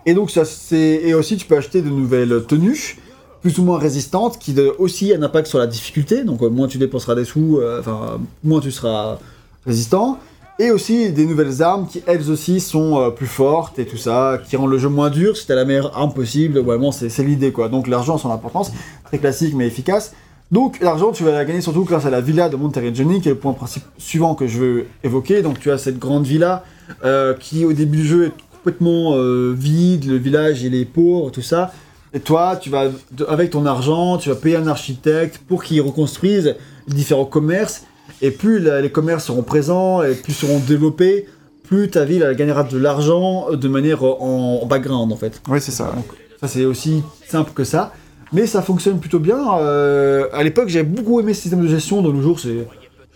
[0.05, 2.97] Et donc ça c'est et aussi tu peux acheter de nouvelles tenues
[3.41, 6.23] plus ou moins résistantes qui ont aussi un impact sur la difficulté.
[6.23, 9.19] Donc euh, moins tu dépenseras des sous, euh, enfin moins tu seras
[9.65, 10.17] résistant.
[10.59, 14.39] Et aussi des nouvelles armes qui elles aussi sont euh, plus fortes et tout ça,
[14.47, 15.35] qui rendent le jeu moins dur.
[15.35, 17.67] Si t'as la meilleure arme possible, vraiment c'est c'est l'idée quoi.
[17.67, 18.71] Donc l'argent a son importance,
[19.03, 20.13] très classique mais efficace.
[20.51, 23.31] Donc l'argent tu vas la gagner surtout grâce à la villa de Monteriggioni qui est
[23.33, 23.55] le point
[23.97, 25.41] suivant que je veux évoquer.
[25.41, 26.63] Donc tu as cette grande villa
[27.03, 31.31] euh, qui au début du jeu est complètement euh, vide, le village il est pauvre,
[31.31, 31.71] tout ça.
[32.13, 32.85] Et toi, tu vas,
[33.27, 36.55] avec ton argent, tu vas payer un architecte pour qu'il reconstruise
[36.87, 37.83] les différents commerces.
[38.21, 41.25] Et plus la- les commerces seront présents et plus seront développés,
[41.63, 45.41] plus ta ville elle gagnera de l'argent de manière euh, en, en background en fait.
[45.49, 45.91] Oui, c'est ça.
[45.93, 46.05] Donc,
[46.39, 47.91] ça c'est aussi simple que ça.
[48.33, 49.57] Mais ça fonctionne plutôt bien.
[49.59, 52.01] Euh, à l'époque, j'ai beaucoup aimé ce système de gestion.
[52.01, 52.67] De nos jours, c'est,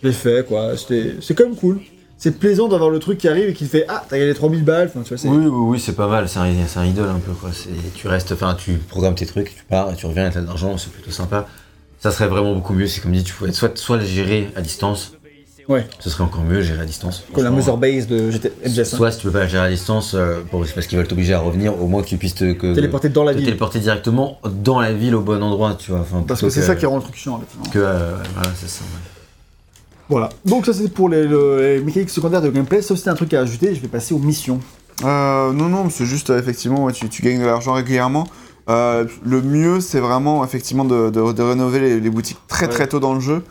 [0.02, 0.72] je fait quoi.
[0.76, 1.80] C'est quand même cool.
[2.18, 4.90] C'est plaisant d'avoir le truc qui arrive et qui fait ah t'as gagné 3000 balles.
[5.04, 5.28] C'est...
[5.28, 6.28] Oui, oui, oui, c'est pas mal.
[6.28, 7.50] C'est un, c'est un idole un peu, quoi.
[7.52, 10.40] C'est- Tu restes, enfin, tu programmes tes trucs, tu pars et tu reviens et t'as
[10.40, 11.46] de l'argent, c'est plutôt sympa.
[11.98, 14.60] Ça serait vraiment beaucoup mieux si, comme dit, tu pouvais soit, soit le gérer à
[14.60, 15.14] distance.
[15.68, 15.86] Ouais.
[16.00, 17.24] Ce serait encore mieux, gérer à distance.
[17.32, 17.50] Comme la.
[17.50, 18.80] Mother Base de MGS.
[18.80, 18.84] hein.
[18.84, 21.34] Soit si tu peux pas gérer à distance, euh, pour- c'est parce qu'ils veulent t'obliger
[21.34, 23.46] à revenir, au moins que tu puisses te, que, Téléporter dans la te ville.
[23.46, 26.00] téléporter directement dans la ville au bon endroit, tu vois.
[26.00, 27.38] Enfin, Parce que c'est ça qui rend le truc chiant.
[27.38, 27.70] effectivement.
[27.72, 28.82] Que, euh, voilà, c'est ça.
[28.82, 29.00] ouais.
[30.08, 30.28] Voilà.
[30.44, 32.82] Donc ça c'est pour les, le- les mécaniques secondaires de gameplay.
[32.82, 34.60] Sauf si t'as un truc à ajouter, je vais passer aux missions.
[35.04, 38.26] Euh, non, non, c'est juste, euh, effectivement, ouais, tu, tu gagnes de l'argent régulièrement.
[38.68, 42.86] Euh, le mieux, c'est vraiment, effectivement, de, de- de rénover les, les boutiques très très
[42.86, 43.42] tôt dans le jeu,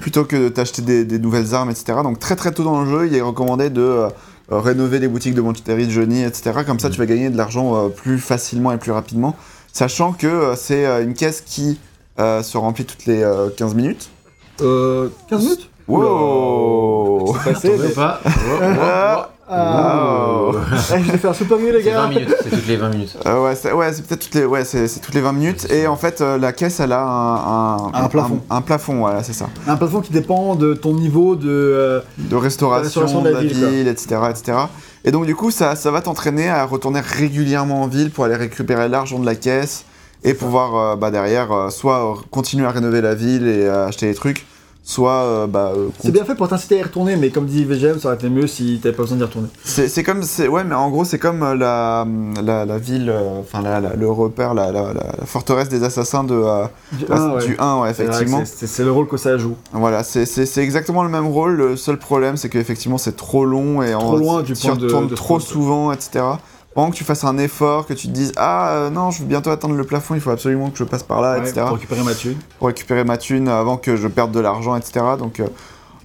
[0.00, 1.98] plutôt que de t'acheter des, des nouvelles armes, etc.
[2.02, 4.08] Donc très très tôt dans le jeu, il est recommandé de euh,
[4.52, 6.52] euh, rénover les boutiques de Monterrey, Johnny, etc.
[6.66, 9.34] Comme ça, tu vas gagner de l'argent euh, plus facilement et plus rapidement,
[9.72, 11.78] sachant que euh, c'est euh, une caisse qui
[12.18, 14.08] euh, se remplit toutes les euh, 15 minutes.
[14.62, 15.08] Euh.
[15.28, 15.70] 15 minutes?
[15.88, 17.72] Wow C'est passé.
[17.78, 18.20] Mais- pas.
[19.48, 20.36] Ah.
[20.50, 20.56] Wow.
[20.94, 22.02] Eh, je vais faire super mieux les gars.
[22.02, 23.16] 20 minutes, c'est toutes les 20 minutes.
[23.26, 25.70] Euh, ouais, c'est ouais, peut-être toutes les, ouais, c'est toutes les 20 minutes.
[25.70, 28.40] Et en fait, euh, la caisse, elle a un, Un plafond.
[28.50, 29.48] Un, un plafond, voilà, c'est ça.
[29.68, 31.48] Un plafond qui dépend de ton niveau de.
[31.48, 34.58] euh, De restauration, restauration de la ville, etc., etc.
[35.04, 38.34] Et donc, du coup, ça, ça va t'entraîner à retourner régulièrement en ville pour aller
[38.36, 39.84] récupérer l'argent de la caisse
[40.24, 44.14] et pouvoir, euh, bah, derrière, euh, soit continuer à rénover la ville et acheter des
[44.14, 44.44] trucs,
[44.88, 47.64] soit, euh, bah, euh, C'est bien fait pour t'inciter à y retourner, mais comme dit
[47.64, 49.48] VGM, ça aurait été mieux si t'avais pas besoin d'y retourner.
[49.64, 52.06] C'est comme, c'est- ouais, mais en gros, c'est comme euh, la,
[52.40, 53.62] la, la ville, enfin,
[53.98, 54.70] le repère, la,
[55.24, 56.40] forteresse des assassins de,
[56.92, 57.44] Du bah, 1, ouais.
[57.46, 58.42] du 1, ouais, C'est vrai que effectivement.
[58.46, 59.56] c'est- le rôle que ça joue.
[59.72, 61.56] Voilà, c'est- exactement le même rôle.
[61.56, 65.08] Le seul problème, c'est qu'effectivement, c'est trop long et Trop en- loin du point retournes
[65.08, 66.24] de trop souvent, etc.
[66.76, 69.24] Pendant que tu fasses un effort, que tu te dises Ah euh, non, je vais
[69.24, 71.62] bientôt atteindre le plafond, il faut absolument que je passe par là, Ouais, etc.
[71.66, 72.36] pour récupérer ma thune.
[72.58, 75.04] Pour récupérer ma thune avant que je perde de l'argent, etc.
[75.18, 75.40] Donc.
[75.40, 75.48] euh,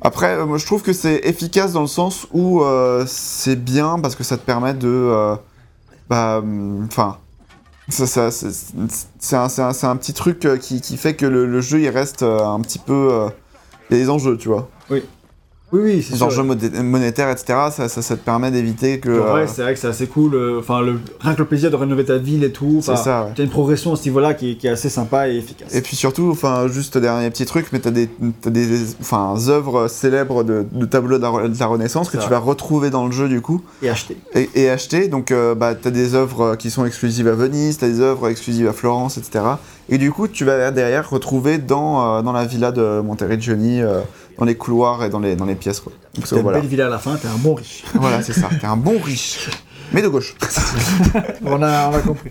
[0.04, 2.64] après, euh, moi je trouve que c'est efficace dans le sens où
[3.06, 5.36] c'est bien parce que ça te permet de.
[6.10, 6.40] bah.
[6.40, 7.18] hum, Enfin.
[7.90, 11.90] ça- ça- c'est un, un- petit truc qui, qui fait que le, le jeu il
[11.90, 13.28] reste un petit peu.
[13.90, 14.70] il y a des enjeux, tu vois.
[14.90, 15.04] Oui,
[15.80, 16.28] oui, c'est Les sûr.
[16.28, 17.46] enjeux monétaires, etc.
[17.72, 19.10] Ça, ça, ça te permet d'éviter que.
[19.10, 20.36] Vrai, euh, c'est vrai que c'est assez cool.
[20.36, 22.80] euh, Enfin, le, rien que le plaisir de rénover ta ville et tout.
[22.82, 23.32] C'est ça, ouais.
[23.36, 25.74] T'as une progression à ce niveau-là qui, est- qui est assez sympa et efficace.
[25.74, 28.10] Et puis surtout, enfin, juste dernier petit truc, mais t'as des,
[28.42, 28.68] t'as des,
[29.00, 32.90] enfin, œuvres célèbres de, de tableaux de la, de la Renaissance que tu vas retrouver
[32.90, 34.18] dans le jeu du coup Et acheter.
[34.36, 35.08] et, et acheter.
[35.08, 38.68] Donc, euh, bah, t'as des œuvres qui sont exclusives à Venise, t'as des œuvres exclusives
[38.68, 39.46] à Florence, etc.
[39.92, 44.00] Et du coup, tu vas derrière retrouver dans, euh, dans la villa de Monteriggioni, euh,
[44.40, 45.92] dans les couloirs et dans les, dans les pièces, quoi.
[46.16, 46.60] Donc, une voilà.
[46.60, 47.84] belle villa à la fin, t'es un bon riche.
[47.94, 48.50] voilà, c'est ça.
[48.60, 49.50] T'es un bon riche,
[49.92, 50.36] mais de gauche.
[51.46, 52.30] on, a, on a compris.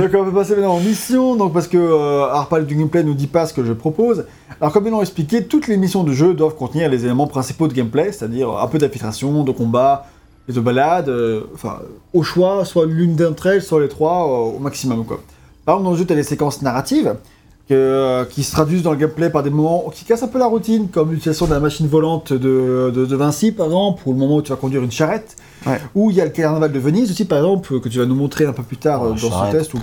[0.00, 3.14] donc on peut passer maintenant en mission, donc parce que euh, Arpal du gameplay nous
[3.14, 4.24] dit pas ce que je propose.
[4.58, 7.68] Alors comme ils l'ont expliqué, toutes les missions de jeu doivent contenir les éléments principaux
[7.68, 10.06] de gameplay, c'est-à-dire un peu d'infiltration, de combat,
[10.48, 11.80] et de balade, euh, enfin
[12.12, 15.20] au choix, soit l'une d'entre elles, soit les trois euh, au maximum quoi.
[15.70, 17.14] Par exemple dans le jeu t'as les séquences narratives
[17.68, 20.40] que, euh, qui se traduisent dans le gameplay par des moments qui cassent un peu
[20.40, 24.12] la routine, comme l'utilisation de la machine volante de, de, de Vinci par exemple, ou
[24.12, 25.36] le moment où tu vas conduire une charrette.
[25.64, 25.78] Ouais.
[25.94, 28.16] Ou il y a le carnaval de Venise aussi, par exemple, que tu vas nous
[28.16, 29.80] montrer un peu plus tard Oh, euh, dans ce test ou Et,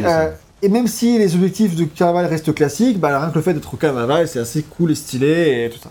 [0.00, 0.20] ça.
[0.20, 0.30] euh,
[0.62, 3.74] et même si les objectifs de carnaval restent classiques, bah, rien que le fait d'être
[3.74, 5.90] au carnaval, c'est assez cool et stylé et tout ça.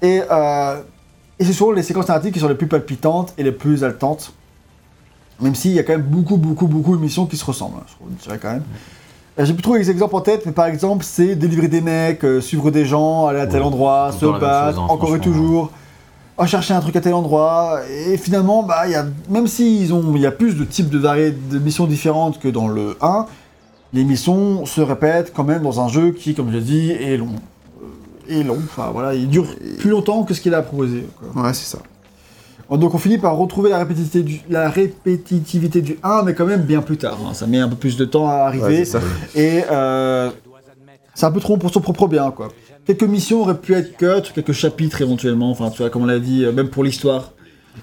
[0.00, 0.76] Et, euh,
[1.38, 4.32] et c'est souvent les séquences narratives qui sont les plus palpitantes et les plus haletantes.
[5.40, 7.84] Même s'il y a quand même beaucoup, beaucoup, beaucoup de missions qui se ressemblent, hein,
[7.88, 8.62] je trouve, je dirais quand même.
[9.38, 12.24] Euh, J'ai plus trop les exemples en tête, mais par exemple, c'est délivrer des mecs,
[12.24, 15.20] euh, suivre des gens, aller à tel Ouais, endroit, se battre, chose, hein, encore et
[15.20, 15.70] toujours,
[16.36, 17.80] oh, chercher un truc à tel endroit.
[18.06, 20.90] Et finalement, bah, il y a, même s'ils ont, il y a plus de types
[20.90, 23.26] de, vari- de missions différentes que dans le 1,
[23.92, 27.16] les missions se répètent quand même dans un jeu qui, comme je l'ai dit, est
[27.16, 27.28] long.
[27.82, 29.46] Euh, Est long, enfin voilà, il dure
[29.78, 31.06] plus longtemps que ce qu'il a proposé.
[31.32, 31.42] quoi.
[31.44, 31.78] Ouais, c'est ça.
[32.76, 36.62] Donc on finit par retrouver la répétitivité du, la répétitivité du 1, mais quand même
[36.62, 37.18] bien plus tard.
[37.28, 37.34] hein.
[37.34, 38.84] Ça met un peu plus de temps à arriver.
[38.84, 39.00] ça.
[39.34, 40.30] et euh,
[41.14, 42.48] c'est un peu trop pour son propre bien, quoi.
[42.86, 46.18] Quelques missions auraient pu être cut, quelques chapitres éventuellement, enfin, tu vois, comme on l'a
[46.18, 47.32] dit, euh, même pour l'histoire.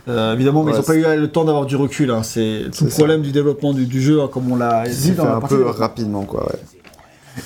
[0.07, 2.11] Euh, évidemment, mais Ouais, ils n'ont pas eu le temps d'avoir du recul.
[2.11, 2.23] hein.
[2.23, 2.85] C'est le ça.
[2.87, 5.41] problème du développement du, du jeu, hein, comme on l'a dit fait dans la un
[5.41, 6.45] peu rapidement, quoi.
[6.47, 6.59] Ouais.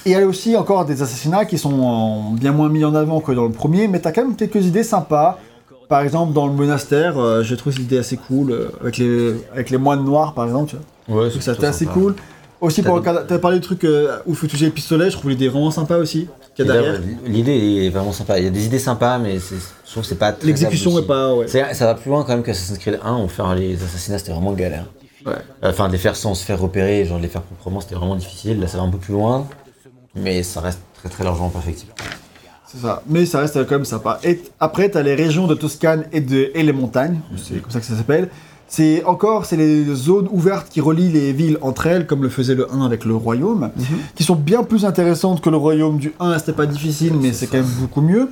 [0.05, 3.19] Et il y a aussi encore des assassinats qui sont bien moins mis en avant
[3.19, 5.37] que dans le premier, mais t'as quand même quelques idées sympas.
[5.91, 9.33] Par exemple, dans le monastère, euh, j'ai trouvé cette idée assez cool, euh, avec, les,
[9.51, 10.69] avec les moines noirs, par exemple.
[10.69, 10.77] Tu
[11.11, 11.23] vois.
[11.23, 11.99] Ouais, Je trouve c'est que c'était assez sympa.
[11.99, 12.15] cool.
[12.61, 15.17] Aussi, T'as pour t'avais parlé du truc euh, où il faut utiliser le pistolet, je
[15.17, 16.27] trouve l'idée vraiment sympa aussi.
[16.55, 17.01] Qu'il y a Et là, derrière.
[17.01, 18.39] ouais, L'idée est vraiment sympa.
[18.39, 19.55] Il y a des idées sympas, mais c'est-
[19.85, 20.31] je trouve que c'est pas.
[20.31, 21.35] très L'exécution est pas.
[21.35, 21.47] Ouais.
[21.49, 24.31] C'est- Ça va plus loin quand même qu'Assassin's Creed 1, où faire les assassinats c'était
[24.31, 24.85] vraiment galère.
[25.25, 25.33] Ouais.
[25.61, 28.15] Enfin, de les faire sans se faire repérer, genre de les faire proprement, c'était vraiment
[28.15, 28.61] difficile.
[28.61, 29.45] Là, ça va un peu plus loin,
[30.15, 31.91] mais ça reste très très largement perfectible.
[32.71, 33.01] C'est ça.
[33.07, 34.19] Mais ça reste quand même sympa.
[34.23, 37.19] Et après, t'as les régions de Toscane et, de, et les montagnes.
[37.37, 38.29] C'est comme ça que ça s'appelle.
[38.67, 42.55] C'est encore, c'est les zones ouvertes qui relient les villes entre elles, comme le faisait
[42.55, 43.69] le 1 avec le royaume,
[44.15, 46.39] qui sont bien plus intéressantes que le royaume du 1.
[46.39, 48.29] C'était pas difficile, mais c'est quand même beaucoup mieux.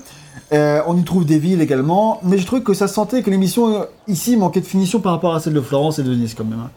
[0.53, 3.29] Euh, on y trouve des villes également, mais je trouve que ça se sentait que
[3.29, 6.33] l'émission euh, ici manquait de finition par rapport à celle de Florence et de Venise
[6.33, 6.59] quand même.
[6.59, 6.69] hein.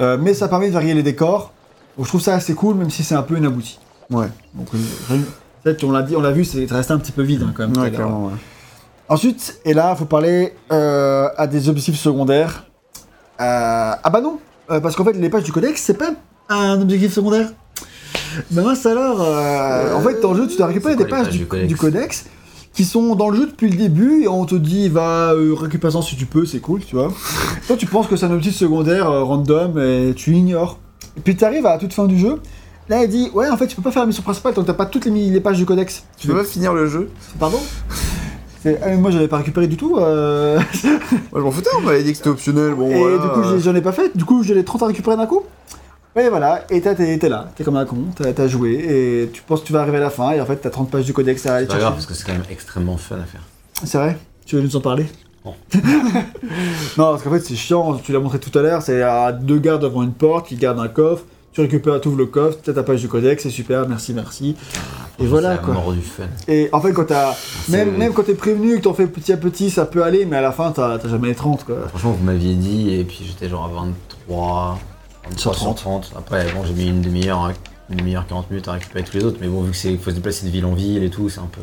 [0.00, 1.52] Euh, mais ça permet de varier les décors.
[1.96, 3.78] Donc je trouve ça assez cool, même si c'est un peu inabouti.
[4.10, 5.16] Ouais, Donc, euh,
[5.64, 7.76] qu'on l'a dit, on l'a vu, c'est restait un petit peu vide hein, quand même.
[7.82, 8.26] ouais clairement.
[8.26, 8.32] ouais.
[9.08, 12.64] Ensuite, et là, il faut parler euh, à des objectifs secondaires.
[13.40, 14.38] Euh, ah bah non,
[14.70, 16.10] euh, parce qu'en fait, les pages du codex, c'est pas
[16.48, 17.50] un objectif secondaire.
[18.50, 21.38] Bah mince alors, euh, en fait, dans le jeu, tu dois récupérer des pages du,
[21.38, 22.24] du codex du codex
[22.72, 25.92] qui sont dans le jeu depuis le début et on te dit va euh, récupérer
[25.92, 27.12] ça si tu peux, c'est cool, tu vois.
[27.66, 30.78] Toi, tu penses que c'est un objectif secondaire euh, random et tu ignores.
[31.16, 32.40] Et puis tu arrives à la toute fin du jeu.
[32.88, 34.66] Là, il dit ouais, en fait, tu peux pas faire la mission principale tant que
[34.66, 36.04] t'as pas toutes les, pages du codex.
[36.18, 37.60] Tu peux pas finir le jeu Pardon
[38.66, 39.96] ah, mais Moi, j'avais pas récupéré du tout.
[39.98, 42.74] euh, Moi, je m'en foutais, on m'avait dit que c'était optionnel.
[42.74, 43.18] Bon, et voilà.
[43.18, 44.16] du coup, j'en ai pas fait.
[44.16, 45.42] Du coup, j'ai les 30 à récupérer d'un coup.
[46.16, 48.74] Et voilà, et t'es t'es là, t'es comme un con, t'as joué,
[49.24, 50.88] et tu penses que tu vas arriver à la fin, et en fait, t'as 30
[50.88, 51.94] pages du codex à aller C'est pas grave, chercher.
[51.94, 53.40] parce que c'est quand même extrêmement fun à faire.
[53.82, 54.16] C'est vrai?
[54.46, 55.06] Tu veux nous en parler?
[55.44, 55.54] Non.
[56.96, 59.58] non, parce qu'en fait, c'est chiant, tu l'as montré tout à l'heure, c'est à deux
[59.58, 61.24] gardes devant une porte qui gardent un coffre,
[61.54, 64.56] tu récupères, ouvres le coffre, t'as ta page du codex, c'est super, merci, merci.
[65.20, 65.76] Et voilà quoi.
[65.92, 66.24] du fun.
[66.48, 67.36] Et en fait, quand t'as.
[67.68, 70.36] Même, même quand t'es prévenu, que t'en fais petit à petit, ça peut aller, mais
[70.36, 71.88] à la fin, t'as jamais les 30 quoi.
[71.88, 74.80] Franchement, vous m'aviez dit, et puis j'étais genre à 23,
[75.30, 76.12] 23 Sur sur 30.
[76.18, 77.52] Après, bon, j'ai mis une demi-heure,
[77.88, 80.16] une demi-heure, 40 minutes à récupérer tous les autres, mais bon, vu c'est faut se
[80.16, 81.60] déplacer de ville en ville et tout, c'est un peu.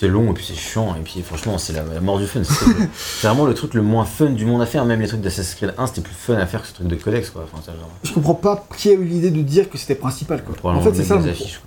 [0.00, 2.42] C'est long et puis c'est chiant, et puis franchement, c'est la, la mort du fun.
[2.44, 5.56] C'est vraiment le truc le moins fun du monde à faire, même les trucs d'Assassin's
[5.56, 7.44] Creed 1, c'était plus fun à faire que ce truc de codex, quoi.
[7.52, 10.72] Enfin, genre, Je comprends pas qui a eu l'idée de dire que c'était principal quoi.
[10.72, 11.16] En fait, c'est ça.
[11.16, 11.60] affiches,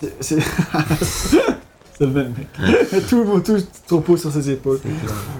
[0.00, 0.08] quoi.
[2.00, 2.46] le même mec.
[3.08, 4.80] tout le monde tout se repose sur ses épaules.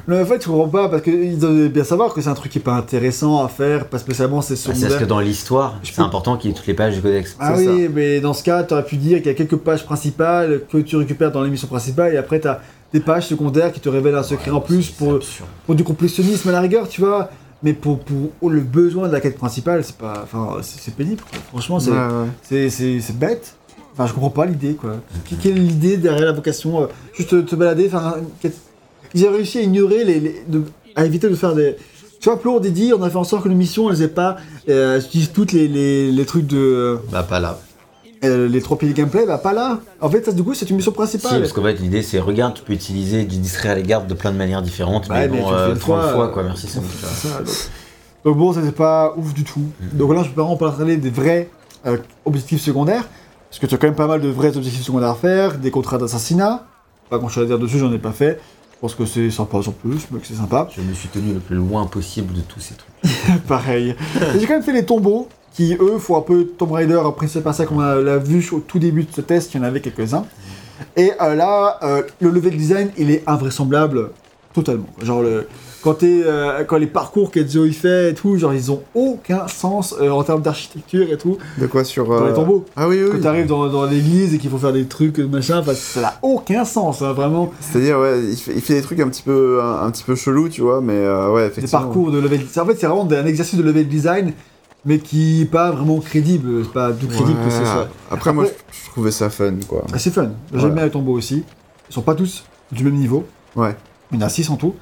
[0.06, 2.52] Mais en fait, je comprends pas parce qu'ils doivent bien savoir que c'est un truc
[2.52, 5.78] qui est pas intéressant à faire, pas spécialement c'est Ah, C'est parce que dans l'histoire,
[5.82, 7.36] c'est peux- important qu'il y ait toutes les pages du codex.
[7.40, 9.56] Ah C'est oui, mais dans ce cas, tu aurais pu dire qu'il y a quelques
[9.56, 12.60] pages principales que tu récupères dans l'émission principale et après tu as
[12.92, 15.18] des pages secondaires qui te révèlent un secret en plus pour,
[15.74, 17.30] du complétionnisme à la rigueur, tu vois.
[17.62, 20.20] Mais pour, pour le besoin de la quête principale, c'est pas.
[20.22, 21.22] Enfin, c'est c'est pénible.
[21.28, 21.38] quoi.
[21.48, 22.28] Franchement, c'est Ouais, ouais.
[22.42, 23.54] c'est- c'est c'est bête.
[23.94, 24.96] Enfin, je comprends pas l'idée, quoi.
[25.28, 28.16] Que- Quelle est l'idée derrière la vocation euh, Juste te, te balader, faire un-
[29.14, 30.20] Ils ont réussi à ignorer les.
[30.20, 30.64] les- de-
[30.96, 31.76] à éviter de faire des.
[32.20, 34.08] Tu vois, Plo, on dit, on a fait en sorte que nos missions, elles aient
[34.08, 34.36] pas.
[34.68, 36.98] Euh, utilisent toutes les, les, les trucs de.
[37.12, 37.58] Bah, pas là.
[38.24, 39.80] euh, les trois piliers gameplay, bah pas là.
[40.00, 41.40] En fait, ça, du coup, c'est une mission Si, principale.
[41.40, 44.32] parce qu'en fait, l'idée, c'est regarde, tu peux utiliser, tu distraire les gardes de plein
[44.32, 46.80] de manières différentes, mais mais bon, euh, une 30 fois, fois, euh, quoi, merci, ça,
[46.80, 46.88] donc.
[48.24, 49.60] Donc bon, ça c'est pas ouf du tout.
[49.92, 51.50] Donc là, je peux vraiment parler des vrais
[51.86, 53.06] euh, objectifs secondaires,
[53.54, 55.70] parce que tu as quand même pas mal de vrais objectifs secondaires à faire, des
[55.70, 56.66] contrats d'assassinat.
[57.08, 58.40] Pas grand chose à dire dessus, j'en ai pas fait.
[58.72, 60.68] Je pense que c'est sympa en plus, mais que c'est sympa.
[60.76, 63.42] Je me suis tenu le plus loin possible de tous ces trucs.
[63.46, 63.94] Pareil.
[64.36, 67.42] J'ai quand même fait les tombeaux, qui eux font un peu Tomb Raider, après c'est
[67.42, 69.62] pas ça qu'on a l'a vu au tout début de ce test, il y en
[69.62, 70.24] avait quelques-uns.
[70.96, 74.10] Et euh, là, euh, le level design, il est invraisemblable
[74.52, 74.88] totalement.
[75.00, 75.46] Genre, le,
[75.84, 79.94] quand, euh, quand les parcours qu'Ezio il fait et tout, genre ils ont aucun sens
[80.00, 81.36] euh, en termes d'architecture et tout.
[81.58, 82.06] De quoi sur.
[82.08, 82.64] Dans les euh, tombeaux.
[82.74, 83.10] Ah oui, oui.
[83.12, 86.64] Quand t'arrives dans, dans l'église et qu'il faut faire des trucs, machin, ça n'a aucun
[86.64, 87.52] sens, hein, vraiment.
[87.60, 90.14] C'est-à-dire, ouais, il fait, il fait des trucs un petit peu, un, un petit peu
[90.14, 91.80] chelou, tu vois, mais ouais, Des effectivement.
[91.82, 92.64] parcours de level design.
[92.64, 94.32] En fait, c'est vraiment un exercice de level design,
[94.86, 96.64] mais qui est pas vraiment crédible.
[96.64, 97.88] C'est pas tout crédible que ce soit.
[98.10, 98.50] Après, moi, je,
[98.86, 99.84] je trouvais ça fun, quoi.
[99.92, 100.30] Ah, c'est fun.
[100.54, 100.70] J'aime Ouais.
[100.74, 101.44] bien les tombeaux aussi.
[101.90, 103.24] Ils sont pas tous du même niveau.
[103.54, 103.76] Ouais.
[104.12, 104.74] Il y en a 6 en tout.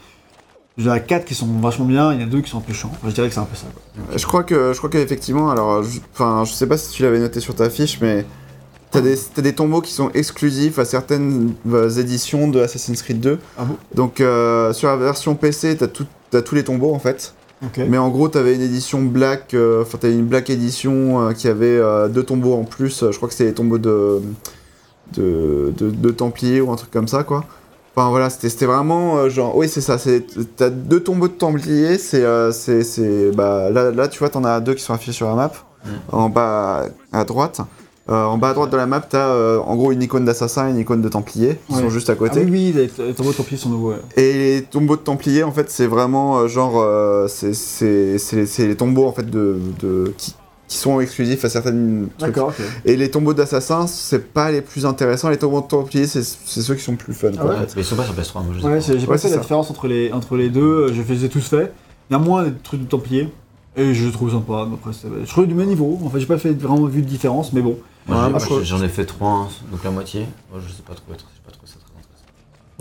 [0.78, 2.50] Il y en a 4 qui sont vachement bien, il y en a 2 qui
[2.50, 2.90] sont un peu chiants.
[2.92, 3.66] Enfin, je dirais que c'est un peu ça.
[3.74, 4.16] Quoi.
[4.16, 7.18] Je crois que, je crois qu'effectivement, alors, je- enfin, je sais pas si tu l'avais
[7.18, 8.24] noté sur ta fiche, mais
[8.90, 13.20] t'as des, t'as des tombeaux qui sont exclusifs à certaines euh, éditions de Assassin's Creed
[13.20, 13.38] 2.
[13.58, 13.76] Ah bon?
[13.94, 17.34] Donc, euh, sur la version PC, t'as tout, t'as tous les tombeaux en fait.
[17.64, 17.78] Ok.
[17.88, 21.48] Mais en gros, t'avais une édition black, euh, enfin, t'avais une black édition euh, qui
[21.48, 23.04] avait euh, deux tombeaux en plus.
[23.10, 24.20] Je crois que c'était les tombeaux de,
[25.14, 27.44] de, de, de Templiers ou un truc comme ça, quoi.
[27.94, 29.98] Enfin voilà, c'était vraiment euh, genre, oui, c'est ça.
[29.98, 30.24] c'est-
[30.56, 32.22] T'as deux tombeaux de Templiers, c'est.
[32.24, 35.34] euh, c'est bah, là, là, tu vois, t'en as deux qui sont affichés sur la
[35.34, 35.52] map.
[36.10, 37.60] En bas à droite.
[38.08, 40.68] Euh, en bas à droite de la map, t'as euh, en gros une icône d'assassin
[40.68, 41.82] et une icône de Templier qui Ouais.
[41.82, 42.40] sont juste à Ah côté.
[42.44, 43.90] oui, oui, les, tombeaux de Templiers sont nouveaux.
[43.90, 44.00] ouais.
[44.16, 46.84] Et les tombeaux de Templiers, en fait, c'est vraiment genre.
[47.28, 50.34] c'est- c'est c'est les, c'est les tombeaux, en fait, de, de, qui,
[50.72, 52.34] qui sont exclusifs à certaines trucs.
[52.86, 55.28] Et les tombeaux d'assassins, c'est pas les plus intéressants.
[55.28, 57.28] Les tombeaux de Templiers, c'est c'est ceux qui sont plus fun.
[57.34, 57.72] Ah quoi, ouais en fait.
[57.76, 58.80] Mais ils sont pas sur PS3, moi je sais Ouais, pas.
[58.80, 59.42] c'est- j'ai pas Ouais, fait c'est la ça.
[59.42, 61.72] différence entre les, entre les deux, euh, je les ai tous faits.
[62.10, 63.28] Il y a moins des trucs de Templiers.
[63.76, 65.98] Et je le trouve sympa, après, c'est- je trouve du même niveau.
[66.04, 67.76] En fait, j'ai pas fait vraiment vu de différence, mais bon.
[68.62, 70.26] J'en ai fait 3, donc la moitié.
[70.50, 71.92] Moi, je sais pas trop, être- j'ai pas trouvé ça très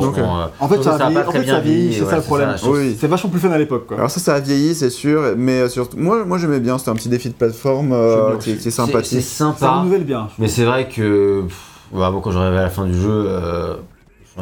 [0.03, 2.15] euh, En fait, ça a vieilli, en fait, ça a vieilli, vieilli, c'est ça ouais,
[2.17, 2.55] le problème.
[2.67, 2.97] Oui.
[2.99, 3.97] C'est vachement plus fun à l'époque, quoi.
[3.97, 6.77] Alors ça, ça a vieilli, c'est sûr, mais euh, surtout, moi, moi j'aimais bien.
[6.77, 9.21] C'était un petit défi de plateforme euh, qui, qui est C'est sympathique.
[9.21, 9.71] ça sympa.
[9.79, 10.27] renouvelle bien.
[10.39, 11.57] Mais c'est vrai que pff,
[11.93, 13.75] bah, quand j'arrivais à la fin du jeu, euh,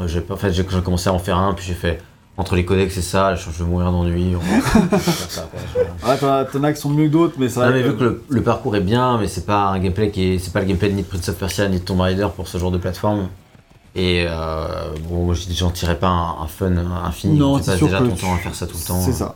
[0.05, 0.51] j'ai pas- en fait,
[0.83, 1.99] commencé à en faire un, puis j'ai fait
[2.37, 4.33] entre les codex et ça, je vais mourir d'ennui.
[4.35, 4.39] on
[4.91, 5.81] va faire ça, quoi.
[6.07, 7.65] Ah, t'en as- t'en as qui sont mieux que d'autres, mais ça.
[7.65, 10.35] Non, mais vu que le, le parcours est bien, mais c'est pas un gameplay qui
[10.35, 12.47] est, c'est pas le gameplay ni de Prince of Persia ni de Tomb Raider pour
[12.47, 13.27] ce genre de plateforme.
[13.95, 14.65] Et euh,
[15.09, 16.71] bon, moi, j'en tirais pas un, un fun
[17.05, 17.37] infini.
[17.37, 19.01] Non, tu c'est passes déjà ton tu- temps à faire ça tout le temps.
[19.01, 19.35] C'est ça.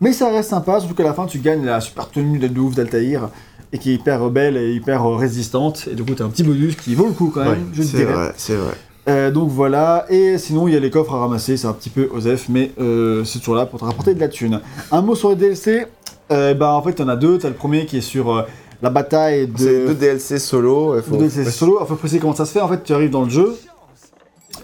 [0.00, 2.74] Mais ça reste sympa, surtout qu'à la fin, tu gagnes la super tenue de ouf
[2.74, 3.28] d'Altaïr,
[3.72, 5.88] et qui est hyper belle et hyper résistante.
[5.90, 7.82] Et du coup, t'as un petit bonus qui vaut le coup quand même, Ouais, je
[7.82, 8.12] te c'est dirais.
[8.12, 8.74] vrai, c'est vrai.
[9.08, 11.90] Euh, donc voilà, et sinon il y a les coffres à ramasser, c'est un petit
[11.90, 14.60] peu osef, mais euh, c'est toujours là pour te rapporter de la thune.
[14.92, 15.86] Un mot sur les DLC,
[16.30, 18.42] euh, bah en fait t'en as deux, t'as le premier qui est sur euh,
[18.80, 19.56] la bataille de...
[19.58, 20.94] C'est deux DLC solo.
[20.96, 22.92] il faut- de DLC solo, il faut préciser comment ça se fait, en fait tu
[22.94, 23.56] arrives dans le jeu,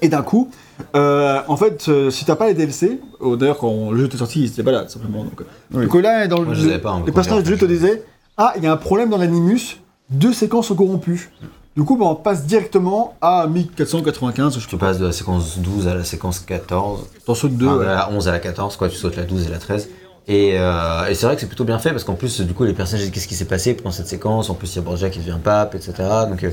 [0.02, 0.50] et d'un coup,
[0.94, 4.16] euh, en fait euh, si t'as pas les DLC, oh, d'ailleurs quand le jeu était
[4.18, 5.40] sorti il était pas là simplement, donc,
[5.74, 5.86] Oui.
[5.86, 8.02] donc là dans le, Moi, je savais pas, hein, les personnages du jeu te disaient,
[8.36, 9.78] ah il y a un problème dans l'animus,
[10.10, 11.30] deux séquences sont corrompues.
[11.76, 15.86] Du coup, bah, on passe directement à 1495, je Tu passes de la séquence 12
[15.86, 17.06] à la séquence 14.
[17.24, 17.84] T'en sautes deux, Enfin, ouais.
[17.84, 19.88] de la 11 à la 14, quoi, tu sautes la 12 et la 13.
[20.26, 22.64] Et, euh, et c'est vrai que c'est plutôt bien fait parce qu'en plus, du coup,
[22.64, 24.50] les personnages, qu'est-ce qui s'est passé pendant cette séquence?
[24.50, 25.92] En plus, il y a Borgia qui devient pape, etc.
[26.28, 26.50] Donc, euh,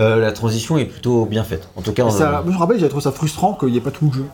[0.00, 1.68] euh, la transition est plutôt bien faite.
[1.76, 3.76] En tout cas, on, ça, moi, je me rappelle, j'avais trouvé ça frustrant qu'il n'y
[3.78, 4.26] ait pas tout le jeu.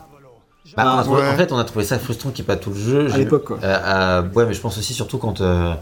[0.76, 1.28] bah, on Ouais.
[1.28, 3.08] en fait, on a trouvé ça frustrant qu'il n'y ait pas tout le jeu.
[3.12, 3.58] À l'époque, quoi.
[3.62, 5.40] Euh, euh, ouais, mais je pense aussi surtout quand.
[5.40, 5.72] euh,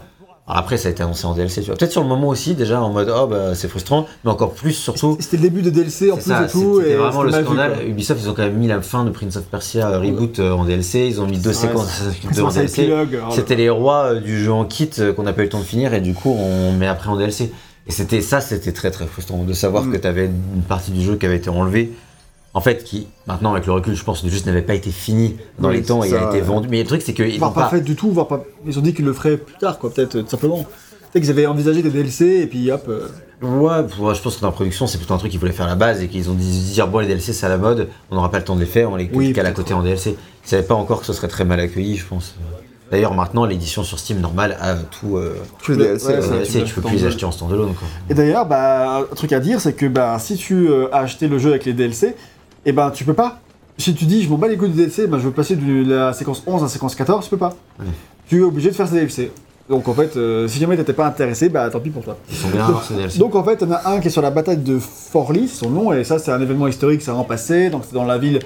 [0.45, 1.77] alors après, ça a été annoncé en DLC, tu vois.
[1.77, 4.73] Peut-être sur le moment aussi, déjà en mode oh bah c'est frustrant, mais encore plus
[4.73, 5.15] surtout.
[5.21, 6.79] C'était le début de DLC en plus ça, et tout.
[6.81, 7.77] c'était et vraiment le scandale.
[7.87, 10.51] Ubisoft, ils ont quand même mis la fin de Prince of Persia euh, reboot euh,
[10.51, 11.07] en DLC.
[11.07, 12.01] Ils ont mis deux séquences
[12.35, 12.91] 2 en DLC.
[12.91, 15.49] alors, C'était les rois euh, du jeu en kit euh, qu'on n'a pas eu le
[15.49, 17.53] temps de finir et du coup on met après en DLC.
[17.87, 19.91] Et c'était ça, c'était très très frustrant de savoir Mm.
[19.93, 21.91] que tu avais une partie du jeu qui avait été enlevée
[22.55, 25.69] en fait, qui, maintenant, avec le recul, je pense, juste n'avait pas été fini dans
[25.69, 26.67] Oui, les temps et a été vendu.
[26.69, 27.69] Mais le truc, c'est qu'ils Voire n'ont pas pas.
[27.69, 28.43] fait du tout, voire pas.
[28.67, 30.57] Ils ont dit qu'ils le feraient plus tard, quoi, peut-être, euh, tout simplement.
[31.11, 32.85] Peut-être qu'ils avaient envisagé des DLC et puis hop.
[32.89, 33.07] euh,
[33.41, 33.83] Ouais,
[34.15, 35.75] je pense que dans la production, c'est plutôt un truc qu'ils voulaient faire à la
[35.75, 38.29] base et qu'ils ont dit dire bon, les DLC c'est à la mode, on n'aura
[38.31, 40.15] pas le temps de les faire, on les Oui, cale à côté en DLC.
[40.45, 42.35] Ils savaient pas encore que ce serait très mal accueilli, je pense.
[42.93, 45.17] D'ailleurs, maintenant, l'édition sur Steam normale a tout.
[45.17, 45.33] Euh,
[45.67, 46.07] les Ouais, DLC.
[46.09, 47.73] ouais, ça, DLC, tu peux tu peux plus les acheter en standalone.
[47.73, 47.87] Quoi.
[48.07, 51.27] Et d'ailleurs, bah, un truc à dire, c'est que bah, si tu euh, as acheté
[51.27, 52.15] le jeu avec les DLC,
[52.67, 53.39] et ben tu peux pas.
[53.79, 55.89] Si tu dis je m'en bats les couilles du DLC, ben, je veux passer de
[55.89, 57.55] la séquence 11 à la séquence 14, tu peux pas.
[57.79, 57.87] Ouais.
[58.27, 59.31] Tu es obligé de faire ces DLC.
[59.67, 62.15] Donc en fait, euh, si jamais t'étais pas intéressé, bah tant pis pour toi.
[62.29, 63.17] Ils sont bien ces DLC.
[63.17, 65.47] Donc en fait, il y en a un qui est sur la bataille de Forli,
[65.47, 68.19] son nom, et ça c'est un événement historique, c'est vraiment passé, donc c'est dans la
[68.19, 68.37] ville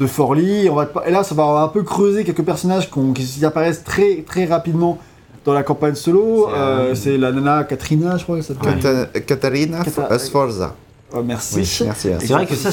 [0.00, 0.68] de Forli.
[0.70, 4.22] On va, te- et là, ça va un peu creuser quelques personnages qui apparaissent très
[4.26, 4.98] très rapidement
[5.44, 6.48] dans la campagne solo.
[6.48, 9.24] C'est, Euh, euh, la nana Katrina, je crois que ça s'appelle.
[9.26, 10.74] Katarina Cata- Sforza.
[11.10, 11.54] Oh, merci.
[11.60, 12.08] Oui, merci.
[12.20, 12.70] c'est vrai que ça,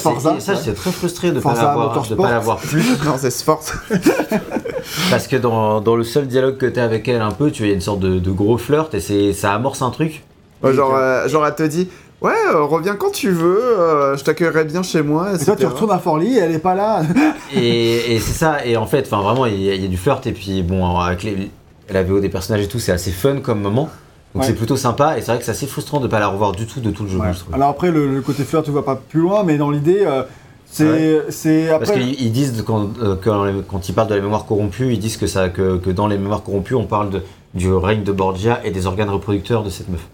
[0.56, 2.18] c'est- très frustré de ne pas l'avoir de Motorsport.
[2.26, 2.84] pas l'avoir plus.
[3.06, 3.74] Non, c'est Sforza.
[5.10, 7.64] Parce que dans, dans le seul dialogue que tu as avec elle, un peu, tu
[7.64, 10.24] as une sorte de, de gros flirt et c'est ça amorce un truc.
[10.64, 11.88] Ouais, genre, euh, genre, elle te dit
[12.22, 15.34] Ouais, euh, reviens quand tu veux, euh, je t'accueillerai bien chez moi.
[15.36, 17.04] Et toi, tu retournes à Forli et elle est pas là.
[17.56, 19.88] Et, et c'est ça, et en fait, enfin vraiment, il y, a- il y a
[19.88, 21.52] du flirt, et puis bon, avec les,
[21.90, 23.90] la VO des personnages et tout, c'est assez fun comme moment.
[24.34, 24.48] Donc Ouais.
[24.50, 26.66] c'est plutôt sympa, et c'est vrai que c'est assez frustrant de pas la revoir du
[26.66, 27.32] tout de tout le jeu, Ouais.
[27.34, 27.54] je trouve.
[27.54, 30.24] Alors après, le, le côté fleur, tu vas pas plus loin, mais dans l'idée, euh,
[30.66, 31.70] c'est Ouais.
[31.80, 35.18] Parce qu'ils ils disent, quand, euh, quand, ils parlent de la mémoire corrompue, ils disent
[35.18, 37.22] que, ça, que, que dans les mémoires corrompues, on parle de,
[37.54, 40.06] du règne de Borgia et des organes reproducteurs de cette meuf.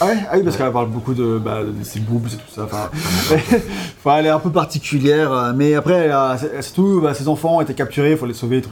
[0.00, 2.54] Ah, ouais, ah oui, parce qu'elle parle beaucoup de, bah, de ses boobs et tout
[2.54, 2.62] ça.
[2.64, 2.88] Enfin,
[3.98, 7.00] enfin, elle est un peu particulière, euh, mais après, elle a- c'est c'est tout.
[7.02, 8.70] bah, ses enfants ont été capturés, il faut les sauver et tout.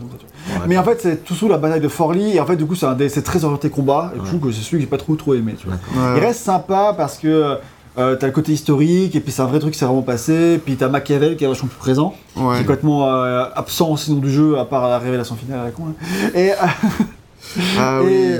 [0.66, 2.74] Mais en fait, c'est tout sous la bataille de Forli, et en fait, du coup,
[2.74, 4.12] c'est un DLC très orienté combat.
[4.16, 5.54] Et que c'est celui que j'ai pas trop trop aimé.
[5.58, 5.76] Tu vois.
[5.76, 6.12] D'accord.
[6.14, 6.18] Ouais.
[6.18, 7.58] Il reste sympa parce que
[7.98, 10.58] euh, t'as le côté historique, et puis c'est un vrai truc qui s'est vraiment passé.
[10.64, 12.56] Puis t'as Machiavel qui est vachement plus présent, qui Ouais.
[12.56, 15.82] est complètement euh, absent sinon du jeu, à part la révélation finale à la con.
[15.90, 16.30] hein.
[16.34, 16.52] Et,
[17.78, 18.38] Ah Et-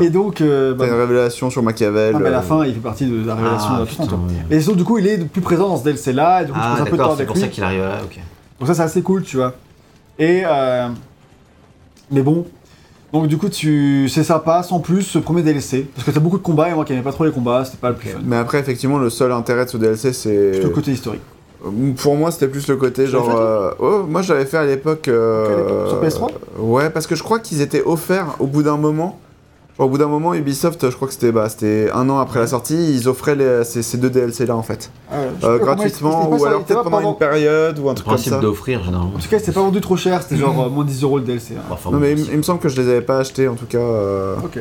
[0.00, 2.14] et donc, euh, bah, T'as une révélation sur Machiavel.
[2.14, 3.90] ah, mais à la euh, fin, il fait partie de la révélation Ah, de tout
[4.02, 4.56] le temps, putain, oui.
[4.56, 6.58] Et surtout, du coup, il est plus présent dans ce DLC là, et du coup,
[6.58, 8.18] tu Ah un peu de temps c'est pour ça qu'il arrive là, ok.
[8.58, 9.54] Donc ça, c'est assez cool, tu vois.
[10.18, 10.88] Et euh,
[12.10, 12.46] mais bon,
[13.12, 16.38] donc du coup, tu c'est sympa, sans plus, ce premier DLC, parce que t'as beaucoup
[16.38, 18.18] de combats et moi qui n'aimais pas trop les combats, c'était pas le plus fun.
[18.24, 20.62] Mais après, effectivement, le seul intérêt de ce DLC, c'est.
[20.62, 21.22] Le côté historique.
[21.64, 23.34] Euh, Pour moi, c'était plus le côté genre.
[23.34, 25.08] euh, oh, moi, j'avais fait à l'époque.
[25.08, 28.62] euh, À l'époque, sur PS3 Ouais, parce que je crois qu'ils étaient offerts au bout
[28.62, 29.18] d'un moment.
[29.80, 32.46] Au bout d'un moment, Ubisoft, je crois que c'était bah, c'était un an après la
[32.46, 34.90] sortie, ils offraient les- ces, ces deux DLC là en fait.
[35.10, 37.94] Ah, Euh, gratuitement, ou ça, alors c'était peut-être pas pendant pendant- une période ou un
[37.94, 38.40] truc comme principe ça.
[38.40, 39.12] d'offrir, généralement.
[39.16, 41.24] En tout cas, c'était pas vendu trop cher, c'était genre euh, moins 10 euros le
[41.24, 41.54] DLC.
[41.56, 41.62] hein.
[41.70, 43.66] Enfin, Non, bon, mais il, me semble que je les avais pas achetés en tout
[43.66, 43.78] cas.
[43.78, 44.58] euh, Ok.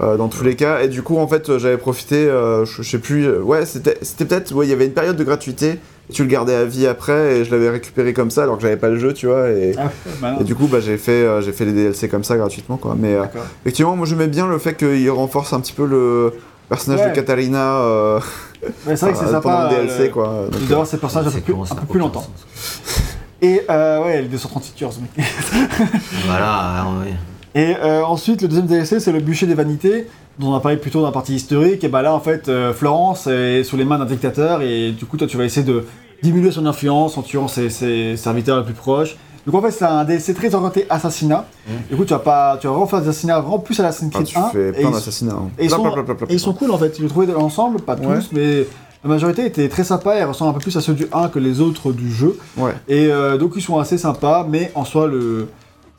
[0.00, 0.80] Euh, dans tous les cas.
[0.82, 3.96] Et du coup, en fait, j'avais profité, euh, je, je sais plus, euh, ouais, c'était
[4.02, 5.78] c'était peut-être, ouais, il y avait une période de gratuité,
[6.12, 8.76] tu le gardais à vie après, et je l'avais récupéré comme ça, alors que j'avais
[8.76, 11.40] pas le jeu, tu vois, et, Ah, bah et du coup, bah, j'ai fait, euh,
[11.40, 12.94] j'ai fait les DLC comme ça gratuitement, quoi.
[12.98, 13.24] Mais euh,
[13.64, 16.32] effectivement, moi, j'aimais bien le fait qu'il renforce un petit peu le
[16.68, 17.10] personnage Ouais.
[17.10, 18.20] de Katarina euh,
[18.86, 20.46] c'est vrai que c'est euh, pendant le euh, DLC, quoi.
[20.50, 22.22] Donc, de d'avoir ces personnages un peu c'est plus, un peu plus longtemps.
[22.22, 23.02] sens.
[23.42, 25.26] Et euh, ouais, les 238 heures, mec.
[26.26, 27.12] Voilà, ouais.
[27.60, 30.06] Et euh, ensuite, le deuxième DLC, c'est le bûcher des vanités,
[30.38, 31.82] dont on a parlé plutôt dans la partie historique.
[31.84, 35.04] Et bah là, en fait, euh, Florence est sous les mains d'un dictateur, et du
[35.06, 35.84] coup, toi, tu vas essayer de
[36.22, 39.16] diminuer son influence en tuant ses, ses serviteurs les plus proches.
[39.46, 41.46] Donc en fait, c'est un DLC très orienté assassinat.
[41.66, 41.72] Mm.
[41.90, 43.90] Du coup, tu vas pas, tu vas vraiment faire des assassinats vraiment plus à la
[43.90, 44.42] ah, Creed tu 1.
[44.48, 45.34] fais plein d'assassinats.
[45.34, 45.50] hein.
[45.58, 45.84] et ils sont-.
[46.28, 48.18] Et ils cool en fait, ils les trouvé ensemble, pas tous, Ouais.
[48.32, 48.66] mais
[49.04, 51.38] la majorité était très sympa et ressemble un peu plus à ceux du 1 que
[51.38, 52.36] les autres du jeu.
[52.56, 52.72] Ouais.
[52.88, 55.48] Et euh, donc ils sont assez sympas, mais en soi, le...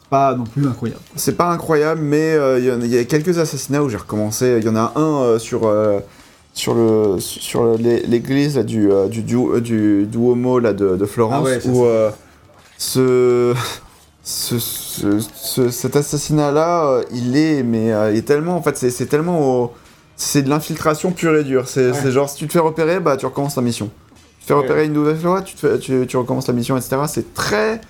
[0.10, 1.02] pas non plus incroyable.
[1.16, 4.58] C'est pas incroyable, mais euh, il y il y, a quelques assassinats où j'ai recommencé.
[4.60, 6.00] Il y en a un euh, sur, euh,
[6.53, 11.48] sur, le, sur l'église du, euh, du, du, euh, du Duomo là, de, de Florence,
[11.48, 12.10] Ah ouais, où euh,
[12.77, 13.53] ce,
[14.24, 18.77] ce, ce- ce- cet assassinat-là, euh, il est, mais euh, il est tellement, en fait,
[18.77, 19.74] c'est, tellement
[20.16, 21.68] C'est de l'infiltration pure et dure.
[21.68, 22.11] C'est, Ouais.
[22.11, 23.90] genre, si tu te fais repérer, bah tu recommences ta mission.
[24.40, 24.61] Tu te fais Ouais.
[24.61, 26.98] repérer une nouvelle fois, tu, te fais- tu, tu recommences la mission, etc.
[27.08, 27.82] C'est très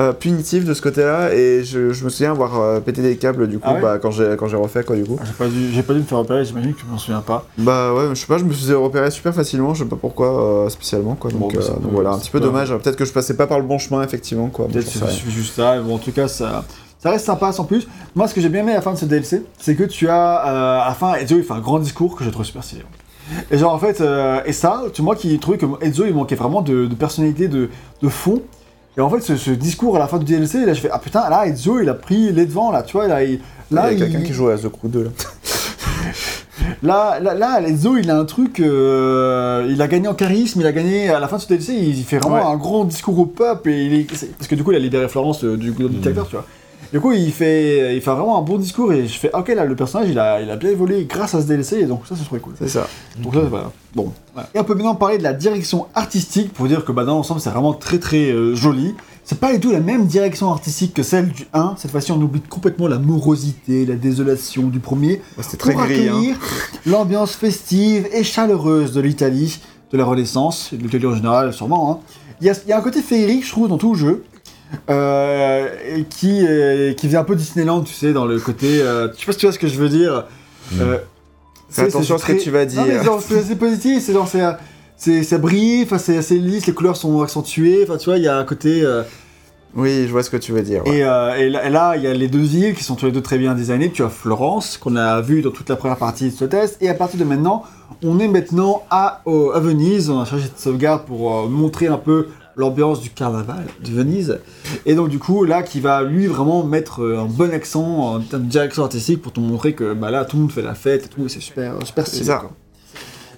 [0.00, 3.46] euh, punitif de ce côté-là et je, je me souviens avoir euh, pété des câbles
[3.48, 5.18] du coup Ah ouais bah, quand j'ai quand j'ai refait quoi du coup.
[5.24, 7.46] J'ai pas, dû, j'ai pas dû me faire repérer, j'imagine que je m'en souviens pas.
[7.58, 10.64] Bah ouais je sais pas je me suis repéré super facilement je sais pas pourquoi
[10.64, 13.04] euh, spécialement quoi donc, Bon, bah, euh, donc voilà un petit peu dommage peut-être que
[13.04, 14.66] je passais pas par le bon chemin effectivement quoi.
[14.66, 16.64] Bon, Peut-être sais c'est juste ça, mais bon, en tout cas, ça,
[16.98, 17.86] ça reste sympa sans plus.
[18.16, 20.08] Moi, ce que j'ai bien aimé à la fin de ce DLC, c'est que tu
[20.08, 22.82] as, à la fin, Ezio, il fait un grand discours que je trouve super stylé.
[23.50, 24.02] Et genre, en fait,
[24.44, 27.68] et ça, tu moi qui trouvais que Ezio, il manquait vraiment de, de personnalité, de,
[28.02, 28.42] de fond.
[28.96, 30.98] Et en fait, ce, ce discours à la fin du DLC, là, je fais, ah
[31.00, 33.38] putain, là, Ezio, il a pris les devants, là, tu vois, là, il, Il
[33.72, 35.10] y là, a quelqu'un il- qui joue à The Crew 2 là.
[36.82, 38.60] Là, là, là, Enzo, il a un truc.
[38.60, 41.74] euh, il a gagné en charisme, il a gagné à la fin de ce DLC,
[41.74, 42.54] il fait vraiment Ouais.
[42.54, 43.70] un grand discours au peuple.
[43.70, 44.04] Et il est-
[44.38, 46.46] parce que du coup, il a libéré Florence euh, du, du dictateur, tu vois.
[46.94, 49.64] Du coup, il fait, il fait vraiment un bon discours et je fais, ok, là,
[49.64, 52.14] le personnage, il a, il a bien évolué grâce à ce DLC et donc ça,
[52.16, 52.52] c'est trop cool.
[52.56, 52.86] C'est ça.
[53.18, 53.72] Donc là, voilà.
[53.96, 54.12] Bon.
[54.54, 57.40] Et on peut maintenant parler de la direction artistique pour dire que bah, dans l'ensemble,
[57.40, 58.94] c'est vraiment très très euh, joli.
[59.24, 61.74] C'est pas du tout la même direction artistique que celle du 1.
[61.78, 66.08] Cette fois-ci, on oublie complètement la morosité, la désolation du premier Ouais, C'était très gris.
[66.10, 66.34] Hein.
[66.86, 69.58] l'ambiance festive et chaleureuse de l'Italie,
[69.90, 71.90] de la Renaissance, et de l'Italie en général, sûrement.
[71.90, 71.98] hein.
[72.40, 74.24] Il y, a, il y a un côté féerique, je trouve, dans tout le jeu,
[74.88, 78.80] et qui, euh, qui vient un peu Disneyland, tu sais, dans le côté...
[78.80, 80.24] euh, je sais pas si tu vois ce que je veux dire.
[80.80, 80.98] Euh,
[81.68, 82.84] Fais attention à ce que tu vas dire.
[83.20, 84.52] c'est assez positif, c'est euh,
[84.96, 88.28] C'est, ça brille, c'est assez lisse, les couleurs sont accentuées, enfin tu vois, il y
[88.28, 88.82] a un côté...
[88.82, 89.02] euh,
[89.74, 90.86] Oui, je vois ce que tu veux dire.
[90.86, 90.98] ouais.
[90.98, 93.22] et, euh, et là, il y a les deux îles qui sont tous les deux
[93.22, 93.90] très bien designées.
[93.90, 96.76] Tu as Florence, qu'on a vu dans toute la première partie de ce test.
[96.80, 97.64] Et à partir de maintenant,
[98.04, 100.10] on est maintenant à, Venise.
[100.10, 104.38] On a cherché cette sauvegarde pour euh, montrer un peu l'ambiance du carnaval de Venise.
[104.86, 108.20] Et donc, du coup, là, qui va lui vraiment mettre euh, un bon accent en
[108.20, 110.74] termes de direction artistique pour te montrer que bah, là, tout le monde fait la
[110.74, 111.24] fête et tout.
[111.24, 112.24] et C'est super, super stylé.
[112.24, 112.38] C'est ça.
[112.38, 112.52] quoi.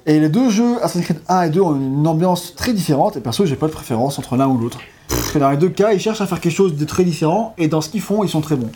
[0.07, 3.17] Et les deux jeux, Assassin's Creed 1 et 2, ont une ambiance très différente.
[3.17, 4.79] Et perso, j'ai pas de préférence entre l'un ou l'autre.
[5.09, 7.55] Parce que dans les deux cas, ils cherchent à faire quelque chose de très différent,
[7.59, 8.71] et dans ce qu'ils font, ils sont très bons.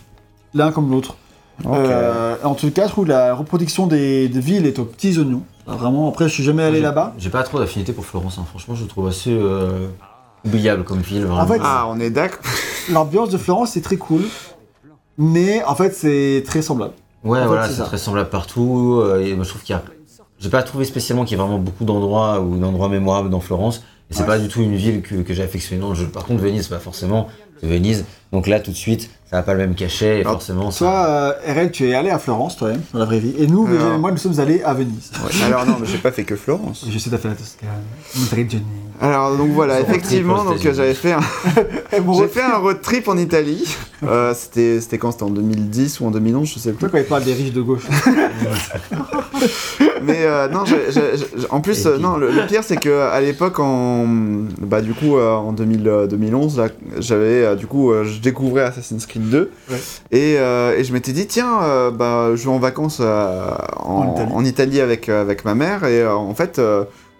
[0.54, 1.16] L'un comme l'autre.
[1.64, 1.72] Ok.
[1.74, 5.18] Euh, en tout cas, je trouve que la reproduction des, des villes est aux petits
[5.18, 5.42] oignons.
[5.66, 7.14] Vraiment, après, je suis jamais allé là-bas.
[7.18, 8.44] J'ai pas trop d'affinité pour Florence, hein.
[8.48, 9.88] franchement, je le trouve assez euh,
[10.44, 11.24] oubliable comme ville.
[11.24, 11.40] Vraiment.
[11.42, 12.40] En fait, Ah, on est d'accord.
[12.90, 14.22] L'ambiance de Florence, c'est très cool,
[15.18, 16.94] mais en fait, c'est très semblable.
[17.24, 19.00] Ouais, En voilà, c'est très semblable partout.
[19.04, 19.82] euh, et moi, je trouve qu'il y a.
[20.38, 23.82] J'ai pas trouvé spécialement qu'il y a vraiment beaucoup d'endroits ou d'endroits mémorables dans Florence.
[24.10, 24.26] Et c'est Ouais.
[24.26, 26.06] pas du tout une ville que, que j'ai affectionnée dans le jeu.
[26.06, 27.28] Par contre, Venise, pas forcément.
[27.62, 28.06] Venise.
[28.32, 30.18] Donc là, tout de suite, ça n'a pas le même cachet.
[30.18, 31.06] Et Alors, forcément, Toi, ça.
[31.06, 33.94] euh, RL, tu es allé à Florence, toi-même, dans la vraie vie, et nous, Alors.
[33.94, 35.12] Et moi, nous sommes allés à Venise.
[35.24, 36.84] Ouais, Alors non, mais j'ai pas fait que Florence.
[36.90, 37.68] Je sais, t'as fait la Toscane,
[38.18, 38.60] Madrid,
[39.00, 41.20] Alors donc voilà, effectivement, donc euh, j'avais fait un,
[41.92, 43.64] j'ai road fait un road trip en Italie.
[44.02, 45.10] Euh, c'était c'était quand?
[45.12, 46.78] C'était en 2010 ou en 2011, je sais plus.
[46.78, 47.82] Toi, quand il parle des riches de gauche?
[50.02, 53.00] Mais euh, non, j'ai- j'ai- j'ai- en plus, euh, non, le, le pire c'est que
[53.00, 54.06] à l'époque, en
[54.62, 56.68] bah du coup euh, en 2000, euh, 2011, là,
[56.98, 59.76] j'avais euh, du coup, euh, je découvrais Assassin's Creed 2 Ouais.
[60.10, 64.02] et, euh, et je m'étais dit tiens, euh, bah je vais en vacances euh, en,
[64.02, 64.32] En Italie.
[64.34, 66.60] en Italie avec avec ma mère et en fait,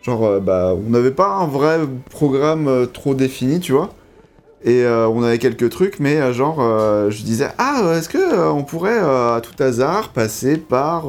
[0.03, 1.79] genre bah on n'avait pas un vrai
[2.11, 3.91] programme trop défini, tu vois.
[4.62, 6.59] Et on avait quelques trucs, mais genre,
[7.09, 11.05] je disais, ah, est-ce que on pourrait à tout hasard passer par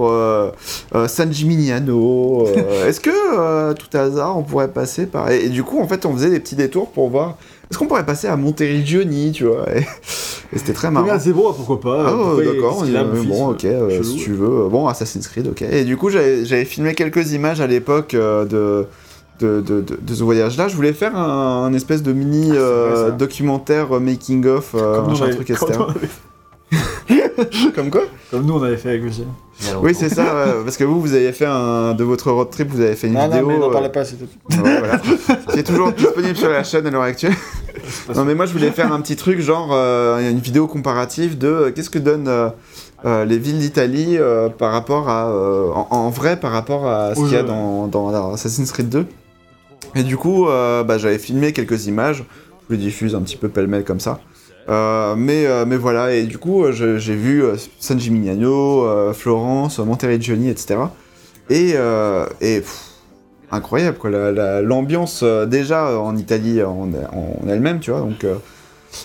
[1.08, 2.46] San Gimignano
[2.88, 6.06] Est-ce que à tout hasard on pourrait passer par et, et du coup, en fait,
[6.06, 7.36] on faisait des petits détours pour voir.
[7.72, 11.08] Est-ce qu'on pourrait passer à Monteriggioni, tu vois Et, et c'était très marrant.
[11.20, 12.04] C'est bon, pourquoi pas.
[12.06, 14.04] Ah d'accord, euh, bon euh, ok, euh, chelou.
[14.04, 15.62] si tu veux, bon Assassin's Creed, ok.
[15.64, 18.86] Et du coup j'avais j'avais filmé quelques images à l'époque euh, de,
[19.40, 20.68] de, de, de- de ce voyage-là.
[20.68, 24.46] Je voulais faire un, un espèce de mini Ah, c'est euh, vrai, documentaire euh, making
[24.48, 25.84] of, euh, machin avait- truc, comme etc.
[25.88, 26.10] avait-
[27.76, 28.02] Comme quoi?
[28.30, 31.14] Comme nous, on avait fait avec a Oui c'est ça, ouais, parce que vous vous
[31.14, 33.48] avez fait un de votre road trip, vous avez fait une Non, non, vidéo.
[33.48, 34.26] mais n'en euh, parlez pas, c'est tout.
[34.64, 35.00] Ouais, voilà.
[35.52, 37.34] qui est toujours disponible sur la chaîne à l'heure actuelle.
[38.16, 41.48] Non mais moi je voulais faire un petit truc genre euh, une vidéo comparative de
[41.48, 42.30] euh, qu'est-ce que donnent
[43.06, 44.18] euh, les villes d'Italie
[44.58, 48.12] par rapport à en, en vrai par rapport à ce qu'il y a dans, dans,
[48.12, 49.06] dans Assassin's Creed 2.
[49.96, 52.24] Et du coup bah, j'avais filmé quelques images,
[52.70, 54.20] je les diffuse un petit peu pêle-mêle comme ça.
[54.68, 57.44] Mais, mais voilà, et du coup, j'ai vu
[57.80, 60.78] San Gimignano, Florence, Monteriggioni, etc.
[61.52, 62.91] Et, euh, et pff,
[63.52, 64.10] incroyable, quoi.
[64.10, 68.00] la- la- L'ambiance, euh, déjà euh, en Italie en, en elle-même, tu vois.
[68.02, 68.36] Donc, euh,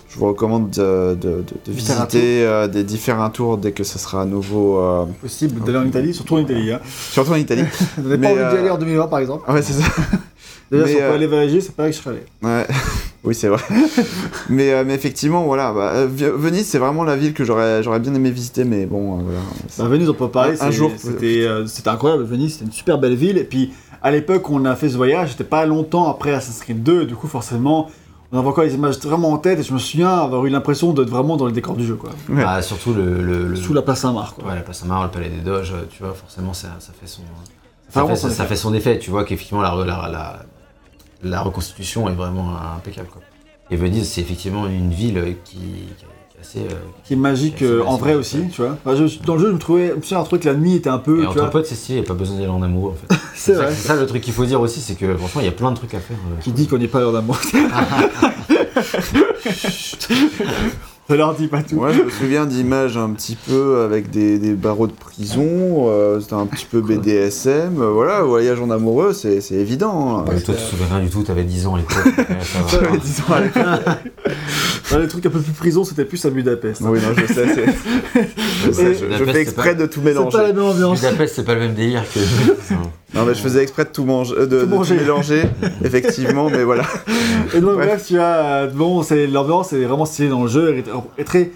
[0.09, 3.99] je vous recommande de, de- de- de visiter euh, des différents tours dès que ce
[3.99, 6.73] sera à nouveau, euh, Possible d'aller en Italie, surtout en Italie.
[6.73, 6.81] Hein.
[6.85, 7.63] surtout en Italie.
[7.99, 9.51] N'avait Mais, pas envie d'y euh, aller en 2020 par exemple.
[9.51, 9.85] Ouais, c'est ça.
[10.73, 12.23] Déjà, si on euh, peut aller voyager, c'est pas que je serais allé.
[12.43, 12.67] Ouais.
[13.25, 13.63] oui, c'est vrai.
[14.49, 15.73] mais, euh, mais effectivement, voilà.
[15.73, 19.23] bah, euh, Venise, c'est vraiment la ville que j'aurais bien aimé visiter, mais bon, euh,
[19.23, 19.39] voilà.
[19.79, 20.57] Bah, Venise, on peut parler.
[20.61, 22.25] Un- jour, c'était euh, c'était incroyable.
[22.25, 23.39] Venise, c'était une super belle ville.
[23.39, 23.73] Et puis,
[24.07, 27.07] à l'époque où on a fait ce voyage, c'était pas longtemps après Assassin's Creed 2.
[27.07, 27.91] Du coup, forcément,
[28.31, 29.59] on avait encore les images vraiment en tête.
[29.59, 32.11] Et je me souviens avoir eu l'impression d'être vraiment dans le décor du jeu, quoi.
[32.29, 32.45] Ouais.
[32.47, 34.49] Ah, surtout le, le, le- Sous la place Saint-Marc, quoi.
[34.51, 37.07] Ouais, la place Saint-Marc, le palais des Doges, euh, tu vois, forcément, ça, ça fait
[37.09, 37.23] son.
[37.89, 38.99] Ça fait, son ça, fait son effet.
[38.99, 40.37] Tu vois qu'effectivement, la, la, la,
[41.23, 43.09] la reconstitution est vraiment impeccable.
[43.09, 43.23] Quoi.
[43.71, 45.59] Et Venise, c'est effectivement une ville qui,
[46.47, 46.59] assez.
[46.61, 48.77] euh, Qui est magique euh, en vrai aussi, tu vois.
[48.85, 49.89] Enfin, je- dans le jeu, je me trouvais.
[49.91, 51.19] Je me souviens un truc, la nuit était un peu.
[51.19, 51.51] Et tu entre vois.
[51.51, 53.21] potes, c'est stylé, il n'y a pas besoin d'y aller en amoureux en fait.
[53.35, 53.73] C'est ça, vrai.
[53.75, 55.71] c'est ça le truc qu'il faut dire aussi, c'est que franchement, il y a plein
[55.71, 56.17] de trucs à faire.
[56.31, 57.39] euh, Qui dit qu'on n'est pas l'heure d'amour
[61.09, 61.77] Ça leur dit pas tout.
[61.77, 66.19] Moi, je me souviens d'images un petit peu avec des, des barreaux de prison, euh,
[66.21, 70.19] c'était un petit peu BDSM, euh, voilà, voyage en amoureux, c'est c'est évident.
[70.19, 70.25] hein.
[70.29, 72.13] Ouais, toi, tu te souviens rien du tout, t'avais 10 ans à l'époque.
[72.43, 72.59] Ça.
[72.81, 73.65] J'avais 10 ans à l'époque.
[74.91, 76.81] Dans les trucs un peu plus prison, c'était plus à Budapest.
[76.83, 76.87] hein.
[76.91, 77.67] Oui, non, je sais, c'est-
[78.67, 80.37] je, sais, je- je Budapest, fais c'est exprès pas- de tout C'est mélanger.
[80.37, 81.01] pas la même ambiance.
[81.01, 82.21] Budapest, c'est pas le même délire que.
[83.15, 84.97] Non, mais je faisais exprès de tout, manger, euh, de, Tout de tout manger.
[84.97, 85.43] mélanger,
[85.85, 86.85] effectivement, mais voilà.
[87.55, 88.05] Et donc, Bref.
[88.07, 88.65] tu as.
[88.65, 90.85] euh, Bon, c'est l'ambiance est vraiment stylée dans le jeu, elle
[91.19, 91.51] est, très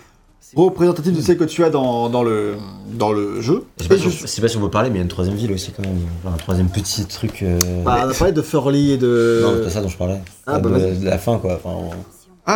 [0.56, 2.54] représentative de celle que tu as dans, dans, le,
[2.94, 3.64] dans le jeu.
[3.78, 4.98] Je sais pas, Et si on- je- sais pas si on peut parler, mais il
[4.98, 5.98] y a une troisième ville aussi quand même.
[6.26, 7.42] Un troisième petit truc.
[7.42, 9.40] euh, Bah, on a parlé de Furley et de.
[9.42, 10.20] Non, c'est pas ça dont je parlais.
[10.46, 11.54] Ah, bah, de, la fin quoi.
[11.62, 11.90] Enfin, on-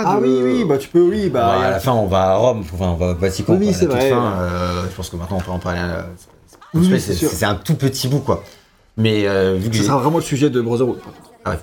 [0.05, 1.57] Ah de- oui, oui, bah tu peux, oui, bah.
[1.59, 3.57] Bah, à la fin, on va à Rome, enfin, on va au Vatican.
[3.61, 4.11] Oui, c'est vrai.
[4.11, 5.81] fin, euh, je pense que maintenant, on peut en parler.
[5.83, 6.03] euh,
[6.75, 8.43] Oui, c'est- un tout petit bout, quoi.
[8.97, 9.87] Mais euh, vu que Ce j'ai.
[9.89, 10.99] sera vraiment le sujet de Brotherhood.
[11.45, 11.57] Ah ouais.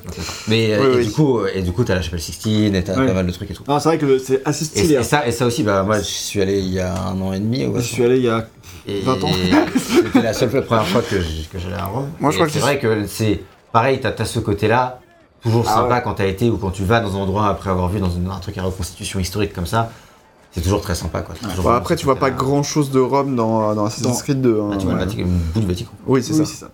[0.47, 1.05] Mais Oui, et, oui.
[1.07, 3.49] Du coup, et du coup, t'as la chapelle Sixtine, et t'as pas mal de trucs
[3.49, 3.63] et tout.
[3.67, 4.95] Non, c'est vrai que c'est assez stylé.
[4.95, 7.33] et ça, et ça aussi, bah moi, je suis allé il y a un an
[7.33, 7.65] et demi.
[7.65, 8.47] Ouais, je suis allé il y a.
[8.87, 9.29] Et 20 ans.
[9.77, 11.15] C'était la seule première fois que
[11.57, 12.09] j'allais à Rome.
[12.19, 13.39] Moi, je crois que c'est c'est- vrai que c'est
[13.71, 14.99] pareil, t'as as ce côté-là,
[15.43, 16.01] toujours Ah sympa ouais.
[16.03, 18.29] quand t'as été ou quand tu vas dans un endroit après avoir vu dans une-
[18.29, 19.91] un truc à reconstitution historique comme ça.
[20.53, 21.33] C'est toujours très sympa quoi.
[21.75, 24.59] Après, tu vois pas grand chose de Rome dans, dans Assassin's Creed 2.
[24.61, 24.99] hein, Ah, tu vois le.
[24.99, 25.91] Vatican, bout du Vatican.
[26.05, 26.69] Oui, c'est Oui, ça.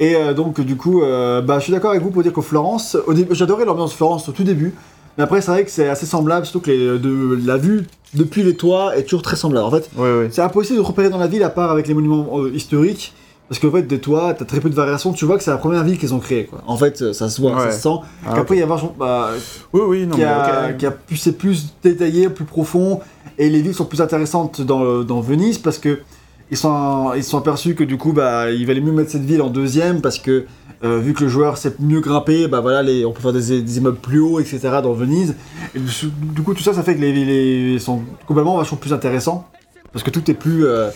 [0.00, 2.42] Et euh, donc, du coup, euh, bah, je suis d'accord avec vous pour dire qu'au
[2.42, 2.94] Florence,
[3.30, 4.74] j'adorais l'ambiance Florence au tout début,
[5.16, 8.42] mais après, c'est vrai que c'est assez semblable, surtout que les- de, la vue depuis
[8.42, 9.64] les toits est toujours très semblable.
[9.66, 10.26] En fait, Oui, oui.
[10.30, 13.14] c'est impossible de repérer dans la ville à part avec les monuments euh, historiques.
[13.52, 15.12] Parce qu'en fait, des toits, t'as très peu de variations.
[15.12, 16.46] Tu vois que c'est la première ville qu'ils ont créée.
[16.46, 16.62] Quoi.
[16.66, 17.96] En fait, ça se voit, ça se sent.
[18.26, 18.94] Ah, Qu'après, il y a vachement.
[18.98, 19.28] bah,
[19.74, 20.76] Oui, oui, non, qui mais a, ok.
[20.78, 23.00] qui a pu- c'est plus détaillé, plus profond,
[23.36, 25.98] et les villes sont plus intéressantes dans, dans Venise parce que
[26.50, 29.42] ils sont, ils sont aperçus que du coup, bah, il valait mieux mettre cette ville
[29.42, 30.46] en deuxième parce que
[30.82, 33.60] euh, vu que le joueur sait mieux grimper, bah voilà, les, on peut faire des,
[33.60, 34.60] des immeubles plus hauts, etc.
[34.82, 35.34] dans Venise.
[35.74, 35.90] Et du,
[36.34, 39.46] du coup, tout ça, ça fait que les villes sont complètement vachement plus intéressants
[39.92, 40.88] parce que tout est plus euh,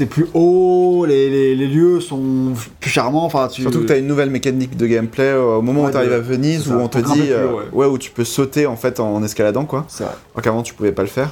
[0.00, 3.24] est plus haut, les, les- les lieux sont plus charmants.
[3.24, 5.88] Enfin, tu Surtout que tu as une nouvelle mécanique de gameplay euh, au moment Ouais,
[5.88, 7.62] où tu arrives de- à Venise où on te dit plus euh, ouais.
[7.72, 9.84] ouais où tu peux sauter en fait en escaladant quoi.
[9.88, 10.12] C'est vrai.
[10.34, 11.30] Alors qu'avant tu pouvais pas le faire.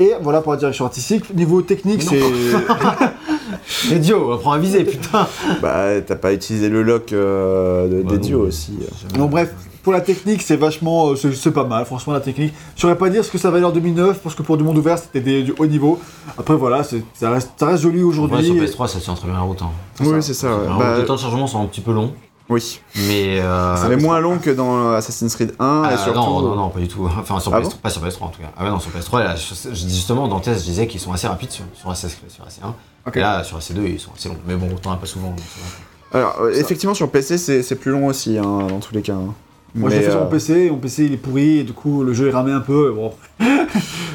[0.00, 1.32] Et voilà pour la direction artistique.
[1.36, 2.10] Niveau technique, non.
[2.10, 5.28] c'est C'est Dio, on prend un visé, putain.
[5.62, 8.72] bah t'as pas utilisé le lock euh, de- Ouais, des non, dios mais- aussi.
[9.16, 9.52] Bon bref,
[9.84, 12.52] pour la technique, c'est vachement, euh, c'est pas mal, franchement la technique.
[12.74, 14.78] Je saurais pas dire ce que ça valait en 2009, parce que pour du monde
[14.78, 16.00] ouvert, c'était des- du haut niveau.
[16.36, 18.44] Après voilà, ça reste, ça reste joli Ouais, aujourd'hui.
[18.44, 19.62] sur PS3, ça tient très bien la route.
[19.62, 19.70] Hein.
[20.00, 20.48] Oui, c'est ça.
[20.56, 20.66] ouais.
[20.78, 22.12] Bah, les temps de chargement sont un petit peu longs,
[22.48, 22.80] oui.
[23.08, 23.38] mais.
[23.40, 26.18] Euh, Ça est moins long que dans Assassin's Creed 1 Ah, et surtout.
[26.18, 27.06] non, non, non, pas du tout.
[27.20, 28.48] Enfin, sur Ah PS3, bon pas sur PS3 en tout cas.
[28.56, 29.34] Ah ouais, non, sur PS3, là,
[29.72, 31.96] justement, dans test, je disais qu'ils sont assez rapides sur, sur, AC,
[32.28, 32.72] sur AC1.
[33.06, 33.16] Ok.
[33.16, 34.36] Et là, sur AC2, ils sont assez longs.
[34.46, 35.28] Mais bon, autant un peu souvent.
[35.28, 36.18] donc va.
[36.20, 39.14] Alors euh, effectivement sur PC c'est c'est plus long aussi hein, dans tous les cas.
[39.14, 39.34] hein.
[39.74, 41.58] Moi je l'ai Mais, fait sur euh, mon PC, et mon PC il est pourri,
[41.58, 42.90] et du coup le jeu est ramé un peu.
[42.90, 43.12] et Bon,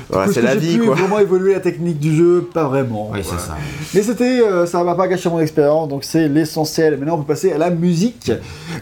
[0.09, 0.95] voilà, c'est la vie quoi.
[0.95, 3.11] vraiment évoluer la technique du jeu, pas vraiment.
[3.13, 3.57] Oui, c'est ça.
[3.93, 6.97] Mais c'était, euh, ça m'a pas gâché mon expérience, donc c'est l'essentiel.
[6.97, 8.31] Maintenant, on peut passer à la musique,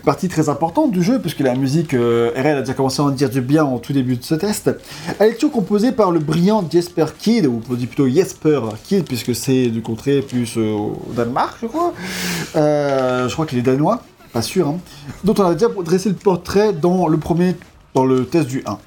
[0.06, 3.10] partie très importante du jeu, puisque la musique, euh, RL a déjà commencé à en
[3.10, 4.70] dire du bien en tout début de ce test.
[5.20, 9.06] Elle est toujours composée par le brillant Jesper Kidd, ou on dit plutôt Jesper Kidd,
[9.06, 11.94] puisque c'est du contrée plus euh, au Danemark, je crois.
[12.56, 14.02] Euh, je crois qu'il est danois,
[14.38, 14.78] pas sûr, hein.
[15.24, 17.56] dont on a déjà dressé le portrait dans le premier,
[17.94, 18.78] dans le test du 1.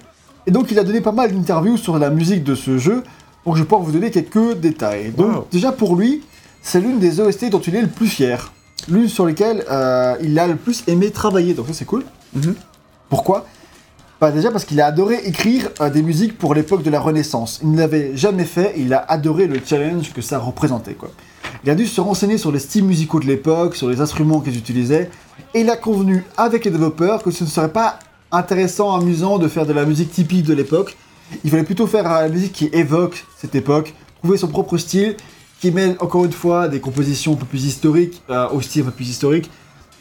[0.46, 3.02] Et donc, il a donné pas mal d'interviews sur la musique de ce jeu,
[3.44, 5.10] donc je vais pouvoir vous donner quelques détails.
[5.10, 5.46] Donc, Wow.
[5.50, 6.22] déjà pour lui,
[6.62, 8.52] c'est l'une des OST dont il est le plus fier.
[8.88, 12.04] L'une sur lesquelles euh, il a le plus aimé travailler, donc ça c'est cool.
[12.34, 12.54] Mhm.
[13.08, 13.46] Pourquoi?
[14.20, 17.58] Bah Déjà parce qu'il a adoré écrire euh, des musiques pour l'époque de la Renaissance.
[17.62, 20.94] Il ne l'avait jamais fait, et il a adoré le challenge que ça représentait.
[20.94, 21.10] Quoi.
[21.62, 24.56] Il a dû se renseigner sur les styles musicaux de l'époque, sur les instruments qu'ils
[24.56, 25.10] utilisaient,
[25.52, 27.98] et il a convenu avec les développeurs que ce ne serait pas
[28.32, 30.96] intéressant, amusant de faire de la musique typique de l'époque.
[31.44, 35.16] Il fallait plutôt faire la musique qui évoque cette époque, trouver son propre style,
[35.60, 38.86] qui mêle encore une fois des compositions un peu plus historiques, euh, au style un
[38.86, 39.50] peu plus historique,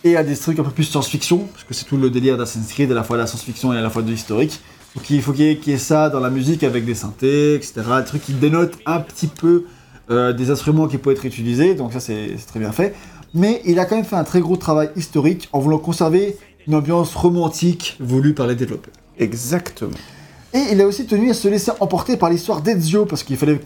[0.05, 2.71] et à des trucs un peu plus science-fiction, parce que c'est tout le délire d'Assassin's
[2.71, 4.61] Creed, à la fois de la science-fiction et à la fois de l'historique.
[4.95, 7.81] Donc il faut qu'il y ait ça dans la musique avec des synthés, etc.
[7.97, 9.65] Des trucs qui dénotent un petit peu
[10.09, 12.95] euh, des instruments qui peuvent être utilisés, donc ça c'est très bien fait.
[13.33, 16.75] Mais il a quand même fait un très gros travail historique en voulant conserver une
[16.75, 18.93] ambiance romantique voulue par les développeurs.
[19.19, 19.93] Exactement.
[20.53, 23.59] Et il a aussi tenu à se laisser emporter par l'histoire d'Ezio, parce qu'il fallait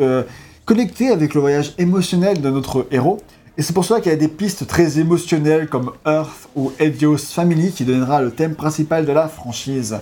[0.00, 0.22] euh,
[0.64, 3.18] connecter avec le voyage émotionnel de notre héros.
[3.56, 7.32] Et c'est pour cela qu'il y a des pistes très émotionnelles comme Earth ou Ezio's
[7.32, 9.98] Family qui donnera le thème principal de la franchise.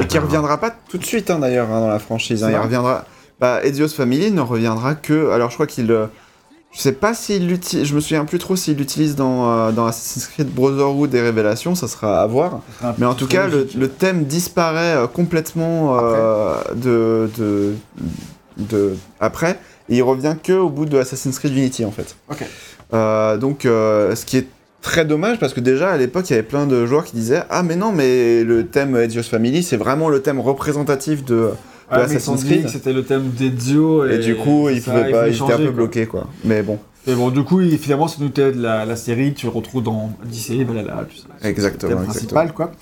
[0.00, 2.42] Et qui reviendra pas tout de suite hein, d'ailleurs hein, dans la franchise.
[2.42, 2.48] hein.
[2.48, 3.04] Il vrai reviendra.
[3.42, 5.30] Bah, Ezio's Family ne reviendra que.
[5.30, 5.90] Alors je crois qu'il.
[5.90, 6.06] euh,
[6.72, 9.84] Je sais pas s'il l'utilise, je me souviens plus trop s'il l'utilise dans, euh, dans
[9.86, 12.60] Assassin's Creed Brotherhood et Révélation, ça sera à voir.
[12.98, 17.74] Mais en tout cas, le, le thème disparaît euh, complètement euh, de, de,
[18.58, 19.58] de- après,
[19.90, 22.14] et il revient que au bout de Assassin's Creed Unity en fait.
[22.30, 22.44] Ok.
[23.40, 24.46] Donc, ce qui est
[24.82, 27.42] très dommage parce que déjà à l'époque, il y avait plein de joueurs qui disaient
[27.50, 31.50] Ah, mais non, mais le thème Ezio's Family, c'est vraiment le thème représentatif de.
[31.90, 32.68] Mais ils Assassin's Creed.
[32.68, 34.06] c'était le thème d'Ezio.
[34.06, 35.72] Et, du coup, ils pouvaient pas, ils étaient un peu quoi.
[35.72, 36.28] bloqués quoi.
[36.44, 39.52] Mais bon, Et bon, du coup, finalement, c'est thème de la, la série, tu le
[39.52, 41.48] retrouves dans Odyssey, Valhalla, tout ça.
[41.48, 41.90] exactement.
[41.90, 42.12] thème exactement.
[42.12, 42.72] principal, quoi.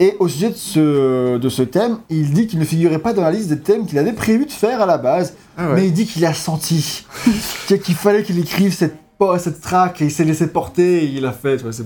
[0.00, 3.22] Et au sujet de ce, de ce thème, il dit qu'il ne figurait pas dans
[3.22, 5.74] la liste des thèmes qu'il avait prévu de faire à la base, Ah ouais.
[5.74, 7.04] mais il dit qu'il a senti
[7.82, 8.96] qu'il fallait qu'il écrive cette,
[9.38, 11.56] cette track et il s'est laissé porter et il a fait.
[11.56, 11.82] tu vois, c'est-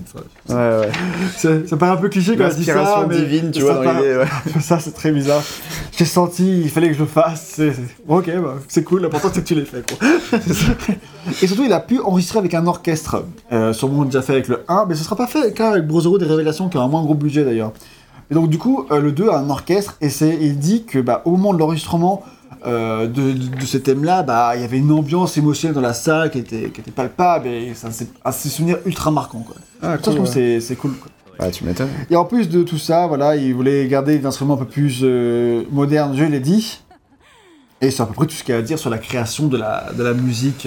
[0.49, 0.89] Ouais, ouais.
[1.36, 3.83] c'est- ça paraît un peu cliché quand il dit ça, mais divine, tu ça vois,
[3.83, 4.26] paraît- ouais.
[4.60, 5.42] ça c'est très bizarre.
[5.97, 7.60] J'ai senti, il fallait que je le fasse.
[8.07, 9.84] Ok, bah, c'est cool, l'important c'est que tu l'aies fait.
[9.91, 10.08] Quoi.
[11.42, 13.25] et surtout, il a pu enregistrer avec un orchestre.
[13.52, 16.20] Euh, sûrement déjà fait avec le 1, mais ce sera pas fait qu'avec avec Brotherhood
[16.20, 17.73] des Révélations, qui a un moins gros budget d'ailleurs.
[18.31, 20.99] Et donc, du coup, euh, le 2 a un orchestre et c'est, il dit que
[20.99, 22.23] bah, au moment de l'enregistrement
[22.66, 25.94] euh, de, de, de ce thème-là, bah, il y avait une ambiance émotionnelle dans la
[25.94, 29.40] salle qui était, qui était palpable et ça, c'est un souvenir ultra marquant.
[29.40, 29.56] Quoi.
[29.82, 30.92] Ah, Ça, je trouve que c'est, c'est cool.
[30.94, 31.10] Quoi.
[31.38, 31.88] Ah, tu m'étonnes.
[32.10, 35.00] Et en plus de tout ça, voilà, il voulait garder des instruments un peu plus
[35.02, 36.80] euh, modernes, je l'ai dit.
[37.80, 39.46] Et c'est à peu près tout ce qu'il y a à dire sur la création
[39.46, 40.66] de la, de la musique.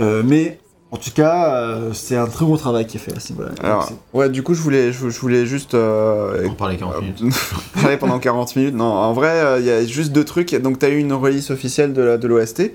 [0.00, 0.58] Euh, mais
[0.92, 3.50] en tout cas, euh, c'est un très gros travail qui est fait à ce niveau-là.
[3.62, 7.00] Alors, Donc, ouais, du coup, je voulais, je, je voulais juste euh, On parlait 40
[7.00, 7.22] minutes.
[7.80, 8.74] parler pendant 40 minutes.
[8.74, 10.54] Non, en vrai, euh, il y a juste deux trucs.
[10.56, 12.72] Donc, tu as eu une release officielle de la- de l'OST.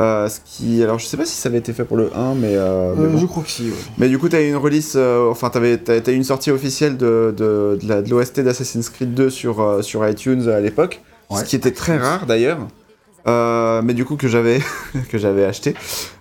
[0.00, 2.34] euh, ce qui, alors, je sais pas si ça avait été fait pour le 1,
[2.34, 3.18] mais, euh, mais euh, bon.
[3.18, 3.76] Je crois que si, ouais.
[3.98, 6.50] Mais du coup, t'as eu une release, euh, enfin, t'avais, t'as, t'as eu une sortie
[6.50, 10.60] officielle de, de, de, la- de l'OST d'Assassin's Creed 2 sur, euh, sur iTunes à
[10.60, 11.38] l'époque, Ouais.
[11.40, 12.58] ce qui était très rare d'ailleurs.
[13.28, 14.58] Euh, mais du coup que j'avais
[15.08, 15.74] que j'avais acheté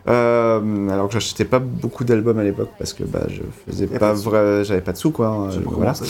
[0.08, 3.88] Euh, alors que j'achetais pas beaucoup d'albums à l'époque parce que bah je faisais Y
[3.94, 5.94] pas pas vrai j'avais pas de sous quoi pas voilà.
[5.96, 6.06] ça,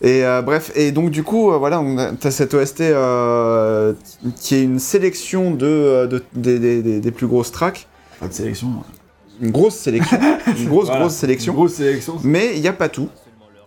[0.00, 3.92] Et euh, bref, et donc du coup, euh, voilà, on a- t'as cette OST euh,
[4.40, 7.86] qui est une sélection de, euh, de- des, des- des- des plus grosses tracks,
[8.18, 8.68] Pas de sélection.
[9.42, 10.18] une grosse sélection,
[10.58, 11.00] une grosse Voilà.
[11.02, 11.52] grosse sélection.
[11.52, 12.16] Une grosse sélection.
[12.24, 13.08] Mais il n'y a pas tout.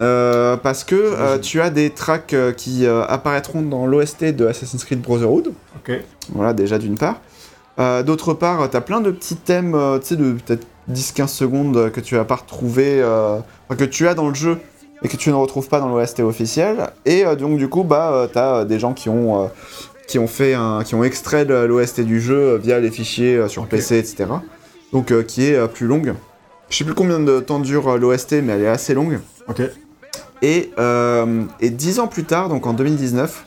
[0.01, 4.83] Euh, parce que euh, tu as des tracks euh, qui apparaîtront dans l'OST de Assassin's
[4.83, 5.53] Creed Brotherhood.
[5.75, 5.99] Ok.
[6.30, 7.22] Voilà, déjà d'une part.
[8.05, 11.99] D'autre part, tu as plein de petits thèmes, tu sais, de peut-être 10-15 secondes que
[11.99, 13.03] tu vas pas retrouver,
[13.69, 14.59] que tu as dans le jeu
[15.03, 16.91] et que tu ne retrouves pas dans l'OST officiel.
[17.05, 19.49] Et donc, du coup, bah, tu as des gens qui ont,
[20.07, 23.65] qui ont fait un, qui ont extrait l'OST du jeu via les fichiers sur.
[23.65, 24.25] PC, etc.
[24.91, 26.13] Donc, qui est plus longue.
[26.69, 29.19] Je sais plus combien de temps dure l'OST, mais elle est assez longue.
[29.47, 29.61] Ok.
[30.43, 33.45] Et, euh, et dix ans plus tard, donc en 2019,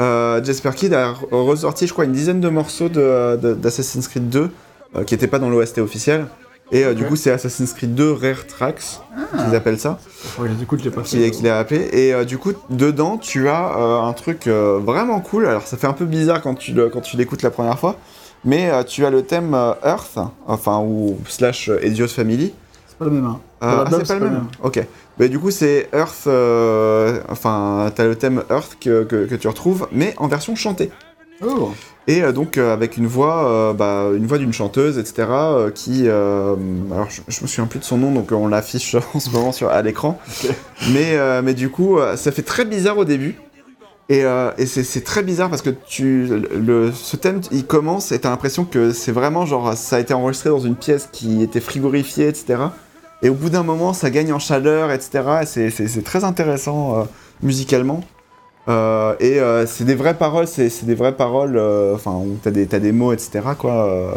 [0.00, 4.08] euh, Jasper Kidd a re- ressorti, je crois, une dizaine de morceaux de- de- d'Assassin's
[4.08, 4.50] Creed 2
[4.96, 6.26] euh, qui n'étaient pas dans l'OST officiel.
[6.72, 9.00] Et euh, du coup, c'est Assassin's Creed 2 Rare Tracks,
[9.44, 9.98] qu'ils appellent ça,
[10.58, 11.30] du coup, je pas fait.
[11.30, 11.88] qu'il est appelé.
[11.92, 15.46] Et du coup, dedans, tu as un truc vraiment cool.
[15.46, 17.96] Alors, ça fait un peu bizarre quand tu quand tu l'écoutes la première fois.
[18.46, 19.54] Mais tu as le thème
[19.84, 22.54] Earth, enfin, ou slash Ezio's Family,
[22.88, 23.26] C'est pas le même.
[23.26, 23.40] Hein.
[23.64, 24.46] Ah, l'album, c'est pas le même.
[24.62, 24.84] Ok.
[25.18, 26.26] Mais du coup, c'est Earth.
[26.26, 30.90] euh, enfin, t'as le thème Earth que, que, que tu retrouves, mais en version chantée.
[31.44, 31.72] Oh.
[32.06, 35.26] Et euh, donc euh, avec une voix, bah, une voix d'une chanteuse, etc.
[35.74, 39.30] qui, alors je, je me souviens plus de son nom, donc on l'affiche en ce
[39.30, 40.18] moment sur à l'écran.
[40.92, 43.36] Mais mais du coup, ça fait très bizarre au début.
[44.10, 48.12] Et, euh, et c'est c'est très bizarre parce que tu, le, ce thème, il commence
[48.12, 51.42] et t'as l'impression que c'est vraiment genre ça a été enregistré dans une pièce qui
[51.42, 52.64] était frigorifiée, etc.
[53.24, 55.22] Et au bout d'un moment, ça gagne en chaleur, etc.
[55.42, 57.02] Et c'est- très intéressant euh,
[57.42, 58.00] musicalement.
[58.68, 61.58] Euh, et euh, c'est des vraies paroles, c'est des vraies paroles,
[61.94, 63.40] enfin, où t'as des, des mots, etc.
[63.58, 64.14] Quoi,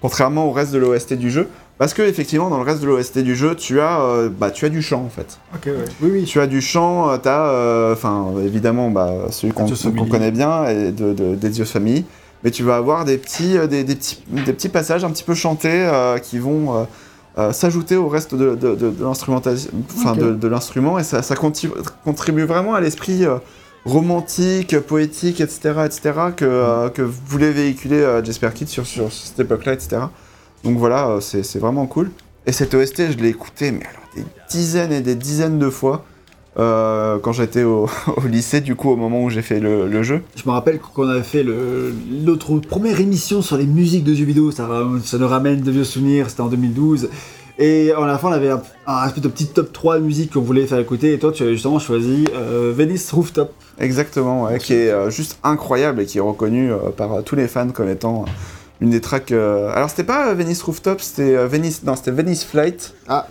[0.00, 1.48] contrairement au reste de l'OST du jeu.
[1.76, 4.64] Parce que, effectivement, dans le reste de l'OST du jeu, tu as, euh, bah, tu
[4.64, 5.38] as du chant, en fait.
[5.54, 5.72] Ok, ouais.
[6.00, 6.24] Oui, oui.
[6.24, 10.92] Tu as du chant, euh, t'as, euh, enfin, évidemment, bah, celui qu'on connaît bien, et
[10.92, 12.04] de, de, d'Ezio's Family.
[12.44, 15.34] Mais tu vas avoir des petits, des, des petits, des petits passages un petit peu
[15.34, 15.90] chantés
[16.22, 16.86] qui vont
[17.38, 20.18] euh, s'ajouter au reste de, de, de, de l'instrumentation, enfin, Ok.
[20.18, 23.38] de, de l'instrument, et ça, ça contribue vraiment à l'esprit euh,
[23.84, 29.72] romantique, poétique, etc., etc., que, euh, que voulait véhiculer Jasper Kidd sur, sur cette époque-là,
[29.74, 30.02] etc.
[30.62, 32.10] Donc voilà, c'est vraiment cool.
[32.46, 36.04] Et cette OST, je l'ai écouté, mais alors des dizaines et des dizaines de fois.
[36.58, 40.02] Euh, quand j'étais au, au lycée, du coup, au moment où j'ai fait le, le
[40.02, 40.22] jeu.
[40.36, 44.24] Je me rappelle qu'on avait fait le- notre première émission sur les musiques de jeux
[44.24, 44.68] vidéo, ça,
[45.18, 47.08] nous ramène de vieux souvenirs, c'était en 2012.
[47.58, 50.32] Et à la fin, on avait un, un espèce de petit top 3 de musique
[50.32, 53.52] qu'on voulait faire écouter, et toi, tu as justement choisi euh, Venice Rooftop.
[53.78, 57.68] Exactement, ouais, qui est euh, juste incroyable et qui est reconnu par tous les fans
[57.68, 58.24] comme étant
[58.80, 59.30] une des tracks.
[59.32, 61.82] Alors c'était pas Venice Rooftop, c'était Venice.
[61.84, 62.92] Non, c'était Venice Flight.
[63.08, 63.28] Ah,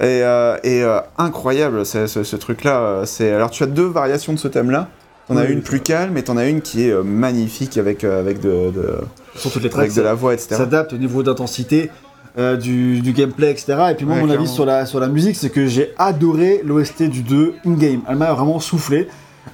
[0.00, 2.78] Et, euh, et, euh, incroyable ce, ce- ce truc-là.
[2.80, 4.88] euh, C'est alors tu as deux variations de ce thème-là.
[5.28, 8.40] T'en as Oui, une plus calme et t'en as une qui est magnifique avec avec
[8.40, 8.98] de, de-
[9.34, 10.54] Sur toutes les tracks, avec de la voix, etc.
[10.56, 11.90] s'adapte au niveau d'intensité
[12.38, 13.74] euh, du, du gameplay, etc.
[13.90, 16.60] Et puis moi, Ouais, mon avis sur la, sur la musique, c'est que j'ai adoré
[16.64, 18.02] l'OST du 2 in-game.
[18.08, 19.08] Elle m'a vraiment soufflé.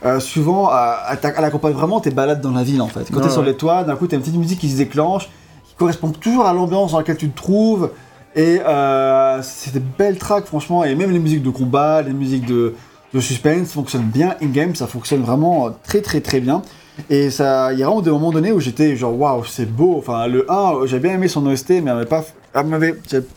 [0.04, 0.68] Euh, souvent,
[1.10, 3.08] elle accompagne vraiment tes balades dans la ville, en fait.
[3.10, 3.46] Quand Ouais, t'es sur ouais.
[3.46, 5.30] les toits, d'un coup, t'as une petite musique qui se déclenche,
[5.68, 7.90] qui correspond toujours à l'ambiance dans laquelle tu te trouves.
[8.34, 10.84] Et euh, c'est des belles tracks, franchement.
[10.84, 12.74] Et même les musiques de combat, les musiques de,
[13.12, 14.74] de suspense fonctionnent bien in-game.
[14.74, 16.62] Ça fonctionne vraiment euh, très, très, très bien.
[17.10, 19.96] Et ça, il y a vraiment des moments donnés où j'étais genre waouh, c'est beau.
[19.98, 22.24] Enfin, le 1, j'ai bien aimé son OST, mais elle m'avait pas,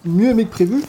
[0.06, 0.82] mieux aimé que prévu.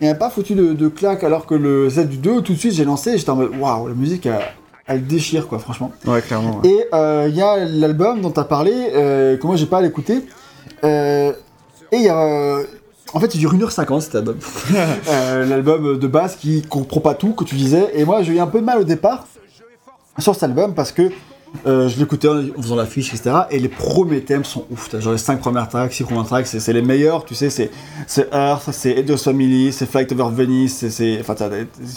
[0.00, 2.54] Et elle m'a pas foutu de, de claque, alors que le Z du 2, tout
[2.54, 4.40] de suite, j'ai lancé, j'étais en mode waouh, la musique, elle,
[4.86, 5.92] elle déchire quoi, franchement.
[6.06, 6.60] Ouais, clairement.
[6.62, 6.68] ouais.
[6.70, 9.78] Et euh, il y a l'album dont tu as parlé, euh, que moi j'ai pas
[9.78, 10.22] à l'écouter.
[10.82, 11.32] Euh,
[11.92, 12.58] et il y a.
[13.14, 14.36] en fait, il dure 1h50 cet album.
[15.08, 17.90] Euh, L'album de base qui comprend pas tout, que tu disais.
[17.94, 19.26] Et moi, j'ai eu un peu de mal au départ
[20.18, 21.10] sur cet album parce que
[21.66, 23.36] euh, je l'écoutais en faisant l'affiche, etc.
[23.50, 24.90] Et les premiers thèmes sont ouf.
[24.98, 27.50] Genre les 5 premières tracks, 6 premières tracks, c'est les meilleurs, tu sais.
[27.50, 27.70] C'est
[28.32, 31.20] Earth, c'est Edios Family, c'est Flight Over Venice, c'est-.
[31.20, 31.34] Enfin,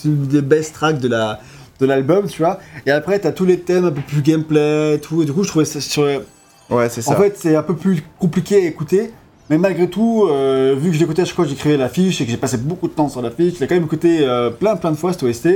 [0.05, 1.39] une des best tracks de la
[1.79, 2.59] de l'album, tu vois.
[2.85, 5.21] Et après, t'as tous les thèmes un peu plus gameplay, tout.
[5.21, 6.07] Et du coup, je trouvais ça sur,
[6.69, 7.11] Ouais, c'est ça.
[7.11, 9.11] en fait, c'est un peu plus compliqué à écouter.
[9.49, 12.25] Mais malgré tout, euh, vu que je l'écoutais à chaque fois que j'écrivais l'affiche et
[12.25, 14.75] que j'ai passé beaucoup de temps sur l'affiche, je l'ai quand même écouté euh, plein
[14.75, 15.47] plein de fois cette OST.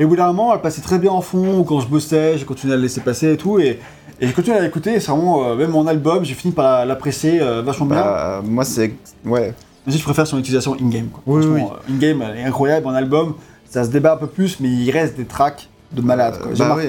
[0.00, 2.38] Et au bout d'un moment, elle passait très bien en fond, ou quand je bossais,
[2.38, 3.58] j'ai continué à la laisser passer et tout.
[3.58, 3.80] Et,
[4.20, 6.86] et j'ai continué à l'écouter, et c'est vraiment, euh, même mon album, j'ai fini par
[6.86, 8.00] l'apprécier euh, vachement bien.
[8.00, 8.92] Bah, moi, c'est.
[9.24, 9.54] Ouais.
[9.86, 11.08] Mais je préfère son utilisation in-game.
[11.08, 11.22] quoi.
[11.26, 12.86] Oui, euh, in-game, elle est incroyable.
[12.86, 13.34] En album,
[13.68, 16.38] ça se débat un peu plus, mais il reste des tracks de malade.
[16.38, 16.52] quoi.
[16.52, 16.84] Euh, J'ai bah oui.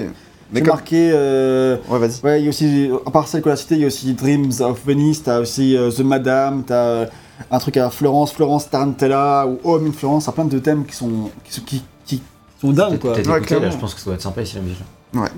[0.52, 0.70] Mais comme.
[0.70, 1.12] marqué.
[1.14, 2.22] euh, Ouais, vas-y.
[2.24, 4.14] Ouais, il y a aussi, à part celle qu'on a citée, il y a aussi
[4.14, 7.06] Dreams of Venice, t'as aussi euh, The Madame, t'as euh,
[7.52, 10.96] un truc à Florence, Florence Tarantella, ou Home in Florence, t'as plein de thèmes qui
[10.96, 12.22] sont, qui, sont- qui, qui
[12.60, 13.12] sont dingues, quoi.
[13.12, 14.80] Ouais, là, je pense que ça doit être sympa ici la musique.
[15.14, 15.30] Ouais.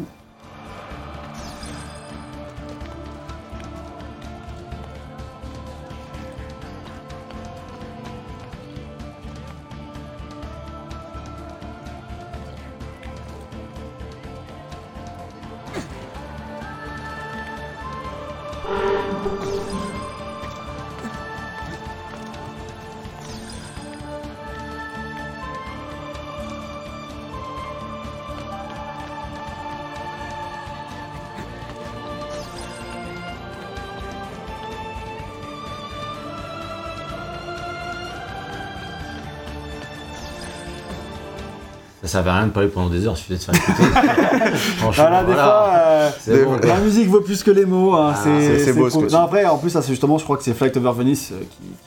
[42.12, 44.56] Ça à rien de parler pendant des heures, il suffisait de se faire écouter.
[44.78, 47.94] Franchement, Voilà, des fois, euh, bon, la musique vaut plus que les mots.
[47.94, 50.36] hein, Ah, c'est beau, ce que Non, après, en plus, ça, c'est justement, je crois
[50.38, 51.40] que c'est Flight Over Venice euh,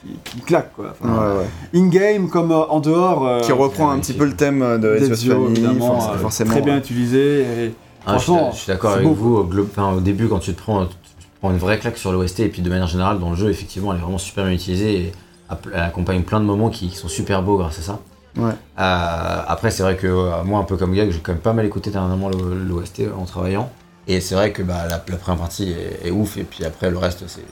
[0.02, 0.94] qui, qui, qui claque, quoi.
[1.00, 1.80] Enfin, Ouais, ouais.
[1.80, 3.26] In-game comme euh, en dehors.
[3.26, 6.50] euh, Qui reprend un petit peu le thème de Zio, Family, euh, forcément.
[6.52, 6.78] Très bien ouais.
[6.80, 7.40] utilisé.
[7.42, 7.74] Et...
[8.06, 9.36] Ah, je suis- Franchement, je suis d'accord avec beau, vous.
[9.36, 11.96] Au, glo- enfin, au début, quand tu te prends, tu te prends une vraie claque
[11.98, 14.44] sur l'OST, et puis de manière générale, dans le jeu, effectivement, elle est vraiment super
[14.44, 15.12] bien utilisée et
[15.74, 17.98] elle accompagne plein de moments qui, qui sont super beaux grâce à ça.
[18.36, 18.50] Ouais.
[18.78, 21.52] Euh, après, c'est vrai que euh, moi, un peu comme Gag, j'ai quand même pas
[21.52, 23.70] mal écouté dernièrement l'OST en travaillant.
[24.06, 26.90] Et c'est vrai que bah, la, la première partie est, est ouf, et puis après,
[26.90, 27.44] le reste, c'est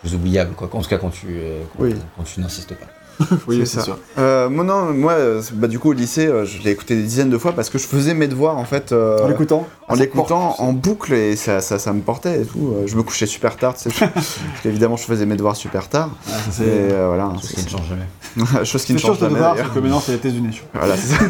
[0.00, 0.54] plus oubliable.
[0.54, 0.68] Quoi.
[0.72, 1.94] En tout cas, quand tu, euh, quand, Oui.
[2.16, 2.86] quand tu n'insistes pas.
[3.46, 3.98] Oui, C'est sûr.
[4.18, 5.14] Euh, moi, non, moi,
[5.54, 7.78] bah, du coup, au lycée, euh, je l'ai écouté des dizaines de fois parce que
[7.78, 11.36] je faisais mes devoirs, en fait, euh, En l'écoutant en ça l'écoutant en boucle et
[11.36, 12.74] ça, ça, ça me portait et tout.
[12.86, 16.10] Je me couchais super tard, tu sais, parce qu'évidemment, je faisais mes devoirs super tard.
[16.28, 18.64] Ah, c'est euh, voilà, Chose qui ne change jamais.
[18.64, 20.50] chose qui ne change jamais c'est que maintenant c'est les États-Unis.
[20.52, 20.86] je crois.
[20.86, 21.24] Voilà, c'est ça.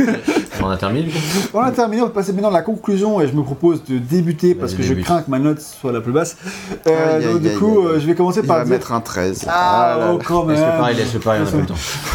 [0.63, 1.15] On a terminé, du
[1.53, 3.99] On a terminé, on va passer maintenant à la conclusion et je me propose de
[3.99, 6.37] débuter parce que je crains que ma note soit la plus basse.
[6.87, 9.45] Euh, donc, du coup, je vais commencer Il par mettre un 13.
[9.49, 10.57] Ah, oh, quand même.
[10.57, 11.75] Laisse-le pareil, laisse-le pareil, on a pas le temps?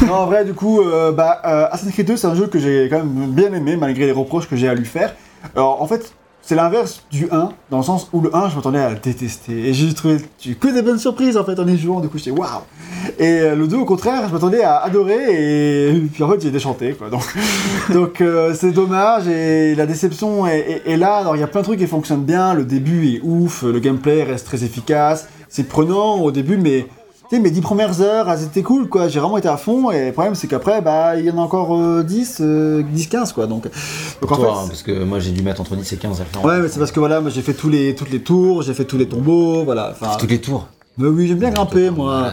[0.09, 2.87] En vrai, du coup, euh, bah, euh, Assassin's Creed 2, c'est un jeu que j'ai
[2.89, 5.15] quand même bien aimé, malgré les reproches que j'ai à lui faire.
[5.55, 8.79] Alors, en fait, c'est l'inverse du 1, dans le sens où le 1, je m'attendais
[8.79, 9.69] à le détester.
[9.69, 10.17] Et j'ai trouvé
[10.59, 11.99] que des bonnes surprises, en fait, en y jouant.
[11.99, 12.47] Du coup, j'étais waouh
[13.19, 15.19] Et euh, le 2, au contraire, je m'attendais à adorer,
[15.89, 17.09] et puis en fait, j'ai déchanté, quoi.
[17.09, 17.23] Donc,
[17.93, 18.23] donc
[18.55, 21.17] c'est dommage, et la déception est, est- là.
[21.17, 23.79] Alors, il y a plein de trucs qui fonctionnent bien, le début est ouf, le
[23.79, 26.87] gameplay reste très efficace, c'est prenant au début, mais
[27.35, 29.07] sais, mes 10 premières heures, elles étaient cool, quoi.
[29.07, 31.41] J'ai vraiment été à fond, et le problème, c'est qu'après, bah, il y en a
[31.41, 33.47] encore euh, 10, euh, 10, 15, quoi.
[33.47, 33.63] Donc,
[34.21, 36.21] donc en Toi, fait, hein, parce que moi, j'ai dû mettre entre 10 et 15
[36.21, 36.45] à.
[36.45, 38.73] Ouais, mais c'est parce que voilà, moi j'ai fait tous les, toutes les tours, j'ai
[38.73, 39.91] fait tous les tombeaux, voilà.
[39.91, 40.67] Enfin, Toutes les tours?
[40.97, 42.31] mais oui, j'aime bien grimper, moi.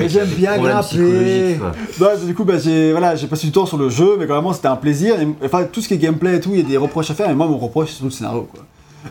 [0.00, 1.58] Euh, J'aime bien grimper.
[1.98, 4.52] Bah, du coup, bah, j'ai voilà, j'ai passé du temps sur le jeu, mais vraiment
[4.52, 5.20] c'était un plaisir.
[5.20, 7.14] Et, enfin, tout ce qui est gameplay et tout, il y a des reproches à
[7.14, 8.64] faire, et moi, mon reproche, c'est tout le scénario, quoi.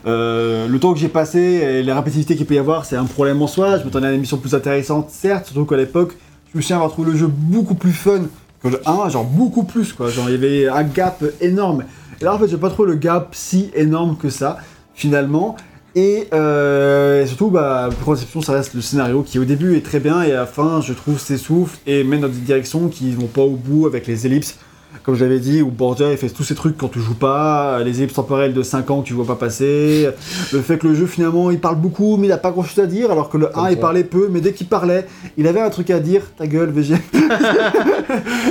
[0.06, 3.06] Euh, le temps que j'ai passé et les répétitivités qu'il peut y avoir, c'est un
[3.06, 3.78] problème en soi.
[3.78, 6.18] Je m'attendais à une émission plus intéressante, certes, surtout qu'à l'époque,
[6.52, 8.22] je me souviens avoir trouvé le jeu beaucoup plus fun
[8.64, 10.10] que le 1, genre beaucoup plus quoi.
[10.10, 11.84] Genre il y avait un gap énorme.
[12.22, 14.58] Et là en fait, j'ai pas trouvé le gap si énorme que ça,
[14.94, 15.56] finalement.
[15.98, 20.24] Et, euh, surtout, bah, conception, ça reste le scénario qui au début est très bien
[20.24, 23.44] et à la fin, je trouve, s'essouffle et mène dans des directions qui vont pas
[23.44, 24.60] au bout avec les ellipses
[25.04, 27.82] comme je l'avais dit, où Borgia il fait tous ces trucs quand tu joues pas,
[27.84, 30.10] les ellipses temporelles de 5 ans que tu vois pas passer,
[30.54, 32.84] le fait que le jeu finalement il parle beaucoup mais il a pas grand chose
[32.84, 35.06] à dire, alors que le 1 il parlait peu, mais dès qu'il parlait,
[35.38, 36.96] il avait un truc à dire, ta gueule VG.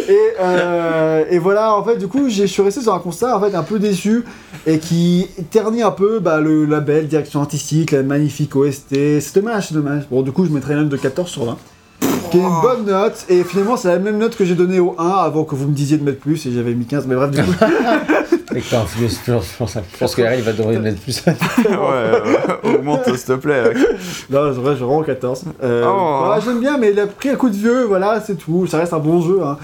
[0.09, 3.37] et, euh, et voilà, en fait, du coup, j'ai- je suis resté sur un constat
[3.37, 4.25] en fait un peu déçu
[4.67, 9.21] et qui ternit un peu bah, le label, direction artistique, la magnifique OST.
[9.21, 10.05] C'est dommage, c'est dommage.
[10.11, 11.57] Bon, du coup, je mettrai une note de 14 sur 20.
[12.31, 14.95] Qui est une bonne note, et finalement c'est la même note que j'ai donnée au
[14.99, 17.31] 1 avant que vous me disiez de mettre plus, et j'avais mis 15, mais bref,
[17.31, 17.53] du coup,
[18.87, 21.23] flux, je pense, je je que Harry va devoir mettre plus.
[21.27, 21.35] ouais,
[21.77, 23.73] ouais, augmente s'il te plaît.
[24.31, 25.45] non, c'est vrai, j'ai vraiment 14.
[25.63, 26.25] Euh, Oh.
[26.25, 28.79] voilà, J'aime bien, mais il a pris un coup de vieux, voilà, c'est tout, ça
[28.79, 29.57] reste un bon jeu, hein.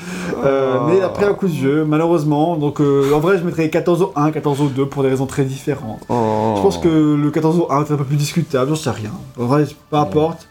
[0.45, 0.85] Euh, Oh.
[0.89, 3.69] mais il a pris un coup de vieux, malheureusement, donc euh, en vrai je mettrais
[3.69, 6.03] 14 au 1, 14 au 2 pour des raisons très différentes.
[6.09, 6.55] Oh.
[6.57, 9.11] Je pense que le 14 au 1 est un peu plus discutable, j'en sais rien.
[9.39, 10.47] En vrai, peu importe.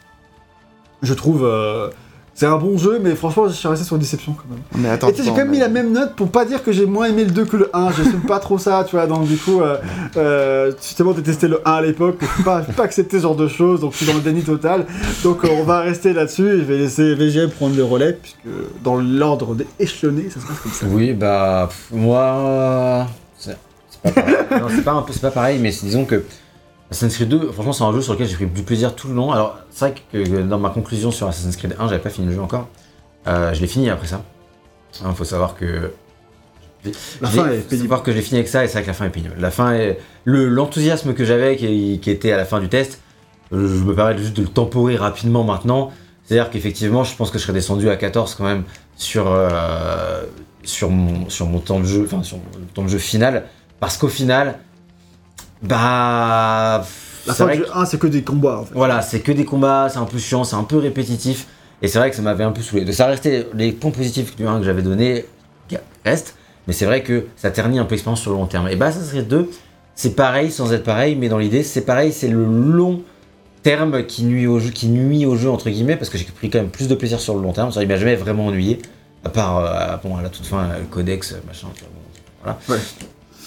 [1.02, 1.44] Je trouve.
[1.46, 1.90] euh,
[2.36, 4.62] c'est un bon jeu, mais franchement, je suis resté sur une déception quand même.
[4.82, 6.64] Mais attends, Et tu sais, j'ai quand même mis la même note pour pas dire
[6.64, 7.92] que j'ai moins aimé le 2 que le 1.
[7.92, 9.08] J'assume pas trop ça, tu vois.
[9.08, 9.76] Donc, du coup, euh,
[10.16, 12.16] euh, justement, détesté le 1 à l'époque.
[12.22, 14.42] Je peux pas, pas accepter ce genre de choses, donc je suis dans le déni
[14.44, 14.86] total.
[15.22, 18.38] Donc, euh, on va rester là-dessus et je vais laisser VGM prendre le relais, puisque
[18.86, 20.86] dans l'ordre des échelonnés, ça se passe comme ça.
[20.90, 23.06] Oui, bah, moi.
[23.38, 23.58] C'est
[24.02, 24.36] c'est pas pareil.
[24.62, 26.24] non, c'est pas, un peu- c'est pas pareil, mais disons que
[26.92, 29.14] Assassin's Creed 2, franchement, c'est un jeu sur lequel j'ai pris du plaisir tout le
[29.14, 29.32] long.
[29.32, 32.34] Alors, c'est vrai que dans ma conclusion sur Assassin's Creed 1, j'avais pas fini le
[32.34, 32.68] jeu encore.
[33.28, 34.24] Euh, je l'ai fini après ça.
[35.08, 35.92] Il faut savoir que.
[37.22, 38.02] La fin est pénible.
[38.02, 39.36] que j'ai fini avec ça et c'est vrai que la fin est pénible.
[39.38, 40.00] La fin est.
[40.24, 43.02] le- L'enthousiasme que j'avais, qui, qui était à la fin du test,
[43.54, 45.92] euh, je me permets juste de le temporer rapidement maintenant.
[46.24, 48.64] C'est-à-dire qu'effectivement, je pense que je serais descendu à 14 quand même
[48.96, 50.24] sur, euh,
[50.64, 53.46] sur, mon, sur mon temps de jeu, enfin sur le temps de jeu final.
[53.80, 54.58] Parce qu'au final,
[55.62, 56.86] bah.
[57.28, 58.74] La fin du que- 1, c'est que des combats, en fait.
[58.74, 61.48] voilà, c'est que des combats, c'est un peu chiant, c'est un peu répétitif.
[61.82, 62.84] Et c'est vrai que ça m'avait un peu saoulé.
[62.86, 65.26] Donc ça restait les points positifs du 1 que j'avais donné
[66.06, 68.68] restent, mais c'est vrai que ça ternit un peu l'expérience sur le long terme.
[68.70, 69.50] Et bah ça serait 2,
[69.96, 73.02] c'est pareil sans être pareil, mais dans l'idée c'est pareil, c'est le long
[73.64, 76.50] terme qui nuit au jeu, qui nuit au jeu entre guillemets, parce que j'ai pris
[76.50, 77.72] quand même plus de plaisir sur le long terme.
[77.74, 78.80] Ça, il m'a jamais vraiment ennuyé,
[79.26, 81.68] à part euh, bon, à la toute fin, le codex, machin,
[82.44, 82.58] voilà.
[82.70, 82.78] Ouais.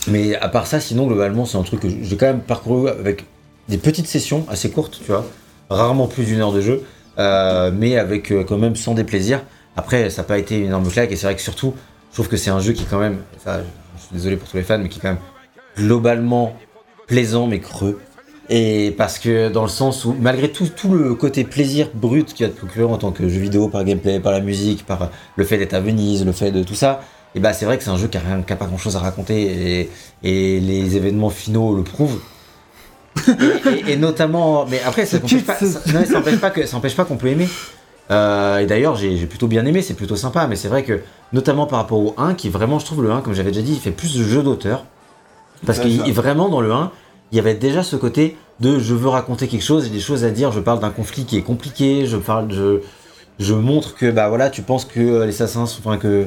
[0.09, 3.25] Mais à part ça, sinon globalement c'est un truc que j'ai quand même parcouru avec
[3.69, 5.25] des petites sessions assez courtes, tu vois,
[5.71, 6.83] rarement plus d'une heure de jeu,
[7.19, 9.43] euh, mais avec euh, quand même sans déplaisir.
[9.77, 11.75] Après, ça n'a pas été une énorme claque, et c'est vrai que surtout,
[12.11, 13.61] je trouve que c'est un jeu qui, quand même, ça,
[13.97, 15.19] je suis désolé pour tous les fans, mais qui est quand même
[15.77, 16.55] globalement
[17.07, 18.01] plaisant mais creux.
[18.49, 22.49] Et parce que dans le sens où, malgré tout, le côté plaisir brut qu'il y
[22.49, 25.45] a de procurer en tant que jeu vidéo, par gameplay, par la musique, par le
[25.45, 27.01] fait d'être à Venise, le fait de tout ça,
[27.35, 28.79] et bah c'est vrai que c'est un jeu qui a, rien- qui a pas grand
[28.79, 29.91] chose à raconter et,
[30.23, 32.21] et les événements finaux le prouvent.
[33.29, 33.31] et,
[33.89, 35.81] et- et notamment, mais après ça n'empêche pas, ça-
[36.13, 37.49] n'empêche pas que ça n'empêche pas qu'on peut aimer.
[38.11, 41.01] Euh, et d'ailleurs j'ai plutôt bien aimé, c'est plutôt sympa, mais c'est vrai que
[41.33, 43.73] notamment par rapport au 1, qui vraiment je trouve le 1, comme j'avais déjà dit,
[43.73, 44.85] il fait plus de jeu d'auteur.
[45.65, 46.91] Parce Ouais, que il- vraiment dans le 1,
[47.31, 50.25] il y avait déjà ce côté de je veux raconter quelque chose, j'ai des choses
[50.25, 52.81] à dire, je parle d'un conflit qui est compliqué, je parle, je,
[53.39, 56.27] je montre que bah voilà, tu penses que les assassins sont, enfin, que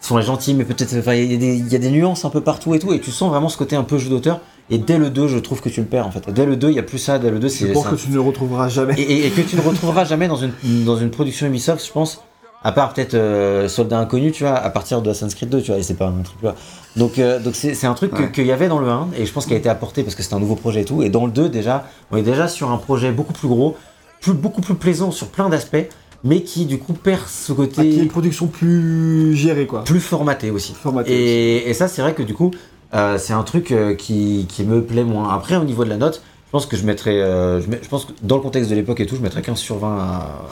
[0.00, 2.24] sont les gentils, mais peut-être enfin, il y, a des- il y a des nuances
[2.24, 4.40] un peu partout et tout, et tu sens vraiment ce côté un peu jeu d'auteur.
[4.70, 6.30] Et dès le 2, je trouve que tu le perds en fait.
[6.30, 7.90] Dès le 2, il y a plus ça, dès le 2, Je c'est pense c'est
[7.90, 8.94] que un- tu ne le retrouveras jamais.
[8.96, 10.52] et, et- et que tu ne retrouveras jamais dans une,
[10.84, 12.22] dans une production Ubisoft, je pense,
[12.62, 15.70] à part peut-être euh, Soldat Inconnu, tu vois, à partir de Assassin's Creed 2, tu
[15.72, 16.54] vois, et c'est pas un truc là.
[16.96, 18.30] Donc euh, donc c'est c'est un truc que- Ouais.
[18.32, 20.22] qu'il y avait dans le 1, et je pense qu'il a été apporté parce que
[20.22, 22.70] c'était un nouveau projet et tout, et dans le 2, déjà, on est déjà sur
[22.70, 23.76] un projet beaucoup plus gros,
[24.20, 25.88] plus, beaucoup plus plaisant sur plein d'aspects,
[26.24, 29.84] mais qui du coup perd ce Ah, qui est côté une production plus gérée, quoi.
[29.84, 30.74] plus formaté aussi.
[30.74, 32.50] Formatée Et, et ça, c'est vrai que du coup,
[32.94, 35.32] euh, c'est un truc euh, qui, qui me plaît moins.
[35.34, 37.20] Après, au niveau de la note, je pense que je mettrais.
[37.20, 39.78] euh, je, pense que dans le contexte de l'époque et tout, je mettrais 15 sur
[39.78, 40.42] 20 à,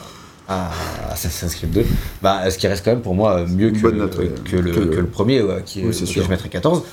[0.47, 0.71] à
[1.11, 1.85] Assassin's Creed 2.
[2.21, 3.91] Bah, ce qui reste quand même pour moi mieux que, ouais.
[3.91, 6.23] le, Que le- que le premier, ouais, qui, Oui, sûr.
[6.23, 6.83] je mettrais 14.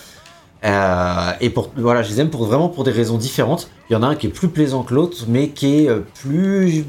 [0.64, 3.68] Euh, et pour, voilà, je les aime pour, vraiment pour des raisons différentes.
[3.88, 5.90] Il y en a un qui est plus plaisant que l'autre, mais qui est
[6.20, 6.84] plus.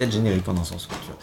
[0.00, 0.86] Peut-être générique en un sens.
[0.86, 1.16] quoi, tu vois.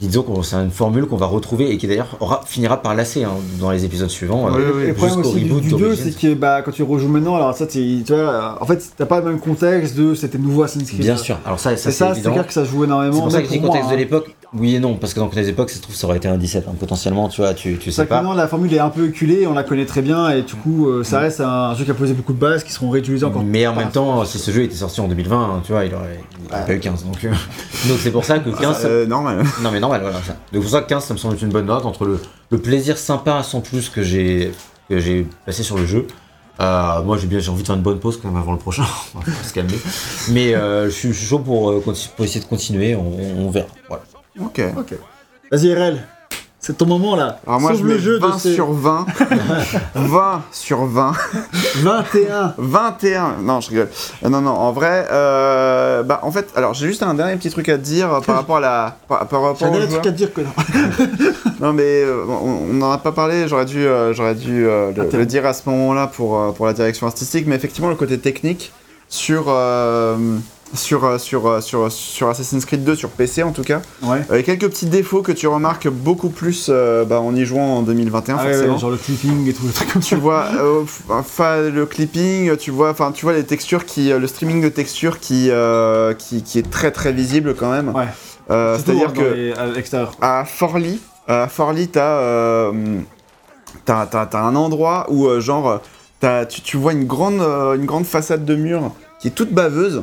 [0.00, 3.22] Disons que c'est une formule qu'on va retrouver et qui d'ailleurs aura- finira par lasser
[3.22, 3.30] hein,
[3.60, 4.46] dans les épisodes suivants.
[4.46, 6.02] Ouais, euh, ouais, le problème aussi du, reboot du 2, d'Origins.
[6.04, 9.06] c'est que bah, quand tu rejoues maintenant, alors ça, tu vois, euh, en fait, t'as
[9.06, 11.00] pas le même contexte de c'était nouveau Assassin's Creed.
[11.00, 11.38] Bien sûr.
[11.46, 12.32] Alors ça, ça C'est ça, c'est évident.
[12.32, 13.14] clair que ça joue énormément.
[13.14, 14.34] C'est pour ça que je dis pour contexte moi, de l'époque.
[14.56, 16.36] Oui et non, parce que dans les époques, ça se trouve, ça aurait été un
[16.38, 18.16] 17, hein, potentiellement, tu vois, tu, tu sais pas.
[18.22, 20.88] maintenant, la formule est un peu éculée, on la connaît très bien, et du coup,
[20.88, 23.42] euh, ça reste un jeu qui a posé beaucoup de bases qui seront réutilisées encore.
[23.42, 25.92] Mais en même temps, si ce jeu était sorti en 2020, hein, tu vois, il
[25.94, 27.04] aurait, il aurait pas eu 15.
[27.04, 27.30] Donc euh,
[27.88, 29.42] donc c'est pour ça que 15, ça- Euh, normal.
[29.62, 30.18] Non mais normal, voilà.
[30.24, 30.36] Ça.
[30.52, 32.58] Donc pour ça que 15, ça me semble être une bonne note entre le, le
[32.58, 34.52] plaisir sympa sans plus que j'ai
[34.88, 36.06] que j'ai passé sur le jeu.
[36.60, 38.58] Euh, moi j'ai bien j'ai envie de faire une bonne pause quand même avant le
[38.58, 38.84] prochain,
[39.16, 39.74] on va se calmer.
[40.30, 43.66] Mais euh, je, suis, chaud pour, euh, pour essayer de continuer, on, on verra.
[43.88, 44.04] Voilà.
[44.40, 44.60] Ok.
[44.76, 44.94] Ok.
[45.50, 46.02] Vas-y, RL.
[46.58, 47.40] C'est ton moment là.
[47.46, 49.04] Alors moi Sauve je le mets jeu 20 de ces sur 20.
[49.96, 51.12] 20 sur 20.
[51.82, 52.54] 21.
[52.56, 53.88] 21 Non, je rigole.
[54.24, 57.50] Euh, Non, non, en vrai, euh, bah en fait, alors j'ai juste un dernier petit
[57.50, 58.96] truc à te dire euh, par rapport à la...
[59.06, 60.52] Par, par J'ai un dernier truc à te dire que non.
[61.60, 65.18] Non mais euh, on n'en a pas parlé, j'aurais dû, euh, j'aurais dû euh, le,
[65.18, 68.18] le dire à ce moment-là pour, euh, pour la direction artistique, mais effectivement le côté
[68.18, 68.72] technique
[69.10, 70.16] sur, euh,
[70.72, 74.22] sur, euh, sur, euh, sur, sur Assassin's Creed 2, sur PC en tout cas, Ouais.
[74.30, 77.82] euh, quelques petits défauts que tu remarques beaucoup plus euh, bah, en y jouant en
[77.82, 78.72] 2021 Ah forcément.
[78.74, 80.08] ouais, genre le clipping et tout, le truc comme ça.
[80.08, 84.18] tu vois euh, enfin, le clipping, tu vois, enfin tu vois les textures qui, euh,
[84.18, 87.94] le streaming de textures qui, euh, qui, qui est très très visible quand même.
[87.94, 88.06] Ouais.
[88.50, 90.12] Euh, Surtout C'est-à-dire que les- à l'extérieur.
[90.20, 92.72] à Forli, à Forli, t'as euh,
[93.84, 95.76] t'as, t'as- t'as un endroit où euh, genre euh,
[96.20, 99.52] t'as- tu, tu vois une grande, euh, une grande façade de mur qui est toute
[99.52, 100.02] baveuse.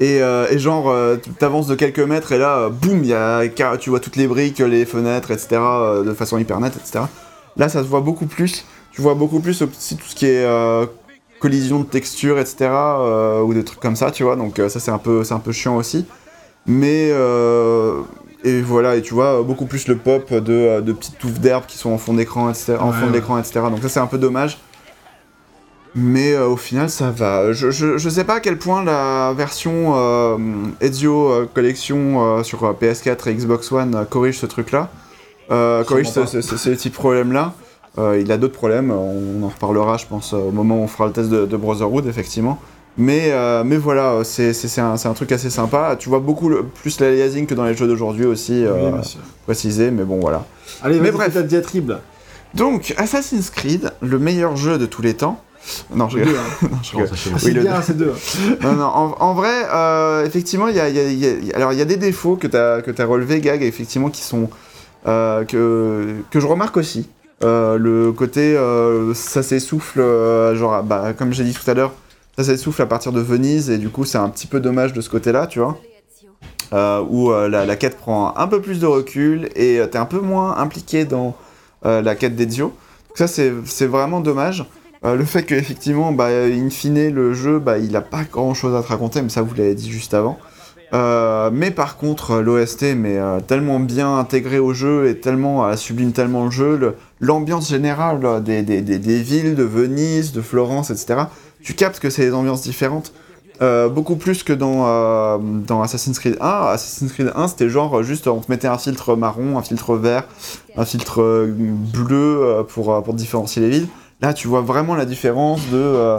[0.00, 3.42] Et, euh, et genre, euh, t'avances de quelques mètres et là, euh, boum, y a,
[3.78, 5.60] tu vois toutes les briques, les fenêtres, etc.
[6.04, 7.04] de façon hyper nette, etc.
[7.56, 8.64] Là, ça se voit beaucoup plus.
[8.92, 10.46] Tu vois beaucoup plus aussi tout ce qui est
[11.38, 12.70] collision de texture, etc.
[13.44, 14.36] ou des trucs comme ça, tu vois.
[14.36, 16.06] Donc ça, c'est un peu, un peu chiant aussi.
[16.66, 18.00] Mais euh,
[18.44, 21.76] et voilà, et tu vois beaucoup plus le pop de, de petites touffes d'herbe qui
[21.78, 22.76] sont en fond d'écran, etc.
[22.80, 23.40] En Ouais, ouais.
[23.40, 23.60] etc.
[23.70, 24.58] Donc ça, c'est un peu dommage.
[25.94, 27.52] Mais euh, au final, ça va.
[27.52, 30.36] Je, je, je sais pas à quel point la version euh,
[30.80, 34.88] Ezio euh, Collection euh, sur euh, PS4 et Xbox One corrige ce truc-là.
[35.48, 37.54] Corrige ce, ce, ce- ce petit problème-là.
[38.18, 41.12] Il a d'autres problèmes, on en reparlera, je pense, au moment où on fera le
[41.12, 42.58] test de, de Brotherhood, effectivement.
[42.96, 43.32] Mais,
[43.64, 45.96] mais voilà, c'est c'est- c'est un, c'est un truc assez sympa.
[45.98, 48.90] Tu vois beaucoup le- plus l'aliasing que dans les jeux d'aujourd'hui aussi, Oui,
[49.44, 50.46] précisé, mais bon, voilà.
[50.82, 51.36] Allez, mais bref.
[51.44, 51.92] diatribe.
[52.54, 55.42] Donc, Assassin's Creed, le meilleur jeu de tous les temps.
[55.94, 56.34] Non, je rigole.
[56.36, 56.68] hein.
[57.38, 58.12] C'est le- bien, c'est deux.
[58.62, 61.52] non, non, en, en vrai, euh, effectivement, il y a, il y a- il y
[61.52, 64.08] a- alors, il y a des défauts que tu as, que as relevés, Gag, effectivement,
[64.10, 64.48] qui sont.
[65.06, 67.08] euh, que, que je remarque aussi.
[67.42, 68.54] Euh, le côté.
[68.56, 71.92] euh, ça s'essouffle, euh, genre, bah, comme j'ai dit tout à l'heure,
[72.36, 75.00] ça s'essouffle à partir de Venise, et du coup, c'est un petit peu dommage de
[75.00, 75.78] ce côté-là, tu vois.
[76.72, 79.98] Euh, où euh, la, la quête prend un peu plus de recul, et euh, t'es
[79.98, 81.34] un peu moins impliqué dans
[81.84, 82.66] euh, la quête d'Ezio.
[83.08, 84.64] Donc, ça, c'est c'est vraiment dommage.
[85.04, 88.74] Euh, le fait qu'effectivement, bah, in fine, le jeu, bah, il a pas grand chose
[88.74, 90.38] à te raconter, mais ça, vous l'avez dit juste avant.
[90.92, 95.76] Euh, mais par contre, euh, l'OST, mais euh, tellement bien intégré au jeu et tellement
[95.76, 101.22] sublime tellement le jeu, l'ambiance générale des, villes de Venise, de Florence, etc.
[101.62, 103.12] Tu captes que c'est des ambiances différentes.
[103.60, 106.48] Beaucoup plus que dans, dans Assassin's Creed 1.
[106.48, 110.24] Assassin's Creed 1, c'était genre juste on te mettait un filtre marron, un filtre vert,
[110.78, 113.88] un filtre bleu pour, pour différencier les villes.
[114.22, 115.76] Là, tu vois vraiment la différence de.
[115.78, 116.18] euh,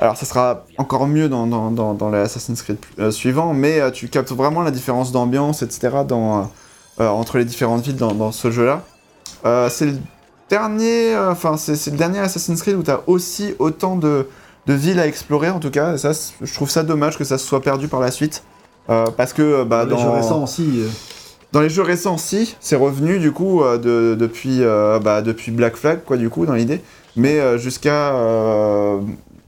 [0.00, 3.80] alors, ça sera encore mieux dans, dans, dans, dans les Assassin's Creed euh, suivants, mais
[3.80, 6.50] euh, tu captes vraiment la différence d'ambiance, etc., dans,
[7.00, 8.82] euh, entre les différentes villes dans, dans ce jeu-là.
[9.70, 9.96] C'est le
[10.50, 14.26] dernier, enfin, c'est c'est le dernier Assassin's Creed où tu as aussi autant de,
[14.66, 15.94] de villes à explorer, en tout cas.
[15.94, 18.42] Et ça, c'est- je trouve ça dommage que ça se soit perdu par la suite.
[18.88, 20.82] Parce que bah, Dans les jeux récents aussi.
[21.52, 25.50] dans les jeux récents, si, c'est revenu du coup euh, de- depuis, euh, bah, depuis
[25.52, 26.80] Black Flag, quoi, du coup, dans l'idée.
[27.16, 28.14] Mais euh, jusqu'à.
[28.14, 28.98] euh,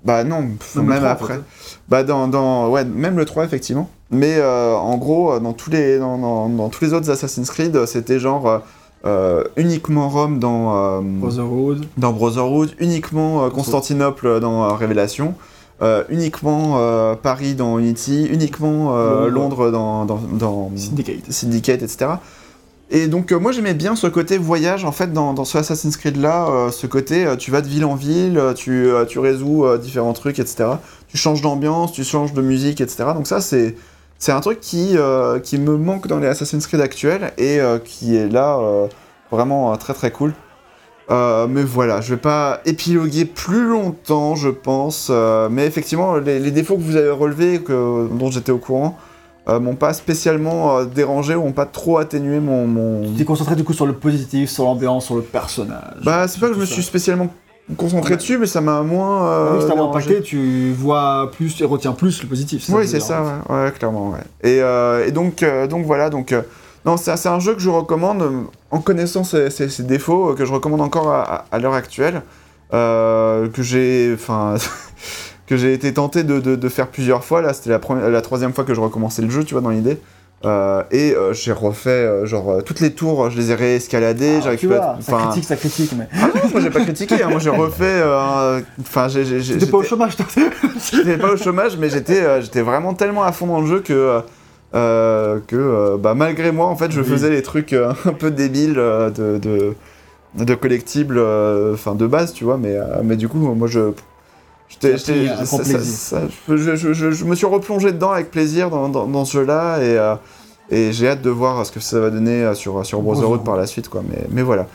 [0.05, 1.41] bah non, Même le même 3, après.
[1.89, 2.69] Bah dans, dans.
[2.71, 3.89] Ouais, même le 3, effectivement.
[4.11, 7.85] Mais euh, en gros, dans tous, les, dans, dans- dans tous les autres Assassin's Creed,
[7.87, 8.63] c'était genre.
[9.05, 11.87] euh, uniquement Rome dans, euh, Brotherhood.
[11.99, 15.35] dans Brotherhood, uniquement Constantinople dans Révélation,
[16.09, 16.79] uniquement
[17.23, 19.29] Paris dans Unity, uniquement Londres.
[19.29, 21.31] Londres dans, dans, dans Syndicate.
[21.31, 22.07] Syndicate, etc.
[22.91, 26.17] Et donc euh, moi j'aimais bien ce côté voyage en fait dans, ce Assassin's Creed
[26.17, 29.77] là, ce côté euh, tu vas de ville en ville, euh, tu, euh, résous euh,
[29.77, 30.71] différents trucs, etc.
[31.09, 33.11] Tu changes d'ambiance, tu changes de musique, etc.
[33.15, 33.75] Donc ça c'est
[34.19, 37.79] c'est un truc qui, euh, qui me manque dans les Assassin's Creed actuels et euh,
[37.79, 38.89] qui est là euh,
[39.31, 40.35] vraiment euh, très très cool.
[41.11, 45.09] Euh, mais voilà, je vais pas épiloguer plus longtemps, je pense.
[45.11, 48.99] euh, mais effectivement, les, les défauts que vous avez relevés, que, dont j'étais au courant,
[49.49, 52.67] euh, m'ont pas spécialement euh, dérangé ou m'ont pas trop atténué mon.
[52.67, 53.03] mon...
[53.13, 56.03] Tu t'es concentré du coup sur le positif, sur l'ambiance, sur le personnage.
[56.05, 56.89] Bah, c'est pas que je me suis ça.
[56.89, 57.29] spécialement
[57.77, 59.21] concentré dessus, mais ça m'a moins.
[59.27, 60.07] Ah Euh, oui, si t'as moins dérangé.
[60.11, 62.65] impacté, tu vois plus, tu retiens plus le positif.
[62.71, 64.21] Oui, c'est ça, ouais, ouais, clairement, ouais.
[64.43, 66.35] Et, euh, et donc, euh, donc voilà, donc,
[66.87, 70.53] non, c'est un jeu que je recommande en connaissant ses, ses- ses défauts, que je
[70.53, 72.23] recommande encore à, à- l'heure actuelle,
[72.71, 74.55] que j'ai, enfin,
[75.49, 77.43] que j'ai été tenté de, de- de faire plusieurs fois.
[77.43, 79.71] Là, c'était la, première- la troisième fois que je recommençais le jeu, tu vois, dans
[79.71, 79.99] l'idée.
[80.45, 84.37] Euh, et euh, j'ai refait, euh, genre, toutes les tours, je les ai réescaladées, j'ai
[84.51, 84.81] Ah, tu récupéré.
[85.01, 86.07] ça critique, ça critique, mais.
[86.15, 88.01] ah non, moi j'ai pas critiqué, hein, moi j'ai refait.
[88.81, 89.25] Enfin, j'ai.
[89.25, 90.27] j'ai- j'ai- T'étais pas au j'étais- chômage, toi
[90.93, 94.21] J'étais pas au chômage, mais j'étais j'étais vraiment tellement à fond dans le jeu que,
[94.73, 97.07] que bah, malgré moi, en fait, je Oui.
[97.09, 97.73] faisais les trucs
[98.05, 99.75] un peu débiles de, de,
[100.35, 101.19] de collectibles,
[101.75, 103.81] enfin de base, tu vois, mais, mais du coup, moi je.
[106.49, 110.15] Je, me suis replongé dedans avec plaisir dans, dans, dans ce jeu-là et, euh,
[110.71, 113.57] et j'ai hâte de voir ce que ça va donner euh, sur, sur Brotherhood par
[113.57, 114.03] la suite, quoi.
[114.09, 114.67] Mais, mais voilà.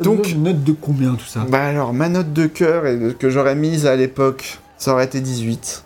[0.00, 1.40] Donc- une note de combien tout ça?
[1.48, 2.84] Bah alors, ma note de cœur
[3.18, 5.84] que j'aurais mise à l'époque, ça aurait été 18.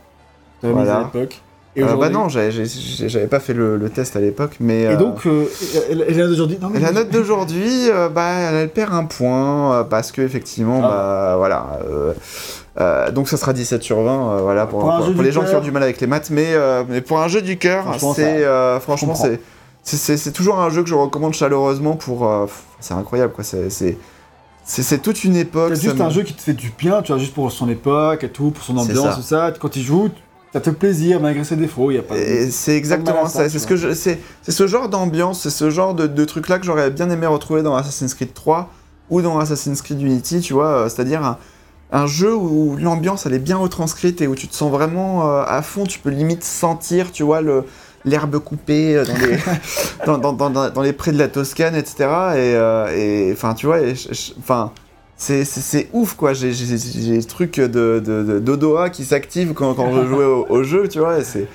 [0.60, 0.98] T'avais mis Voilà.
[0.98, 1.40] à l'époque.
[1.76, 4.82] Et Euh, bah non, j'avais pas fait le, le test à l'époque, mais...
[4.82, 5.46] Et euh, donc, euh,
[5.90, 10.12] et la note d'aujourd'hui mais- la note d'aujourd'hui, euh, bah, elle, perd un point, parce
[10.12, 10.88] que effectivement, Ah.
[10.88, 13.10] bah, voilà...
[13.10, 14.88] donc ça sera 17 sur 20, euh, voilà, pour,
[15.20, 16.54] les gens qui ont du mal avec les maths, mais,
[16.88, 18.44] mais pour un jeu du cœur, Franchement, c'est
[18.80, 19.40] franchement, c'est
[20.16, 22.30] c'est- toujours un jeu que je recommande chaleureusement pour...
[22.78, 23.68] c'est incroyable, quoi, c'est...
[23.68, 25.72] c'est- toute une époque.
[25.74, 28.22] C'est juste un jeu qui te fait du bien, tu vois, juste pour son époque
[28.22, 29.14] et tout, pour son ambiance, ça.
[29.16, 29.52] tout ça.
[29.60, 30.10] Quand tu joues,
[30.54, 32.14] ça te fait plaisir malgré ses défauts, il y a pas
[32.50, 33.48] c'est exactement ça.
[33.50, 36.48] C'est ce que je, c'est, c'est ce genre d'ambiance, c'est ce genre de, de truc
[36.48, 38.70] là que j'aurais bien aimé retrouver dans Assassin's Creed 3
[39.10, 40.68] ou dans Assassin's Creed Unity, tu vois.
[40.68, 41.38] euh, C'est-à-dire un,
[41.92, 45.44] un jeu où l'ambiance elle est bien retranscrite et où tu te sens vraiment euh,
[45.46, 45.84] à fond.
[45.84, 47.64] Tu peux limite sentir, tu vois, le
[48.06, 49.38] l'herbe coupée euh, dans les,
[50.06, 51.94] dans, dans, dans, dans- dans les prés de la Toscane, etc.
[52.00, 52.06] Et
[52.54, 53.78] euh, et, enfin, tu vois,
[54.38, 54.70] enfin.
[55.16, 57.66] C'est, c'est ouf quoi, j'ai, j'ai, j'ai des trucs de,
[58.04, 61.24] de, de- d'odorat qui s'activent quand, quand je jouais au, au jeu, tu vois, et
[61.24, 61.46] c'est,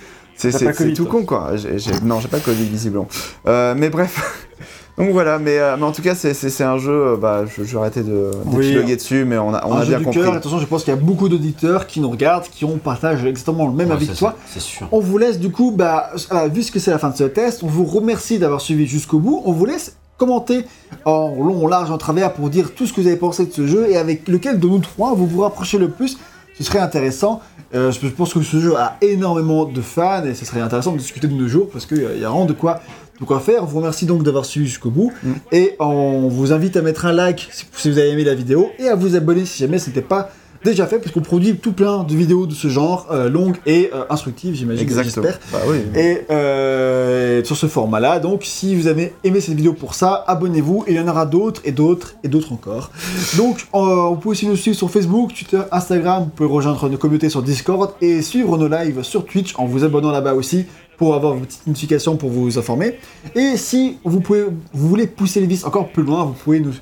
[0.95, 1.55] tout con quoi.
[1.57, 3.07] J'ai- j'ai- non, j'ai pas Covid visiblement.
[3.47, 4.45] Euh, mais bref,
[4.97, 7.43] donc voilà, mais, euh, mais en tout cas, c'est, c'est, c'est un jeu, euh, bah,
[7.45, 8.67] je, je vais arrêter de, Oui.
[8.67, 10.21] d'épiloguer dessus, mais on a, on un a jeu bien du compris.
[10.21, 13.27] cœur, attention, je pense qu'il y a beaucoup d'auditeurs qui nous regardent, qui ont partagé
[13.27, 14.35] exactement le même Ouais, avis que toi.
[14.47, 14.87] c'est- sûr.
[14.93, 16.11] On vous laisse du coup, bah,
[16.53, 19.41] vu que c'est la fin de ce test, on vous remercie d'avoir suivi jusqu'au bout.
[19.45, 20.65] On vous laisse commenter
[21.05, 23.51] en long, en large, en travers pour dire tout ce que vous avez pensé de
[23.51, 26.17] ce jeu et avec lequel de nous trois vous vous rapprochez le plus.
[26.57, 27.41] Ce serait intéressant.
[27.73, 30.97] Euh, je pense que ce jeu a énormément de fans et ce serait intéressant de
[30.97, 32.81] discuter de nos jours parce qu'il y a- il y a vraiment de quoi,
[33.21, 33.63] de quoi faire.
[33.63, 35.31] On vous remercie donc d'avoir suivi jusqu'au bout Mm.
[35.53, 38.71] et on vous invite à mettre un like si si vous avez aimé la vidéo
[38.79, 40.31] et à vous abonner si jamais ce n'était pas
[40.63, 43.89] déjà fait parce qu'on produit tout plein de vidéos de ce genre, euh, longues et
[43.93, 44.83] euh, instructives, j'imagine.
[44.83, 45.27] Exactement.
[45.27, 45.39] J'espère.
[45.51, 45.77] Bah oui.
[45.95, 50.85] Et euh, sur ce format-là, donc si vous avez aimé cette vidéo pour ça, abonnez-vous,
[50.87, 52.91] il y en aura d'autres et d'autres et d'autres encore.
[53.37, 57.29] Donc vous pouvez aussi nous suivre sur Facebook, Twitter, Instagram, vous pouvez rejoindre nos communautés
[57.29, 60.65] sur Discord et suivre nos lives sur Twitch en vous abonnant là-bas aussi
[60.99, 62.99] pour avoir vos petites notifications pour vous informer.
[63.33, 66.73] Et si vous, pouvez, vous voulez pousser les vis encore plus loin, vous pouvez nous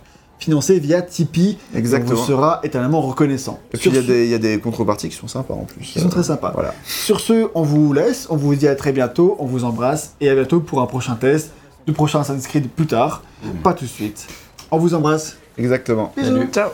[0.47, 1.57] financer via Tipeee.
[1.73, 2.13] et Exactement.
[2.13, 3.59] On vous sera éternellement reconnaissant.
[3.73, 5.27] Et puis il y, a Sur ce- des- il y a des contreparties qui sont
[5.27, 5.85] sympas en plus.
[5.85, 6.51] Qui sont très sympas.
[6.53, 6.73] Voilà.
[6.85, 10.29] Sur ce, on vous laisse, on vous dit à très bientôt, on vous embrasse et
[10.29, 11.51] à bientôt pour un prochain test,
[11.85, 13.23] de prochain Assassin's Creed plus tard,
[13.63, 14.25] pas tout de suite.
[14.71, 15.37] On vous embrasse.
[15.57, 16.11] Exactement.
[16.17, 16.45] Bisous.
[16.51, 16.69] Ciao.